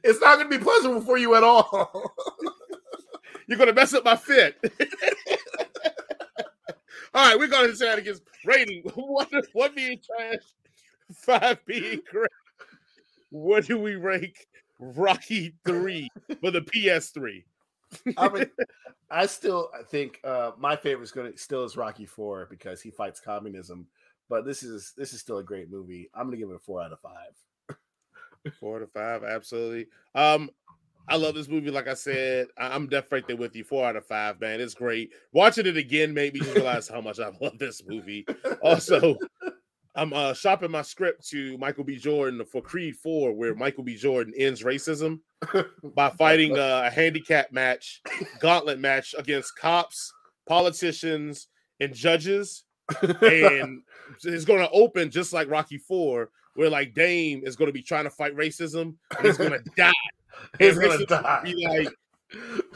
it's 0.04 0.20
not 0.20 0.36
going 0.38 0.50
to 0.50 0.58
be 0.58 0.62
pleasurable 0.62 1.00
for 1.00 1.18
you 1.18 1.34
at 1.34 1.42
all. 1.42 2.14
You're 3.46 3.58
going 3.58 3.68
to 3.68 3.74
mess 3.74 3.94
up 3.94 4.04
my 4.04 4.14
fit. 4.16 4.56
all 7.14 7.26
right, 7.28 7.38
we're 7.38 7.48
going 7.48 7.70
to 7.70 7.76
shenanigans 7.76 8.20
rating 8.44 8.82
one 8.94 9.26
one 9.52 9.74
being 9.74 9.98
trash, 10.04 10.42
five 11.14 11.64
being 11.66 12.02
great. 12.10 12.28
What 13.30 13.66
do 13.66 13.78
we 13.78 13.96
rank 13.96 14.46
Rocky 14.78 15.54
three 15.64 16.08
for 16.40 16.50
the 16.50 16.62
PS3? 16.62 17.44
I 18.16 18.28
mean, 18.28 18.46
I 19.10 19.26
still 19.26 19.70
I 19.78 19.82
think 19.82 20.20
uh, 20.24 20.52
my 20.58 20.76
favorite 20.76 21.04
is 21.04 21.12
going 21.12 21.32
to 21.32 21.38
still 21.38 21.64
is 21.64 21.76
Rocky 21.76 22.06
Four 22.06 22.46
because 22.50 22.80
he 22.80 22.90
fights 22.90 23.20
communism. 23.20 23.86
But 24.28 24.44
this 24.44 24.62
is 24.62 24.92
this 24.96 25.12
is 25.12 25.20
still 25.20 25.38
a 25.38 25.42
great 25.42 25.70
movie. 25.70 26.10
I'm 26.14 26.26
going 26.26 26.38
to 26.38 26.38
give 26.38 26.50
it 26.50 26.56
a 26.56 26.58
four 26.58 26.82
out 26.82 26.92
of 26.92 27.00
five. 27.00 27.74
Four 28.60 28.76
out 28.76 28.82
of 28.82 28.92
five, 28.92 29.24
absolutely. 29.24 29.88
Um, 30.14 30.50
I 31.08 31.16
love 31.16 31.34
this 31.34 31.48
movie. 31.48 31.70
Like 31.70 31.88
I 31.88 31.94
said, 31.94 32.48
I'm 32.56 32.86
definitely 32.86 33.16
right 33.16 33.26
there 33.28 33.36
with 33.36 33.56
you. 33.56 33.64
Four 33.64 33.86
out 33.86 33.96
of 33.96 34.06
five, 34.06 34.40
man. 34.40 34.60
It's 34.60 34.74
great. 34.74 35.12
Watching 35.32 35.66
it 35.66 35.76
again 35.76 36.12
made 36.12 36.34
me 36.34 36.40
realize 36.40 36.86
how 36.88 37.00
much 37.00 37.18
I 37.18 37.30
love 37.40 37.58
this 37.58 37.82
movie. 37.86 38.26
Also, 38.62 39.16
I'm 39.94 40.12
uh, 40.12 40.34
shopping 40.34 40.70
my 40.70 40.82
script 40.82 41.26
to 41.28 41.58
Michael 41.58 41.84
B. 41.84 41.96
Jordan 41.96 42.44
for 42.44 42.62
Creed 42.62 42.96
4, 42.96 43.32
where 43.32 43.54
Michael 43.54 43.84
B. 43.84 43.96
Jordan 43.96 44.32
ends 44.36 44.62
racism 44.62 45.20
by 45.94 46.10
fighting 46.18 46.56
uh, 46.56 46.84
a 46.86 46.90
handicap 46.90 47.52
match, 47.52 48.02
gauntlet 48.40 48.78
match 48.78 49.14
against 49.18 49.56
cops, 49.56 50.12
politicians, 50.46 51.48
and 51.80 51.94
judges. 51.94 52.64
and 53.02 53.82
it's 54.24 54.44
going 54.44 54.60
to 54.60 54.70
open 54.70 55.10
just 55.10 55.32
like 55.32 55.50
Rocky 55.50 55.78
4, 55.78 56.30
where 56.54 56.70
like 56.70 56.94
Dame 56.94 57.42
is 57.44 57.56
going 57.56 57.68
to 57.68 57.72
be 57.72 57.82
trying 57.82 58.04
to 58.04 58.10
fight 58.10 58.36
racism 58.36 58.94
and 59.16 59.26
he's 59.26 59.36
going 59.36 59.50
to 59.52 59.62
die. 59.76 59.92
He's 60.58 60.78
going 60.78 60.98
to 60.98 61.06
die. 61.06 61.40
Be 61.44 61.66
like, 61.66 61.88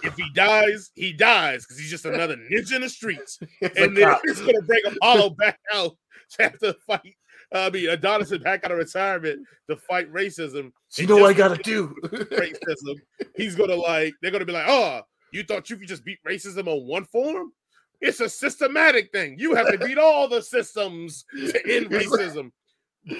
if 0.03 0.17
he 0.17 0.25
dies, 0.35 0.91
he 0.95 1.13
dies 1.13 1.65
because 1.65 1.79
he's 1.79 1.91
just 1.91 2.07
another 2.07 2.37
ninja 2.37 2.73
in 2.73 2.83
the 2.83 2.89
streets. 2.89 3.39
And 3.61 3.97
then 3.97 4.05
cop. 4.05 4.21
it's 4.25 4.41
going 4.41 4.55
to 4.55 4.63
bring 4.63 4.83
Apollo 4.87 5.31
back 5.31 5.61
out 5.73 5.97
to 6.37 6.43
have 6.45 6.59
to 6.61 6.75
fight. 6.87 7.15
I 7.53 7.69
mean, 7.71 7.89
Adonis 7.91 8.33
is 8.33 8.39
back 8.39 8.65
out 8.65 8.71
of 8.73 8.79
retirement 8.79 9.47
to 9.69 9.77
fight 9.77 10.11
racism. 10.13 10.73
you 10.97 11.07
know 11.07 11.17
what 11.19 11.31
I 11.31 11.33
got 11.35 11.55
to 11.57 11.63
do. 11.63 11.95
Racism. 12.05 12.97
He's 13.37 13.55
gonna 13.55 13.75
like. 13.77 14.15
They're 14.23 14.31
gonna 14.31 14.45
be 14.47 14.53
like, 14.53 14.67
"Oh, 14.69 15.03
you 15.33 15.43
thought 15.43 15.69
you 15.69 15.77
could 15.77 15.89
just 15.89 16.05
beat 16.05 16.19
racism 16.27 16.67
on 16.67 16.87
one 16.87 17.05
form? 17.05 17.53
It's 18.01 18.21
a 18.21 18.29
systematic 18.29 19.13
thing. 19.13 19.37
You 19.39 19.55
have 19.55 19.71
to 19.71 19.79
beat 19.79 19.99
all 19.99 20.29
the 20.29 20.41
systems 20.43 21.25
to 21.35 21.71
end 21.71 21.87
racism." 21.91 22.51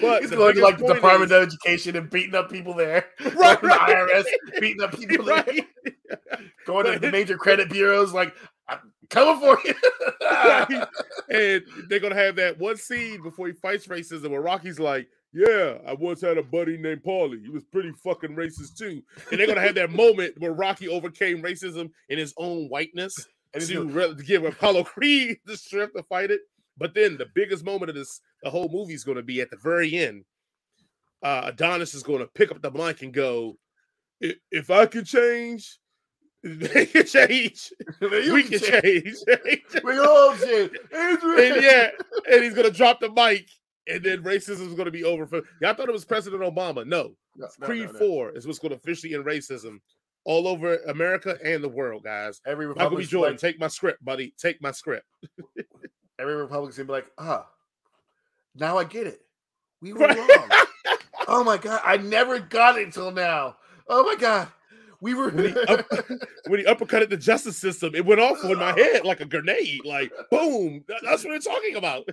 But 0.01 0.21
He's 0.21 0.31
going 0.31 0.55
to 0.55 0.61
like 0.63 0.77
the 0.77 0.93
Department 0.93 1.31
is- 1.31 1.37
of 1.37 1.43
Education 1.43 1.95
and 1.97 2.09
beating 2.09 2.35
up 2.35 2.49
people 2.49 2.73
there. 2.73 3.05
Right, 3.35 3.59
the 3.61 3.67
right. 3.67 4.07
IRS 4.09 4.59
beating 4.61 4.81
up 4.81 4.97
people 4.97 5.25
there. 5.25 5.35
right? 5.45 5.67
Going 6.65 6.85
to 6.85 6.91
But- 6.93 7.01
the 7.01 7.11
major 7.11 7.37
credit 7.37 7.69
bureaus, 7.69 8.13
like, 8.13 8.33
coming 9.13 9.39
for 9.39 9.59
you. 9.65 9.73
And 11.29 11.63
they're 11.89 11.99
gonna 11.99 12.15
have 12.15 12.35
that 12.37 12.59
one 12.59 12.77
scene 12.77 13.21
before 13.23 13.47
he 13.47 13.53
fights 13.53 13.87
racism 13.87 14.29
where 14.31 14.41
Rocky's 14.41 14.79
like, 14.79 15.07
Yeah, 15.33 15.77
I 15.87 15.93
once 15.93 16.21
had 16.21 16.37
a 16.37 16.43
buddy 16.43 16.77
named 16.77 17.03
Paulie. 17.03 17.41
He 17.41 17.49
was 17.49 17.63
pretty 17.65 17.91
fucking 18.03 18.35
racist 18.35 18.77
too. 18.77 19.01
And 19.31 19.39
they're 19.39 19.47
gonna 19.47 19.61
have 19.61 19.75
that 19.75 19.91
moment 19.91 20.35
where 20.39 20.53
Rocky 20.53 20.87
overcame 20.89 21.41
racism 21.41 21.89
in 22.09 22.19
his 22.19 22.33
own 22.37 22.67
whiteness 22.69 23.15
And 23.53 23.63
to, 23.65 23.85
re- 23.85 24.15
to 24.15 24.23
give 24.23 24.43
Apollo 24.45 24.83
Creed 24.95 25.37
the 25.45 25.57
strength 25.57 25.93
to 25.95 26.03
fight 26.03 26.31
it. 26.31 26.41
But 26.77 26.93
then 26.93 27.17
the 27.17 27.27
biggest 27.35 27.63
moment 27.63 27.89
of 27.89 27.95
this, 27.95 28.19
the 28.43 28.49
whole 28.49 28.69
movie 28.71 28.93
is 28.93 29.03
gonna 29.03 29.23
be 29.23 29.41
at 29.41 29.49
the 29.49 29.57
very 29.57 29.95
end. 29.97 30.25
Uh, 31.23 31.43
Adonis 31.45 31.93
is 31.93 32.03
gonna 32.03 32.27
pick 32.35 32.51
up 32.51 32.61
the 32.61 32.71
mic 32.71 33.01
and 33.01 33.13
go, 33.13 33.57
If 34.51 34.69
I 34.69 34.85
could 34.85 35.05
change, 35.05 35.79
they 36.43 36.85
can 36.85 37.05
change. 37.05 37.71
We 38.01 38.43
can 38.43 38.59
change. 38.59 39.15
change. 39.27 39.61
We 39.83 39.97
all 39.99 40.35
change. 40.35 40.71
And 40.91 41.63
yeah, 41.63 41.89
and 42.31 42.43
he's 42.43 42.53
gonna 42.53 42.69
drop 42.71 42.99
the 42.99 43.09
mic, 43.11 43.47
and 43.87 44.03
then 44.03 44.23
racism 44.23 44.67
is 44.67 44.73
gonna 44.73 44.91
be 44.91 45.03
over. 45.03 45.25
For 45.25 45.41
y'all 45.61 45.73
thought 45.73 45.89
it 45.89 45.93
was 45.93 46.05
President 46.05 46.41
Obama. 46.41 46.85
No, 46.85 47.15
No, 47.37 47.47
no, 47.59 47.65
Creed 47.65 47.89
no. 47.93 47.99
Four 47.99 48.31
is 48.31 48.45
what's 48.45 48.59
gonna 48.59 48.75
officially 48.75 49.13
end 49.15 49.25
racism 49.25 49.79
all 50.25 50.47
over 50.47 50.77
America 50.87 51.37
and 51.43 51.63
the 51.63 51.69
world, 51.69 52.03
guys. 52.03 52.41
Every 52.45 52.67
Michael 52.67 52.97
B. 52.97 53.03
Jordan, 53.05 53.33
like, 53.33 53.41
take 53.41 53.59
my 53.59 53.67
script, 53.67 54.03
buddy. 54.03 54.33
Take 54.37 54.61
my 54.61 54.71
script. 54.71 55.05
every 56.19 56.35
Republican's 56.35 56.77
gonna 56.77 56.87
be 56.87 56.93
like, 56.93 57.07
ah, 57.17 57.47
now 58.55 58.77
I 58.77 58.83
get 58.83 59.07
it. 59.07 59.21
We 59.81 59.93
were 59.93 59.99
Right. 60.07 60.17
wrong. 60.17 60.49
oh 61.27 61.43
my 61.43 61.57
god, 61.57 61.81
I 61.83 61.97
never 61.97 62.39
got 62.39 62.77
it 62.77 62.85
until 62.85 63.11
now. 63.11 63.57
Oh 63.87 64.03
my 64.03 64.15
god, 64.15 64.47
we 65.03 65.13
were. 65.13 65.29
When 65.29 65.49
he, 65.49 65.59
up, 65.65 65.85
when 66.47 66.59
he 66.61 66.65
uppercutted 66.65 67.09
the 67.09 67.17
justice 67.17 67.57
system, 67.57 67.93
it 67.93 68.05
went 68.05 68.21
off 68.21 68.41
in 68.45 68.57
my 68.57 68.71
head 68.71 69.03
like 69.03 69.19
a 69.19 69.25
grenade. 69.25 69.83
Like 69.83 70.11
boom, 70.31 70.83
that's 70.87 71.23
what 71.23 71.31
they're 71.31 71.39
talking 71.39 71.75
about. 71.75 72.07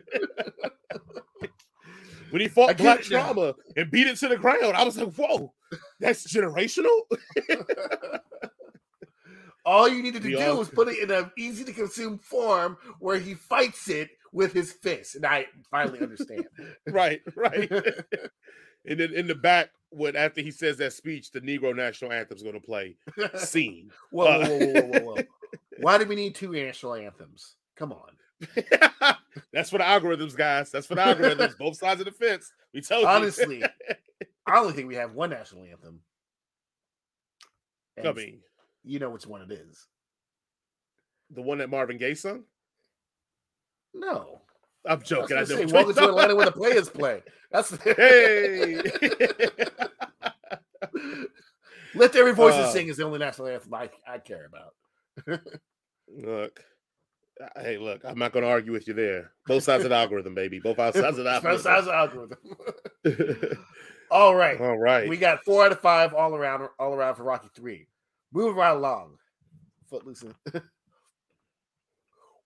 when 2.30 2.42
he 2.42 2.48
fought 2.48 2.76
black 2.76 3.02
trauma 3.02 3.54
and 3.76 3.90
beat 3.92 4.08
it 4.08 4.16
to 4.18 4.28
the 4.28 4.36
ground, 4.36 4.76
I 4.76 4.82
was 4.82 4.98
like, 4.98 5.14
"Whoa, 5.14 5.54
that's 6.00 6.26
generational." 6.26 7.00
All 9.64 9.88
you 9.88 10.02
needed 10.02 10.22
to 10.22 10.28
We 10.30 10.34
do 10.36 10.42
all- 10.50 10.56
was 10.56 10.70
put 10.70 10.88
it 10.88 10.98
in 10.98 11.10
an 11.10 11.30
easy 11.38 11.64
to 11.64 11.72
consume 11.72 12.18
form 12.18 12.76
where 12.98 13.18
he 13.18 13.34
fights 13.34 13.88
it 13.88 14.08
with 14.32 14.52
his 14.52 14.72
fist, 14.72 15.14
and 15.14 15.24
I 15.26 15.46
finally 15.70 16.00
understand. 16.00 16.46
right, 16.88 17.20
right. 17.36 17.70
And 18.86 19.00
then 19.00 19.12
in 19.12 19.26
the 19.26 19.34
back, 19.34 19.70
when 19.90 20.16
after 20.16 20.40
he 20.40 20.50
says 20.50 20.76
that 20.78 20.92
speech, 20.92 21.30
the 21.30 21.40
Negro 21.40 21.74
national 21.74 22.12
anthem's 22.12 22.42
going 22.42 22.54
to 22.54 22.60
play. 22.60 22.96
Scene. 23.36 23.90
whoa, 24.10 24.40
whoa, 24.40 24.48
whoa, 24.48 24.58
whoa, 24.58 24.82
whoa, 24.82 25.00
whoa, 25.00 25.14
whoa! 25.14 25.22
Why 25.80 25.98
do 25.98 26.04
we 26.06 26.14
need 26.14 26.34
two 26.34 26.52
national 26.52 26.94
anthems? 26.94 27.56
Come 27.76 27.92
on. 27.92 28.10
That's 29.52 29.70
for 29.70 29.78
the 29.78 29.84
algorithms, 29.84 30.36
guys. 30.36 30.70
That's 30.70 30.86
for 30.86 30.94
the 30.94 31.02
algorithms. 31.02 31.58
Both 31.58 31.76
sides 31.76 32.00
of 32.00 32.06
the 32.06 32.12
fence. 32.12 32.52
We 32.72 32.80
told 32.80 33.02
you. 33.02 33.08
Honestly, 33.08 33.62
I 34.46 34.58
only 34.58 34.72
think 34.72 34.88
we 34.88 34.96
have 34.96 35.14
one 35.14 35.30
national 35.30 35.64
anthem. 35.64 36.00
I 38.02 38.12
mean, 38.12 38.40
you 38.84 38.98
know 38.98 39.10
which 39.10 39.26
one 39.26 39.42
it 39.42 39.50
is. 39.50 39.86
the 41.30 41.42
one 41.42 41.58
that 41.58 41.68
Marvin 41.70 41.98
Gaye 41.98 42.14
sung. 42.14 42.44
No. 43.94 44.40
I'm 44.86 45.02
joking. 45.02 45.36
I 45.36 45.40
know. 45.40 45.44
say, 45.46 45.64
Welcome 45.66 45.94
to 45.94 46.04
Atlanta 46.08 46.34
where 46.36 46.46
the 46.46 46.52
players 46.52 46.88
play. 46.88 47.22
That's 47.50 47.76
Hey. 47.82 48.76
Let 51.94 52.14
Every 52.14 52.32
Voice 52.32 52.54
Uh, 52.54 52.70
Sing 52.70 52.88
is 52.88 52.96
the 52.98 53.04
only 53.04 53.18
national 53.18 53.48
anthem 53.48 53.74
I, 53.74 53.90
I 54.06 54.18
care 54.18 54.46
about. 54.46 55.40
look. 56.08 56.60
Hey, 57.56 57.78
look, 57.78 58.02
I'm 58.04 58.18
not 58.18 58.32
going 58.32 58.44
to 58.44 58.50
argue 58.50 58.70
with 58.72 58.86
you 58.86 58.92
there. 58.94 59.32
Both 59.46 59.64
sides 59.64 59.82
of 59.84 59.90
the 59.90 59.96
algorithm, 59.96 60.34
baby. 60.34 60.60
Both 60.60 60.76
sides 60.76 60.96
of 60.96 61.16
the 61.16 61.22
Both 61.42 61.44
algorithm. 61.44 61.62
sides 61.62 61.86
of 61.86 61.92
the 63.04 63.06
algorithm. 63.06 63.58
all 64.10 64.34
right. 64.36 64.60
All 64.60 64.78
right. 64.78 65.08
We 65.08 65.16
got 65.16 65.42
four 65.44 65.64
out 65.64 65.72
of 65.72 65.80
five 65.80 66.12
all 66.14 66.34
around 66.36 66.68
all 66.78 66.94
around 66.94 67.14
for 67.16 67.24
Rocky 67.24 67.48
3. 67.56 67.86
Moving 68.32 68.54
right 68.56 68.68
along. 68.76 69.16
Footloose. 69.88 70.22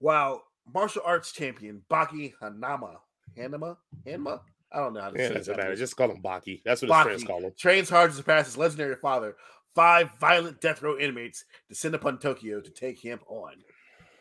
Wow. 0.00 0.42
Martial 0.72 1.02
arts 1.04 1.32
champion 1.32 1.82
Baki 1.90 2.32
Hanama. 2.42 2.96
Hanama? 3.38 3.76
Hanma? 4.06 4.40
I 4.72 4.78
don't 4.78 4.94
know 4.94 5.02
how 5.02 5.10
to 5.10 5.20
yeah, 5.20 5.28
say 5.28 5.40
that. 5.40 5.56
matter. 5.56 5.76
Just 5.76 5.96
call 5.96 6.10
him 6.10 6.22
Baki. 6.22 6.62
That's 6.64 6.82
what 6.82 6.90
his 6.90 7.02
friends 7.04 7.24
call 7.24 7.40
him. 7.40 7.52
trains 7.56 7.88
hard 7.88 8.10
to 8.10 8.16
surpass 8.16 8.46
his 8.46 8.58
legendary 8.58 8.96
father. 8.96 9.36
Five 9.74 10.10
violent 10.20 10.60
death 10.60 10.82
row 10.82 10.98
inmates 10.98 11.44
descend 11.68 11.94
upon 11.94 12.18
Tokyo 12.18 12.60
to 12.60 12.70
take 12.70 12.98
him 12.98 13.20
on. 13.28 13.54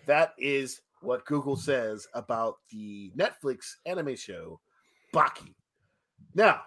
That 0.05 0.33
is 0.37 0.81
what 1.01 1.25
Google 1.25 1.55
says 1.55 2.07
about 2.13 2.55
the 2.71 3.11
Netflix 3.17 3.75
anime 3.85 4.15
show 4.15 4.59
Baki. 5.13 5.53
Now, 6.35 6.61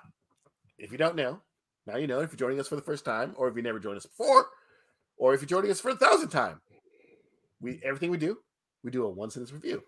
if 0.79 0.93
you 0.93 0.99
don't 0.99 1.17
know, 1.17 1.41
now 1.87 1.97
you 1.97 2.07
know 2.07 2.21
if 2.21 2.31
you're 2.31 2.39
joining 2.39 2.61
us 2.61 2.69
for 2.69 2.77
the 2.77 2.83
first 2.83 3.05
time, 3.05 3.35
or 3.37 3.49
if 3.49 3.57
you 3.57 3.63
never 3.63 3.79
joined 3.79 3.97
us 3.97 4.07
before, 4.07 4.47
or 5.17 5.35
if 5.35 5.41
you're 5.41 5.49
joining 5.49 5.71
us 5.71 5.81
for 5.81 5.93
the 5.93 6.05
thousandth 6.05 6.33
time. 6.33 6.61
We 7.61 7.81
everything 7.85 8.11
we 8.11 8.19
do, 8.19 8.39
we 8.87 8.93
do 8.93 9.05
a 9.05 9.11
one 9.11 9.29
sentence 9.31 9.53
review. 9.53 9.83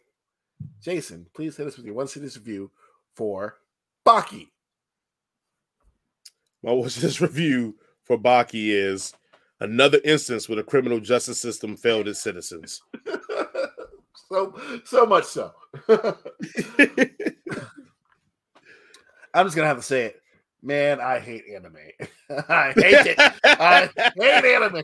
Jason, 0.82 1.24
please 1.32 1.56
hit 1.56 1.68
us 1.68 1.76
with 1.76 1.86
your 1.86 1.94
one 1.94 2.08
sentence 2.08 2.36
review 2.36 2.68
for 3.14 3.58
Baki. 4.04 4.48
My 6.64 6.72
what's 6.72 6.96
this 7.00 7.20
review 7.20 7.76
for 8.02 8.18
Baki 8.18 8.70
is 8.70 9.14
another 9.60 10.00
instance 10.04 10.48
where 10.48 10.56
the 10.56 10.64
criminal 10.64 10.98
justice 10.98 11.40
system 11.40 11.76
failed 11.76 12.08
its 12.08 12.20
citizens. 12.20 12.82
so 14.28 14.60
so 14.84 15.06
much 15.06 15.24
so. 15.24 15.52
I'm 19.32 19.46
just 19.46 19.54
gonna 19.54 19.68
have 19.68 19.76
to 19.76 19.82
say 19.82 20.06
it. 20.06 20.20
Man, 20.60 21.00
I 21.00 21.20
hate 21.20 21.44
anime. 21.54 21.76
I 22.48 22.72
hate 22.74 23.16
it. 23.16 23.18
I 23.44 23.88
hate 24.16 24.44
anime. 24.44 24.82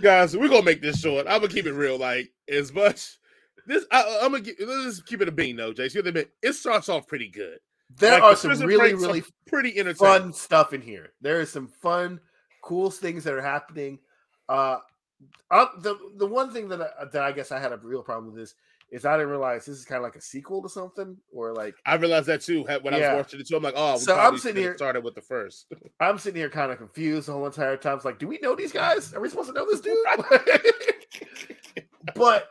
Guys, 0.00 0.36
we're 0.36 0.48
gonna 0.48 0.62
make 0.62 0.82
this 0.82 1.00
short. 1.00 1.26
I'm 1.28 1.40
gonna 1.40 1.52
keep 1.52 1.66
it 1.66 1.72
real. 1.72 1.98
Like 1.98 2.30
as 2.48 2.72
much 2.72 3.18
this, 3.66 3.84
I, 3.92 4.02
am 4.22 4.32
gonna 4.32 4.42
get, 4.42 4.56
let's 4.60 4.84
just 4.84 5.06
keep 5.06 5.20
it 5.20 5.28
a 5.28 5.32
bean 5.32 5.56
though, 5.56 5.72
Jason. 5.72 6.06
Admit, 6.06 6.30
it 6.42 6.54
starts 6.54 6.88
off 6.88 7.06
pretty 7.06 7.28
good. 7.28 7.58
There 7.98 8.12
Like, 8.12 8.22
are 8.22 8.30
the 8.48 8.56
some 8.56 8.66
really, 8.66 8.94
really 8.94 9.22
pretty 9.46 9.78
entertaining. 9.78 10.22
fun 10.22 10.32
stuff 10.32 10.72
in 10.72 10.80
here. 10.80 11.12
There 11.20 11.40
is 11.40 11.50
some 11.50 11.68
fun, 11.68 12.20
cool 12.62 12.90
things 12.90 13.24
that 13.24 13.34
are 13.34 13.42
happening. 13.42 13.98
Uh, 14.48 14.78
uh 15.50 15.66
the 15.80 15.96
the 16.16 16.26
one 16.26 16.52
thing 16.52 16.68
that 16.68 16.80
I, 16.80 17.04
that 17.12 17.22
I 17.22 17.32
guess 17.32 17.52
I 17.52 17.58
had 17.58 17.72
a 17.72 17.76
real 17.76 18.02
problem 18.02 18.32
with 18.32 18.40
this 18.40 18.54
is 18.90 19.04
I 19.04 19.16
didn't 19.16 19.30
realize 19.30 19.66
this 19.66 19.78
is 19.78 19.84
kind 19.84 19.98
of 19.98 20.02
like 20.02 20.16
a 20.16 20.20
sequel 20.20 20.62
to 20.62 20.68
something, 20.68 21.16
or 21.32 21.52
like 21.52 21.74
I 21.84 21.96
realized 21.96 22.26
that 22.26 22.40
too 22.40 22.62
when 22.82 22.94
I 22.94 22.98
was 22.98 23.16
watching 23.16 23.40
it 23.40 23.48
too. 23.48 23.56
I'm 23.56 23.62
like, 23.62 23.74
oh, 23.76 23.94
we 23.94 23.98
So 24.00 24.18
I'm 24.18 24.38
sitting 24.38 24.62
here- 24.62 24.76
started 24.76 25.04
with 25.04 25.14
the 25.14 25.22
first. 25.22 25.66
I'm 26.00 26.18
sitting 26.18 26.40
here 26.40 26.48
kind 26.48 26.72
of 26.72 26.78
confused 26.78 27.28
the 27.28 27.32
whole 27.32 27.46
entire 27.46 27.76
time. 27.76 27.96
It's 27.96 28.04
like, 28.04 28.18
do 28.18 28.26
we 28.26 28.38
know 28.40 28.56
these 28.56 28.72
guys? 28.72 29.12
Are 29.14 29.20
we 29.20 29.28
supposed 29.28 29.50
to 29.50 29.54
know 29.54 29.66
this 29.66 29.80
dude? 29.80 29.96
but 32.14 32.48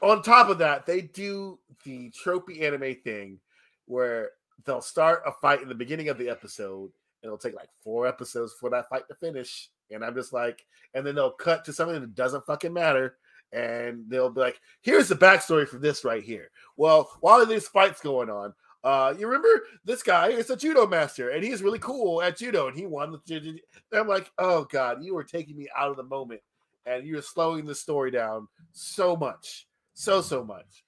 on 0.00 0.22
top 0.22 0.48
of 0.48 0.58
that, 0.58 0.86
they 0.86 1.02
do 1.02 1.58
the 1.84 2.10
tropey 2.24 2.62
anime 2.62 2.96
thing 3.02 3.38
where 3.86 4.30
they'll 4.64 4.80
start 4.80 5.22
a 5.26 5.32
fight 5.32 5.62
in 5.62 5.68
the 5.68 5.74
beginning 5.74 6.08
of 6.08 6.18
the 6.18 6.28
episode, 6.28 6.90
and 7.22 7.28
it'll 7.28 7.38
take 7.38 7.54
like 7.54 7.68
four 7.82 8.06
episodes 8.06 8.54
for 8.58 8.70
that 8.70 8.88
fight 8.88 9.06
to 9.08 9.14
finish. 9.14 9.68
And 9.90 10.04
I'm 10.04 10.14
just 10.14 10.32
like, 10.32 10.64
and 10.94 11.06
then 11.06 11.14
they'll 11.14 11.30
cut 11.30 11.64
to 11.66 11.72
something 11.72 12.00
that 12.00 12.14
doesn't 12.14 12.46
fucking 12.46 12.72
matter. 12.72 13.16
And 13.52 14.04
they'll 14.08 14.30
be 14.30 14.40
like, 14.40 14.60
here's 14.80 15.08
the 15.08 15.14
backstory 15.14 15.68
for 15.68 15.78
this 15.78 16.04
right 16.04 16.22
here. 16.22 16.50
Well, 16.76 17.10
while 17.20 17.44
this 17.44 17.68
fight's 17.68 18.00
going 18.00 18.30
on, 18.30 18.54
uh, 18.84 19.14
you 19.16 19.26
remember 19.26 19.64
this 19.84 20.02
guy 20.02 20.28
is 20.28 20.50
a 20.50 20.56
judo 20.56 20.86
master 20.86 21.30
and 21.30 21.44
he's 21.44 21.62
really 21.62 21.78
cool 21.78 22.20
at 22.20 22.36
judo 22.36 22.66
and 22.66 22.76
he 22.76 22.84
won 22.84 23.12
the 23.12 23.20
ju- 23.26 23.40
ju- 23.40 23.58
and 23.92 24.00
I'm 24.00 24.08
like, 24.08 24.32
oh 24.38 24.64
god, 24.64 25.04
you 25.04 25.16
are 25.16 25.24
taking 25.24 25.56
me 25.56 25.68
out 25.76 25.90
of 25.90 25.96
the 25.96 26.02
moment 26.02 26.40
and 26.84 27.06
you're 27.06 27.22
slowing 27.22 27.64
the 27.64 27.74
story 27.74 28.10
down 28.10 28.48
so 28.72 29.14
much, 29.14 29.68
so 29.94 30.20
so 30.20 30.42
much. 30.44 30.84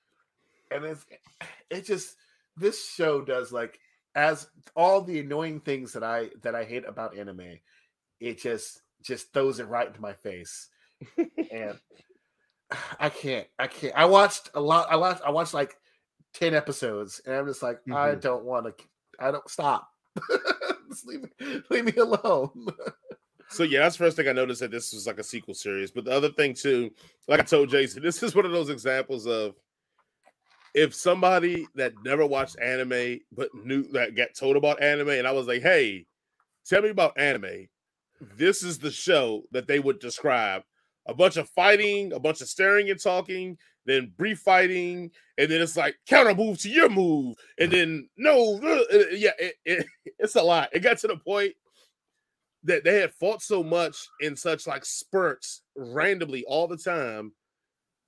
And 0.73 0.85
it's 0.85 1.07
it 1.71 1.87
just 1.87 2.17
this 2.57 2.89
show 2.91 3.21
does 3.21 3.53
like 3.53 3.79
as 4.17 4.49
all 4.75 5.01
the 5.01 5.21
annoying 5.21 5.61
things 5.61 5.93
that 5.93 6.03
I 6.03 6.31
that 6.43 6.55
I 6.57 6.65
hate 6.65 6.87
about 6.87 7.17
anime, 7.17 7.59
it 8.19 8.41
just 8.41 8.83
just 9.03 9.33
throws 9.33 9.61
it 9.61 9.69
right 9.69 9.87
into 9.87 10.01
my 10.01 10.15
face. 10.15 10.69
and 11.53 11.79
I 12.99 13.09
can't, 13.11 13.47
I 13.59 13.67
can't. 13.67 13.95
I 13.97 14.05
watched 14.07 14.51
a 14.55 14.61
lot. 14.61 14.89
I 14.91 14.97
watched, 14.97 15.23
I 15.23 15.31
watched 15.31 15.55
like 15.55 15.77
ten 16.33 16.55
episodes, 16.55 17.21
and 17.27 17.35
I'm 17.35 17.47
just 17.47 17.63
like, 17.63 17.81
I 17.93 18.15
Mhm. 18.15 18.21
don't 18.21 18.45
want 18.45 18.67
to. 18.67 18.85
I 19.21 19.31
don't 19.31 19.49
stop. 19.49 19.91
just 20.89 21.07
leave 21.07 21.23
me, 21.23 21.63
leave 21.71 21.85
me 21.85 21.93
alone. 21.97 22.67
So 23.49 23.63
yeah, 23.63 23.81
that's 23.81 23.97
the 23.97 24.05
first 24.05 24.17
thing 24.17 24.27
I 24.29 24.33
noticed 24.33 24.61
that 24.61 24.71
this 24.71 24.93
was 24.93 25.07
like 25.07 25.19
a 25.19 25.25
sequel 25.25 25.55
series. 25.55 25.91
But 25.91 26.05
the 26.05 26.11
other 26.13 26.31
thing 26.31 26.55
too, 26.55 26.91
like 27.29 27.41
I 27.41 27.45
told 27.45 27.69
Jason, 27.71 28.03
this 28.05 28.23
is 28.23 28.35
one 28.35 28.47
of 28.47 28.53
those 28.53 28.71
examples 28.71 29.27
of 29.27 29.55
if 30.75 30.95
somebody 30.95 31.67
that 31.77 31.93
never 32.05 32.27
watched 32.27 32.59
anime 32.59 33.21
but 33.33 33.49
knew 33.55 33.85
that 33.93 34.17
got 34.17 34.35
told 34.35 34.57
about 34.57 34.83
anime, 34.83 35.11
and 35.11 35.27
I 35.27 35.33
was 35.33 35.47
like, 35.47 35.63
hey, 35.63 36.07
tell 36.67 36.83
me 36.83 36.89
about 36.89 37.19
anime. 37.19 37.69
This 38.37 38.63
is 38.63 38.79
the 38.79 38.91
show 38.91 39.45
that 39.53 39.69
they 39.69 39.79
would 39.79 39.99
describe. 40.01 40.63
A 41.07 41.15
bunch 41.15 41.37
of 41.37 41.49
fighting, 41.51 42.13
a 42.13 42.19
bunch 42.21 42.41
of 42.41 42.49
staring 42.49 42.89
and 42.91 43.01
talking, 43.01 43.59
then 43.85 44.13
brief 44.17 44.39
fighting, 44.39 45.11
and 45.37 45.51
then 45.51 45.61
it's 45.61 45.77
like 45.77 45.97
counter 46.07 46.35
move 46.35 46.59
to 46.61 46.71
your 46.71 46.89
move, 46.89 47.37
and 47.59 47.71
then 47.71 48.09
no, 48.17 48.59
uh, 48.63 48.85
uh, 48.97 49.05
yeah, 49.13 49.33
it, 49.39 49.55
it, 49.65 49.87
it's 50.19 50.37
a 50.37 50.43
lot. 50.43 50.71
It 50.73 50.81
got 50.81 50.99
to 50.99 51.09
the 51.09 51.17
point 51.19 51.53
that 52.63 52.83
they 52.85 53.01
had 53.01 53.13
fought 53.13 53.43
so 53.43 53.63
much 53.63 54.09
in 54.21 54.35
such 54.37 54.67
like 54.67 54.85
spurts 54.85 55.61
randomly 55.77 56.45
all 56.47 56.67
the 56.67 56.79
time 56.79 57.33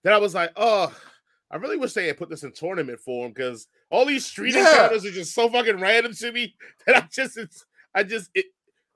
that 0.02 0.14
I 0.14 0.18
was 0.18 0.34
like, 0.34 0.50
oh, 0.56 0.94
I 1.50 1.56
really 1.56 1.76
wish 1.76 1.92
they 1.92 2.06
had 2.06 2.16
put 2.16 2.30
this 2.30 2.42
in 2.42 2.52
tournament 2.52 2.98
form 3.00 3.32
because 3.32 3.66
all 3.90 4.06
these 4.06 4.24
street 4.24 4.54
Yeah. 4.54 4.70
encounters 4.70 5.04
are 5.04 5.10
just 5.10 5.34
so 5.34 5.48
fucking 5.50 5.78
random 5.80 6.14
to 6.14 6.32
me 6.32 6.54
that 6.86 6.96
I 6.96 7.08
just 7.12 7.36
it's 7.36 7.66
I 7.94 8.02
just 8.02 8.30
it 8.34 8.46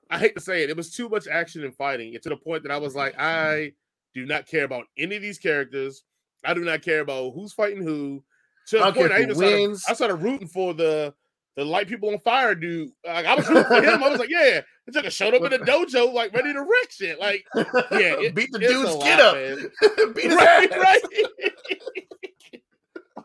I 0.09 0.17
hate 0.17 0.35
to 0.35 0.41
say 0.41 0.63
it, 0.63 0.69
it 0.69 0.75
was 0.75 0.91
too 0.91 1.07
much 1.07 1.27
action 1.27 1.63
and 1.63 1.75
fighting. 1.75 2.13
It 2.13 2.23
to 2.23 2.29
the 2.29 2.35
point 2.37 2.63
that 2.63 2.71
I 2.71 2.77
was 2.77 2.95
like, 2.95 3.13
I 3.19 3.73
do 4.13 4.25
not 4.25 4.47
care 4.47 4.63
about 4.63 4.85
any 4.97 5.15
of 5.15 5.21
these 5.21 5.37
characters. 5.39 6.03
I 6.43 6.53
do 6.53 6.61
not 6.63 6.81
care 6.81 7.01
about 7.01 7.31
who's 7.33 7.53
fighting 7.53 7.83
who. 7.83 8.23
To 8.67 8.77
the 8.77 8.85
I 8.85 8.91
point 8.91 9.11
I 9.11 9.21
even 9.23 9.35
started. 9.35 9.77
I 9.89 9.93
started 9.93 10.15
rooting 10.15 10.47
for 10.47 10.73
the 10.73 11.13
the 11.57 11.65
light 11.65 11.87
people 11.87 12.09
on 12.09 12.19
fire 12.19 12.55
dude. 12.55 12.89
Like, 13.05 13.25
I 13.25 13.35
was 13.35 13.47
rooting 13.49 13.65
for 13.65 13.81
him. 13.81 14.03
I 14.03 14.09
was 14.09 14.19
like, 14.19 14.29
yeah, 14.29 14.61
it's 14.87 14.95
like 14.95 15.11
showed 15.11 15.33
up 15.33 15.43
in 15.43 15.49
the 15.51 15.57
dojo, 15.71 16.13
like 16.13 16.33
ready 16.33 16.53
to 16.53 16.61
wreck 16.61 16.91
shit. 16.91 17.19
Like, 17.19 17.45
yeah, 17.55 17.63
it- 17.91 18.35
beat 18.35 18.51
the 18.51 18.59
dude's 18.59 18.95
kid 19.03 19.19
up. 19.19 19.35
beat 20.15 20.31
right, 20.31 20.69
right. 20.71 21.01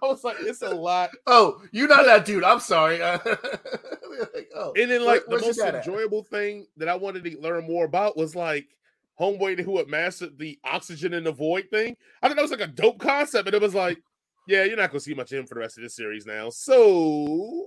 I 0.02 0.06
was 0.06 0.24
like, 0.24 0.36
it's 0.40 0.62
a 0.62 0.70
lot. 0.70 1.10
Oh, 1.26 1.62
you're 1.72 1.88
not 1.88 2.04
that 2.04 2.24
dude. 2.26 2.44
I'm 2.44 2.60
sorry. 2.60 2.98
Like, 3.00 4.48
oh, 4.54 4.72
And 4.76 4.90
then, 4.90 5.00
Where- 5.04 5.14
like, 5.14 5.24
the 5.26 5.38
most 5.40 5.56
dad 5.58 5.74
at? 5.74 5.86
enjoyable 5.86 6.22
thing 6.22 6.66
that 6.76 6.88
I 6.88 6.94
wanted 6.96 7.24
to 7.24 7.40
learn 7.40 7.66
more 7.66 7.84
about 7.84 8.16
was 8.16 8.34
like 8.36 8.66
Homeboy 9.20 9.60
who 9.60 9.78
had 9.78 9.88
mastered 9.88 10.38
the 10.38 10.58
oxygen 10.64 11.14
in 11.14 11.24
the 11.24 11.32
void 11.32 11.68
thing. 11.70 11.96
I 12.22 12.28
thought 12.28 12.36
that 12.36 12.42
was 12.42 12.50
like 12.50 12.60
a 12.60 12.66
dope 12.66 12.98
concept, 12.98 13.48
and 13.48 13.54
it 13.54 13.62
was 13.62 13.74
like, 13.74 13.98
yeah, 14.46 14.64
you're 14.64 14.76
not 14.76 14.90
gonna 14.90 15.00
see 15.00 15.14
much 15.14 15.32
of 15.32 15.38
him 15.38 15.46
for 15.46 15.54
the 15.54 15.60
rest 15.60 15.78
of 15.78 15.82
this 15.82 15.96
series 15.96 16.26
now. 16.26 16.50
So, 16.50 17.66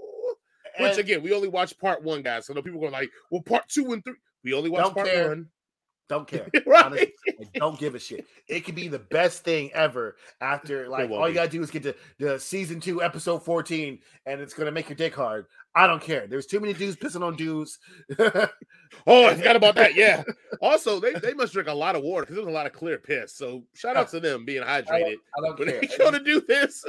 which 0.80 0.98
again, 0.98 1.22
we 1.22 1.34
only 1.34 1.48
watched 1.48 1.80
part 1.80 2.04
one, 2.04 2.22
guys. 2.22 2.46
So, 2.46 2.54
no 2.54 2.62
people 2.62 2.80
going 2.80 2.92
like, 2.94 3.10
well, 3.32 3.42
part 3.42 3.68
two 3.68 3.92
and 3.94 4.04
three. 4.04 4.16
We 4.44 4.54
only 4.54 4.70
watched 4.70 4.94
part 4.94 5.08
care. 5.08 5.30
one. 5.30 5.48
don't 6.08 6.28
care. 6.28 6.48
right? 6.66 6.86
Honestly, 6.86 7.14
don't 7.56 7.78
give 7.80 7.96
a 7.96 8.00
shit. 8.00 8.26
It 8.48 8.62
could 8.62 8.76
be 8.76 8.88
the 8.88 9.00
best 9.00 9.44
thing 9.44 9.72
ever 9.74 10.16
after 10.40 10.88
like 10.88 11.10
all 11.10 11.28
you 11.28 11.34
gotta 11.34 11.50
do 11.50 11.62
is 11.62 11.72
get 11.72 11.84
to 11.84 11.96
the 12.20 12.40
season 12.40 12.80
two, 12.80 13.04
episode 13.04 13.44
14, 13.44 14.00
and 14.26 14.40
it's 14.40 14.54
gonna 14.54 14.72
make 14.72 14.88
your 14.88 14.96
dick 14.96 15.16
hard. 15.16 15.48
I 15.76 15.88
don't 15.88 16.02
care. 16.02 16.28
There's 16.28 16.46
too 16.48 16.60
many 16.60 16.74
dudes 16.74 16.96
pissing 16.98 17.24
on 17.26 17.36
dudes. 17.36 17.80
Oh, 19.06 19.28
I 19.28 19.36
forgot 19.36 19.56
about 19.56 19.76
that. 19.76 19.94
Yeah. 19.94 20.24
Also, 20.62 21.00
they, 21.00 21.14
they 21.14 21.34
must 21.36 21.54
drink 21.54 21.68
a 21.70 21.74
lot 21.74 21.96
of 21.96 22.02
water 22.02 22.24
because 22.24 22.36
there's 22.38 22.48
a 22.48 22.52
lot 22.52 22.66
of 22.66 22.74
clear 22.74 22.98
piss. 22.98 23.36
So 23.36 23.64
shout 23.76 23.96
out 23.96 24.10
to 24.10 24.20
them 24.20 24.46
being 24.46 24.64
hydrated. 24.64 25.16
I 25.38 25.42
don't 25.42 25.60
When 25.60 25.70
care. 25.70 25.82
they 25.82 25.98
go 25.98 26.10
to 26.10 26.20
do 26.20 26.42
this, 26.42 26.84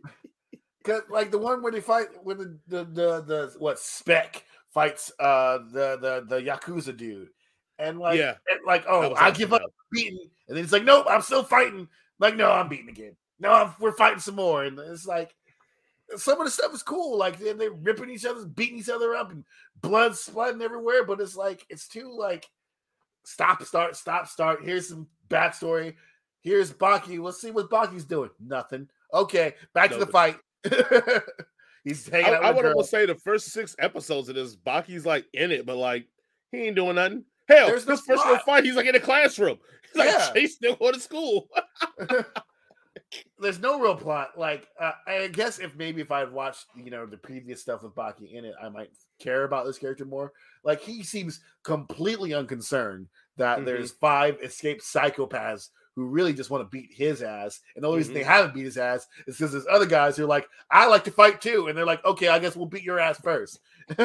Cause 0.84 1.02
like 1.10 1.30
the 1.30 1.38
one 1.38 1.62
where 1.62 1.72
they 1.72 1.80
fight 1.80 2.08
when 2.22 2.38
the 2.38 2.58
the 2.68 2.84
the, 2.84 3.20
the 3.22 3.54
what 3.58 3.78
spec 3.78 4.44
fights 4.72 5.10
uh 5.18 5.58
the 5.72 5.96
the 6.00 6.24
the 6.28 6.42
yakuza 6.42 6.96
dude, 6.96 7.28
and 7.78 7.98
like 7.98 8.18
Yeah. 8.18 8.34
and 8.50 8.60
like 8.66 8.84
oh 8.88 9.14
I 9.14 9.30
give 9.30 9.52
up 9.54 9.62
beating, 9.92 10.28
and 10.48 10.56
then 10.56 10.62
it's 10.64 10.72
like 10.72 10.84
nope 10.84 11.06
I'm 11.08 11.22
still 11.22 11.42
fighting. 11.42 11.88
Like 12.18 12.36
no 12.36 12.50
I'm 12.50 12.68
beating 12.68 12.88
again. 12.90 13.16
No 13.38 13.50
I'm, 13.52 13.74
we're 13.80 13.92
fighting 13.92 14.20
some 14.20 14.36
more, 14.36 14.64
and 14.64 14.78
it's 14.78 15.06
like 15.06 15.34
some 16.16 16.40
of 16.40 16.46
the 16.46 16.50
stuff 16.50 16.74
is 16.74 16.82
cool. 16.82 17.16
Like 17.16 17.38
they're, 17.38 17.54
they're 17.54 17.70
ripping 17.70 18.10
each 18.10 18.24
other, 18.24 18.44
beating 18.46 18.78
each 18.78 18.88
other 18.88 19.14
up, 19.14 19.30
and 19.30 19.44
blood 19.80 20.12
splatting 20.12 20.62
everywhere. 20.62 21.04
But 21.04 21.20
it's 21.20 21.36
like 21.36 21.64
it's 21.68 21.88
too 21.88 22.14
like 22.16 22.46
stop, 23.24 23.62
start, 23.62 23.96
stop, 23.96 24.26
start. 24.28 24.64
Here's 24.64 24.88
some 24.88 25.06
backstory. 25.28 25.94
Here's 26.42 26.72
Baki. 26.72 27.20
Let's 27.20 27.40
see 27.40 27.50
what 27.50 27.70
Baki's 27.70 28.04
doing. 28.04 28.30
Nothing. 28.40 28.88
Okay, 29.12 29.54
back 29.74 29.90
to 29.90 29.98
the 29.98 30.06
fight. 30.06 30.36
He's 31.84 32.08
I, 32.12 32.16
hanging 32.16 32.34
out 32.34 32.44
I 32.44 32.50
would 32.50 32.66
almost 32.66 32.90
say 32.90 33.06
the 33.06 33.14
first 33.14 33.46
six 33.52 33.74
episodes 33.78 34.28
of 34.28 34.34
this, 34.34 34.56
Baki's 34.56 35.06
like 35.06 35.26
in 35.32 35.50
it, 35.50 35.66
but 35.66 35.76
like 35.76 36.06
he 36.52 36.58
ain't 36.58 36.76
doing 36.76 36.96
nothing. 36.96 37.24
Hell, 37.48 37.66
There's 37.68 37.86
no 37.86 37.94
this 37.94 38.04
first 38.04 38.24
little 38.24 38.38
fight, 38.44 38.64
he's 38.64 38.76
like 38.76 38.86
in 38.86 38.92
the 38.92 39.00
classroom. 39.00 39.58
He's 39.92 39.98
like 39.98 40.08
Yeah. 40.08 40.30
chasing 40.32 40.68
them 40.68 40.76
going 40.78 40.94
to 40.94 41.00
school. 41.00 41.48
There's 43.38 43.58
no 43.58 43.80
real 43.80 43.96
plot. 43.96 44.30
Like 44.36 44.68
uh, 44.78 44.92
I 45.06 45.28
guess 45.28 45.58
if 45.58 45.74
maybe 45.76 46.00
if 46.00 46.10
I'd 46.10 46.32
watched 46.32 46.66
you 46.76 46.90
know 46.90 47.06
the 47.06 47.16
previous 47.16 47.60
stuff 47.60 47.82
with 47.82 47.94
Baki 47.94 48.32
in 48.32 48.44
it, 48.44 48.54
I 48.62 48.68
might 48.68 48.90
care 49.18 49.44
about 49.44 49.64
this 49.66 49.78
character 49.78 50.04
more. 50.04 50.32
Like 50.64 50.80
he 50.80 51.02
seems 51.02 51.40
completely 51.62 52.34
unconcerned 52.34 53.08
that 53.36 53.60
Mhm. 53.60 53.64
there's 53.64 53.92
five 53.92 54.38
escaped 54.42 54.82
psychopaths 54.82 55.70
who 55.96 56.06
really 56.06 56.32
just 56.32 56.50
want 56.50 56.62
to 56.62 56.68
beat 56.68 56.90
his 56.92 57.22
ass, 57.22 57.60
and 57.74 57.82
the 57.82 57.88
only 57.88 57.98
reason 57.98 58.14
they 58.14 58.20
Mhm. 58.22 58.26
haven't 58.26 58.54
beat 58.54 58.64
his 58.64 58.78
ass 58.78 59.06
is 59.26 59.36
because 59.36 59.52
there's 59.52 59.66
other 59.68 59.86
guys 59.86 60.16
who 60.16 60.24
are 60.24 60.28
like, 60.28 60.48
I 60.70 60.86
like 60.86 61.04
to 61.04 61.10
fight 61.10 61.40
too, 61.40 61.66
and 61.66 61.76
they're 61.76 61.86
like, 61.86 62.04
okay, 62.04 62.28
I 62.28 62.38
guess 62.38 62.54
we'll 62.54 62.66
beat 62.66 62.84
your 62.84 63.00
ass 63.00 63.20
first. 63.20 63.58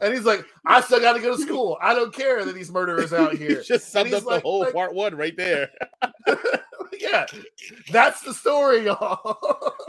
and 0.00 0.14
he's 0.14 0.24
like, 0.24 0.44
I 0.66 0.80
still 0.80 1.00
got 1.00 1.14
to 1.14 1.20
go 1.20 1.36
to 1.36 1.42
school. 1.42 1.78
I 1.80 1.94
don't 1.94 2.12
care 2.14 2.44
that 2.44 2.54
these 2.54 2.70
murderers 2.70 3.12
out 3.12 3.32
He 3.36 3.38
here. 3.38 3.62
just 3.62 3.90
summed 3.92 4.12
up 4.14 4.24
like- 4.24 4.42
the 4.42 4.48
whole 4.48 4.60
like- 4.60 4.72
part 4.72 4.94
one 4.94 5.14
right 5.16 5.36
there. 5.36 5.70
yeah, 7.00 7.26
that's 7.90 8.22
the 8.22 8.34
story, 8.34 8.84
y'all. 8.86 9.74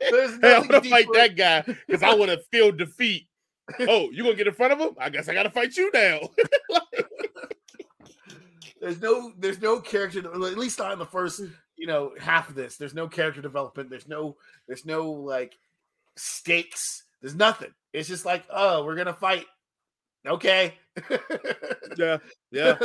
There's 0.00 0.38
Hey, 0.40 0.54
I'm 0.56 0.66
gonna 0.66 0.82
fight 0.88 1.06
that 1.14 1.36
guy 1.36 1.62
because 1.86 2.02
I 2.02 2.14
want 2.14 2.30
to 2.30 2.40
feel 2.50 2.72
defeat. 2.72 3.28
Oh, 3.80 4.10
you 4.10 4.22
gonna 4.24 4.34
get 4.36 4.46
in 4.46 4.54
front 4.54 4.72
of 4.72 4.78
him? 4.80 4.90
I 4.98 5.10
guess 5.10 5.28
I 5.28 5.34
gotta 5.34 5.50
fight 5.50 5.76
you 5.76 5.90
now. 5.92 6.20
There's 8.80 9.00
no, 9.02 9.32
there's 9.38 9.60
no 9.60 9.80
character. 9.80 10.20
At 10.20 10.38
least 10.58 10.78
not 10.78 10.92
in 10.92 10.98
the 10.98 11.06
first, 11.06 11.40
you 11.76 11.86
know, 11.86 12.12
half 12.18 12.48
of 12.48 12.54
this. 12.54 12.76
There's 12.76 12.94
no 12.94 13.08
character 13.08 13.42
development. 13.42 13.90
There's 13.90 14.06
no, 14.08 14.36
there's 14.68 14.86
no 14.86 15.10
like 15.10 15.54
stakes. 16.16 17.04
There's 17.20 17.34
nothing. 17.34 17.72
It's 17.92 18.08
just 18.08 18.24
like, 18.24 18.44
oh, 18.50 18.84
we're 18.84 18.96
gonna 18.96 19.14
fight. 19.14 19.46
Okay. 20.26 20.74
Yeah, 21.96 22.18
yeah, 22.50 22.78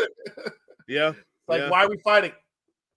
yeah. 0.88 1.12
like, 1.48 1.62
yeah. 1.62 1.70
why 1.70 1.86
are 1.86 1.90
we 1.90 1.98
fighting? 2.04 2.32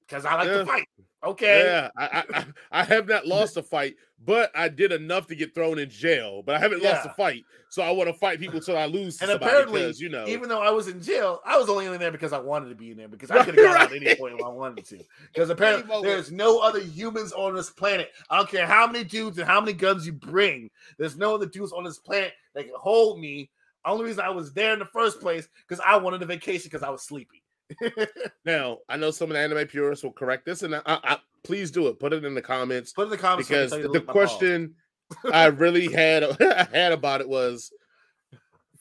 Because 0.00 0.24
I 0.24 0.34
like 0.34 0.46
Yeah. 0.48 0.58
to 0.58 0.66
fight. 0.66 0.88
Okay. 1.26 1.64
Yeah, 1.64 1.90
I, 1.96 2.24
I 2.32 2.44
I- 2.80 2.84
have 2.84 3.08
not 3.08 3.26
lost 3.26 3.56
a 3.56 3.62
fight, 3.62 3.96
but 4.24 4.50
I 4.54 4.68
did 4.68 4.92
enough 4.92 5.26
to 5.26 5.34
get 5.34 5.54
thrown 5.54 5.78
in 5.78 5.90
jail. 5.90 6.42
But 6.42 6.54
I 6.54 6.58
haven't 6.58 6.82
lost 6.82 7.04
a 7.04 7.08
fight, 7.10 7.44
so 7.68 7.82
I 7.82 7.90
want 7.90 8.08
to 8.08 8.14
fight 8.14 8.38
people 8.38 8.60
till 8.60 8.78
I 8.78 8.86
lose. 8.86 9.20
And 9.20 9.28
somebody 9.30 9.50
apparently, 9.50 9.92
you 9.98 10.08
know, 10.08 10.26
Even 10.28 10.48
though 10.48 10.62
I 10.62 10.70
was 10.70 10.86
in 10.88 11.02
jail, 11.02 11.40
I 11.44 11.58
was 11.58 11.68
only 11.68 11.86
in 11.86 11.98
there 11.98 12.12
because 12.12 12.32
I 12.32 12.38
wanted 12.38 12.68
to 12.68 12.74
be 12.76 12.92
in 12.92 12.96
there 12.96 13.08
because 13.08 13.30
I 13.30 13.38
could 13.44 13.56
have 13.56 13.64
gone 13.64 13.76
out 13.76 13.92
at 13.92 14.02
any 14.02 14.14
point 14.14 14.38
if 14.38 14.44
I 14.44 14.48
wanted 14.48 14.84
to. 14.86 14.98
Because 15.34 15.50
apparently, 15.50 16.02
there's 16.02 16.30
no 16.30 16.60
other 16.60 16.80
humans 16.80 17.32
on 17.32 17.54
this 17.54 17.70
planet. 17.70 18.12
I 18.30 18.38
don't 18.38 18.48
care 18.48 18.66
how 18.66 18.86
many 18.86 19.04
dudes 19.04 19.38
and 19.38 19.46
how 19.46 19.60
many 19.60 19.72
guns 19.72 20.06
you 20.06 20.12
bring. 20.12 20.70
There's 20.96 21.16
no 21.16 21.34
other 21.34 21.46
dudes 21.46 21.72
on 21.72 21.84
this 21.84 21.98
planet 21.98 22.32
that 22.54 22.64
can 22.64 22.74
hold 22.76 23.20
me. 23.20 23.50
Only 23.84 24.04
reason 24.06 24.24
I 24.24 24.30
was 24.30 24.52
there 24.52 24.72
in 24.72 24.78
the 24.78 24.86
first 24.86 25.20
place 25.20 25.48
because 25.66 25.82
I 25.86 25.96
wanted 25.96 26.22
a 26.22 26.26
vacation 26.26 26.68
because 26.70 26.82
I 26.82 26.90
was 26.90 27.02
sleepy. 27.02 27.42
now 28.44 28.78
I 28.88 28.96
know 28.96 29.10
some 29.10 29.30
of 29.30 29.34
the 29.34 29.40
anime 29.40 29.66
purists 29.66 30.04
will 30.04 30.12
correct 30.12 30.46
this, 30.46 30.62
and 30.62 30.74
I, 30.74 30.80
I, 30.86 31.18
please 31.42 31.70
do 31.70 31.88
it. 31.88 31.98
Put 31.98 32.12
it 32.12 32.24
in 32.24 32.34
the 32.34 32.42
comments 32.42 32.92
Put 32.92 33.04
in 33.04 33.10
the 33.10 33.18
comments 33.18 33.48
so 33.48 33.54
because 33.54 33.72
to 33.72 33.82
the 33.82 33.88
lick 33.88 34.06
my 34.06 34.12
balls. 34.12 34.28
question 34.28 34.74
I 35.32 35.46
really 35.46 35.92
had 35.92 36.24
I 36.42 36.68
had 36.72 36.92
about 36.92 37.20
it 37.20 37.28
was 37.28 37.72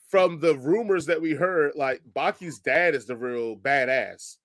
from 0.08 0.40
the 0.40 0.56
rumors 0.56 1.06
that 1.06 1.20
we 1.20 1.32
heard, 1.32 1.72
like 1.74 2.02
Baki's 2.14 2.60
dad 2.60 2.94
is 2.94 3.06
the 3.06 3.16
real 3.16 3.56
badass. 3.56 4.36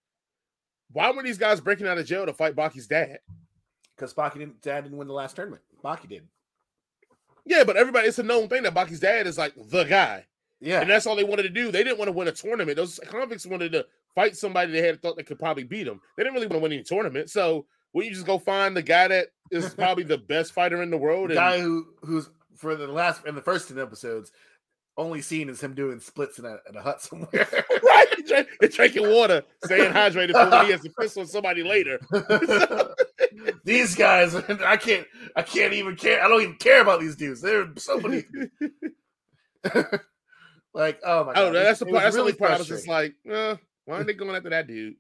Why 0.91 1.11
were 1.11 1.23
these 1.23 1.37
guys 1.37 1.61
breaking 1.61 1.87
out 1.87 1.97
of 1.97 2.05
jail 2.05 2.25
to 2.25 2.33
fight 2.33 2.55
Baki's 2.55 2.87
dad? 2.87 3.19
because 4.01 4.13
Baki 4.15 4.39
didn't, 4.39 4.61
dad 4.61 4.81
didn't 4.81 4.97
win 4.97 5.07
the 5.07 5.13
last 5.13 5.35
tournament. 5.35 5.61
Baki 5.83 6.09
did. 6.09 6.27
Yeah, 7.45 7.63
but 7.63 7.77
everybody, 7.77 8.07
it's 8.07 8.17
a 8.17 8.23
known 8.23 8.47
thing 8.47 8.63
that 8.63 8.73
Baki's 8.73 8.99
dad 8.99 9.27
is 9.27 9.37
like 9.37 9.53
the 9.55 9.83
guy. 9.83 10.25
Yeah. 10.59 10.81
And 10.81 10.89
that's 10.89 11.05
all 11.05 11.15
they 11.15 11.23
wanted 11.23 11.43
to 11.43 11.49
do. 11.49 11.71
They 11.71 11.83
didn't 11.83 11.99
want 11.99 12.07
to 12.07 12.13
win 12.13 12.27
a 12.27 12.31
tournament. 12.31 12.77
Those 12.77 12.99
convicts 13.05 13.45
wanted 13.45 13.71
to 13.73 13.85
fight 14.15 14.35
somebody 14.35 14.71
they 14.71 14.85
had 14.85 15.01
thought 15.01 15.17
they 15.17 15.23
could 15.23 15.39
probably 15.39 15.63
beat 15.63 15.83
them. 15.83 16.01
They 16.17 16.23
didn't 16.23 16.35
really 16.35 16.47
want 16.47 16.59
to 16.59 16.63
win 16.63 16.73
any 16.73 16.83
tournament. 16.83 17.29
So 17.29 17.65
will 17.93 18.03
you 18.03 18.11
just 18.11 18.25
go 18.25 18.37
find 18.39 18.75
the 18.75 18.81
guy 18.81 19.07
that 19.07 19.27
is 19.51 19.73
probably 19.75 20.03
the 20.03 20.17
best 20.17 20.53
fighter 20.53 20.81
in 20.81 20.89
the 20.89 20.97
world? 20.97 21.29
the 21.29 21.33
And, 21.33 21.39
guy 21.39 21.59
who 21.59 21.87
who's 22.01 22.29
for 22.55 22.75
the 22.75 22.87
last 22.87 23.25
in 23.25 23.35
the 23.35 23.41
first 23.41 23.69
10 23.69 23.79
episodes 23.79 24.31
only 24.97 25.21
seen 25.21 25.49
is 25.49 25.61
him 25.61 25.73
doing 25.73 25.99
splits 25.99 26.37
in 26.37 26.45
a, 26.45 26.57
in 26.69 26.75
a 26.75 26.81
hut 26.81 27.01
somewhere. 27.01 27.29
right, 27.83 28.07
drink- 28.27 28.47
and 28.61 28.71
drinking 28.71 29.09
water, 29.09 29.41
staying 29.65 29.91
hydrated 29.91 30.31
for 30.33 30.49
when 30.49 30.65
he 30.65 30.71
has 30.71 30.81
to 30.81 30.91
piss 30.99 31.17
on 31.17 31.25
somebody 31.25 31.63
later. 31.63 31.99
these 33.63 33.95
guys, 33.95 34.35
I 34.35 34.77
can't, 34.77 35.07
I 35.35 35.41
can't 35.41 35.73
even 35.73 35.95
care. 35.95 36.23
I 36.23 36.27
don't 36.27 36.41
even 36.41 36.55
care 36.55 36.81
about 36.81 36.99
these 36.99 37.15
dudes. 37.15 37.41
They're 37.41 37.69
so 37.77 37.99
many. 37.99 38.23
like, 40.73 40.99
oh 41.05 41.25
my 41.25 41.33
god, 41.33 41.55
I. 41.55 41.63
That's 41.63 41.79
the 41.79 41.85
part. 41.85 42.03
That's 42.03 42.15
the 42.15 42.21
only 42.21 42.33
part. 42.33 42.51
I 42.51 42.57
was 42.57 42.67
just 42.67 42.87
like, 42.87 43.15
uh, 43.31 43.55
why 43.85 43.97
are 43.97 44.03
they 44.03 44.13
going 44.13 44.35
after 44.35 44.49
that 44.49 44.67
dude? 44.67 44.95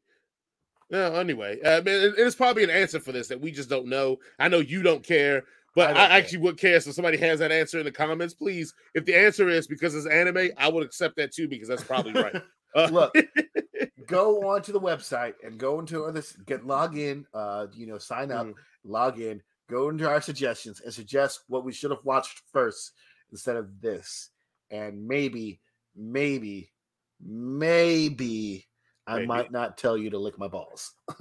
Yeah. 0.89 1.11
Anyway, 1.11 1.59
it- 1.61 1.87
it's 2.17 2.35
probably 2.35 2.63
an 2.63 2.69
answer 2.69 2.99
for 2.99 3.11
this 3.11 3.27
that 3.29 3.39
we 3.41 3.51
just 3.51 3.69
don't 3.69 3.87
know. 3.87 4.17
I 4.39 4.47
know 4.49 4.59
you 4.59 4.81
don't 4.83 5.03
care, 5.03 5.43
but 5.75 5.95
I 5.95 6.05
I, 6.07 6.17
actually 6.17 6.39
would 6.39 6.57
care. 6.57 6.79
So 6.81 6.91
somebody 6.91 7.17
has 7.17 7.39
that 7.39 7.51
answer 7.51 7.79
in 7.79 7.85
the 7.85 7.91
comments, 7.91 8.33
please. 8.33 8.73
If 8.93 9.05
the 9.05 9.15
answer 9.15 9.47
is 9.49 9.67
because 9.67 9.95
it's 9.95 10.05
anime, 10.07 10.49
I 10.57 10.67
would 10.69 10.83
accept 10.85 11.15
that 11.17 11.31
too 11.33 11.47
because 11.47 11.67
that's 11.69 11.83
probably 11.83 12.13
right. 12.13 12.41
Uh, 12.73 12.87
Look, 12.89 13.13
go 14.07 14.49
onto 14.49 14.71
the 14.71 14.79
website 14.79 15.33
and 15.43 15.57
go 15.57 15.77
into 15.81 16.09
this, 16.13 16.31
get 16.45 16.65
log 16.65 16.97
in, 16.97 17.25
uh, 17.33 17.67
you 17.73 17.85
know, 17.85 17.97
sign 17.97 18.31
up, 18.31 18.47
Mhm. 18.47 18.53
log 18.85 19.19
in, 19.19 19.41
go 19.69 19.89
into 19.89 20.07
our 20.07 20.21
suggestions 20.21 20.79
and 20.79 20.93
suggest 20.93 21.41
what 21.49 21.65
we 21.65 21.73
should 21.73 21.91
have 21.91 22.05
watched 22.05 22.43
first 22.53 22.93
instead 23.29 23.57
of 23.57 23.81
this. 23.81 24.29
And 24.69 25.05
maybe, 25.05 25.59
maybe, 25.97 26.71
maybe 27.19 28.69
I 29.07 29.15
Maybe. 29.15 29.27
might 29.27 29.51
not 29.51 29.77
tell 29.77 29.97
you 29.97 30.09
to 30.11 30.17
lick 30.19 30.37
my 30.37 30.47
balls. 30.47 30.93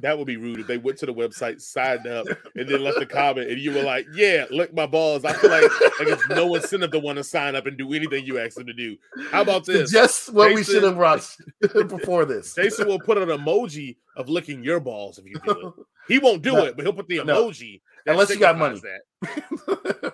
that 0.00 0.16
would 0.18 0.26
be 0.26 0.36
rude 0.38 0.58
if 0.58 0.66
they 0.66 0.78
went 0.78 0.98
to 0.98 1.06
the 1.06 1.12
website, 1.14 1.60
signed 1.60 2.06
up, 2.06 2.26
and 2.56 2.68
then 2.68 2.82
left 2.82 2.98
a 2.98 3.06
comment, 3.06 3.50
and 3.50 3.60
you 3.60 3.72
were 3.72 3.82
like, 3.82 4.06
"Yeah, 4.14 4.46
lick 4.50 4.74
my 4.74 4.86
balls." 4.86 5.24
I 5.24 5.32
feel 5.34 5.50
like 5.50 5.62
like 5.62 6.08
it's 6.08 6.28
no 6.28 6.54
incentive 6.54 6.90
to 6.92 6.98
want 6.98 7.18
to 7.18 7.24
sign 7.24 7.54
up 7.54 7.66
and 7.66 7.76
do 7.76 7.92
anything 7.92 8.24
you 8.24 8.38
ask 8.38 8.56
them 8.56 8.66
to 8.66 8.72
do. 8.72 8.96
How 9.30 9.42
about 9.42 9.64
this? 9.66 9.90
Just 9.92 10.32
what 10.32 10.54
we 10.54 10.64
should 10.64 10.82
have 10.82 10.96
watched 10.96 11.40
before 11.60 12.24
this. 12.24 12.54
Jason 12.54 12.88
will 12.88 12.98
put 13.00 13.18
an 13.18 13.28
emoji 13.28 13.96
of 14.16 14.28
licking 14.28 14.64
your 14.64 14.80
balls 14.80 15.18
if 15.18 15.26
you 15.26 15.34
do 15.44 15.50
it. 15.78 15.86
He 16.08 16.18
won't 16.18 16.42
do 16.42 16.52
No, 16.52 16.64
it, 16.64 16.74
but 16.76 16.84
he'll 16.84 16.92
put 16.94 17.06
the 17.06 17.18
emoji. 17.18 17.80
that 18.06 18.12
Unless 18.12 18.30
you 18.30 18.38
got 18.38 18.58
money. 18.58 18.80
signifies 18.80 20.12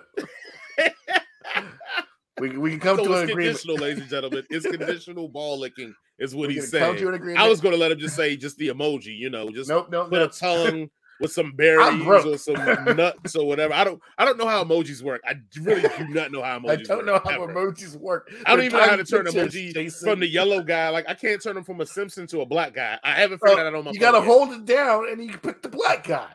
we, 2.39 2.57
we 2.57 2.69
can 2.71 2.79
come 2.79 2.97
That. 2.97 3.03
to 3.03 3.09
So 3.09 3.17
an 3.23 3.29
agreement. 3.29 3.65
ladies 3.81 4.01
and 4.01 4.09
gentlemen. 4.09 4.43
It's 4.49 4.65
conditional 4.65 5.27
ball 5.27 5.59
licking, 5.59 5.93
is 6.19 6.35
what 6.35 6.47
We 6.49 6.55
he's 6.55 6.69
can 6.69 6.79
come 6.79 6.89
saying. 6.91 7.01
to 7.03 7.07
an 7.09 7.13
agreement. 7.15 7.39
I 7.43 7.47
was 7.47 7.61
going 7.61 7.73
to 7.73 7.79
let 7.79 7.91
him 7.91 7.99
just 7.99 8.15
say 8.15 8.35
just 8.35 8.57
the 8.57 8.69
emoji, 8.69 9.17
you 9.17 9.29
know, 9.29 9.49
just 9.49 9.69
nope, 9.69 9.89
nope, 9.89 10.09
put 10.09 10.19
nope. 10.19 10.31
a 10.31 10.33
tongue 10.39 10.89
with 11.21 11.31
some 11.31 11.51
berries 11.51 12.01
or 12.25 12.37
some 12.37 12.55
nuts 12.95 13.35
or 13.35 13.45
whatever. 13.45 13.73
I 13.73 13.83
don't, 13.83 14.01
I 14.17 14.23
don't 14.25 14.37
know 14.37 14.47
how 14.47 14.63
emojis 14.63 15.01
work. 15.01 15.21
I 15.25 15.33
really 15.61 15.81
do 15.81 16.07
not 16.09 16.31
know 16.31 16.41
how 16.41 16.59
emojis 16.59 16.69
I 16.69 16.75
don't 16.83 17.05
know 17.05 17.19
how 17.23 17.43
ever. 17.43 17.53
emojis 17.53 17.95
work. 17.97 18.31
I 18.45 18.49
don't 18.51 18.57
They're 18.59 18.65
even 18.67 18.79
know 18.79 18.85
how 18.87 18.95
to 18.95 19.03
turn 19.03 19.25
pictures, 19.25 19.53
emoji 19.53 19.73
Jason. 19.73 20.09
from 20.09 20.19
the 20.21 20.27
yellow 20.27 20.61
guy. 20.63 20.89
Like 20.89 21.09
I 21.09 21.13
can't 21.15 21.41
turn 21.43 21.57
him 21.57 21.63
from 21.65 21.81
a 21.81 21.85
Simpson 21.85 22.25
to 22.27 22.41
a 22.41 22.45
black 22.45 22.73
guy. 22.73 22.97
I 23.03 23.11
haven't 23.15 23.41
oh, 23.43 23.47
figured 23.47 23.55
Bro, 23.57 23.63
that 23.63 23.67
out 23.67 23.75
on 23.75 23.83
my 23.85 23.91
You 23.91 23.99
gotta 23.99 24.21
hold 24.21 24.51
it 24.53 24.65
down 24.65 25.09
and 25.11 25.21
you 25.21 25.29
can 25.31 25.39
pick 25.39 25.61
the 25.61 25.69
black 25.69 26.05
guy. 26.07 26.27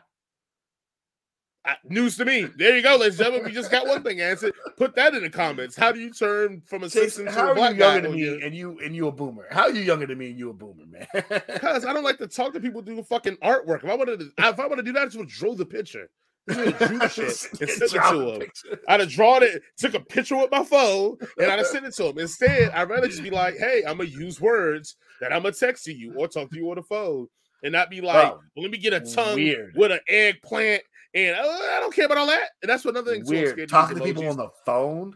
News 1.83 2.17
to 2.17 2.25
me. 2.25 2.47
There 2.57 2.75
you 2.75 2.83
go, 2.83 2.95
ladies 2.95 3.19
and 3.19 3.25
gentlemen. 3.25 3.45
We 3.45 3.51
just 3.51 3.71
got 3.71 3.87
one 3.87 4.03
thing 4.03 4.21
answered. 4.21 4.53
Put 4.77 4.95
that 4.95 5.13
in 5.15 5.23
the 5.23 5.29
comments. 5.29 5.75
How 5.75 5.91
do 5.91 5.99
you 5.99 6.11
turn 6.13 6.61
from 6.65 6.83
a 6.83 6.89
Simpson 6.89 7.25
to 7.25 7.51
a 7.51 7.55
black 7.55 7.73
you 7.73 7.79
guy? 7.79 7.93
younger 7.95 8.09
than 8.09 8.17
me 8.17 8.43
and 8.43 8.55
you 8.55 8.79
and 8.83 8.95
you 8.95 9.07
a 9.07 9.11
boomer? 9.11 9.47
How 9.51 9.63
are 9.63 9.71
you 9.71 9.81
younger 9.81 10.05
than 10.05 10.17
me 10.17 10.29
and 10.29 10.39
you 10.39 10.49
a 10.49 10.53
boomer, 10.53 10.85
man? 10.85 11.07
Because 11.47 11.85
I 11.85 11.93
don't 11.93 12.03
like 12.03 12.17
to 12.19 12.27
talk 12.27 12.53
to 12.53 12.59
people 12.59 12.81
doing 12.81 13.03
fucking 13.03 13.37
artwork. 13.37 13.83
If 13.83 13.89
I 13.89 13.95
wanted 13.95 14.19
to, 14.19 14.31
if 14.37 14.59
I 14.59 14.67
want 14.67 14.77
to 14.77 14.83
do 14.83 14.93
that, 14.93 15.01
I 15.03 15.05
just 15.05 15.17
would 15.17 15.27
draw 15.29 15.55
the 15.55 15.65
picture. 15.65 16.09
i'd 16.49 16.57
have 16.75 16.79
the 16.79 17.07
shit 17.09 17.25
and 17.25 17.69
sent 17.69 17.81
it 17.81 17.89
to 17.89 18.29
him. 18.33 18.39
picture. 18.39 18.79
I'd 18.87 18.99
have 18.99 19.09
drawn 19.09 19.41
it, 19.43 19.63
took 19.77 19.95
a 19.95 19.99
picture 19.99 20.37
with 20.37 20.51
my 20.51 20.63
phone, 20.63 21.17
and 21.39 21.51
I'd 21.51 21.57
have 21.57 21.67
sent 21.67 21.85
it 21.85 21.95
to 21.95 22.07
him. 22.07 22.19
Instead, 22.19 22.69
I'd 22.71 22.89
rather 22.89 23.07
just 23.07 23.23
be 23.23 23.31
like, 23.31 23.57
"Hey, 23.57 23.83
I'm 23.87 23.97
gonna 23.97 24.09
use 24.09 24.39
words 24.39 24.97
that 25.21 25.33
I'm 25.33 25.41
gonna 25.41 25.55
text 25.55 25.85
to 25.85 25.93
you 25.93 26.13
or 26.15 26.27
talk 26.27 26.51
to 26.51 26.55
you 26.55 26.69
on 26.69 26.75
the 26.75 26.83
phone, 26.83 27.27
and 27.63 27.71
not 27.71 27.89
be 27.89 28.01
like, 28.01 28.31
well, 28.31 28.41
let 28.57 28.69
me 28.69 28.77
get 28.77 28.93
a 28.93 28.99
tongue 28.99 29.35
weird. 29.35 29.73
with 29.75 29.91
an 29.91 29.99
eggplant." 30.07 30.83
And 31.15 31.35
uh, 31.35 31.41
I 31.41 31.79
don't 31.79 31.93
care 31.95 32.05
about 32.05 32.17
all 32.17 32.27
that. 32.27 32.49
And 32.61 32.69
that's 32.69 32.83
what 32.83 32.91
another 32.95 33.13
thing. 33.13 33.23
Weird. 33.25 33.69
Talking 33.69 33.97
to 33.97 34.03
people 34.03 34.27
on 34.27 34.35
the 34.37 34.49
phone. 34.65 35.15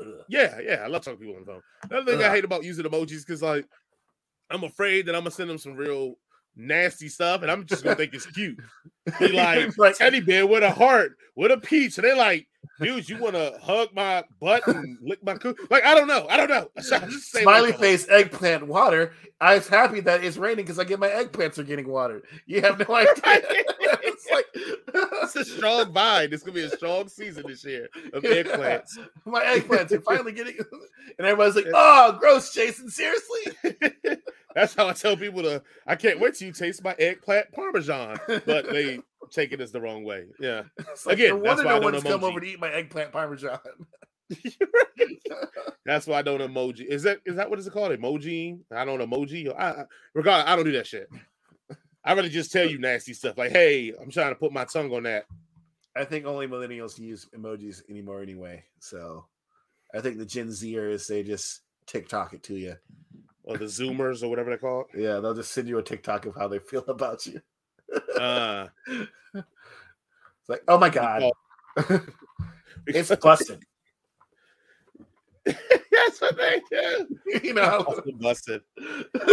Ugh. 0.00 0.06
Yeah, 0.28 0.58
yeah, 0.60 0.80
I 0.82 0.86
love 0.86 1.04
talking 1.04 1.18
to 1.18 1.24
people 1.24 1.36
on 1.36 1.44
the 1.44 1.52
phone. 1.52 1.62
Another 1.90 2.12
thing 2.16 2.24
I 2.24 2.30
hate 2.30 2.44
about 2.44 2.64
using 2.64 2.86
emojis 2.86 3.20
because 3.26 3.42
like 3.42 3.66
I'm 4.50 4.64
afraid 4.64 5.06
that 5.06 5.14
I'm 5.14 5.20
gonna 5.20 5.30
send 5.30 5.50
them 5.50 5.58
some 5.58 5.74
real 5.74 6.14
nasty 6.56 7.08
stuff, 7.08 7.42
and 7.42 7.50
I'm 7.50 7.66
just 7.66 7.84
gonna 7.84 7.96
think 7.96 8.14
it's 8.14 8.26
cute. 8.26 8.58
Be 9.18 9.28
like, 9.28 9.70
Like- 9.78 9.96
teddy 9.98 10.20
bear 10.20 10.46
with 10.46 10.62
a 10.62 10.70
heart, 10.70 11.16
with 11.36 11.52
a 11.52 11.58
peach, 11.58 11.98
and 11.98 12.04
they're 12.06 12.16
like, 12.16 12.48
dude, 12.80 13.08
you 13.08 13.18
want 13.18 13.34
to 13.34 13.58
hug 13.62 13.88
my 13.94 14.24
butt 14.40 14.66
and 14.66 14.98
lick 15.02 15.22
my 15.24 15.34
coo? 15.34 15.54
Like, 15.70 15.84
I 15.84 15.94
don't 15.94 16.08
know, 16.08 16.26
I 16.28 16.36
don't 16.36 16.50
know. 16.50 16.70
I 16.76 16.80
just 17.06 17.30
say 17.30 17.42
Smiley 17.42 17.72
face, 17.72 18.08
eggplant, 18.08 18.66
water. 18.66 19.12
I 19.40 19.54
was 19.54 19.68
happy 19.68 20.00
that 20.00 20.22
it's 20.22 20.36
raining 20.36 20.64
because 20.64 20.78
I 20.78 20.84
get 20.84 20.98
my 20.98 21.08
eggplants 21.08 21.58
are 21.58 21.62
getting 21.62 21.88
watered. 21.88 22.24
You 22.46 22.60
have 22.62 22.78
no 22.78 22.94
idea. 22.94 23.12
it's 23.24 24.26
like 24.30 24.46
It's 24.54 25.36
a 25.36 25.44
strong 25.44 25.92
vine. 25.92 26.30
It's 26.32 26.42
gonna 26.42 26.54
be 26.54 26.64
a 26.64 26.70
strong 26.70 27.08
season 27.08 27.44
this 27.46 27.64
year 27.64 27.88
of 28.12 28.22
eggplants. 28.22 28.98
my 29.24 29.42
eggplants 29.44 29.92
are 29.92 30.00
finally 30.00 30.32
getting, 30.32 30.56
and 31.18 31.26
everybody's 31.26 31.56
like, 31.56 31.72
"Oh, 31.74 32.16
gross, 32.18 32.52
Jason! 32.52 32.90
Seriously?" 32.90 33.52
That's 34.54 34.74
how 34.74 34.88
I 34.88 34.92
tell 34.92 35.16
people 35.16 35.42
to. 35.42 35.62
I 35.86 35.96
can't 35.96 36.18
wait 36.20 36.34
till 36.34 36.48
you 36.48 36.52
taste 36.52 36.82
my 36.82 36.94
eggplant 36.98 37.52
parmesan, 37.52 38.18
but 38.44 38.70
they 38.70 39.00
take 39.30 39.52
it 39.52 39.60
as 39.60 39.72
the 39.72 39.80
wrong 39.80 40.04
way. 40.04 40.26
Yeah. 40.38 40.62
It's 40.78 41.06
like, 41.06 41.14
Again, 41.14 41.36
no 41.36 41.42
that's 41.42 41.64
why 41.64 41.70
I 41.76 41.78
don't 41.78 41.92
one's 41.92 42.02
come 42.02 42.20
emoji. 42.20 42.24
over 42.24 42.40
to 42.40 42.46
eat 42.46 42.60
my 42.60 42.70
eggplant 42.72 43.12
parmesan. 43.12 43.58
That's 45.84 46.06
why 46.06 46.18
I 46.18 46.22
don't 46.22 46.40
emoji. 46.40 46.86
Is 46.86 47.02
that 47.04 47.18
is 47.24 47.36
that 47.36 47.50
what 47.50 47.58
is 47.58 47.66
it 47.66 47.72
called? 47.72 47.90
Emoji? 47.92 48.58
I 48.70 48.84
don't 48.84 49.00
emoji. 49.00 49.52
I, 49.56 49.70
I 49.70 49.84
regard. 50.14 50.46
I 50.46 50.54
don't 50.54 50.64
do 50.64 50.72
that 50.72 50.86
shit. 50.86 51.08
I 52.04 52.14
rather 52.14 52.28
just 52.28 52.52
tell 52.52 52.68
you 52.68 52.78
nasty 52.78 53.12
stuff 53.12 53.36
like, 53.36 53.50
"Hey, 53.50 53.92
I'm 54.00 54.10
trying 54.10 54.30
to 54.30 54.34
put 54.38 54.52
my 54.52 54.64
tongue 54.64 54.92
on 54.92 55.02
that." 55.04 55.24
I 55.96 56.04
think 56.04 56.26
only 56.26 56.46
millennials 56.46 56.98
use 56.98 57.28
emojis 57.36 57.82
anymore, 57.90 58.22
anyway. 58.22 58.64
So, 58.78 59.26
I 59.94 60.00
think 60.00 60.18
the 60.18 60.26
Gen 60.26 60.48
Zers 60.48 61.08
they 61.08 61.22
just 61.22 61.62
TikTok 61.86 62.32
it 62.34 62.42
to 62.44 62.54
you. 62.54 62.76
Or 63.42 63.56
the 63.56 63.64
Zoomers 63.64 64.22
or 64.22 64.28
whatever 64.28 64.50
they 64.50 64.58
call 64.58 64.82
it. 64.92 65.00
Yeah, 65.00 65.18
they'll 65.18 65.34
just 65.34 65.52
send 65.52 65.66
you 65.66 65.78
a 65.78 65.82
TikTok 65.82 66.26
of 66.26 66.36
how 66.36 66.46
they 66.46 66.58
feel 66.60 66.84
about 66.88 67.26
you. 67.26 67.40
Uh, 68.18 68.66
It's 69.34 70.48
like, 70.48 70.62
oh 70.68 70.78
my 70.78 70.90
god, 70.90 71.30
it's 72.86 73.14
busted. 73.16 73.64
That's 75.44 76.20
what 76.20 76.36
they 76.36 76.60
do. 76.70 77.18
you 77.42 77.54
know, 77.54 78.00
Busted. 78.20 78.62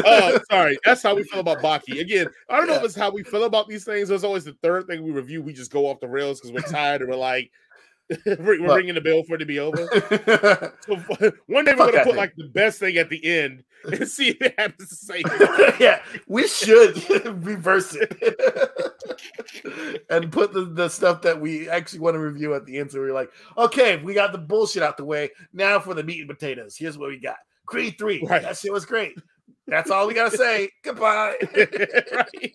Oh, 0.05 0.39
sorry. 0.49 0.77
That's 0.85 1.03
how 1.03 1.15
we 1.15 1.23
feel 1.23 1.41
about 1.41 1.59
Baki. 1.59 1.99
Again, 1.99 2.27
I 2.49 2.57
don't 2.57 2.67
know 2.67 2.75
if 2.75 2.83
it's 2.83 2.95
how 2.95 3.11
we 3.11 3.23
feel 3.23 3.43
about 3.43 3.67
these 3.67 3.83
things. 3.83 4.09
There's 4.09 4.23
always 4.23 4.45
the 4.45 4.55
third 4.63 4.87
thing 4.87 5.03
we 5.03 5.11
review. 5.11 5.41
We 5.41 5.53
just 5.53 5.71
go 5.71 5.87
off 5.87 5.99
the 5.99 6.07
rails 6.07 6.39
because 6.39 6.53
we're 6.53 6.69
tired 6.71 7.01
and 7.01 7.09
we're 7.09 7.17
like, 7.17 7.51
we're 8.25 8.61
What? 8.63 8.75
ringing 8.77 8.95
the 8.95 9.01
bell 9.01 9.23
for 9.23 9.35
it 9.35 9.39
to 9.39 9.45
be 9.45 9.59
over. 9.59 9.87
So 10.85 10.95
one 11.47 11.65
day 11.65 11.73
we're 11.73 11.77
Fuck 11.77 11.91
gonna 11.91 12.03
put 12.03 12.05
thing. 12.05 12.15
like 12.15 12.33
the 12.37 12.47
best 12.49 12.79
thing 12.79 12.95
at 12.97 13.09
the 13.09 13.23
end 13.25 13.63
and 13.91 14.07
see 14.07 14.29
if 14.29 14.41
it 14.41 14.55
happens 14.57 14.89
the 14.89 14.95
same. 14.95 15.23
yeah, 15.79 16.01
we 16.27 16.47
should 16.47 16.95
reverse 17.43 17.93
it 17.95 18.15
and 20.09 20.31
put 20.31 20.53
the, 20.53 20.65
the 20.65 20.87
stuff 20.89 21.21
that 21.23 21.39
we 21.39 21.67
actually 21.69 21.99
want 21.99 22.15
to 22.15 22.19
review 22.19 22.53
at 22.55 22.65
the 22.65 22.77
end. 22.77 22.91
So 22.91 22.99
we're 22.99 23.13
like, 23.13 23.29
okay, 23.57 23.97
we 23.97 24.13
got 24.13 24.31
the 24.31 24.37
bullshit 24.37 24.83
out 24.83 24.95
the 24.97 25.05
way. 25.05 25.29
Now 25.53 25.79
for 25.79 25.93
the 25.93 26.03
meat 26.03 26.19
and 26.21 26.29
potatoes. 26.29 26.75
Here's 26.77 26.97
what 26.97 27.09
we 27.09 27.19
got. 27.19 27.37
Creed 27.65 27.95
3. 27.99 28.23
Right. 28.27 28.41
That 28.41 28.57
shit 28.57 28.71
was 28.71 28.85
great. 28.85 29.17
That's 29.67 29.91
all 29.91 30.07
we 30.07 30.13
gotta 30.13 30.35
say. 30.37 30.69
Goodbye. 30.83 31.35
right. 32.13 32.53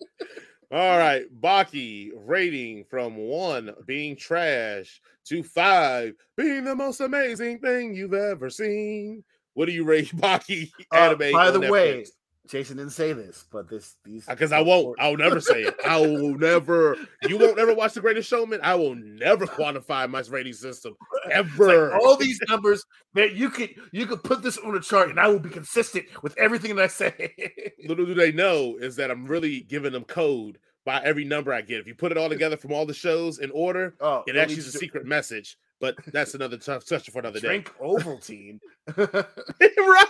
All 0.73 0.97
right, 0.97 1.25
Baki 1.39 2.09
rating 2.15 2.83
from 2.85 3.15
one 3.15 3.75
being 3.85 4.15
trash 4.15 5.03
to 5.25 5.43
five 5.43 6.15
being 6.35 6.63
the 6.63 6.75
most 6.75 6.99
amazing 6.99 7.59
thing 7.59 7.93
you've 7.93 8.15
ever 8.15 8.49
seen. 8.49 9.23
What 9.53 9.67
do 9.67 9.71
you 9.71 9.83
rate 9.83 10.07
Baki 10.15 10.71
Uh, 10.91 10.95
anime? 10.95 11.31
by 11.31 11.51
the 11.51 11.59
way, 11.59 12.01
Netflix? 12.01 12.09
Jason 12.49 12.75
didn't 12.75 12.91
say 12.91 13.13
this, 13.13 13.45
but 13.51 13.69
this 13.69 13.95
these 14.03 14.27
uh, 14.27 14.33
because 14.33 14.51
I 14.51 14.59
won't. 14.61 14.99
I'll 14.99 15.15
never 15.15 15.39
say 15.39 15.61
it. 15.63 15.75
I 15.87 15.99
will 16.01 16.37
never. 16.37 16.97
You 17.27 17.37
won't 17.37 17.57
ever 17.57 17.73
watch 17.73 17.93
The 17.93 18.01
Greatest 18.01 18.29
Showman. 18.29 18.59
I 18.61 18.75
will 18.75 18.95
never 18.95 19.45
quantify 19.47 20.09
my 20.09 20.21
rating 20.29 20.51
system 20.53 20.93
It's 21.25 21.25
like 21.25 21.35
ever. 21.35 21.95
all 21.95 22.17
these 22.17 22.39
numbers 22.49 22.83
that 23.13 23.33
you 23.33 23.49
could 23.49 23.69
you 23.93 24.05
could 24.05 24.23
put 24.23 24.43
this 24.43 24.57
on 24.57 24.75
a 24.75 24.81
chart 24.81 25.09
and 25.09 25.19
I 25.19 25.27
will 25.29 25.39
be 25.39 25.49
consistent 25.49 26.05
with 26.21 26.37
everything 26.37 26.75
that 26.75 26.83
I 26.83 26.87
say. 26.87 27.33
Little 27.87 28.05
do 28.05 28.13
they 28.13 28.33
know 28.33 28.75
is 28.77 28.97
that 28.97 29.09
I'm 29.09 29.25
really 29.25 29.61
giving 29.61 29.93
them 29.93 30.03
code 30.03 30.57
by 30.85 31.01
every 31.01 31.23
number 31.23 31.53
I 31.53 31.61
get. 31.61 31.79
If 31.79 31.87
you 31.87 31.95
put 31.95 32.11
it 32.11 32.17
all 32.17 32.27
together 32.27 32.57
from 32.57 32.73
all 32.73 32.85
the 32.85 32.93
shows 32.93 33.39
in 33.39 33.51
order, 33.51 33.95
oh, 34.01 34.23
it 34.27 34.35
actually 34.35 34.57
is 34.57 34.67
a 34.75 34.77
secret 34.77 35.05
message. 35.05 35.57
But 35.79 35.95
that's 36.11 36.33
another 36.33 36.57
t- 36.57 36.73
discussion 36.73 37.13
for 37.13 37.19
another 37.19 37.39
day. 37.39 37.47
Drink 37.47 37.73
Ovaltine. 37.81 38.59
right? 38.97 40.07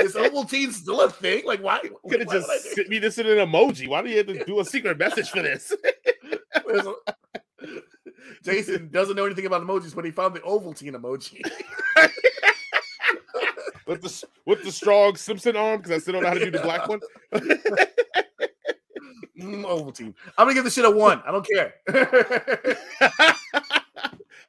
Is 0.00 0.14
Ovaltine 0.14 0.72
still 0.72 1.00
a 1.02 1.10
thing? 1.10 1.44
Like, 1.46 1.62
why? 1.62 1.80
Could 2.08 2.20
have 2.20 2.30
just 2.30 2.74
sent 2.74 2.88
me 2.88 2.98
this 2.98 3.18
in 3.18 3.26
an 3.26 3.38
emoji. 3.38 3.88
Why 3.88 4.02
do 4.02 4.08
you 4.10 4.18
have 4.18 4.26
to 4.28 4.44
do 4.44 4.60
a 4.60 4.64
secret 4.64 4.98
message 4.98 5.30
for 5.30 5.42
this? 5.42 5.72
Jason 8.42 8.88
doesn't 8.90 9.16
know 9.16 9.26
anything 9.26 9.46
about 9.46 9.62
emojis, 9.62 9.94
but 9.94 10.04
he 10.04 10.10
found 10.10 10.34
the 10.34 10.40
Ovaltine 10.40 10.94
emoji. 10.94 11.40
with 13.86 14.02
the 14.02 14.26
with 14.46 14.64
the 14.64 14.72
strong 14.72 15.16
Simpson 15.16 15.56
arm 15.56 15.78
because 15.78 15.92
I 15.92 15.98
still 15.98 16.14
don't 16.14 16.22
know 16.22 16.28
how 16.28 16.34
to 16.34 16.44
do 16.44 16.50
the 16.50 16.60
black 16.60 16.88
one. 16.88 17.00
Mm, 19.40 19.64
Ovaltine. 19.64 20.14
I'm 20.36 20.46
gonna 20.46 20.54
give 20.54 20.64
this 20.64 20.74
shit 20.74 20.84
a 20.84 20.90
one. 20.90 21.22
I 21.26 21.32
don't 21.32 21.46
care. 21.46 21.74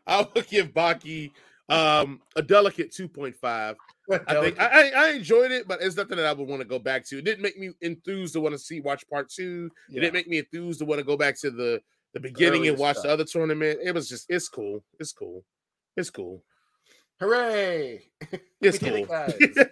I 0.07 0.27
will 0.33 0.41
give 0.41 0.73
Baki 0.73 1.31
um, 1.69 2.21
a 2.35 2.41
delicate 2.41 2.91
2.5. 2.91 3.75
I 4.27 4.41
think 4.41 4.59
I, 4.59 4.91
I 4.91 5.09
enjoyed 5.11 5.51
it, 5.51 5.67
but 5.67 5.81
it's 5.81 5.95
nothing 5.95 6.17
that 6.17 6.25
I 6.25 6.33
would 6.33 6.47
want 6.47 6.61
to 6.61 6.67
go 6.67 6.79
back 6.79 7.05
to. 7.07 7.17
It 7.17 7.25
didn't 7.25 7.41
make 7.41 7.57
me 7.57 7.71
enthused 7.81 8.33
to 8.33 8.41
want 8.41 8.53
to 8.53 8.59
see 8.59 8.81
watch 8.81 9.07
part 9.09 9.29
two. 9.29 9.71
It 9.89 9.99
didn't 9.99 10.13
make 10.13 10.27
me 10.27 10.39
enthused 10.39 10.79
to 10.79 10.85
want 10.85 10.99
to 10.99 11.05
go 11.05 11.17
back 11.17 11.39
to 11.41 11.51
the 11.51 11.81
the 12.13 12.19
beginning 12.19 12.67
and 12.67 12.77
watch 12.77 12.97
stuff. 12.97 13.05
the 13.05 13.13
other 13.13 13.25
tournament. 13.25 13.79
It 13.83 13.93
was 13.93 14.09
just 14.09 14.25
it's 14.29 14.49
cool. 14.49 14.83
It's 14.99 15.13
cool. 15.13 15.43
It's 15.95 16.09
cool. 16.09 16.43
Hooray! 17.19 18.09
It's 18.61 18.77
cool. 18.77 19.07
it, 19.09 19.71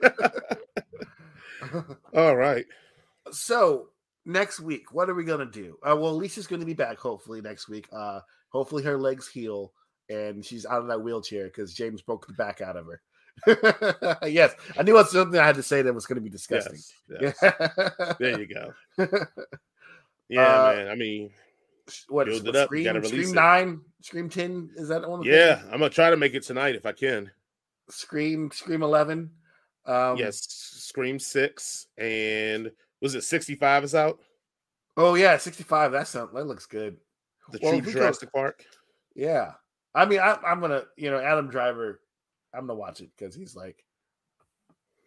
All 2.15 2.35
right. 2.35 2.65
so 3.31 3.89
next 4.25 4.59
week, 4.59 4.91
what 4.91 5.11
are 5.11 5.13
we 5.13 5.23
gonna 5.23 5.45
do? 5.45 5.77
Uh, 5.83 5.95
well, 5.95 6.15
Lisa's 6.15 6.47
gonna 6.47 6.65
be 6.65 6.73
back 6.73 6.97
hopefully 6.97 7.39
next 7.41 7.69
week. 7.69 7.87
Uh, 7.93 8.21
hopefully 8.51 8.81
her 8.83 8.97
legs 8.97 9.27
heal 9.27 9.73
and 10.09 10.43
she's 10.43 10.65
out 10.65 10.81
of 10.81 10.87
that 10.87 11.01
wheelchair 11.01 11.45
because 11.45 11.73
James 11.73 12.01
broke 12.01 12.27
the 12.27 12.33
back 12.33 12.61
out 12.61 12.75
of 12.75 12.87
her. 12.87 13.01
yes, 14.27 14.53
I 14.77 14.83
knew 14.83 14.93
it 14.95 15.01
was 15.01 15.11
something 15.11 15.39
I 15.39 15.45
had 15.45 15.55
to 15.55 15.63
say 15.63 15.81
that 15.81 15.93
was 15.93 16.05
going 16.05 16.15
to 16.15 16.21
be 16.21 16.29
disgusting. 16.29 16.79
Yes, 17.19 17.35
yes. 17.41 18.15
There 18.19 18.39
you 18.39 18.47
go. 18.47 18.73
Yeah, 20.29 20.41
Uh, 20.41 20.73
man. 20.75 20.87
I 20.89 20.95
mean, 20.95 21.31
what 22.07 22.27
Build 22.27 22.45
what, 22.45 22.55
it 22.55 22.55
up, 22.55 22.67
Scream, 22.67 23.03
Scream 23.03 23.29
it. 23.29 23.33
nine, 23.33 23.81
Scream 24.01 24.29
ten? 24.29 24.69
Is 24.75 24.87
that 24.89 25.09
one? 25.09 25.21
of 25.21 25.25
yeah, 25.25 25.55
things? 25.55 25.69
I'm 25.73 25.79
gonna 25.79 25.89
try 25.89 26.11
to 26.11 26.17
make 26.17 26.35
it 26.35 26.43
tonight 26.43 26.75
if 26.75 26.85
I 26.85 26.91
can. 26.91 27.31
Scream, 27.89 28.51
Scream 28.53 28.83
eleven. 28.83 29.31
Um, 29.87 30.17
yes, 30.17 30.45
Scream 30.47 31.17
Six 31.17 31.87
and 31.97 32.71
was 33.01 33.15
it 33.15 33.23
65 33.23 33.85
is 33.85 33.95
out? 33.95 34.19
Oh 34.97 35.15
yeah, 35.15 35.35
sixty 35.37 35.63
five. 35.63 35.91
That 35.93 36.07
sounds 36.07 36.29
that 36.33 36.45
looks 36.45 36.67
good. 36.67 36.97
The 37.51 37.59
Well, 37.63 37.81
true 37.81 37.91
Jurassic 37.91 38.31
Park. 38.31 38.63
Yeah, 39.15 39.53
I 39.95 40.05
mean, 40.05 40.19
I, 40.19 40.37
I'm 40.45 40.59
gonna, 40.61 40.83
you 40.95 41.09
know, 41.09 41.19
Adam 41.19 41.49
Driver. 41.49 42.01
I'm 42.53 42.61
gonna 42.67 42.75
watch 42.79 43.01
it 43.01 43.09
because 43.17 43.35
he's 43.35 43.55
like, 43.55 43.83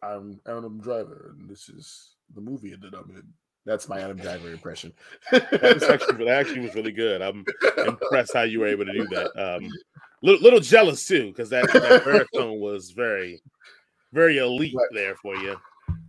I'm 0.02 0.40
Adam 0.46 0.80
Driver, 0.80 1.34
and 1.38 1.48
this 1.48 1.68
is 1.68 2.14
the 2.34 2.40
movie 2.40 2.74
that 2.74 2.94
I'm 2.94 3.10
in. 3.10 3.22
That's 3.64 3.88
my 3.88 4.00
Adam 4.00 4.16
Driver 4.16 4.50
impression. 4.50 4.92
That 5.30 5.74
was 5.74 5.82
actually 5.84 6.24
that 6.24 6.40
actually 6.40 6.60
was 6.60 6.74
really 6.74 6.90
good. 6.92 7.22
I'm 7.22 7.44
impressed 7.86 8.34
how 8.34 8.42
you 8.42 8.58
were 8.60 8.66
able 8.66 8.84
to 8.86 8.92
do 8.92 9.06
that. 9.08 9.30
Um, 9.56 9.68
little, 10.22 10.40
little 10.40 10.60
jealous 10.60 11.06
too 11.06 11.28
because 11.28 11.50
that, 11.50 11.72
that 11.72 12.04
baritone 12.04 12.58
was 12.58 12.90
very, 12.90 13.40
very 14.12 14.38
elite 14.38 14.74
Right. 14.76 14.86
there 14.92 15.14
for 15.16 15.36
you. 15.36 15.56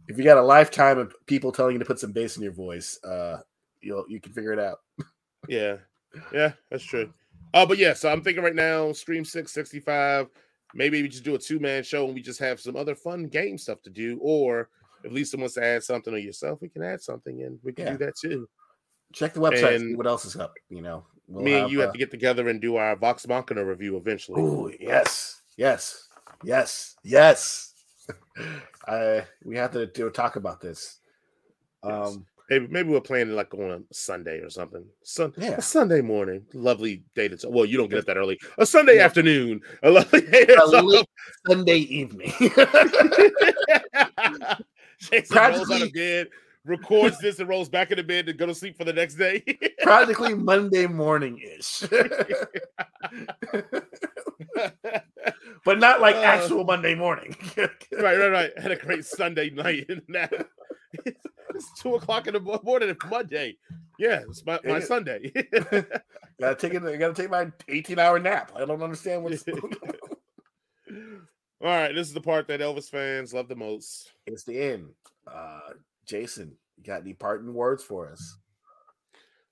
if 0.08 0.18
you 0.18 0.24
got 0.24 0.38
a 0.38 0.42
lifetime 0.42 0.98
of 0.98 1.14
people 1.28 1.52
telling 1.52 1.74
you 1.74 1.80
to 1.80 1.86
put 1.86 2.00
some 2.00 2.12
bass 2.12 2.38
in 2.38 2.44
your 2.44 2.52
voice, 2.54 3.00
uh, 3.04 3.40
you'll 3.82 4.06
you 4.08 4.20
can 4.20 4.34
figure 4.34 4.54
it 4.54 4.60
out. 4.60 4.80
Yeah, 5.48 5.78
yeah, 6.34 6.54
that's 6.72 6.84
true. 6.84 7.14
Uh, 7.54 7.66
but 7.68 7.78
yeah, 7.78 7.94
so 7.94 8.10
I'm 8.12 8.24
thinking 8.24 8.44
right 8.44 8.56
now, 8.56 8.92
Scream 8.94 9.24
6, 9.26 9.52
65. 9.52 10.28
Maybe 10.74 11.02
we 11.02 11.08
just 11.08 11.24
do 11.24 11.36
a 11.36 11.40
two 11.40 11.60
man 11.60 11.84
show 11.84 12.06
and 12.06 12.14
we 12.14 12.22
just 12.22 12.40
have 12.40 12.60
some 12.60 12.76
other 12.76 12.96
fun 12.96 13.28
game 13.28 13.58
stuff 13.58 13.82
to 13.84 13.90
do. 13.90 14.18
Or 14.22 14.70
if 15.04 15.12
Lisa 15.12 15.38
wants 15.38 15.54
to 15.56 15.64
add 15.64 15.84
something 15.84 16.14
or 16.14 16.18
yourself, 16.18 16.60
we 16.62 16.70
can 16.70 16.84
add 16.84 17.02
something 17.02 17.44
and 17.44 17.60
we 17.64 17.74
can 17.74 17.86
Yeah. 17.86 17.92
do 17.94 17.98
that 18.06 18.16
too. 18.18 18.50
Check 19.14 19.34
the 19.34 19.40
website, 19.40 19.70
see 19.70 19.76
And- 19.76 19.98
what 19.98 20.08
else 20.08 20.26
is 20.26 20.36
up. 20.36 20.54
You 20.70 20.82
know, 20.82 21.06
we'll 21.28 21.44
Me 21.44 21.54
and 21.54 21.72
you 21.72 21.80
uh, 21.80 21.84
have 21.84 21.94
to 21.94 22.00
get 22.00 22.10
together 22.12 22.50
and 22.50 22.60
do 22.60 22.78
our 22.78 22.96
Vox 22.96 23.28
Machina 23.28 23.64
review 23.64 23.98
eventually. 23.98 24.42
Ooh, 24.42 24.74
yes, 24.80 25.42
yes, 25.58 26.08
yes, 26.44 26.96
yes. 27.04 27.74
I 28.88 29.26
we 29.46 29.56
have 29.58 29.72
to 29.74 29.86
do 29.86 30.10
talk 30.10 30.36
about 30.36 30.60
this. 30.60 31.00
Yes. 31.86 32.16
Um, 32.16 32.26
Maybe, 32.50 32.68
maybe 32.68 32.90
we're 32.90 33.00
plan 33.02 33.30
it 33.30 33.34
like 33.34 33.54
on 33.54 33.72
a 33.72 33.80
Sunday 33.94 34.40
or 34.40 34.50
something. 34.50 34.84
Sun, 35.04 35.34
Yeah. 35.38 35.60
Sunday 35.60 36.02
morning. 36.02 36.46
Lovely 36.54 37.04
day 37.16 37.30
to. 37.30 37.50
Well, 37.50 37.66
you 37.66 37.78
don't 37.78 37.90
get 37.90 38.00
up 38.00 38.06
that 38.06 38.18
early. 38.18 38.38
A 38.58 38.66
Sunday 38.66 38.98
No. 38.98 39.04
afternoon. 39.04 39.62
A 39.84 39.90
lovely 39.90 40.22
day 40.30 40.46
a 40.48 40.66
late 40.82 41.08
Sunday 41.48 41.78
evening. 41.78 42.34
Jason 45.00 45.38
rolls 45.38 45.72
out 45.72 45.82
of 45.82 45.94
bed, 45.94 46.28
records 46.66 47.18
this, 47.20 47.40
and 47.40 47.48
rolls 47.50 47.70
back 47.70 47.92
into 47.92 48.04
bed 48.04 48.26
to 48.26 48.34
go 48.34 48.46
to 48.46 48.54
sleep 48.56 48.78
for 48.78 48.84
the 48.86 48.94
next 48.94 49.16
day. 49.16 49.42
Practically 49.82 50.34
Monday 50.34 50.86
morning 50.88 51.40
ish, 51.40 51.84
but 55.66 55.80
not 55.80 56.02
like 56.02 56.16
Uh. 56.16 56.22
actual 56.22 56.64
Monday 56.64 56.96
morning. 56.96 57.36
right, 57.58 57.70
right, 58.18 58.28
right. 58.32 58.52
Had 58.60 58.72
a 58.72 58.76
great 58.78 59.06
Sunday 59.06 59.50
night 59.50 59.86
and 59.90 60.02
now 60.08 60.28
it's 61.06 61.82
two 61.82 61.96
o'clock 61.96 62.28
in 62.28 62.34
the 62.34 62.60
morning 62.64 62.96
Monday. 63.10 63.58
Yeah, 64.00 64.22
it's 64.28 64.46
my, 64.46 64.60
my 64.64 64.78
Yeah. 64.78 64.80
Sunday. 64.80 65.32
gotta 66.40 66.56
take 66.56 66.74
it. 66.74 66.84
I 66.84 66.98
gotta 66.98 67.14
take 67.14 67.30
my 67.30 67.52
18 67.68 68.00
hour 68.00 68.20
nap. 68.20 68.52
I 68.56 68.66
don't 68.66 68.82
understand 68.82 69.24
what's. 69.24 69.44
All 69.48 69.60
right, 71.62 71.94
this 71.96 72.08
is 72.08 72.14
the 72.14 72.22
part 72.22 72.48
that 72.48 72.60
Elvis 72.60 72.90
fans 72.90 73.34
love 73.34 73.48
the 73.48 73.56
most. 73.56 74.12
it's 74.26 74.44
the 74.44 74.60
end. 74.60 74.90
Uh, 75.26 75.72
Jason, 76.06 76.58
you 76.78 76.84
got 76.84 77.02
any 77.02 77.14
parting 77.14 77.54
words 77.54 77.84
for 77.84 78.10
us? 78.10 78.38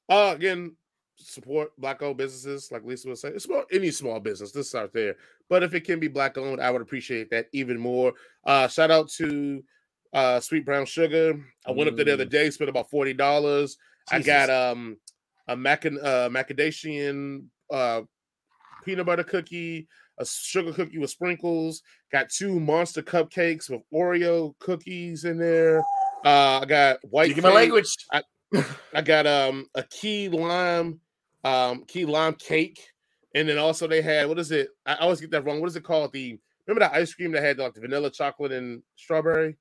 Uh 0.09 0.33
again, 0.35 0.75
support 1.15 1.71
black 1.77 2.01
owned 2.01 2.17
businesses, 2.17 2.69
like 2.71 2.83
Lisa 2.83 3.07
was 3.07 3.21
saying. 3.21 3.39
Small 3.39 3.63
any 3.71 3.91
small 3.91 4.19
business, 4.19 4.51
this 4.51 4.67
is 4.67 4.75
out 4.75 4.91
there. 4.91 5.15
But 5.47 5.63
if 5.63 5.73
it 5.73 5.85
can 5.85 5.99
be 5.99 6.09
black 6.09 6.37
owned, 6.37 6.59
I 6.59 6.69
would 6.69 6.81
appreciate 6.81 7.29
that 7.29 7.47
even 7.53 7.79
more. 7.79 8.13
Uh 8.45 8.67
shout 8.67 8.91
out 8.91 9.09
to 9.11 9.63
uh 10.13 10.39
Sweet 10.39 10.65
Brown 10.65 10.85
Sugar. 10.85 11.39
I 11.65 11.71
went 11.71 11.89
up 11.89 11.95
there 11.95 12.05
the 12.05 12.13
other 12.13 12.25
Mm. 12.25 12.29
day, 12.29 12.49
spent 12.49 12.69
about 12.69 12.89
forty 12.89 13.13
dollars. 13.13 13.77
I 14.11 14.19
got 14.21 14.49
um 14.49 14.97
a 15.47 15.55
mac 15.55 15.85
uh 15.85 16.29
macadamian 16.29 17.45
uh 17.69 18.01
peanut 18.83 19.05
butter 19.05 19.23
cookie, 19.23 19.87
a 20.17 20.25
sugar 20.25 20.73
cookie 20.73 20.97
with 20.97 21.09
sprinkles, 21.09 21.81
got 22.11 22.29
two 22.29 22.59
monster 22.59 23.01
cupcakes 23.01 23.69
with 23.69 23.81
Oreo 23.93 24.57
cookies 24.59 25.23
in 25.25 25.37
there. 25.37 25.79
Uh 26.25 26.59
I 26.61 26.65
got 26.65 26.99
white 27.09 27.25
Speaking 27.27 27.43
my 27.43 27.49
language. 27.53 27.95
I 28.93 29.01
got 29.01 29.25
um 29.27 29.67
a 29.75 29.83
key 29.83 30.27
lime, 30.29 30.99
um 31.43 31.85
key 31.85 32.05
lime 32.05 32.33
cake, 32.33 32.81
and 33.33 33.47
then 33.47 33.57
also 33.57 33.87
they 33.87 34.01
had 34.01 34.27
what 34.27 34.39
is 34.39 34.51
it? 34.51 34.69
I 34.85 34.95
always 34.95 35.21
get 35.21 35.31
that 35.31 35.45
wrong. 35.45 35.61
What 35.61 35.69
is 35.69 35.75
it 35.77 35.83
called? 35.83 36.11
The 36.11 36.37
remember 36.67 36.81
that 36.85 36.93
ice 36.99 37.13
cream 37.13 37.31
that 37.31 37.43
had 37.43 37.59
like 37.59 37.73
the 37.73 37.81
vanilla 37.81 38.09
chocolate 38.11 38.51
and 38.51 38.83
strawberry? 38.97 39.55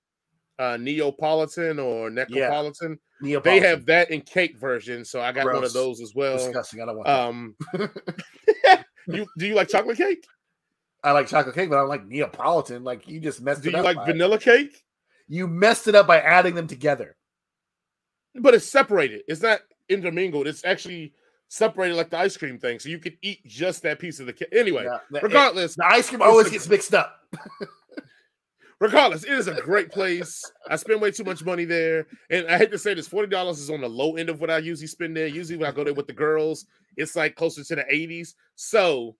Uh, 0.61 0.77
Neapolitan 0.77 1.79
or 1.79 2.11
Necropolitan. 2.11 2.99
Neapolitan. 3.23 3.43
They 3.63 3.67
have 3.67 3.87
that 3.87 4.11
in 4.11 4.21
cake 4.21 4.59
version, 4.59 5.05
so 5.07 5.21
I 5.21 5.33
got 5.33 5.47
one 5.47 5.65
of 5.65 5.73
those 5.73 6.03
as 6.03 6.15
well. 6.15 6.37
disgusting. 6.37 6.83
I 6.83 6.87
don't 6.87 6.97
want. 6.97 7.07
that. 7.07 7.19
Um, 7.19 8.85
you 9.07 9.27
do 9.39 9.47
you 9.47 9.55
like 9.55 9.69
chocolate 9.69 9.97
cake? 9.97 10.27
I 11.03 11.13
like 11.13 11.29
chocolate 11.29 11.55
cake, 11.55 11.71
but 11.71 11.77
I 11.77 11.81
don't 11.81 11.89
like 11.89 12.07
Neapolitan. 12.07 12.85
Like 12.85 13.09
you 13.09 13.21
just 13.21 13.41
messed 13.41 13.63
Do 13.63 13.71
it 13.71 13.77
you 13.77 13.83
like 13.83 13.97
vanilla 14.05 14.39
cake? 14.39 14.85
You 15.29 15.49
messed 15.49 15.89
it 15.89 15.95
up 15.95 16.07
by 16.07 16.21
adding 16.21 16.55
them 16.55 16.67
together. 16.67 17.17
But 18.35 18.53
it's 18.55 18.67
separated. 18.67 19.23
It's 19.29 19.41
not 19.41 19.61
intermingled. 19.89 20.47
It's 20.47 20.65
actually 20.65 21.15
separated 21.49 21.95
like 21.95 22.11
the 22.11 22.19
ice 22.19 22.37
cream 22.37 22.59
thing, 22.59 22.79
so 22.79 22.91
you 22.91 22.99
can 22.99 23.17
eat 23.23 23.45
just 23.47 23.83
that 23.85 23.99
piece 23.99 24.21
of 24.21 24.27
the 24.27 24.35
cake. 24.35 24.49
Anyway, 24.53 24.85
Yeah, 24.85 24.99
the, 25.11 25.21
regardless, 25.21 25.75
the 25.75 25.87
ice 25.87 26.11
cream 26.11 26.21
always 26.21 26.51
gets 26.51 26.69
mixed 26.69 26.93
up. 26.93 27.17
regardless, 28.81 29.25
it 29.25 29.33
is 29.33 29.47
a 29.47 29.61
great 29.61 29.93
place. 29.93 30.43
I 30.69 30.77
spend 30.77 31.01
way 31.01 31.11
too 31.11 31.25
much 31.25 31.45
money 31.45 31.65
there, 31.65 32.07
and 32.31 32.47
I 32.49 32.59
hate 32.59 32.73
to 32.73 32.79
say 32.79 32.95
this: 32.95 33.07
forty 33.07 33.29
dollars 33.29 33.61
is 33.61 33.71
on 33.71 33.83
the 33.83 33.89
low 33.89 34.17
end 34.17 34.29
of 34.29 34.41
what 34.41 34.51
I 34.51 34.59
usually 34.59 34.87
spend 34.89 35.17
there. 35.17 35.27
Usually, 35.27 35.59
when 35.59 35.69
I 35.69 35.73
go 35.73 35.85
there 35.85 35.95
with 35.95 36.07
the 36.07 36.13
girls, 36.13 36.67
it's 36.97 37.15
like 37.15 37.37
closer 37.37 37.63
to 37.63 37.77
the 37.77 37.85
eighties. 37.89 38.35
So, 38.57 39.17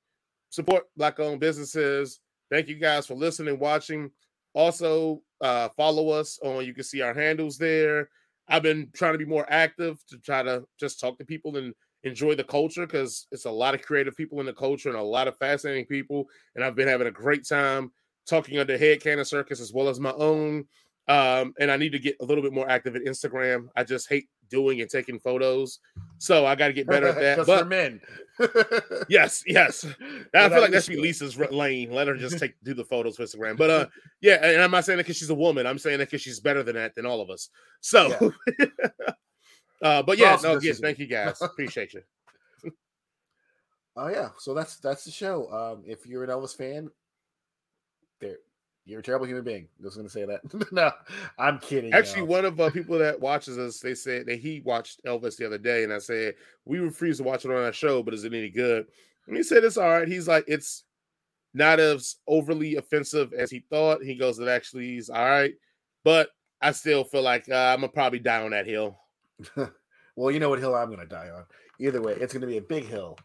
support 0.49 0.85
black-owned 0.97 1.41
businesses. 1.41 2.21
Thank 2.51 2.69
you 2.69 2.77
guys 2.77 3.07
for 3.07 3.15
listening, 3.15 3.59
watching. 3.59 4.11
Also, 4.55 5.23
uh, 5.41 5.69
follow 5.77 6.09
us 6.09 6.39
on. 6.43 6.65
You 6.65 6.75
can 6.75 6.83
see 6.83 7.03
our 7.03 7.15
handles 7.15 7.57
there. 7.57 8.09
I've 8.49 8.65
been 8.65 8.89
trying 8.93 9.13
to 9.13 9.19
be 9.19 9.25
more 9.25 9.47
active 9.49 10.05
to 10.09 10.19
try 10.19 10.43
to 10.43 10.65
just 10.79 10.99
talk 10.99 11.19
to 11.19 11.25
people 11.25 11.57
and 11.57 11.73
enjoy 12.03 12.35
the 12.35 12.43
culture 12.43 12.85
because 12.85 13.29
it's 13.31 13.45
a 13.45 13.51
lot 13.51 13.75
of 13.75 13.83
creative 13.83 14.17
people 14.17 14.41
in 14.41 14.47
the 14.47 14.53
culture 14.53 14.89
and 14.89 14.99
a 14.99 15.03
lot 15.03 15.29
of 15.29 15.37
fascinating 15.37 15.87
people. 15.87 16.27
And 16.57 16.65
I've 16.65 16.75
been 16.75 16.89
having 16.89 17.07
a 17.07 17.13
great 17.13 17.47
time 17.47 17.93
talking 18.27 18.59
under 18.59 18.77
Head 18.77 19.03
Cannon 19.03 19.25
Circus 19.25 19.61
as 19.61 19.73
well 19.73 19.89
as 19.89 20.01
my 20.01 20.13
own. 20.13 20.67
Um, 21.09 21.55
and 21.59 21.73
I 21.73 21.77
need 21.77 21.91
to 21.91 21.99
get 21.99 22.17
a 22.21 22.25
little 22.25 22.43
bit 22.43 22.53
more 22.53 22.71
active 22.71 22.95
at 22.95 23.03
Instagram. 23.03 23.69
I 23.75 23.83
just 23.83 24.09
hate 24.09 24.29
doing 24.49 24.81
and 24.81 24.89
taking 24.89 25.19
photos, 25.19 25.81
so 26.19 26.47
I 26.47 26.55
got 26.55 26.69
to 26.69 26.73
get 26.73 26.87
better 26.87 27.09
at 27.09 27.17
that. 27.37 27.47
But 27.47 27.67
men. 27.67 28.01
yes, 29.09 29.43
yes, 29.45 29.85
I 30.35 30.49
feel 30.49 30.61
like 30.61 30.71
that 30.71 30.85
should 30.85 30.95
be 30.95 31.01
Lisa's 31.01 31.37
lane. 31.37 31.91
Let 31.91 32.07
her 32.07 32.17
just 32.17 32.39
take 32.39 32.55
do 32.63 32.75
the 32.75 32.85
photos 32.85 33.17
for 33.17 33.25
Instagram. 33.25 33.57
But 33.57 33.71
uh, 33.71 33.87
yeah, 34.21 34.35
and 34.47 34.63
I'm 34.63 34.71
not 34.71 34.85
saying 34.85 34.99
that 34.99 35.05
because 35.05 35.17
she's 35.17 35.31
a 35.31 35.35
woman. 35.35 35.67
I'm 35.67 35.79
saying 35.79 35.99
that 35.99 36.09
because 36.09 36.23
she's 36.23 36.39
better 36.39 36.63
than 36.63 36.77
that 36.77 36.95
than 36.95 37.07
all 37.07 37.21
of 37.21 37.29
us. 37.29 37.51
So, 37.81 38.33
uh, 39.83 40.03
but 40.03 40.17
yeah, 40.17 40.39
no, 40.43 40.59
as 40.59 40.79
thank 40.79 41.01
you 41.01 41.07
guys. 41.07 41.43
Appreciate 41.43 41.93
you. 41.93 42.03
Oh 43.97 44.09
yeah, 44.09 44.29
so 44.39 44.55
that's 44.55 44.79
that's 44.79 45.05
the 45.05 45.11
show. 45.11 45.51
Um, 45.53 45.83
if 45.85 46.07
you're 46.07 46.23
an 46.23 46.31
Elvis 46.31 46.57
fan, 46.57 46.89
there 48.21 48.37
you're 48.91 49.01
a 49.01 49.03
terrible 49.03 49.27
human 49.27 49.45
being. 49.45 49.69
Just 49.83 49.97
gonna 49.97 50.09
say 50.09 50.25
that. 50.25 50.41
no, 50.73 50.91
I'm 51.39 51.59
kidding. 51.59 51.93
Actually, 51.93 52.21
y'all. 52.21 52.29
one 52.29 52.45
of 52.45 52.61
uh, 52.61 52.71
people 52.71 52.99
that 52.99 53.21
watches 53.21 53.59
us, 53.59 53.79
they 53.79 53.95
said 53.95 54.27
that 54.27 54.41
he 54.41 54.61
watched 54.65 55.05
Elvis 55.05 55.37
the 55.37 55.47
other 55.47 55.59
day, 55.59 55.85
and 55.85 55.93
I 55.93 55.99
said 55.99 56.35
we 56.65 56.79
refuse 56.79 57.19
to 57.19 57.25
watch 57.25 57.45
it 57.45 57.51
on 57.51 57.57
our 57.57 57.73
show, 57.73 58.03
but 58.03 58.15
is 58.15 58.25
it 58.25 58.35
any 58.35 58.51
good? 58.51 58.87
And 59.27 59.37
he 59.37 59.43
said 59.43 59.65
it's 59.65 59.77
all 59.77 59.89
right. 59.89 60.09
He's 60.09 60.27
like 60.27 60.45
it's 60.49 60.85
not 61.55 61.79
as 61.79 62.17
overly 62.27 62.77
offensive 62.77 63.33
as 63.33 63.51
he 63.51 63.65
thought. 63.71 64.03
He 64.03 64.15
goes, 64.15 64.39
it 64.39 64.49
actually 64.49 64.97
is 64.97 65.11
all 65.11 65.25
right, 65.25 65.55
but 66.05 66.31
I 66.61 66.73
still 66.73 67.05
feel 67.05 67.23
like 67.23 67.49
uh, 67.49 67.55
I'm 67.55 67.81
gonna 67.81 67.89
probably 67.89 68.19
die 68.19 68.43
on 68.43 68.51
that 68.51 68.67
hill. 68.67 68.99
well, 70.17 70.31
you 70.31 70.41
know 70.41 70.49
what 70.49 70.59
hill 70.59 70.75
I'm 70.75 70.91
gonna 70.91 71.07
die 71.07 71.31
on. 71.31 71.45
Either 71.79 72.03
way, 72.03 72.15
it's 72.15 72.33
gonna 72.33 72.47
be 72.47 72.59
a 72.59 72.63
big 72.63 72.87
hill 72.87 73.17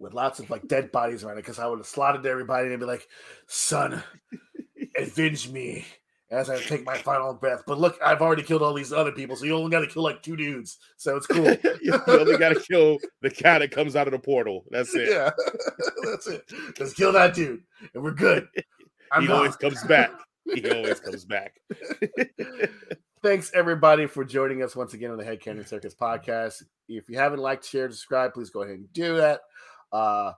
with 0.00 0.14
lots 0.14 0.40
of 0.40 0.50
like 0.50 0.66
dead 0.66 0.90
bodies 0.90 1.22
around 1.22 1.38
it 1.38 1.42
because 1.42 1.58
I 1.58 1.66
would 1.66 1.78
have 1.78 1.86
slaughtered 1.86 2.26
everybody 2.26 2.68
and 2.68 2.80
be 2.80 2.86
like, 2.86 3.06
"Son, 3.46 4.02
avenge 4.96 5.48
me." 5.50 5.84
As 6.32 6.48
I 6.48 6.60
take 6.60 6.84
my 6.84 6.96
final 6.96 7.34
breath, 7.34 7.64
but 7.66 7.80
look, 7.80 7.98
I've 8.00 8.22
already 8.22 8.44
killed 8.44 8.62
all 8.62 8.72
these 8.72 8.92
other 8.92 9.10
people, 9.10 9.34
so 9.34 9.44
you 9.44 9.56
only 9.56 9.68
got 9.68 9.80
to 9.80 9.88
kill 9.88 10.04
like 10.04 10.22
two 10.22 10.36
dudes, 10.36 10.78
so 10.96 11.16
it's 11.16 11.26
cool. 11.26 11.44
you 11.82 12.00
only 12.06 12.38
got 12.38 12.50
to 12.50 12.60
kill 12.60 12.98
the 13.20 13.30
guy 13.30 13.58
that 13.58 13.72
comes 13.72 13.96
out 13.96 14.06
of 14.06 14.12
the 14.12 14.18
portal. 14.20 14.64
That's 14.70 14.94
it. 14.94 15.08
yeah, 15.10 15.30
that's 16.04 16.28
it. 16.28 16.44
Just 16.76 16.94
kill 16.94 17.10
that 17.14 17.34
dude, 17.34 17.64
and 17.94 18.02
we're 18.04 18.12
good. 18.12 18.46
I'm 19.12 19.24
he 19.24 19.32
always 19.32 19.56
comes 19.56 19.82
back. 19.82 20.12
He 20.54 20.70
always 20.70 21.00
comes 21.00 21.24
back. 21.24 21.56
Thanks 23.24 23.50
everybody 23.52 24.06
for 24.06 24.24
joining 24.24 24.62
us 24.62 24.76
once 24.76 24.94
again 24.94 25.10
on 25.10 25.18
the 25.18 25.24
Head 25.24 25.40
Cannon 25.40 25.66
Circus 25.66 25.96
podcast. 25.96 26.62
If 26.88 27.10
you 27.10 27.18
haven't 27.18 27.40
liked, 27.40 27.66
shared, 27.66 27.92
subscribed, 27.92 28.34
please 28.34 28.50
go 28.50 28.62
ahead 28.62 28.76
and 28.76 28.92
do 28.92 29.16
that. 29.16 29.40
Uh, 29.92 30.32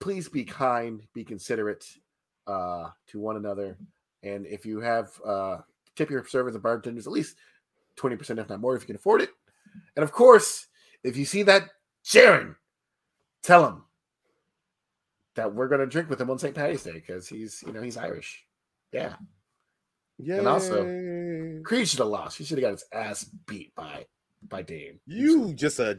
please 0.00 0.28
be 0.28 0.44
kind, 0.44 1.02
be 1.14 1.24
considerate 1.24 1.86
uh, 2.46 2.90
to 3.08 3.18
one 3.18 3.36
another, 3.36 3.76
and 4.22 4.46
if 4.46 4.64
you 4.64 4.80
have 4.80 5.10
uh, 5.24 5.58
tip 5.94 6.10
your 6.10 6.24
servers 6.26 6.54
and 6.54 6.62
bartenders 6.62 7.06
at 7.06 7.12
least 7.12 7.36
twenty 7.96 8.16
percent, 8.16 8.38
if 8.38 8.48
not 8.48 8.60
more, 8.60 8.76
if 8.76 8.82
you 8.82 8.86
can 8.86 8.96
afford 8.96 9.22
it. 9.22 9.30
And 9.96 10.02
of 10.02 10.12
course, 10.12 10.66
if 11.02 11.16
you 11.16 11.24
see 11.24 11.42
that 11.44 11.70
Sharon, 12.02 12.56
tell 13.42 13.66
him 13.66 13.82
that 15.34 15.54
we're 15.54 15.68
going 15.68 15.80
to 15.80 15.86
drink 15.86 16.08
with 16.10 16.20
him 16.20 16.30
on 16.30 16.38
St. 16.38 16.54
Patty's 16.54 16.82
Day 16.82 16.92
because 16.92 17.28
he's, 17.28 17.62
you 17.66 17.72
know, 17.72 17.82
he's 17.82 17.96
Irish. 17.96 18.44
Yeah. 18.92 19.14
Yeah. 20.18 20.38
And 20.38 20.48
also, 20.48 20.82
Creed 21.62 21.88
should 21.88 21.98
have 21.98 22.08
lost. 22.08 22.38
He 22.38 22.44
should 22.44 22.58
have 22.58 22.64
got 22.64 22.70
his 22.72 22.84
ass 22.92 23.24
beat 23.46 23.74
by 23.74 24.06
by 24.48 24.62
Dame. 24.62 25.00
you 25.06 25.52
just 25.54 25.78
a 25.80 25.94